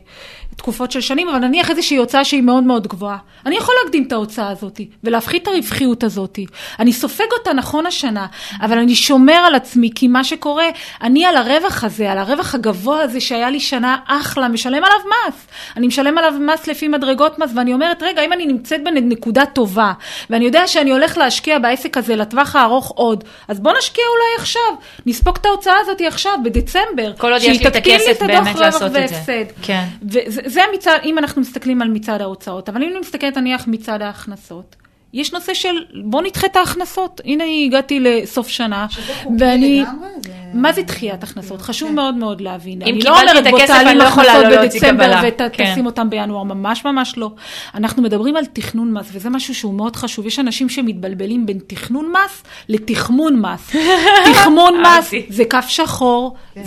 תקופות 0.60 0.92
של 0.92 1.02
שנים, 1.02 1.30
אבל 1.30 1.38
נניח 1.38 1.70
איזושהי 1.70 1.98
הוצאה 1.98 2.26
שהיא 2.26 2.42
מאוד 2.42 2.64
מאוד 2.64 2.88
גבוהה. 2.88 3.18
אני 3.46 3.58
יכול 3.58 3.76
להקדים 3.84 4.04
את 4.04 4.12
ההוצאה 4.12 4.50
הזאת 4.50 4.82
ולהפחית 5.04 5.44
את 5.44 5.48
הרווחיות 5.48 6.04
הזאת. 6.04 6.40
אני 6.80 6.94
סופג 6.94 7.26
אותה 7.40 7.54
נכון 7.54 7.86
השנה, 7.86 8.26
אבל 8.62 8.78
אני 8.78 8.96
שומר 8.96 9.34
על 9.34 9.56
עצמי, 9.56 9.90
כי 9.96 10.08
מה 10.08 10.24
שקורה, 10.24 10.66
אני 11.02 11.26
על 11.26 11.36
הרווח 11.36 11.84
הזה, 11.84 12.12
על 12.12 12.18
הרווח 12.18 12.56
הגבוה 12.56 13.02
הזה 13.02 13.20
שהיה 13.20 13.50
לי 13.50 13.60
שנה 13.60 13.98
אחלה, 14.08 14.48
משלם 14.48 14.84
עליו 14.84 14.98
מס. 15.08 15.48
אני 15.78 15.88
משלם 15.88 16.18
עליו 16.18 16.34
מס 16.40 16.68
לפי 16.68 16.88
מדרגות 16.88 17.40
מס, 17.40 17.52
ואני 17.56 17.74
אומרת, 17.74 18.04
רגע, 18.04 18.26
אם 18.26 18.34
אני 18.34 18.46
נמצאת 18.46 18.84
בנקודה 18.84 19.46
טובה, 19.46 19.94
ואני 20.30 20.46
יודע 20.46 20.68
שאני 20.68 20.92
הולך 20.92 21.18
להשקיע 21.18 21.60
בעסק 21.60 21.98
הזה 21.98 22.16
לטווח 22.16 22.56
הארוך 22.56 22.92
עוד, 22.96 23.24
אז 23.48 23.60
בוא 23.60 23.72
נשקיע 23.78 24.04
אולי 24.04 24.42
עכשיו. 24.42 24.76
נספוג 25.06 25.38
את 25.42 25.46
ההוצאה 25.46 25.74
הזאת 25.82 26.02
עכשיו, 26.08 26.38
בדצמבר. 26.44 27.14
כל 27.18 27.34
עוד 27.34 27.42
יש 27.42 27.62
לי 27.62 27.68
את 27.68 27.76
הכסף 27.76 28.22
באמת 28.22 28.56
לעשות 28.56 28.96
את 28.96 29.10
זה. 29.10 29.44
כן. 29.62 29.84
וזה 30.10 30.49
זה 30.50 30.64
המצד, 30.64 31.00
אם 31.04 31.18
אנחנו 31.18 31.42
מסתכלים 31.42 31.82
על 31.82 31.88
מצד 31.88 32.22
ההוצאות, 32.22 32.70
אבל 32.70 32.84
אם 32.84 32.90
אני 32.90 33.00
מסתכלת 33.00 33.38
נניח 33.38 33.68
מצד 33.68 34.02
ההכנסות, 34.02 34.76
יש 35.14 35.34
נושא 35.34 35.54
של 35.54 35.70
בוא 36.04 36.22
נדחה 36.22 36.48
את 36.48 36.56
ההכנסות. 36.56 37.22
הנה 37.26 37.44
הגעתי 37.66 38.00
לסוף 38.00 38.48
שנה, 38.48 38.88
שזה 38.90 39.14
חוקי 39.24 39.36
ואני... 39.40 39.82
לגמרי, 39.82 40.08
זה- 40.26 40.32
מה 40.54 40.74
זה 40.74 40.82
דחיית 40.82 41.24
הכנסות? 41.24 41.62
חשוב 41.62 41.90
כן. 41.90 41.96
מאוד 41.96 42.16
מאוד 42.16 42.42
להבין. 42.42 42.82
אני 42.82 42.92
לא 43.02 43.16
קיבלתי 43.20 43.50
את 43.50 43.54
הכסף, 43.54 43.74
אני 43.88 43.98
לא 44.00 44.04
יכולה 44.04 44.32
הכנסות 44.32 44.52
לא 44.52 44.62
להוציא 44.62 44.80
בדצמבר 44.80 45.04
קבלה. 45.06 45.22
ותשים 45.48 45.66
כן. 45.76 45.86
אותם 45.86 46.10
בינואר, 46.10 46.44
ממש 46.44 46.86
ממש 46.86 47.18
לא. 47.18 47.32
אנחנו 47.76 48.02
מדברים 48.04 48.36
על 48.36 48.46
תכנון 48.46 48.94
מס, 48.94 49.10
וזה 49.14 49.30
משהו 49.30 49.56
שהוא 49.56 49.74
מאוד 49.74 49.96
חשוב. 49.96 50.26
יש 50.26 50.40
אנשים 50.40 50.70
שמתבלבלים 50.70 51.46
בין 51.46 51.60
תכנון 51.68 52.12
מס 52.12 52.44
לתחמון 52.70 53.42
מס. 53.42 53.76
תחמון 54.34 54.82
מס. 54.82 55.12
זה 55.30 55.46
כף 55.46 55.66
שחור, 55.68 56.36
כן. 56.56 56.62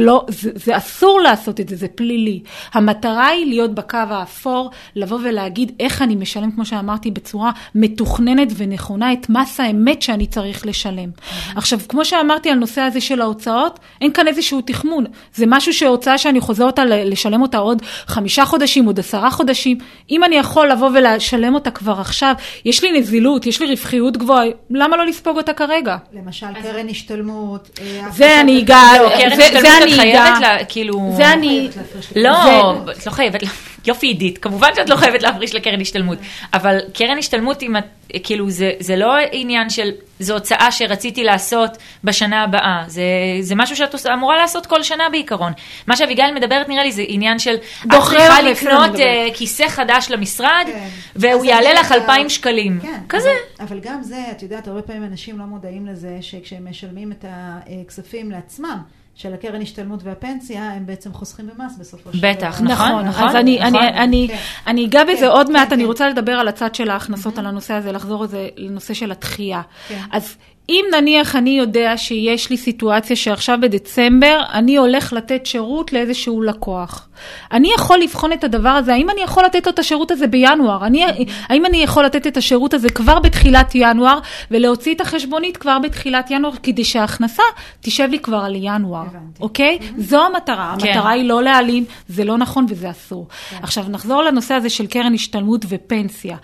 לא, 0.00 0.24
זה 0.54 0.76
אסור 0.76 1.20
לעשות 1.20 1.60
את 1.60 1.68
זה, 1.68 1.76
זה 1.76 1.88
פלילי. 1.88 2.40
המטרה 2.72 3.26
היא 3.26 3.46
להיות 3.46 3.74
בקו 3.74 3.96
האפור, 4.10 4.70
לבוא 4.96 5.18
ולהגיד 5.24 5.72
איך 5.80 6.02
אני 6.02 6.14
משלם, 6.16 6.50
כמו 6.50 6.64
שאמרתי, 6.64 7.10
בצורה 7.10 7.33
מתוכננת 7.74 8.48
ונכונה, 8.56 9.12
את 9.12 9.26
מס 9.30 9.60
האמת 9.60 10.02
שאני 10.02 10.26
צריך 10.26 10.66
לשלם. 10.66 11.08
עכשיו, 11.56 11.78
כמו 11.88 12.04
שאמרתי 12.04 12.50
על 12.50 12.58
נושא 12.58 12.80
הזה 12.80 13.00
של 13.00 13.20
ההוצאות, 13.20 13.78
אין 14.00 14.12
כאן 14.12 14.28
איזשהו 14.28 14.60
תחמון. 14.60 15.04
זה 15.34 15.44
משהו 15.48 15.72
שהוצאה 15.74 16.18
שאני 16.18 16.40
חוזר 16.40 16.64
אותה, 16.64 16.84
לשלם 16.84 17.42
אותה 17.42 17.58
עוד 17.58 17.82
חמישה 18.06 18.44
חודשים, 18.46 18.84
עוד 18.84 18.98
עשרה 18.98 19.30
חודשים. 19.30 19.78
אם 20.10 20.24
אני 20.24 20.36
יכול 20.36 20.68
לבוא 20.70 20.90
ולשלם 20.94 21.54
אותה 21.54 21.70
כבר 21.70 22.00
עכשיו, 22.00 22.34
יש 22.64 22.84
לי 22.84 23.00
נזילות, 23.00 23.46
יש 23.46 23.60
לי 23.60 23.66
רווחיות 23.66 24.16
גבוהה, 24.16 24.44
למה 24.70 24.96
לא 24.96 25.06
לספוג 25.06 25.36
אותה 25.36 25.52
כרגע? 25.52 25.96
למשל, 26.12 26.46
קרן 26.62 26.88
השתלמות. 26.88 27.68
אה, 27.82 28.00
זה 28.12 28.40
אני. 28.40 28.60
אגע- 28.62 28.74
לא, 28.98 29.08
זה- 29.08 29.14
קרן 29.22 29.32
השתלמות 29.40 29.82
אני 29.82 29.92
את 29.94 29.98
חייבת 29.98 30.40
לה, 30.40 30.64
כאילו... 30.64 31.12
זה 31.16 31.32
אני... 31.32 31.68
לא, 32.16 32.72
את 32.90 33.06
לא 33.06 33.10
חייבת, 33.12 33.42
יופי 33.86 34.06
עידית, 34.06 34.38
כמובן 34.38 34.68
שאת 34.76 34.88
לא 34.88 34.96
חייבת 34.96 35.22
להפריש 35.22 35.54
לקרן 35.54 35.80
השתלמות, 35.80 36.18
אבל 36.54 36.78
קרן 36.94 37.18
השתלמות, 37.18 37.62
אם 37.62 37.76
את, 37.76 37.84
כאילו, 38.24 38.50
זה, 38.50 38.72
זה 38.80 38.96
לא 38.96 39.12
עניין 39.32 39.70
של, 39.70 39.90
זו 40.20 40.34
הוצאה 40.34 40.72
שרציתי 40.72 41.24
לעשות 41.24 41.70
בשנה 42.04 42.42
הבאה, 42.42 42.84
זה, 42.86 43.02
זה 43.40 43.54
משהו 43.54 43.76
שאת 43.76 43.92
עושה- 43.92 44.14
אמורה 44.14 44.36
לעשות 44.38 44.66
כל 44.66 44.82
שנה 44.82 45.08
בעיקרון. 45.10 45.52
מה 45.86 45.96
שאביגיל 45.96 46.24
מדברת 46.34 46.68
נראה 46.68 46.84
לי 46.84 46.92
זה 46.92 47.02
עניין 47.08 47.38
של, 47.38 47.54
את 47.54 47.90
צריכה 48.08 48.42
לקנות. 48.42 49.00
אה, 49.00 49.26
כיסא 49.34 49.68
חדש 49.68 50.06
למשרד, 50.10 50.64
כן. 50.66 50.88
והוא 51.16 51.44
יעלה 51.44 51.72
לך 51.72 51.90
יודעת- 51.90 51.92
2,000 52.10 52.28
שקלים, 52.28 52.78
כן, 52.82 53.00
כזה. 53.08 53.28
אבל, 53.58 53.66
אבל 53.68 53.80
גם 53.80 54.02
זה, 54.02 54.24
את 54.30 54.42
יודעת, 54.42 54.68
הרבה 54.68 54.82
פעמים 54.82 55.04
אנשים 55.04 55.38
לא 55.38 55.44
מודעים 55.44 55.86
לזה 55.86 56.18
שכשהם 56.20 56.70
משלמים 56.70 57.12
את 57.12 57.24
הכספים 57.28 58.30
לעצמם, 58.30 58.78
של 59.14 59.34
הקרן 59.34 59.62
השתלמות 59.62 60.00
והפנסיה, 60.02 60.72
הם 60.72 60.86
בעצם 60.86 61.12
חוסכים 61.12 61.46
במס 61.46 61.76
בסופו 61.78 62.12
של 62.12 62.18
דבר. 62.18 62.30
בטח, 62.30 62.60
נכון, 62.60 63.04
נכון, 63.04 63.28
אז 63.28 63.36
אני, 63.36 63.58
נכון. 63.60 63.76
אני, 63.76 63.88
אני, 63.88 64.28
כן. 64.28 64.36
אני 64.66 64.86
אגע 64.86 65.04
בזה 65.04 65.16
כן, 65.20 65.26
עוד 65.26 65.46
כן, 65.46 65.52
מעט, 65.52 65.72
אני 65.72 65.82
כן. 65.82 65.86
רוצה 65.86 66.08
לדבר 66.08 66.32
על 66.32 66.48
הצד 66.48 66.74
של 66.74 66.90
ההכנסות, 66.90 67.38
על 67.38 67.46
הנושא 67.46 67.74
הזה, 67.74 67.92
לחזור 67.92 68.24
לזה, 68.24 68.48
לנושא 68.56 68.94
של 68.94 69.10
הדחייה. 69.10 69.62
כן. 69.88 70.00
אז 70.12 70.36
אם 70.68 70.84
נניח 70.92 71.36
אני 71.36 71.50
יודע 71.50 71.92
שיש 71.96 72.50
לי 72.50 72.56
סיטואציה 72.56 73.16
שעכשיו 73.16 73.58
בדצמבר, 73.62 74.42
אני 74.52 74.76
הולך 74.76 75.12
לתת 75.12 75.46
שירות 75.46 75.92
לאיזשהו 75.92 76.42
לקוח. 76.42 77.08
אני 77.52 77.68
יכול 77.74 77.98
לבחון 77.98 78.32
את 78.32 78.44
הדבר 78.44 78.68
הזה, 78.68 78.94
האם 78.94 79.10
אני 79.10 79.20
יכול 79.20 79.44
לתת 79.44 79.66
לו 79.66 79.72
את 79.72 79.78
השירות 79.78 80.10
הזה 80.10 80.26
בינואר? 80.26 80.86
אני, 80.86 81.04
האם 81.48 81.66
אני 81.66 81.76
יכול 81.76 82.04
לתת 82.04 82.26
את 82.26 82.36
השירות 82.36 82.74
הזה 82.74 82.90
כבר 82.90 83.18
בתחילת 83.18 83.74
ינואר, 83.74 84.18
ולהוציא 84.50 84.94
את 84.94 85.00
החשבונית 85.00 85.56
כבר 85.56 85.78
בתחילת 85.78 86.30
ינואר, 86.30 86.52
כדי 86.62 86.84
שההכנסה 86.84 87.42
תשב 87.80 88.08
לי 88.10 88.18
כבר 88.18 88.36
על 88.44 88.54
ינואר, 88.56 89.00
הבנתי. 89.00 89.40
אוקיי? 89.40 89.78
זו 89.98 90.26
המטרה. 90.26 90.74
כן. 90.78 90.88
המטרה 90.88 91.10
היא 91.10 91.24
לא 91.24 91.42
להעלים, 91.42 91.84
זה 92.08 92.24
לא 92.24 92.38
נכון 92.38 92.66
וזה 92.68 92.90
אסור. 92.90 93.26
עכשיו 93.62 93.84
נחזור 93.88 94.22
לנושא 94.22 94.54
הזה 94.54 94.70
של 94.70 94.86
קרן 94.86 95.14
השתלמות 95.14 95.64
ופנסיה. 95.68 96.36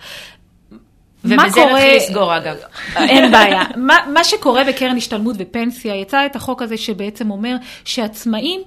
ובזה 1.25 1.37
קורה- 1.53 1.73
נתחיל 1.73 1.95
לסגור 1.97 2.37
אגב. 2.37 2.55
אין 2.95 3.31
בעיה. 3.31 3.63
מה, 3.75 3.97
מה 4.13 4.23
שקורה 4.23 4.63
בקרן 4.63 4.97
השתלמות 4.97 5.35
ופנסיה, 5.39 5.95
יצא 5.95 6.25
את 6.25 6.35
החוק 6.35 6.61
הזה 6.61 6.77
שבעצם 6.77 7.31
אומר 7.31 7.55
שעצמאים, 7.85 8.61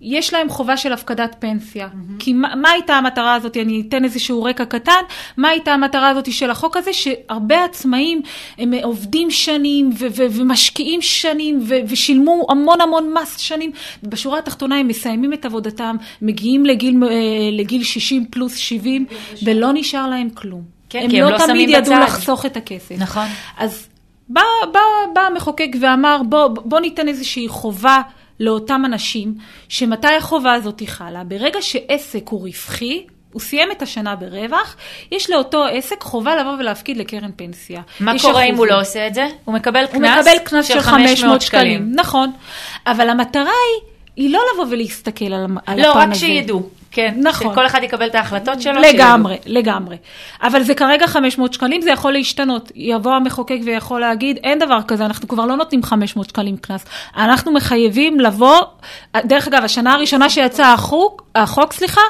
יש 0.00 0.34
להם 0.34 0.48
חובה 0.48 0.76
של 0.76 0.92
הפקדת 0.92 1.36
פנסיה. 1.38 1.88
כי 2.18 2.32
מה, 2.32 2.54
מה 2.54 2.70
הייתה 2.70 2.94
המטרה 2.94 3.34
הזאת? 3.34 3.56
אני 3.56 3.82
אתן 3.88 4.04
איזשהו 4.04 4.42
רקע 4.42 4.64
קטן. 4.64 4.92
מה 5.36 5.48
הייתה 5.48 5.72
המטרה 5.72 6.08
הזאת 6.08 6.32
של 6.32 6.50
החוק 6.50 6.76
הזה? 6.76 6.92
שהרבה 6.92 7.64
עצמאים 7.64 8.22
הם 8.58 8.72
עובדים 8.82 9.30
שנים 9.30 9.90
ו- 9.98 10.06
ו- 10.16 10.26
ומשקיעים 10.30 11.02
שנים 11.02 11.60
ו- 11.68 11.74
ושילמו 11.88 12.46
המון 12.50 12.80
המון 12.80 13.14
מס 13.22 13.38
שנים. 13.38 13.70
בשורה 14.02 14.38
התחתונה 14.38 14.76
הם 14.78 14.88
מסיימים 14.88 15.32
את 15.32 15.44
עבודתם, 15.44 15.96
מגיעים 16.22 16.66
לגיל, 16.66 17.04
אה, 17.04 17.10
לגיל 17.52 17.82
60 17.84 18.24
פלוס 18.30 18.56
70, 18.56 19.06
ולא 19.44 19.70
נשאר 19.74 20.08
להם 20.08 20.30
כלום. 20.30 20.75
כן, 20.90 21.00
הם 21.04 21.10
כי 21.10 21.22
הם 21.22 21.28
לא 21.28 21.38
לא 21.38 21.46
תמיד 21.46 21.68
ידעו 21.68 21.94
בצד. 21.94 22.02
לחסוך 22.02 22.46
את 22.46 22.56
הכסף. 22.56 22.94
נכון. 22.98 23.26
אז 23.58 23.88
בא, 24.28 24.40
בא, 24.72 24.80
בא 25.14 25.20
המחוקק 25.20 25.68
ואמר, 25.80 26.20
בוא, 26.28 26.48
בוא 26.48 26.80
ניתן 26.80 27.08
איזושהי 27.08 27.48
חובה 27.48 28.00
לאותם 28.40 28.82
אנשים, 28.84 29.34
שמתי 29.68 30.08
החובה 30.18 30.52
הזאת 30.52 30.82
חלה? 30.86 31.24
ברגע 31.24 31.62
שעסק 31.62 32.28
הוא 32.28 32.40
רווחי, 32.40 33.02
הוא 33.32 33.40
סיים 33.40 33.68
את 33.72 33.82
השנה 33.82 34.16
ברווח, 34.16 34.76
יש 35.12 35.30
לאותו 35.30 35.64
עסק 35.64 36.02
חובה 36.02 36.36
לבוא 36.36 36.52
ולהפקיד 36.58 36.96
לקרן 36.96 37.30
פנסיה. 37.36 37.80
מה 38.00 38.12
קורה 38.22 38.42
אם 38.44 38.54
הוא. 38.56 38.66
לא 38.66 38.80
עושה 38.80 39.06
את 39.06 39.14
זה? 39.14 39.26
הוא 39.44 39.54
מקבל 39.54 39.80
הוא 39.84 39.92
קנס 39.92 40.18
מקבל 40.26 40.38
קנס 40.44 40.66
של 40.66 40.80
500 40.80 41.42
שקלים. 41.42 41.62
שקלים. 41.74 41.92
נכון. 41.94 42.32
אבל 42.86 43.08
המטרה 43.08 43.42
היא, 43.42 43.90
היא 44.16 44.30
לא 44.32 44.40
לבוא 44.54 44.64
ולהסתכל 44.70 45.24
על, 45.24 45.44
המ- 45.44 45.58
על 45.66 45.82
לא, 45.82 45.90
הפן 45.90 45.98
רק 46.00 46.08
הזה. 46.10 46.20
שידעו. 46.20 46.68
כן, 46.96 47.14
נכון. 47.22 47.52
שכל 47.52 47.66
אחד 47.66 47.82
יקבל 47.82 48.06
את 48.06 48.14
ההחלטות 48.14 48.60
שלו. 48.62 48.80
לגמרי, 48.80 49.36
לגמרי. 49.46 49.96
אבל 50.42 50.62
זה 50.62 50.74
כרגע 50.74 51.06
500 51.06 51.52
שקלים, 51.54 51.82
זה 51.82 51.90
יכול 51.90 52.12
להשתנות. 52.12 52.72
יבוא 52.74 53.12
המחוקק 53.12 53.58
ויכול 53.64 54.00
להגיד, 54.00 54.38
אין 54.44 54.58
דבר 54.58 54.78
כזה, 54.88 55.04
אנחנו 55.06 55.28
כבר 55.28 55.46
לא 55.46 55.56
נותנים 55.56 55.82
500 55.82 56.28
שקלים 56.28 56.56
קנס. 56.56 56.84
אנחנו 57.16 57.52
מחייבים 57.52 58.20
לבוא, 58.20 58.58
דרך 59.16 59.48
אגב, 59.48 59.64
השנה 59.64 59.94
הראשונה 59.94 60.30
שיצא 60.30 60.66
החוק, 60.66 61.22
החוק, 61.34 61.72
סליחה, 61.72 62.00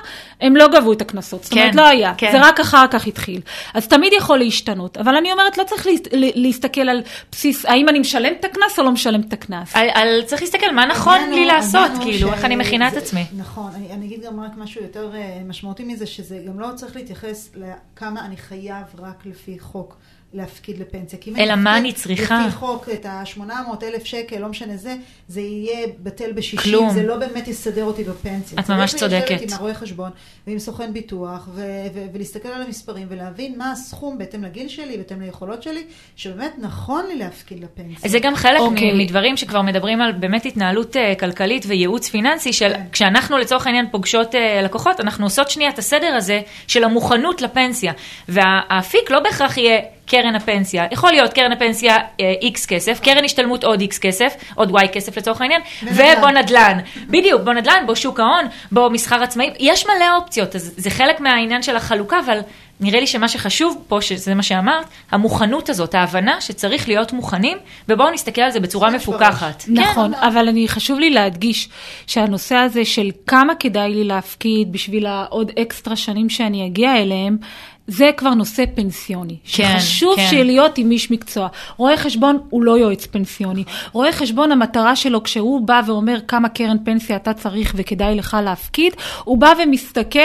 הם 0.41 0.57
לא 0.57 0.69
גבו 0.69 0.93
את 0.93 1.01
הקנסות. 1.01 1.43
זאת 1.45 1.53
אומרת, 1.53 1.71
כן, 1.73 1.77
לא 1.79 1.87
היה. 1.87 2.13
כן. 2.17 2.29
זה 2.33 2.41
רק 2.41 2.61
אחר 2.61 2.87
כך 2.91 3.07
התחיל. 3.07 3.41
אז 3.75 3.89
תמיד 3.89 4.13
יכול 4.13 4.39
להשתנות. 4.39 4.97
אבל 4.97 5.17
אני 5.17 5.33
אומרת, 5.33 5.59
לא 5.59 5.65
צריך 5.65 5.87
להסת- 5.87 6.09
להסתכל 6.13 6.81
על 6.89 7.03
בסיס, 7.33 7.65
האם 7.67 7.89
אני 7.89 7.99
משלם 7.99 8.33
את 8.41 8.45
הקנס 8.45 8.79
או 8.79 8.85
לא 8.85 8.91
משלם 8.91 9.21
את 9.21 9.33
הקנס. 9.33 9.77
על, 9.77 9.89
על, 9.95 10.23
צריך 10.27 10.43
להסתכל 10.43 10.73
מה 10.75 10.87
נכון 10.87 11.19
לי 11.31 11.39
הוא- 11.39 11.47
לעשות, 11.47 11.91
הוא 11.95 12.03
כאילו, 12.05 12.33
איך 12.33 12.45
אני 12.45 12.57
מכינה 12.57 12.89
את 12.89 12.97
עצמי. 12.97 13.25
נכון, 13.39 13.71
אני, 13.77 13.87
אני 13.93 14.07
אגיד 14.07 14.21
גם 14.27 14.41
רק 14.41 14.51
משהו 14.57 14.76
יותר 14.81 15.15
אה, 15.15 15.43
משמעותי 15.45 15.85
מזה, 15.85 16.07
שזה 16.07 16.45
גם 16.47 16.61
לא 16.61 16.69
צריך 16.77 16.97
להתייחס 16.97 17.51
לכמה 17.55 18.27
אני 18.27 18.37
חייב 18.37 18.87
רק 18.99 19.27
לפי 19.27 19.59
חוק 19.59 19.97
להפקיד 20.35 20.79
לפנסיה. 20.79 21.19
כי 21.19 21.31
אם 21.31 21.37
אלא 21.37 21.53
אני 21.53 21.63
מה 21.63 21.79
אני 21.79 21.93
צריכה. 21.93 22.47
לפי 22.47 22.57
חוק 22.57 22.89
את 22.93 23.07
ה-800 23.07 23.43
אלף 23.83 24.05
שקל, 24.05 24.39
לא 24.39 24.49
משנה 24.49 24.77
זה, 24.77 24.97
זה 25.29 25.41
יהיה 25.41 25.87
בטל 26.03 26.33
בשישים, 26.33 26.73
כלום. 26.73 26.91
זה 26.91 27.03
לא 27.03 27.17
באמת 27.17 27.49
יסדר 27.49 27.85
אותי 27.85 28.05
בפנסיה. 28.05 28.59
את 28.61 28.69
ממש 28.71 28.91
צריך 28.95 29.01
צודקת. 29.13 29.31
לשבת 29.31 29.53
עם 29.53 29.57
הרואה 29.59 29.75
חשבון 29.75 30.11
ועם 30.47 30.59
סוכן 30.59 30.93
ביטוח, 30.93 31.49
ו- 31.55 31.87
ו- 31.95 32.05
ולהסתכל 32.13 32.49
על 32.49 32.63
המספרים 32.63 33.07
ולהבין 33.11 33.59
מה 33.59 33.73
הסכום 33.73 34.19
בהתאם 34.19 34.45
לגיל 34.45 34.69
שלי, 34.69 34.97
בהתאם 34.97 35.21
ליכולות 35.21 35.63
שלי, 35.63 35.85
שבאמת 36.17 36.53
נכון 36.59 37.07
לי 37.07 37.17
להפקיד 37.17 37.65
לפנסיה. 37.65 38.11
זה 38.11 38.19
גם 38.19 38.35
חלק 38.37 38.61
אוקיי. 38.61 38.91
okay. 38.91 38.95
מדברים 38.95 39.37
שכבר 39.37 39.63
מדברים 39.63 40.01
על 40.01 40.13
באמת 40.13 40.47
התנהלות 40.47 40.97
uh, 40.97 41.19
כלכלית 41.21 41.65
וייעוץ 41.67 42.09
פיננסי, 42.09 42.53
של 42.53 42.73
כן. 42.73 42.83
כשאנחנו 42.93 43.39
לצורך 43.39 43.67
העניין 43.67 43.87
פוגשות 43.91 44.35
uh, 44.35 44.39
לקוחות, 44.65 45.01
אנחנו 45.01 45.27
עושות 45.27 45.51
שנייה 45.51 45.71
את 45.71 45.79
הסדר 45.79 46.15
הזה 46.17 46.41
של 46.67 46.85
המוכנות 46.85 47.43
לפנסיה. 47.43 47.93
והאפיק 48.29 49.11
לא 49.11 49.21
בהכרח 49.21 49.57
יהיה 49.57 49.81
קרן 50.07 50.35
הפנסיה, 50.35 50.87
יכול 50.91 51.11
להיות 51.11 51.33
קרן 51.33 51.53
הפנסיה 51.53 51.97
איקס 52.43 52.65
uh, 52.65 52.69
כסף, 52.69 53.01
קרן 53.01 53.25
השתלמות 53.25 53.65
עוד 53.65 53.81
איקס 53.81 53.99
כסף, 53.99 54.35
עוד 54.55 54.71
וואי 54.71 54.87
כסף 54.93 55.17
לצורך 55.17 55.41
העניין, 55.41 55.61
ונדל"ן. 55.83 56.15
ובוא 56.19 56.31
נדל"ן. 56.31 56.79
בדיוק, 57.09 57.43
בוא 57.43 57.53
נדל"ן, 57.53 57.83
בוא 57.87 57.95
שוק 57.95 58.21
ההון, 58.21 58.45
בוא 58.73 58.89
מסחר 58.89 59.23
עצמאי, 59.23 59.51
יש 59.59 59.87
מלא 59.87 60.17
אופציות, 60.17 60.57
אז 60.57 60.75
זה 60.77 60.91
חלק 60.91 61.21
מהעניין 61.21 61.63
של 61.63 61.77
החלוקה, 61.77 62.19
אבל 62.27 62.41
נראה 62.81 63.01
לי 63.01 63.07
שמה 63.07 63.29
שחשוב 63.29 63.85
פה, 63.89 64.01
שזה 64.01 64.35
מה 64.35 64.43
שאמרת, 64.43 64.87
המוכנות 65.11 65.69
הזאת, 65.69 65.95
ההבנה 65.95 66.41
שצריך 66.41 66.89
להיות 66.89 67.13
מוכנים, 67.13 67.59
ובואו 67.89 68.11
נסתכל 68.11 68.41
על 68.41 68.51
זה 68.51 68.61
בצורה. 68.61 68.91
מפוקחת. 68.91 69.65
נכון, 69.69 70.15
כן. 70.15 70.27
אבל 70.27 70.49
אני, 70.49 70.69
חשוב 70.69 70.99
לי 70.99 71.11
להדגיש 71.11 71.69
שהנושא 72.07 72.55
הזה 72.55 72.85
של 72.85 73.11
כמה 73.27 73.55
כדאי 73.55 73.95
לי 73.95 74.05
להפקיד 74.05 74.73
בשביל 74.73 75.07
העוד 75.07 75.53
אקסטרה 75.63 75.97
שנים 75.97 76.31
שאני 76.31 76.67
אגיע 76.67 76.97
אליהם, 76.97 77.39
זה 77.87 78.11
כבר 78.17 78.35
נושא 78.35 78.65
פנסיוני. 78.75 79.37
כן, 79.53 79.79
שחשוב 79.79 80.17
כן. 80.17 80.47
להיות 80.47 80.79
עם 80.79 80.91
איש 80.91 81.11
מקצוע. 81.11 81.49
רואה 81.77 81.97
חשבון 81.97 82.39
הוא 82.51 82.63
לא 82.63 82.79
יועץ 82.79 83.07
פנסיוני. 83.07 83.65
רואה 83.93 84.13
חשבון, 84.13 84.53
המטרה 84.53 84.97
שלו, 84.97 85.23
כשהוא 85.23 85.61
בא 85.61 85.81
ואומר 85.87 86.19
כמה 86.29 86.49
קרן 86.49 86.77
פנסיה 86.85 87.17
אתה 87.17 87.33
צריך 87.33 87.73
וכדאי 87.77 88.15
לך 88.15 88.37
להפקיד, 88.45 88.93
הוא 89.25 89.39
בא 89.39 89.53
ומסתכל 89.63 90.19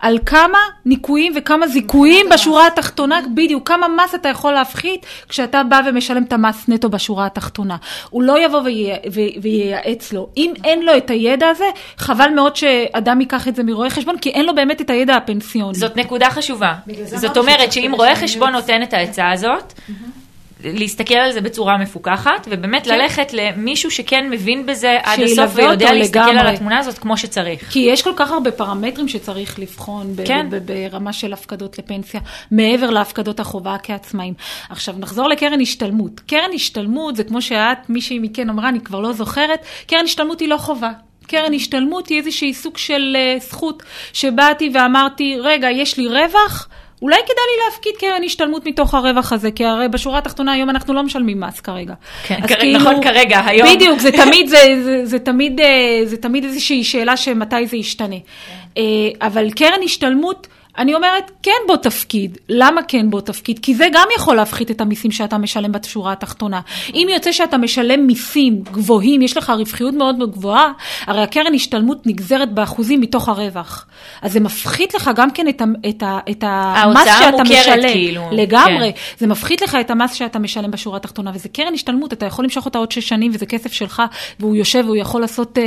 על 0.00 0.18
כמה 0.26 0.58
ניכויים 0.84 1.32
וכמה 1.36 1.68
זיכויים 1.68 2.26
בשורה 2.32 2.66
התחתונה, 2.66 3.20
בדיוק, 3.34 3.68
כמה 3.68 3.86
מס 3.88 4.14
אתה 4.14 4.28
יכול 4.28 4.52
להפחית 4.52 5.06
כשאתה 5.28 5.62
בא 5.62 5.80
ומשלם 5.86 6.22
את 6.22 6.32
המס 6.32 6.68
נטו 6.68 6.88
בשורה 6.88 7.26
התחתונה. 7.26 7.76
הוא 8.10 8.22
לא 8.22 8.44
יבוא 8.44 8.60
וייעץ 9.42 10.12
לו. 10.12 10.28
אם 10.36 10.52
אין 10.64 10.82
לו 10.82 10.96
את 10.96 11.10
הידע 11.10 11.48
הזה, 11.48 11.64
חבל 11.96 12.30
מאוד 12.34 12.56
שאדם 12.56 13.20
ייקח 13.20 13.48
את 13.48 13.56
זה 13.56 13.62
מרואה 13.62 13.90
חשבון, 13.90 14.18
כי 14.18 14.30
אין 14.30 14.46
לו 14.46 14.54
באמת 14.54 14.80
את 14.80 14.90
הידע 14.90 15.16
הפנסיוני. 15.16 15.74
זאת 15.74 15.96
נקודה 15.96 16.30
חשובה. 16.30 16.74
בגלל 16.86 17.06
זאת 17.16 17.36
אומרת 17.36 17.72
שאם 17.72 17.92
רואה 17.94 18.16
חשבון 18.16 18.52
נותן 18.52 18.82
את 18.82 18.94
העצה 18.94 19.30
הזאת, 19.30 19.72
להסתכל 20.64 21.14
על 21.14 21.32
זה 21.32 21.40
בצורה 21.40 21.78
מפוקחת, 21.78 22.48
ובאמת 22.50 22.84
כן. 22.84 22.98
ללכת 22.98 23.32
למישהו 23.32 23.90
שכן 23.90 24.30
מבין 24.30 24.66
בזה 24.66 24.96
עד 25.02 25.20
הסוף 25.20 25.50
ויודע 25.54 25.92
להסתכל 25.92 26.20
לגמרי. 26.20 26.40
על 26.40 26.46
התמונה 26.46 26.78
הזאת 26.78 26.98
כמו 26.98 27.16
שצריך. 27.16 27.70
כי 27.70 27.78
יש 27.78 28.02
כל 28.02 28.12
כך 28.16 28.30
הרבה 28.30 28.50
פרמטרים 28.50 29.08
שצריך 29.08 29.58
לבחון 29.58 30.16
ב- 30.16 30.26
כן. 30.26 30.46
ב- 30.50 30.56
ב- 30.56 30.72
ברמה 30.90 31.12
של 31.12 31.32
הפקדות 31.32 31.78
לפנסיה, 31.78 32.20
מעבר 32.50 32.90
להפקדות 32.90 33.40
החובה 33.40 33.76
כעצמאים. 33.82 34.34
עכשיו, 34.70 34.94
נחזור 34.98 35.28
לקרן 35.28 35.60
השתלמות. 35.60 36.20
קרן 36.20 36.50
השתלמות 36.54 37.16
זה 37.16 37.24
כמו 37.24 37.42
שאת, 37.42 37.78
מישהי 37.88 38.18
מכן 38.18 38.50
אמרה, 38.50 38.68
אני 38.68 38.80
כבר 38.80 39.00
לא 39.00 39.12
זוכרת, 39.12 39.60
קרן 39.86 40.04
השתלמות 40.04 40.40
היא 40.40 40.48
לא 40.48 40.56
חובה. 40.56 40.90
קרן 41.26 41.54
השתלמות 41.54 42.08
היא 42.08 42.18
איזושהי 42.18 42.54
סוג 42.54 42.78
של 42.78 43.16
uh, 43.16 43.42
זכות, 43.42 43.82
שבאתי 44.12 44.70
ואמרתי, 44.74 45.36
רגע, 45.40 45.70
יש 45.70 45.96
לי 45.96 46.06
רווח, 46.06 46.68
אולי 47.02 47.16
כדאי 47.16 47.34
לי 47.34 47.64
להפקיד 47.70 47.92
קרן 47.98 48.24
השתלמות 48.24 48.66
מתוך 48.66 48.94
הרווח 48.94 49.32
הזה, 49.32 49.50
כי 49.50 49.64
הרי 49.64 49.88
בשורה 49.88 50.18
התחתונה 50.18 50.52
היום 50.52 50.70
אנחנו 50.70 50.94
לא 50.94 51.02
משלמים 51.02 51.40
מס 51.40 51.60
כרגע. 51.60 51.94
כן, 52.26 52.38
אז 52.42 52.48
כרגע- 52.48 52.78
נכון, 52.78 53.02
כרגע, 53.02 53.40
היום. 53.46 53.68
בדיוק, 53.74 53.98
זה 53.98 54.12
תמיד, 54.24 54.48
זה, 54.48 54.58
זה, 54.84 55.06
זה, 55.06 55.18
תמיד, 55.18 55.60
אה, 55.60 56.00
זה 56.04 56.16
תמיד 56.16 56.44
איזושהי 56.44 56.84
שאלה 56.84 57.16
שמתי 57.16 57.66
זה 57.66 57.76
ישתנה. 57.76 58.16
אה, 58.78 58.82
אבל 59.22 59.50
קרן 59.50 59.80
השתלמות, 59.84 60.46
אני 60.78 60.94
אומרת, 60.94 61.30
כן 61.42 61.52
בוא 61.66 61.76
תפקיד. 61.76 62.38
למה 62.48 62.80
כן 62.88 63.10
בוא 63.10 63.20
תפקיד? 63.20 63.58
כי 63.62 63.74
זה 63.74 63.86
גם 63.92 64.06
יכול 64.16 64.36
להפחית 64.36 64.70
את 64.70 64.80
המיסים 64.80 65.10
שאתה 65.10 65.38
משלם 65.38 65.72
בשורה 65.72 66.12
התחתונה. 66.12 66.60
אם 66.94 67.06
יוצא 67.14 67.32
שאתה 67.32 67.58
משלם 67.58 68.06
מיסים 68.06 68.62
גבוהים, 68.72 69.22
יש 69.22 69.36
לך 69.36 69.50
רווחיות 69.50 69.94
מאוד 69.94 70.18
מאוד 70.18 70.32
גבוהה, 70.32 70.72
הרי 71.06 71.22
הקרן 71.22 71.54
השתלמות 71.54 72.06
נגזרת 72.06 72.52
באחוזים 72.52 73.00
מתוך 73.00 73.28
הרווח. 73.28 73.86
אז 74.22 74.32
זה 74.32 74.40
מפחית 74.40 74.94
לך 74.94 75.10
גם 75.16 75.30
כן 75.30 75.48
את, 75.48 75.60
ה, 75.60 75.64
את, 75.88 76.02
ה, 76.02 76.18
את 76.30 76.44
המס 76.46 76.96
ההוצאה 76.96 77.04
שאתה 77.18 77.26
המוכרת, 77.26 77.78
משלם. 77.78 77.88
כאילו. 77.92 78.22
לגמרי. 78.32 78.92
כן. 78.92 79.00
זה 79.18 79.26
מפחית 79.26 79.62
לך 79.62 79.76
את 79.80 79.90
המס 79.90 80.14
שאתה 80.14 80.38
משלם 80.38 80.70
בשורה 80.70 80.96
התחתונה, 80.96 81.30
וזה 81.34 81.48
קרן 81.48 81.74
השתלמות, 81.74 82.12
אתה 82.12 82.26
יכול 82.26 82.44
למשוך 82.44 82.64
אותה 82.66 82.78
עוד 82.78 82.92
שש 82.92 83.08
שנים, 83.08 83.30
וזה 83.34 83.46
כסף 83.46 83.72
שלך, 83.72 84.02
והוא 84.40 84.56
יושב 84.56 84.82
והוא 84.84 84.96
יכול 84.96 85.20
לעשות 85.20 85.58
אה, 85.58 85.64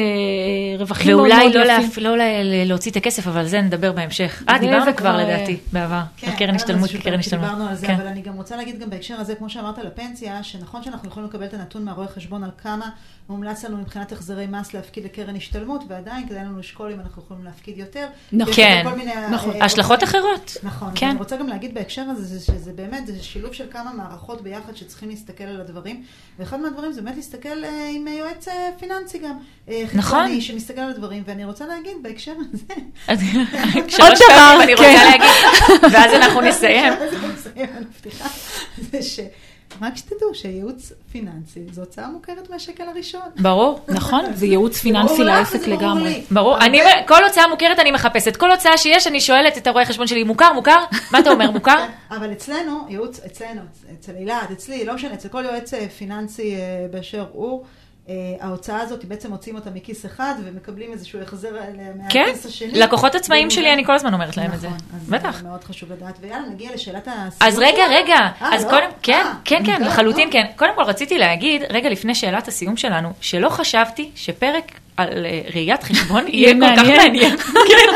רווחים 0.79 1.07
מאוד 1.07 1.19
ואולי 1.19 1.35
מאוד 1.43 1.55
לא, 1.55 1.61
יפים. 1.61 1.83
להפ... 1.83 1.97
לא 1.97 2.17
לה- 2.17 2.23
להוציא 2.65 2.91
את 2.91 2.95
הכסף, 2.97 3.27
אבל 3.27 3.45
זה 3.45 3.61
נדבר 3.61 3.91
בהמשך. 3.91 4.43
אה, 4.49 4.57
דיברנו 4.57 4.91
כבר 5.01 5.17
כבר, 5.17 5.23
לדעתי, 5.23 5.59
בעבר, 5.73 6.01
כן, 6.17 6.27
על 6.27 6.31
היה 6.31 6.37
קרן 6.37 6.47
לנו 6.47 6.55
השתלמות 6.55 6.89
כקרן 6.89 7.01
פרק 7.01 7.19
השתלמות. 7.19 7.47
שדיברנו 7.47 7.69
על 7.69 7.75
זה, 7.75 7.87
כן. 7.87 7.93
אבל 7.95 8.07
אני 8.07 8.21
גם 8.21 8.35
רוצה 8.35 8.55
להגיד 8.55 8.79
גם 8.79 8.89
בהקשר 8.89 9.15
הזה, 9.15 9.35
כמו 9.35 9.49
שאמרת 9.49 9.77
לפנסיה, 9.77 10.43
שנכון 10.43 10.83
שאנחנו 10.83 11.09
יכולים 11.09 11.29
לקבל 11.29 11.45
את 11.45 11.53
הנתון 11.53 11.85
מהרואה 11.85 12.07
חשבון 12.07 12.43
על 12.43 12.51
כמה 12.57 12.89
מומלץ 13.31 13.63
לנו 13.63 13.77
מבחינת 13.77 14.11
החזרי 14.11 14.47
מס 14.47 14.73
להפקיד 14.73 15.05
לקרן 15.05 15.35
השתלמות, 15.35 15.83
ועדיין 15.87 16.27
כדאי 16.27 16.43
לנו 16.43 16.59
לשקול 16.59 16.91
אם 16.91 16.99
אנחנו 16.99 17.21
יכולים 17.23 17.43
להפקיד 17.43 17.77
יותר. 17.77 18.07
נכון. 18.31 18.53
כן, 18.53 18.87
נכון. 19.31 19.55
אה, 19.55 19.65
השלכות 19.65 20.03
אחרות. 20.03 20.57
נכון, 20.63 20.91
כן. 20.95 21.09
אני 21.09 21.19
רוצה 21.19 21.37
גם 21.37 21.47
להגיד 21.47 21.73
בהקשר 21.73 22.01
הזה, 22.01 22.23
זה 22.23 22.45
שזה 22.45 22.73
באמת, 22.73 23.07
זה 23.07 23.23
שילוב 23.23 23.53
של 23.53 23.65
כמה 23.71 23.93
מערכות 23.93 24.41
ביחד 24.41 24.75
שצריכים 24.75 25.09
להסתכל 25.09 25.43
על 25.43 25.61
הדברים, 25.61 26.03
ואחד 26.39 26.59
מהדברים 26.59 26.93
זה 26.93 27.01
באמת 27.01 27.15
להסתכל 27.15 27.63
אה, 27.63 27.89
עם 27.95 28.07
יועץ 28.07 28.47
אה, 28.47 28.69
פיננסי 28.79 29.17
גם. 29.17 29.37
נכון. 29.93 30.19
חיצוני 30.23 30.41
שמסתכל 30.41 30.81
על 30.81 30.89
הדברים, 30.89 31.23
ואני 31.25 31.45
רוצה 31.45 31.65
להגיד 31.67 31.93
בהקשר 32.01 32.33
הזה, 32.53 32.73
עוד 34.03 34.13
דבר, 34.27 34.27
פעמים 34.27 34.61
אני 34.61 34.73
רוצה 34.73 34.83
כן. 34.83 35.05
להגיד, 35.11 35.29
ואז 35.93 36.13
אנחנו 36.13 36.41
נסיים. 36.41 36.93
זה 38.91 39.01
ש... 39.01 39.19
רק 39.81 39.97
שתדעו 39.97 40.33
שייעוץ 40.35 40.91
פיננסי 41.11 41.59
זו 41.71 41.81
הוצאה 41.81 42.09
מוכרת 42.09 42.49
מהשקל 42.49 42.83
הראשון. 42.83 43.21
ברור. 43.41 43.79
נכון, 43.97 44.25
זה 44.33 44.45
ייעוץ 44.45 44.77
פיננסי 44.77 45.23
לעסק 45.23 45.67
לגמרי. 45.67 46.23
ברור, 46.31 46.57
אני, 46.57 46.79
כל 47.07 47.23
הוצאה 47.23 47.47
מוכרת 47.47 47.79
אני 47.79 47.91
מחפשת, 47.91 48.35
כל 48.35 48.51
הוצאה 48.51 48.77
שיש 48.77 49.07
אני 49.07 49.21
שואלת 49.21 49.57
את 49.57 49.67
הרואה 49.67 49.85
חשבון 49.85 50.07
שלי, 50.07 50.23
מוכר, 50.23 50.53
מוכר? 50.53 50.83
מה 51.11 51.19
אתה 51.19 51.31
אומר, 51.31 51.51
מוכר? 51.51 51.85
אבל 52.17 52.31
אצלנו, 52.31 52.85
ייעוץ, 52.89 53.19
אצלנו, 53.25 53.61
אצל 53.99 54.15
אילת, 54.15 54.51
אצלי, 54.51 54.85
לא 54.85 54.93
משנה, 54.93 55.13
אצל 55.13 55.27
כל 55.27 55.43
יועץ 55.45 55.73
אה, 55.73 55.89
פיננסי 55.89 56.55
אה, 56.55 56.87
באשר 56.91 57.25
הוא, 57.31 57.63
ההוצאה 58.39 58.81
הזאת, 58.81 59.05
בעצם 59.05 59.29
מוציאים 59.29 59.55
אותה 59.55 59.69
מכיס 59.69 60.05
אחד 60.05 60.33
ומקבלים 60.45 60.91
איזשהו 60.91 61.19
החזר 61.21 61.49
כן, 62.09 62.21
מהכיס 62.27 62.45
השני. 62.45 62.71
לקוחות 62.79 63.15
עצמאים 63.15 63.41
ומובן- 63.47 63.55
שלי, 63.55 63.73
אני 63.73 63.85
כל 63.85 63.95
הזמן 63.95 64.13
אומרת 64.13 64.37
להם 64.37 64.53
את 64.53 64.59
זה. 64.59 64.67
נכון, 64.67 64.79
אז 64.95 65.09
בטח. 65.09 65.37
זה 65.41 65.47
מאוד 65.47 65.63
חשוב 65.63 65.91
לדעת. 65.91 66.15
ויאללה, 66.21 66.47
נגיע 66.49 66.69
לשאלת 66.73 67.07
הסיום. 67.07 67.31
אז 67.51 67.59
רגע, 67.59 67.83
רגע, 67.89 68.15
אה, 68.15 68.55
אז 68.55 68.63
לא? 68.65 68.69
קודם, 68.69 68.87
כן, 69.01 69.13
אה, 69.25 69.33
כן, 69.45 69.61
כן, 69.65 69.77
טוב, 69.77 69.87
לחלוטין. 69.87 70.29
כן. 70.31 70.45
קודם 70.55 70.71
כל 70.75 70.83
רציתי 70.83 71.17
להגיד, 71.17 71.61
רגע 71.69 71.89
לפני 71.89 72.15
שאלת 72.15 72.47
הסיום 72.47 72.77
שלנו, 72.77 73.09
שלא 73.21 73.49
חשבתי 73.49 74.09
שפרק 74.15 74.71
על 74.97 75.25
אה, 75.25 75.41
ראיית 75.55 75.83
חשבון 75.83 76.23
יהיה 76.27 76.53
כל 76.53 76.75
כך 76.77 76.87
מעניין. 76.97 77.37
כן. 77.69 77.87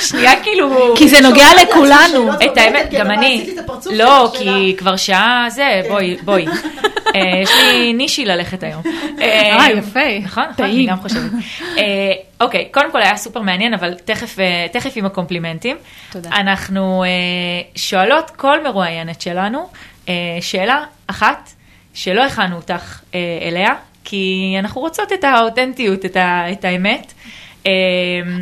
שנייה, 0.00 0.42
כאילו... 0.42 0.94
כי 0.96 1.08
זה 1.08 1.20
נוגע 1.20 1.46
לכולנו. 1.62 2.32
את 2.34 2.56
האמת, 2.56 2.86
כי 2.90 2.96
גם 2.98 3.10
אני. 3.10 3.50
לא, 3.92 4.32
כי. 4.38 4.74
כבר 4.78 4.96
שעה 4.96 5.46
זה, 5.50 5.80
בואי, 5.88 6.16
בואי. 6.24 6.46
אה, 7.14 7.40
יש 7.42 7.50
לי 7.64 7.92
נישי 7.92 8.24
ללכת 8.24 8.62
היום. 8.62 8.82
אה, 9.22 9.66
יפה. 9.78 10.00
נכון, 10.22 10.44
נכון, 10.50 10.64
אני. 10.64 10.86
גם 10.86 10.96
חושבת. 11.00 11.30
אה, 11.78 11.82
אוקיי, 12.40 12.68
קודם 12.70 12.92
כל 12.92 13.02
היה 13.02 13.16
סופר 13.16 13.40
מעניין, 13.40 13.74
אבל 13.74 13.94
תכף, 14.04 14.38
אה, 14.38 14.66
עם 14.96 15.06
הקומפלימנטים. 15.06 15.76
תודה. 16.12 16.30
אנחנו 16.30 17.04
אה, 17.04 17.08
שואלות 17.76 18.30
כל 18.30 18.64
מרואיינת 18.64 19.20
שלנו 19.20 19.68
אה, 20.08 20.14
שאלה 20.40 20.84
אחת, 21.06 21.50
שלא 21.94 22.24
הכנו 22.26 22.56
אותך 22.56 23.00
אה, 23.14 23.18
אליה, 23.42 23.74
כי 24.04 24.54
אנחנו 24.58 24.80
רוצות 24.80 25.12
את 25.12 25.24
האותנטיות, 25.24 26.04
את 26.04 26.16
ה- 26.16 26.52
את 26.52 26.64
האמת. 26.64 27.12
אה, 27.66 27.72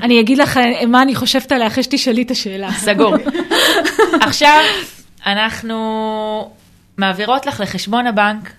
אני 0.03 0.21
אגיד 0.21 0.39
לך 0.39 0.57
אה, 0.57 0.87
מה 0.87 1.03
אני 1.03 1.15
חושבת 1.15 1.53
עליה 1.53 1.67
אחרי 1.67 1.83
שתשאלי 1.83 2.23
את 2.23 2.31
השאלה. 2.31 2.71
סגור. 2.73 3.15
עכשיו, 4.21 4.61
אנחנו 5.27 6.51
מעבירות 6.99 7.47
לך 7.47 7.61
לחשבון 7.61 8.07
הבנק, 8.07 8.53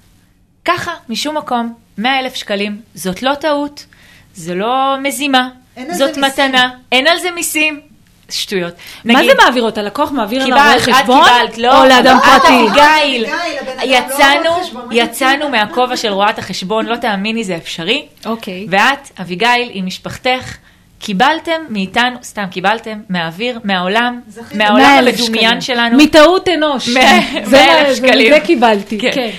ככה, 0.65 0.91
משום 1.09 1.37
מקום, 1.37 1.73
100 1.97 2.19
אלף 2.19 2.35
שקלים. 2.35 2.81
זאת 2.95 3.23
לא 3.23 3.35
טעות, 3.35 3.85
זה 4.33 4.55
לא 4.55 4.95
מזימה, 5.03 5.49
זאת 5.77 5.85
זה 5.97 6.05
מיסים. 6.05 6.23
מתנה, 6.23 6.69
אין 6.91 7.07
על 7.07 7.17
זה 7.19 7.31
מיסים. 7.31 7.81
שטויות. 8.29 8.73
מה 9.05 9.13
נגיד, 9.13 9.29
זה 9.29 9.37
מעבירות? 9.43 9.77
הלקוח 9.77 10.11
מעביר 10.11 10.45
לרואה 10.45 10.73
קיבלת, 10.79 10.89
את 10.89 10.93
חשבון? 10.93 11.23
קיבלת, 11.23 11.57
לא, 11.57 11.81
או 11.81 11.87
לאדם 11.87 12.17
את 12.17 12.23
פרטי? 12.23 12.47
אביגיל. 12.47 13.25
אביגיל, 13.25 13.57
הבן 13.61 13.79
אדם 13.79 13.89
לא 13.89 13.95
יצאנו, 13.95 14.63
חשבון. 14.63 14.89
יצאנו 14.91 15.49
מהכובע 15.49 15.97
של 15.97 16.07
רואת 16.07 16.39
החשבון, 16.39 16.85
לא 16.85 16.95
תאמיני, 16.95 17.43
זה 17.43 17.55
אפשרי. 17.55 18.07
אוקיי. 18.25 18.67
ואת, 18.69 19.11
אביגיל, 19.21 19.69
עם 19.71 19.85
משפחתך, 19.85 20.57
קיבלתם 20.99 21.61
מאיתנו, 21.69 22.17
סתם 22.23 22.45
קיבלתם, 22.51 22.99
מהאוויר, 23.09 23.59
מהעולם. 23.63 24.21
מהעולם 24.55 24.77
100,000 24.83 25.19
המדומיין. 25.19 25.61
שלנו. 25.61 25.97
מטעות 25.97 26.47
אנוש. 26.47 26.89
מאה- 26.89 27.19
זה 27.45 27.57
מאה 27.57 27.65
מה- 27.67 27.79
אלף 27.81 27.89
זה- 27.89 27.95
שקלים. 27.95 28.33
זה 28.33 28.39
קיבלתי, 28.39 28.97
כן. 28.99 29.29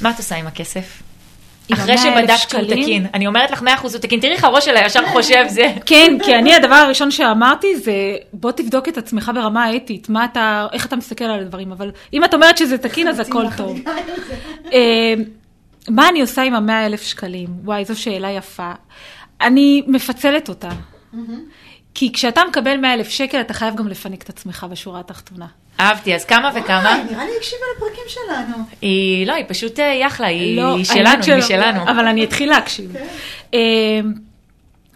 מה 0.00 0.10
את 0.10 0.18
עושה 0.18 0.36
עם 0.36 0.46
הכסף? 0.46 1.02
אחרי 1.72 1.94
ה- 1.94 1.96
100,000 2.04 2.20
שבדקת 2.38 2.50
שהוא? 2.50 2.62
תקין. 2.82 3.06
אני 3.14 3.26
אומרת 3.26 3.50
לך 3.50 3.62
100% 3.62 3.66
הוא 3.92 4.00
תקין, 4.00 4.20
תראי 4.20 4.32
איך 4.32 4.44
הראש 4.44 4.64
שלה 4.64 4.80
ישר 4.86 5.06
חושב 5.06 5.44
זה. 5.48 5.72
כן, 5.86 6.18
כי 6.24 6.34
אני, 6.34 6.54
הדבר 6.54 6.74
הראשון 6.74 7.10
שאמרתי 7.10 7.76
זה, 7.76 7.92
בוא 8.32 8.52
תבדוק 8.52 8.88
את 8.88 8.98
עצמך 8.98 9.30
ברמה 9.34 9.64
האתית, 9.64 10.08
מה 10.08 10.24
אתה, 10.24 10.66
איך 10.72 10.86
אתה 10.86 10.96
מסתכל 10.96 11.24
על 11.24 11.40
הדברים, 11.40 11.72
אבל 11.72 11.90
אם 12.12 12.24
את 12.24 12.34
אומרת 12.34 12.58
שזה 12.58 12.78
תקין, 12.78 13.08
אז 13.08 13.20
הכל 13.20 13.44
טוב. 13.56 13.78
אה, 14.72 15.14
מה 15.88 16.08
אני 16.08 16.20
עושה 16.20 16.42
עם 16.42 16.54
המאה 16.54 16.86
אלף 16.86 17.02
שקלים? 17.02 17.48
וואי, 17.64 17.84
זו 17.84 18.00
שאלה 18.00 18.30
יפה. 18.30 18.72
אני 19.40 19.82
מפצלת 19.86 20.48
אותה. 20.48 20.68
כי 21.94 22.12
כשאתה 22.12 22.40
מקבל 22.48 22.76
100 22.76 22.94
אלף 22.94 23.08
שקל, 23.08 23.40
אתה 23.40 23.54
חייב 23.54 23.76
גם 23.76 23.88
לפנק 23.88 24.22
את 24.22 24.28
עצמך 24.28 24.66
בשורה 24.70 25.00
התחתונה. 25.00 25.46
אהבתי, 25.80 26.14
אז 26.14 26.24
כמה 26.24 26.50
וכמה? 26.54 26.82
וואי, 26.82 27.12
נראה 27.12 27.24
לי 27.24 27.30
הקשיבה 27.36 27.64
לפרקים 27.76 28.04
שלנו. 28.08 28.56
היא, 28.80 29.26
לא, 29.26 29.32
היא 29.32 29.44
פשוט 29.48 29.80
אה, 29.80 29.94
יחלה, 29.94 30.26
היא 30.26 30.56
לא, 30.56 30.84
שלנו, 30.84 31.08
היא 31.08 31.22
שלא, 31.22 31.40
שלנו. 31.40 31.82
אבל 31.82 32.06
אני 32.06 32.24
אתחיל 32.24 32.50
להקשיב. 32.50 32.96
אה, 33.54 33.60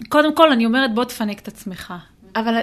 קודם 0.09 0.35
כל, 0.35 0.53
אני 0.53 0.67
אומרת, 0.67 0.95
בוא 0.95 1.05
תפנק 1.05 1.39
את 1.39 1.49
עצמך. 1.49 1.95
אבל 2.37 2.59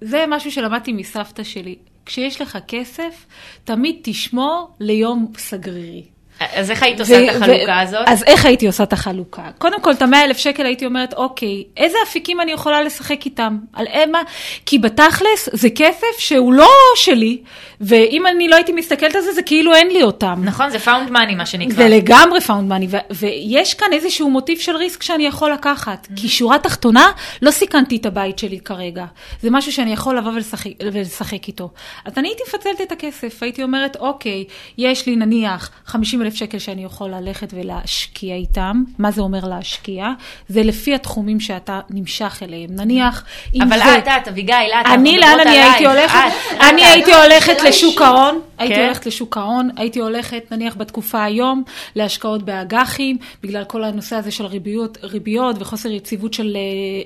זה 0.00 0.24
משהו 0.28 0.52
שלמדתי 0.52 0.92
מסבתא 0.92 1.44
שלי. 1.44 1.76
כשיש 2.06 2.40
לך 2.40 2.58
כסף, 2.68 3.26
תמיד 3.64 3.96
תשמור 4.02 4.70
ליום 4.80 5.32
סגרירי. 5.36 6.04
אז 6.40 6.70
איך 6.70 6.82
היית 6.82 7.00
עושה 7.00 7.24
את 7.24 7.36
החלוקה 7.36 7.80
הזאת? 7.80 8.04
אז 8.06 8.24
איך 8.26 8.44
הייתי 8.44 8.66
עושה 8.66 8.82
את 8.82 8.92
החלוקה? 8.92 9.42
קודם 9.58 9.80
כל, 9.80 9.92
את 9.92 10.02
המאה 10.02 10.24
אלף 10.24 10.38
שקל 10.38 10.66
הייתי 10.66 10.86
אומרת, 10.86 11.14
אוקיי, 11.14 11.64
איזה 11.76 11.98
אפיקים 12.04 12.40
אני 12.40 12.52
יכולה 12.52 12.82
לשחק 12.82 13.24
איתם? 13.24 13.58
על 13.72 13.86
מה? 14.12 14.22
כי 14.66 14.78
בתכלס 14.78 15.48
זה 15.52 15.68
כסף 15.70 16.18
שהוא 16.18 16.52
לא 16.52 16.70
שלי, 16.96 17.38
ואם 17.80 18.26
אני 18.26 18.48
לא 18.48 18.56
הייתי 18.56 18.72
מסתכלת 18.72 19.14
על 19.14 19.22
זה, 19.22 19.32
זה 19.32 19.42
כאילו 19.42 19.74
אין 19.74 19.88
לי 19.88 20.02
אותם. 20.02 20.40
נכון, 20.44 20.70
זה 20.70 20.78
found 20.78 21.10
money, 21.10 21.34
מה 21.34 21.46
שנקרא. 21.46 21.76
זה 21.76 21.88
לגמרי 21.88 22.40
found 22.40 22.68
money, 22.68 22.88
ויש 23.10 23.74
כאן 23.74 23.88
איזשהו 23.92 24.30
מוטיב 24.30 24.58
של 24.58 24.76
risk 24.76 25.02
שאני 25.02 25.26
יכול 25.26 25.52
לקחת. 25.52 26.08
כי 26.16 26.28
שורה 26.28 26.58
תחתונה, 26.58 27.12
לא 27.42 27.50
סיכנתי 27.50 27.96
את 27.96 28.06
הבית 28.06 28.38
שלי 28.38 28.60
כרגע. 28.60 29.04
זה 29.42 29.50
משהו 29.50 29.72
שאני 29.72 29.92
יכול 29.92 30.18
לבוא 30.18 30.30
ולשחק, 30.30 30.70
ולשחק 30.92 31.48
איתו. 31.48 31.70
אז 32.04 32.12
אני 32.16 32.28
הייתי 32.28 32.42
מפצלת 32.48 32.80
את 32.82 32.92
הכסף, 32.92 33.42
הייתי 33.42 33.62
אומרת, 33.62 33.96
אוקיי, 33.96 34.44
יש 34.78 35.06
לי 35.06 35.16
נניח 35.16 35.70
50 35.86 36.22
אלף 36.22 36.34
שקל 36.34 36.58
שאני 36.58 36.84
יכול 36.84 37.10
ללכת 37.10 37.48
ולהשקיע 37.52 38.34
איתם. 38.34 38.82
מה 38.98 39.10
זה 39.10 39.20
אומר 39.20 39.44
להשקיע? 39.48 40.08
זה 40.48 40.62
לפי 40.62 40.94
התחומים 40.94 41.40
שאתה 41.40 41.80
נמשך 41.90 42.42
אליהם. 42.42 42.70
נניח, 42.70 43.24
אם 43.54 43.62
אבל 43.62 43.78
זה... 43.78 43.84
אבל 43.84 43.98
את, 43.98 44.08
את, 44.22 44.28
אביגיל, 44.28 44.54
את, 44.80 44.86
אני, 44.86 45.18
לאן 45.18 45.40
אני 45.40 45.58
הייתי 45.58 45.86
הולכת? 45.86 46.18
אני 46.60 46.84
הייתי 46.84 47.14
הולכת 47.14 47.69
לשוק 47.70 48.02
ההון. 48.02 48.40
הייתי 48.58 48.74
כן. 48.74 48.84
הולכת 48.84 49.06
לשוק 49.06 49.36
ההון, 49.36 49.70
הייתי 49.76 50.00
הולכת 50.00 50.44
נניח 50.50 50.76
בתקופה 50.76 51.24
היום 51.24 51.62
להשקעות 51.96 52.42
באג"חים, 52.42 53.16
בגלל 53.42 53.64
כל 53.64 53.84
הנושא 53.84 54.16
הזה 54.16 54.30
של 54.30 54.46
ריביות, 54.46 54.98
ריביות 55.02 55.56
וחוסר 55.58 55.90
יציבות 55.90 56.34
של 56.34 56.56
אה, 56.56 56.60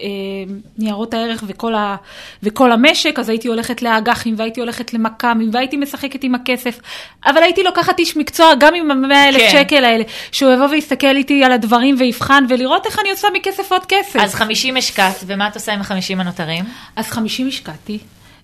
אה, 0.06 0.54
ניירות 0.78 1.14
הערך 1.14 1.44
וכל, 1.46 1.74
ה, 1.74 1.96
וכל 2.42 2.72
המשק, 2.72 3.18
אז 3.18 3.28
הייתי 3.28 3.48
הולכת 3.48 3.82
לאג"חים 3.82 4.34
והייתי 4.38 4.60
הולכת 4.60 4.94
למכ"מים 4.94 5.50
והייתי 5.52 5.76
משחקת 5.76 6.24
עם 6.24 6.34
הכסף, 6.34 6.80
אבל 7.26 7.42
הייתי 7.42 7.62
לוקחת 7.62 7.98
איש 7.98 8.16
מקצוע 8.16 8.54
גם 8.58 8.74
עם 8.74 8.90
המאה 8.90 9.28
אלף 9.28 9.40
כן. 9.40 9.48
שקל 9.50 9.84
האלה, 9.84 10.05
שהוא 10.32 10.52
יבוא 10.52 10.66
ויסתכל 10.66 11.16
איתי 11.16 11.44
על 11.44 11.52
הדברים 11.52 11.97
ויבחן 11.98 12.44
ולראות 12.48 12.86
איך 12.86 12.98
אני 12.98 13.10
עושה 13.10 13.28
מכסף 13.34 13.72
עוד 13.72 13.82
כסף. 13.89 14.16
אז 14.16 14.34
50 14.34 14.76
השקעת, 14.76 15.24
ומה 15.26 15.48
את 15.48 15.55
עושה 15.55 15.72
עם 15.72 15.80
ה-50 15.80 16.20
הנותרים? 16.20 16.64
אז 16.97 17.10
50 17.10 17.48
השקעתי. 17.48 17.98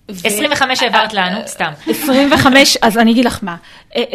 25 0.07 0.83
העברת 0.83 1.13
לנו, 1.13 1.39
סתם. 1.47 1.71
25, 1.87 2.77
אז 2.81 2.97
אני 2.97 3.11
אגיד 3.11 3.25
לך 3.25 3.39
מה. 3.41 3.55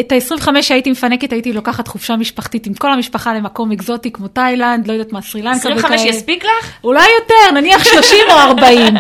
את 0.01 0.13
ה-25 0.13 0.63
שהייתי 0.63 0.91
מפנקת, 0.91 1.33
הייתי 1.33 1.53
לוקחת 1.53 1.89
חופשה 1.89 2.17
משפחתית 2.17 2.67
עם 2.67 2.75
כל 2.75 2.93
המשפחה 2.93 3.35
למקום 3.35 3.73
אקזוטי 3.73 4.11
כמו 4.11 4.29
תאילנד, 4.29 4.89
לא 4.89 4.93
יודעת 4.93 5.13
מה, 5.13 5.23
סרילנקה. 5.23 5.59
25 5.59 6.01
יספיק 6.05 6.45
לך? 6.45 6.73
אולי 6.85 7.07
יותר, 7.21 7.61
נניח 7.61 7.85
30 7.85 8.19
או 8.31 8.35
40. 8.35 8.97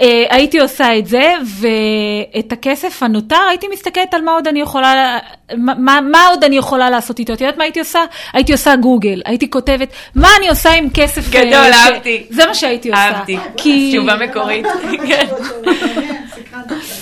אה, 0.00 0.24
הייתי 0.30 0.60
עושה 0.60 0.98
את 0.98 1.06
זה, 1.06 1.34
ואת 1.60 2.52
הכסף 2.52 3.02
הנותר, 3.02 3.40
הייתי 3.48 3.66
מסתכלת 3.72 4.14
על 4.14 4.22
מה 4.22 4.32
עוד 4.32 4.48
אני 4.48 4.60
יכולה, 4.60 5.18
מה, 5.56 6.00
מה 6.00 6.26
עוד 6.26 6.44
אני 6.44 6.56
יכולה 6.56 6.90
לעשות 6.90 7.18
איתו. 7.18 7.32
את 7.32 7.40
יודעת 7.40 7.58
מה 7.58 7.64
הייתי 7.64 7.80
עושה? 7.80 8.00
הייתי 8.32 8.52
עושה 8.52 8.76
גוגל, 8.76 9.22
הייתי 9.24 9.50
כותבת, 9.50 9.88
מה 10.14 10.28
אני 10.38 10.48
עושה 10.48 10.72
עם 10.72 10.88
כסף... 10.94 11.30
גדול, 11.30 11.72
אהבתי. 11.72 12.26
זה 12.30 12.46
מה 12.46 12.54
שהייתי 12.54 12.90
עושה. 12.90 13.02
אהבתי. 13.02 13.36
תשובה 13.56 14.16
מקורית. 14.16 14.66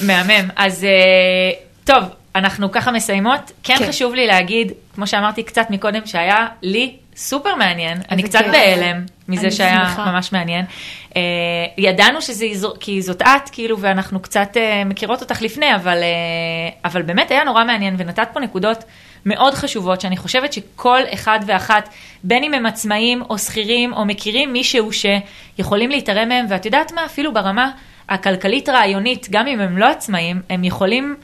מהמם. 0.02 0.48
אז 0.56 0.84
אה, 0.84 1.50
טוב, 1.84 2.04
אנחנו 2.34 2.72
ככה 2.72 2.90
מסיימות. 2.90 3.52
כן, 3.62 3.76
כן 3.78 3.88
חשוב 3.88 4.14
לי 4.14 4.26
להגיד, 4.26 4.72
כמו 4.94 5.06
שאמרתי 5.06 5.42
קצת 5.42 5.66
מקודם, 5.70 6.06
שהיה 6.06 6.46
לי 6.62 6.96
סופר 7.16 7.54
מעניין. 7.54 7.98
אני 8.10 8.22
קצת 8.22 8.44
בהלם 8.52 9.04
מזה 9.28 9.50
שהיה 9.50 9.86
שמחה. 9.88 10.12
ממש 10.12 10.32
מעניין. 10.32 10.64
Uh, 11.08 11.14
ידענו 11.78 12.22
שזה 12.22 12.46
כי 12.80 13.02
זאת 13.02 13.22
את, 13.22 13.50
כאילו, 13.52 13.78
ואנחנו 13.78 14.20
קצת 14.20 14.56
uh, 14.56 14.88
מכירות 14.88 15.20
אותך 15.20 15.42
לפני, 15.42 15.74
אבל, 15.74 15.98
אבל 16.84 17.02
באמת 17.02 17.30
היה 17.30 17.44
נורא 17.44 17.64
מעניין, 17.64 17.94
ונתת 17.98 18.28
פה 18.32 18.40
נקודות 18.40 18.84
מאוד 19.26 19.54
חשובות, 19.54 20.00
שאני 20.00 20.16
חושבת 20.16 20.52
שכל 20.52 21.00
אחד 21.14 21.40
ואחת, 21.46 21.88
בין 22.24 22.44
אם 22.44 22.54
הם 22.54 22.66
עצמאים 22.66 23.22
או 23.30 23.38
שכירים, 23.38 23.92
או 23.92 24.04
מכירים 24.04 24.52
מישהו 24.52 24.90
שיכולים 24.92 25.90
להתערם 25.90 26.28
מהם, 26.28 26.46
ואת 26.48 26.66
יודעת 26.66 26.92
מה, 26.92 27.04
אפילו 27.04 27.34
ברמה 27.34 27.70
הכלכלית-רעיונית, 28.08 29.26
גם 29.30 29.46
אם 29.46 29.60
הם 29.60 29.78
לא 29.78 29.86
עצמאים, 29.86 30.42
הם 30.50 30.64
יכולים... 30.64 31.16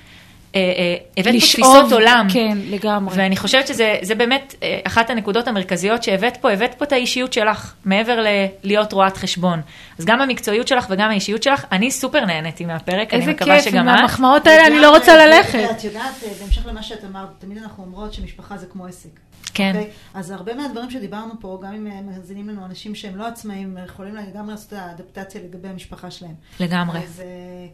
אה, 0.55 0.61
אה, 0.61 0.97
הבאת 1.17 1.35
פה 1.35 1.41
תפיסות 1.41 1.93
עולם. 1.93 2.27
כן, 2.33 2.59
לגמרי. 2.71 3.15
ואני 3.17 3.37
חושבת 3.37 3.67
שזה 3.67 4.15
באמת 4.17 4.55
אה, 4.63 4.81
אחת 4.87 5.11
הנקודות 5.11 5.49
המרכזיות 5.49 6.03
שהבאת 6.03 6.37
פה, 6.37 6.53
הבאת 6.53 6.75
פה 6.75 6.85
את 6.85 6.93
האישיות 6.93 7.33
שלך, 7.33 7.75
מעבר 7.85 8.25
ללהיות 8.65 8.93
רואת 8.93 9.17
חשבון. 9.17 9.61
אז 9.99 10.05
גם 10.05 10.21
המקצועיות 10.21 10.69
שלך 10.69 10.87
וגם 10.91 11.11
האישיות 11.11 11.43
שלך, 11.43 11.65
אני 11.73 11.91
סופר 11.91 12.25
נהניתי 12.25 12.65
מהפרק, 12.65 13.15
אני 13.15 13.27
מקווה 13.27 13.33
שגם 13.33 13.49
את. 13.49 13.55
איזה 13.57 13.71
כיף, 13.71 13.75
עם 13.81 13.89
המחמאות 13.89 14.47
האלה 14.47 14.67
אני 14.67 14.79
לא 14.79 14.91
רוצה 14.91 15.27
ללכת. 15.27 15.69
את 15.71 15.85
יודעת, 15.85 16.15
בהמשך 16.41 16.67
למה 16.67 16.83
שאת 16.83 17.05
אמרת, 17.05 17.29
תמיד 17.39 17.59
אנחנו 17.59 17.85
אומרות 17.85 18.13
שמשפחה 18.13 18.57
זה 18.57 18.67
כמו 18.67 18.87
עסק. 18.87 19.21
כן. 19.55 19.73
Okay? 19.75 19.79
אוקיי? 19.79 19.91
אז 20.15 20.31
הרבה 20.31 20.55
מהדברים 20.55 20.91
שדיברנו 20.91 21.35
פה, 21.41 21.59
גם 21.63 21.75
אם 21.75 22.07
מאזינים 22.07 22.49
לנו 22.49 22.65
אנשים 22.65 22.95
שהם 22.95 23.17
לא 23.17 23.27
עצמאים, 23.27 23.79
יכולים 23.87 24.15
לגמרי 24.15 24.51
לעשות 24.51 24.73
את 24.73 24.79
האדפטציה 24.79 25.41
לגבי 25.41 25.69
המשפחה 25.69 26.11
שלהם. 26.11 26.35
לגמרי. 26.61 26.99
אז 26.99 27.23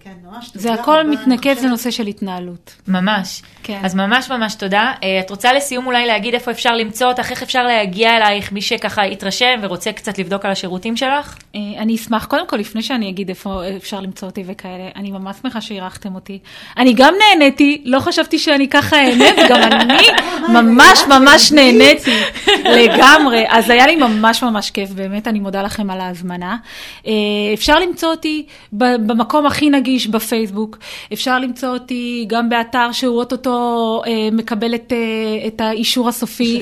כן, 0.01 0.13
ממש 0.25 0.51
זה 0.55 0.73
הכל 0.73 1.11
מתנקז 1.11 1.65
לנושא 1.65 1.91
של 1.91 2.07
התנהלות. 2.07 2.77
ממש. 2.89 3.43
כן. 3.63 3.81
אז 3.85 3.95
ממש 3.95 4.31
ממש 4.31 4.55
תודה. 4.55 4.93
אה, 5.03 5.21
את 5.21 5.31
רוצה 5.31 5.53
לסיום 5.53 5.87
אולי 5.87 6.07
להגיד 6.07 6.35
איפה 6.35 6.51
אפשר 6.51 6.71
למצוא 6.77 7.09
אותך, 7.09 7.31
איך 7.31 7.43
אפשר 7.43 7.63
להגיע 7.63 8.17
אלייך, 8.17 8.53
מי 8.53 8.63
שככה 8.63 9.07
יתרשם 9.07 9.61
ורוצה 9.63 9.93
קצת 9.93 10.19
לבדוק 10.19 10.45
על 10.45 10.51
השירותים 10.51 10.97
שלך? 10.97 11.37
אה, 11.55 11.61
אני 11.79 11.95
אשמח, 11.95 12.25
קודם 12.25 12.47
כל, 12.47 12.57
לפני 12.57 12.83
שאני 12.83 13.09
אגיד 13.09 13.29
איפה 13.29 13.63
אפשר 13.77 14.01
למצוא 14.01 14.29
אותי 14.29 14.45
וכאלה, 14.47 14.89
אני 14.97 15.11
ממש 15.11 15.37
שמחה 15.43 15.61
שאירחתם 15.61 16.15
אותי. 16.15 16.39
אני 16.77 16.93
גם 16.93 17.15
נהניתי, 17.19 17.83
לא 17.85 18.01
חשבתי 18.01 18.39
שאני 18.39 18.69
ככה 18.69 18.97
אהנה, 18.97 19.25
וגם 19.45 19.63
אני 19.63 20.03
ממש 20.63 21.01
ממש 21.09 21.53
נהניתי 21.61 22.11
לגמרי. 22.65 23.45
אז 23.49 23.71
היה 23.71 23.87
לי 23.87 23.97
ממש 23.97 24.43
ממש 24.43 24.71
כיף, 24.71 24.91
באמת, 24.91 25.29
אני 25.29 25.41
מודה 25.41 25.63
לכם 25.63 25.91
על 25.91 26.01
ההזמנה. 26.01 26.57
אה, 27.07 27.13
אפשר 27.55 27.79
למצוא 27.79 28.11
אותי 28.11 28.47
במקום 28.73 29.47
הכי 29.47 29.71
נגיש 29.71 30.07
בפייסבוק, 30.07 30.79
אפשר 31.13 31.39
למצוא 31.39 31.69
אותי 31.69 32.25
גם 32.29 32.49
באתר 32.49 32.93
שהוא 32.93 33.19
אוטוטו 33.19 34.03
אה, 34.07 34.13
מקבל 34.33 34.75
את, 34.75 34.93
אה, 34.93 35.47
את 35.47 35.61
האישור 35.61 36.09
הסופי. 36.09 36.61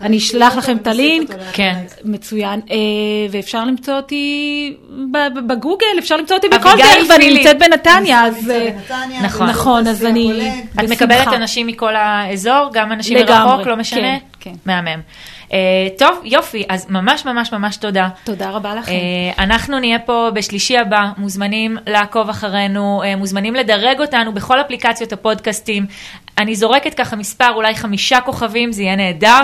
אני 0.00 0.18
אשלח 0.18 0.56
לכם 0.56 0.76
את 0.76 0.86
הלינק. 0.86 1.30
כן. 1.52 1.74
מצוין. 2.04 2.60
ואפשר 3.30 3.64
למצוא 3.64 3.94
אותי 3.94 4.76
בגוגל, 5.46 5.86
אפשר 5.98 6.16
למצוא 6.16 6.36
אותי 6.36 6.48
בכל 6.48 6.70
דרך, 6.76 7.10
ואני 7.10 7.34
נמצאת 7.34 7.58
בנתניה, 7.58 8.24
אז... 8.24 8.52
נכון, 9.22 9.46
נכון, 9.46 9.86
אז 9.86 10.04
אני. 10.04 10.52
את 10.80 10.90
מקבלת 10.90 11.28
אנשים 11.28 11.66
מכל 11.66 11.96
האזור, 11.96 12.70
גם 12.72 12.92
אנשים 12.92 13.18
מרחוק, 13.18 13.66
לא 13.66 13.76
משנה? 13.76 14.01
כן, 14.02 14.18
כן. 14.40 14.52
מהמם. 14.66 15.00
Uh, 15.48 15.54
טוב, 15.98 16.20
יופי, 16.24 16.64
אז 16.68 16.90
ממש 16.90 17.24
ממש 17.24 17.52
ממש 17.52 17.76
תודה. 17.76 18.08
תודה 18.24 18.50
רבה 18.50 18.74
לכם. 18.74 18.92
Uh, 18.92 19.42
אנחנו 19.42 19.78
נהיה 19.78 19.98
פה 19.98 20.28
בשלישי 20.34 20.78
הבא, 20.78 21.06
מוזמנים 21.16 21.78
לעקוב 21.86 22.28
אחרינו, 22.28 23.02
uh, 23.02 23.16
מוזמנים 23.16 23.54
לדרג 23.54 24.00
אותנו 24.00 24.32
בכל 24.32 24.60
אפליקציות 24.60 25.12
הפודקאסטים. 25.12 25.86
אני 26.38 26.56
זורקת 26.56 26.94
ככה 26.94 27.16
מספר, 27.16 27.52
אולי 27.54 27.74
חמישה 27.74 28.20
כוכבים, 28.20 28.72
זה 28.72 28.82
יהיה 28.82 28.96
נהדר. 28.96 29.40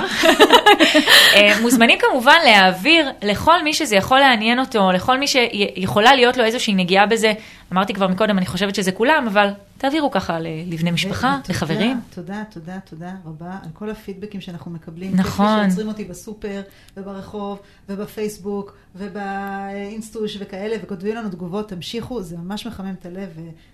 מוזמנים 1.63 1.99
כמובן 1.99 2.37
להעביר 2.45 3.11
לכל 3.23 3.63
מי 3.63 3.75
שזה 3.75 3.97
יכול 3.97 4.19
לעניין 4.19 4.59
אותו, 4.59 4.93
לכל 4.93 5.19
מי 5.19 5.27
שיכולה 5.27 6.15
להיות 6.15 6.37
לו 6.37 6.45
איזושהי 6.45 6.75
נגיעה 6.75 7.07
בזה. 7.07 7.33
אמרתי 7.73 7.95
כבר 7.95 8.09
מקודם, 8.09 8.39
אני 8.39 8.47
חושבת 8.47 8.75
שזה 8.75 8.93
כולם, 8.93 9.27
אבל 9.27 9.49
תעבירו 9.79 10.11
ככה 10.11 10.39
לבני 10.41 10.91
משפחה, 10.91 11.39
לחברים. 11.49 12.01
תודה, 12.15 12.43
תודה, 12.51 12.79
תודה 12.91 13.13
רבה 13.25 13.51
על 13.63 13.71
כל 13.73 13.91
הפידבקים 13.91 14.41
שאנחנו 14.41 14.71
מקבלים. 14.71 15.15
נכון. 15.15 15.69
שעוצרים 15.69 15.89
אותי 15.89 16.05
בסופר, 16.05 16.63
וברחוב, 16.97 17.59
ובפייסבוק, 17.89 18.77
ובאינסטוש 18.97 20.37
וכאלה, 20.41 20.77
וכותבים 20.83 21.17
לנו 21.17 21.29
תגובות, 21.29 21.69
תמשיכו, 21.69 22.23
זה 22.23 22.37
ממש 22.37 22.67
מחמם 22.67 22.95
את 23.01 23.07
הלב 23.07 23.29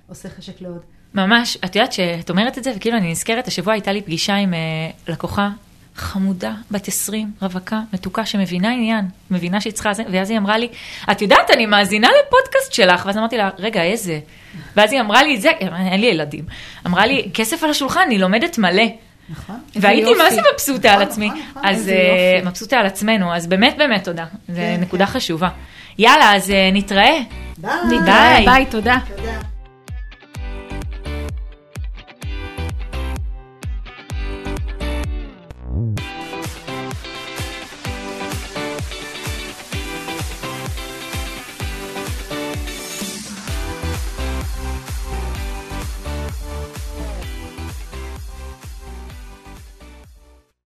ועושה 0.08 0.28
חשק 0.28 0.60
לעוד. 0.60 0.80
ממש, 1.14 1.58
את 1.64 1.76
יודעת 1.76 1.92
שאת 1.92 2.30
אומרת 2.30 2.58
את 2.58 2.64
זה, 2.64 2.72
וכאילו 2.76 2.96
אני 2.96 3.10
נזכרת, 3.10 3.48
השבוע 3.48 3.72
הייתה 3.72 3.92
לי 3.92 4.02
פגישה 4.02 4.34
עם 4.34 4.52
uh, 4.52 5.10
לקוחה 5.12 5.50
חמודה, 5.96 6.52
בת 6.70 6.88
20, 6.88 7.30
רווקה, 7.42 7.80
מתוקה, 7.92 8.26
שמבינה 8.26 8.70
עניין, 8.72 9.04
מבינה 9.30 9.60
שהיא 9.60 9.72
צריכה 9.72 9.92
זה, 9.92 10.02
ואז 10.12 10.30
היא 10.30 10.38
אמרה 10.38 10.58
לי, 10.58 10.68
את 11.10 11.22
יודעת, 11.22 11.50
אני 11.50 11.66
מאזינה 11.66 12.08
לפודקאסט 12.08 12.72
שלך, 12.72 13.06
ואז 13.06 13.18
אמרתי 13.18 13.36
לה, 13.36 13.50
רגע, 13.58 13.82
איזה? 13.82 14.20
ואז 14.76 14.92
היא 14.92 15.00
אמרה 15.00 15.22
לי 15.22 15.36
את 15.36 15.40
זה, 15.40 15.50
אין 15.90 16.00
לי 16.00 16.06
ילדים, 16.06 16.44
אמרה 16.86 17.06
לי, 17.06 17.30
כסף 17.34 17.64
על 17.64 17.70
השולחן, 17.70 18.00
אני 18.06 18.18
לומדת 18.18 18.58
מלא. 18.58 18.84
נכון. 19.28 19.56
והייתי 19.76 20.14
מה 20.14 20.30
זה 20.30 20.40
מבסוטה 20.52 20.88
על 20.88 20.94
נכון, 20.94 21.08
עצמי. 21.08 21.26
נכון, 21.26 21.42
נכון. 21.50 21.64
אז 21.64 21.88
אה, 21.88 22.40
מבסוטה 22.44 22.76
על 22.76 22.86
עצמנו, 22.86 23.34
אז 23.34 23.46
באמת 23.46 23.76
באמת 23.78 24.04
תודה, 24.04 24.24
זו 24.48 24.56
כן, 24.56 24.78
נקודה 24.80 25.06
כן. 25.06 25.12
חשובה. 25.12 25.48
יאללה, 25.98 26.36
אז 26.36 26.50
אה, 26.50 26.70
נתראה. 26.72 27.18
ביי. 27.58 28.44
ביי, 28.44 28.66
תודה. 28.66 28.98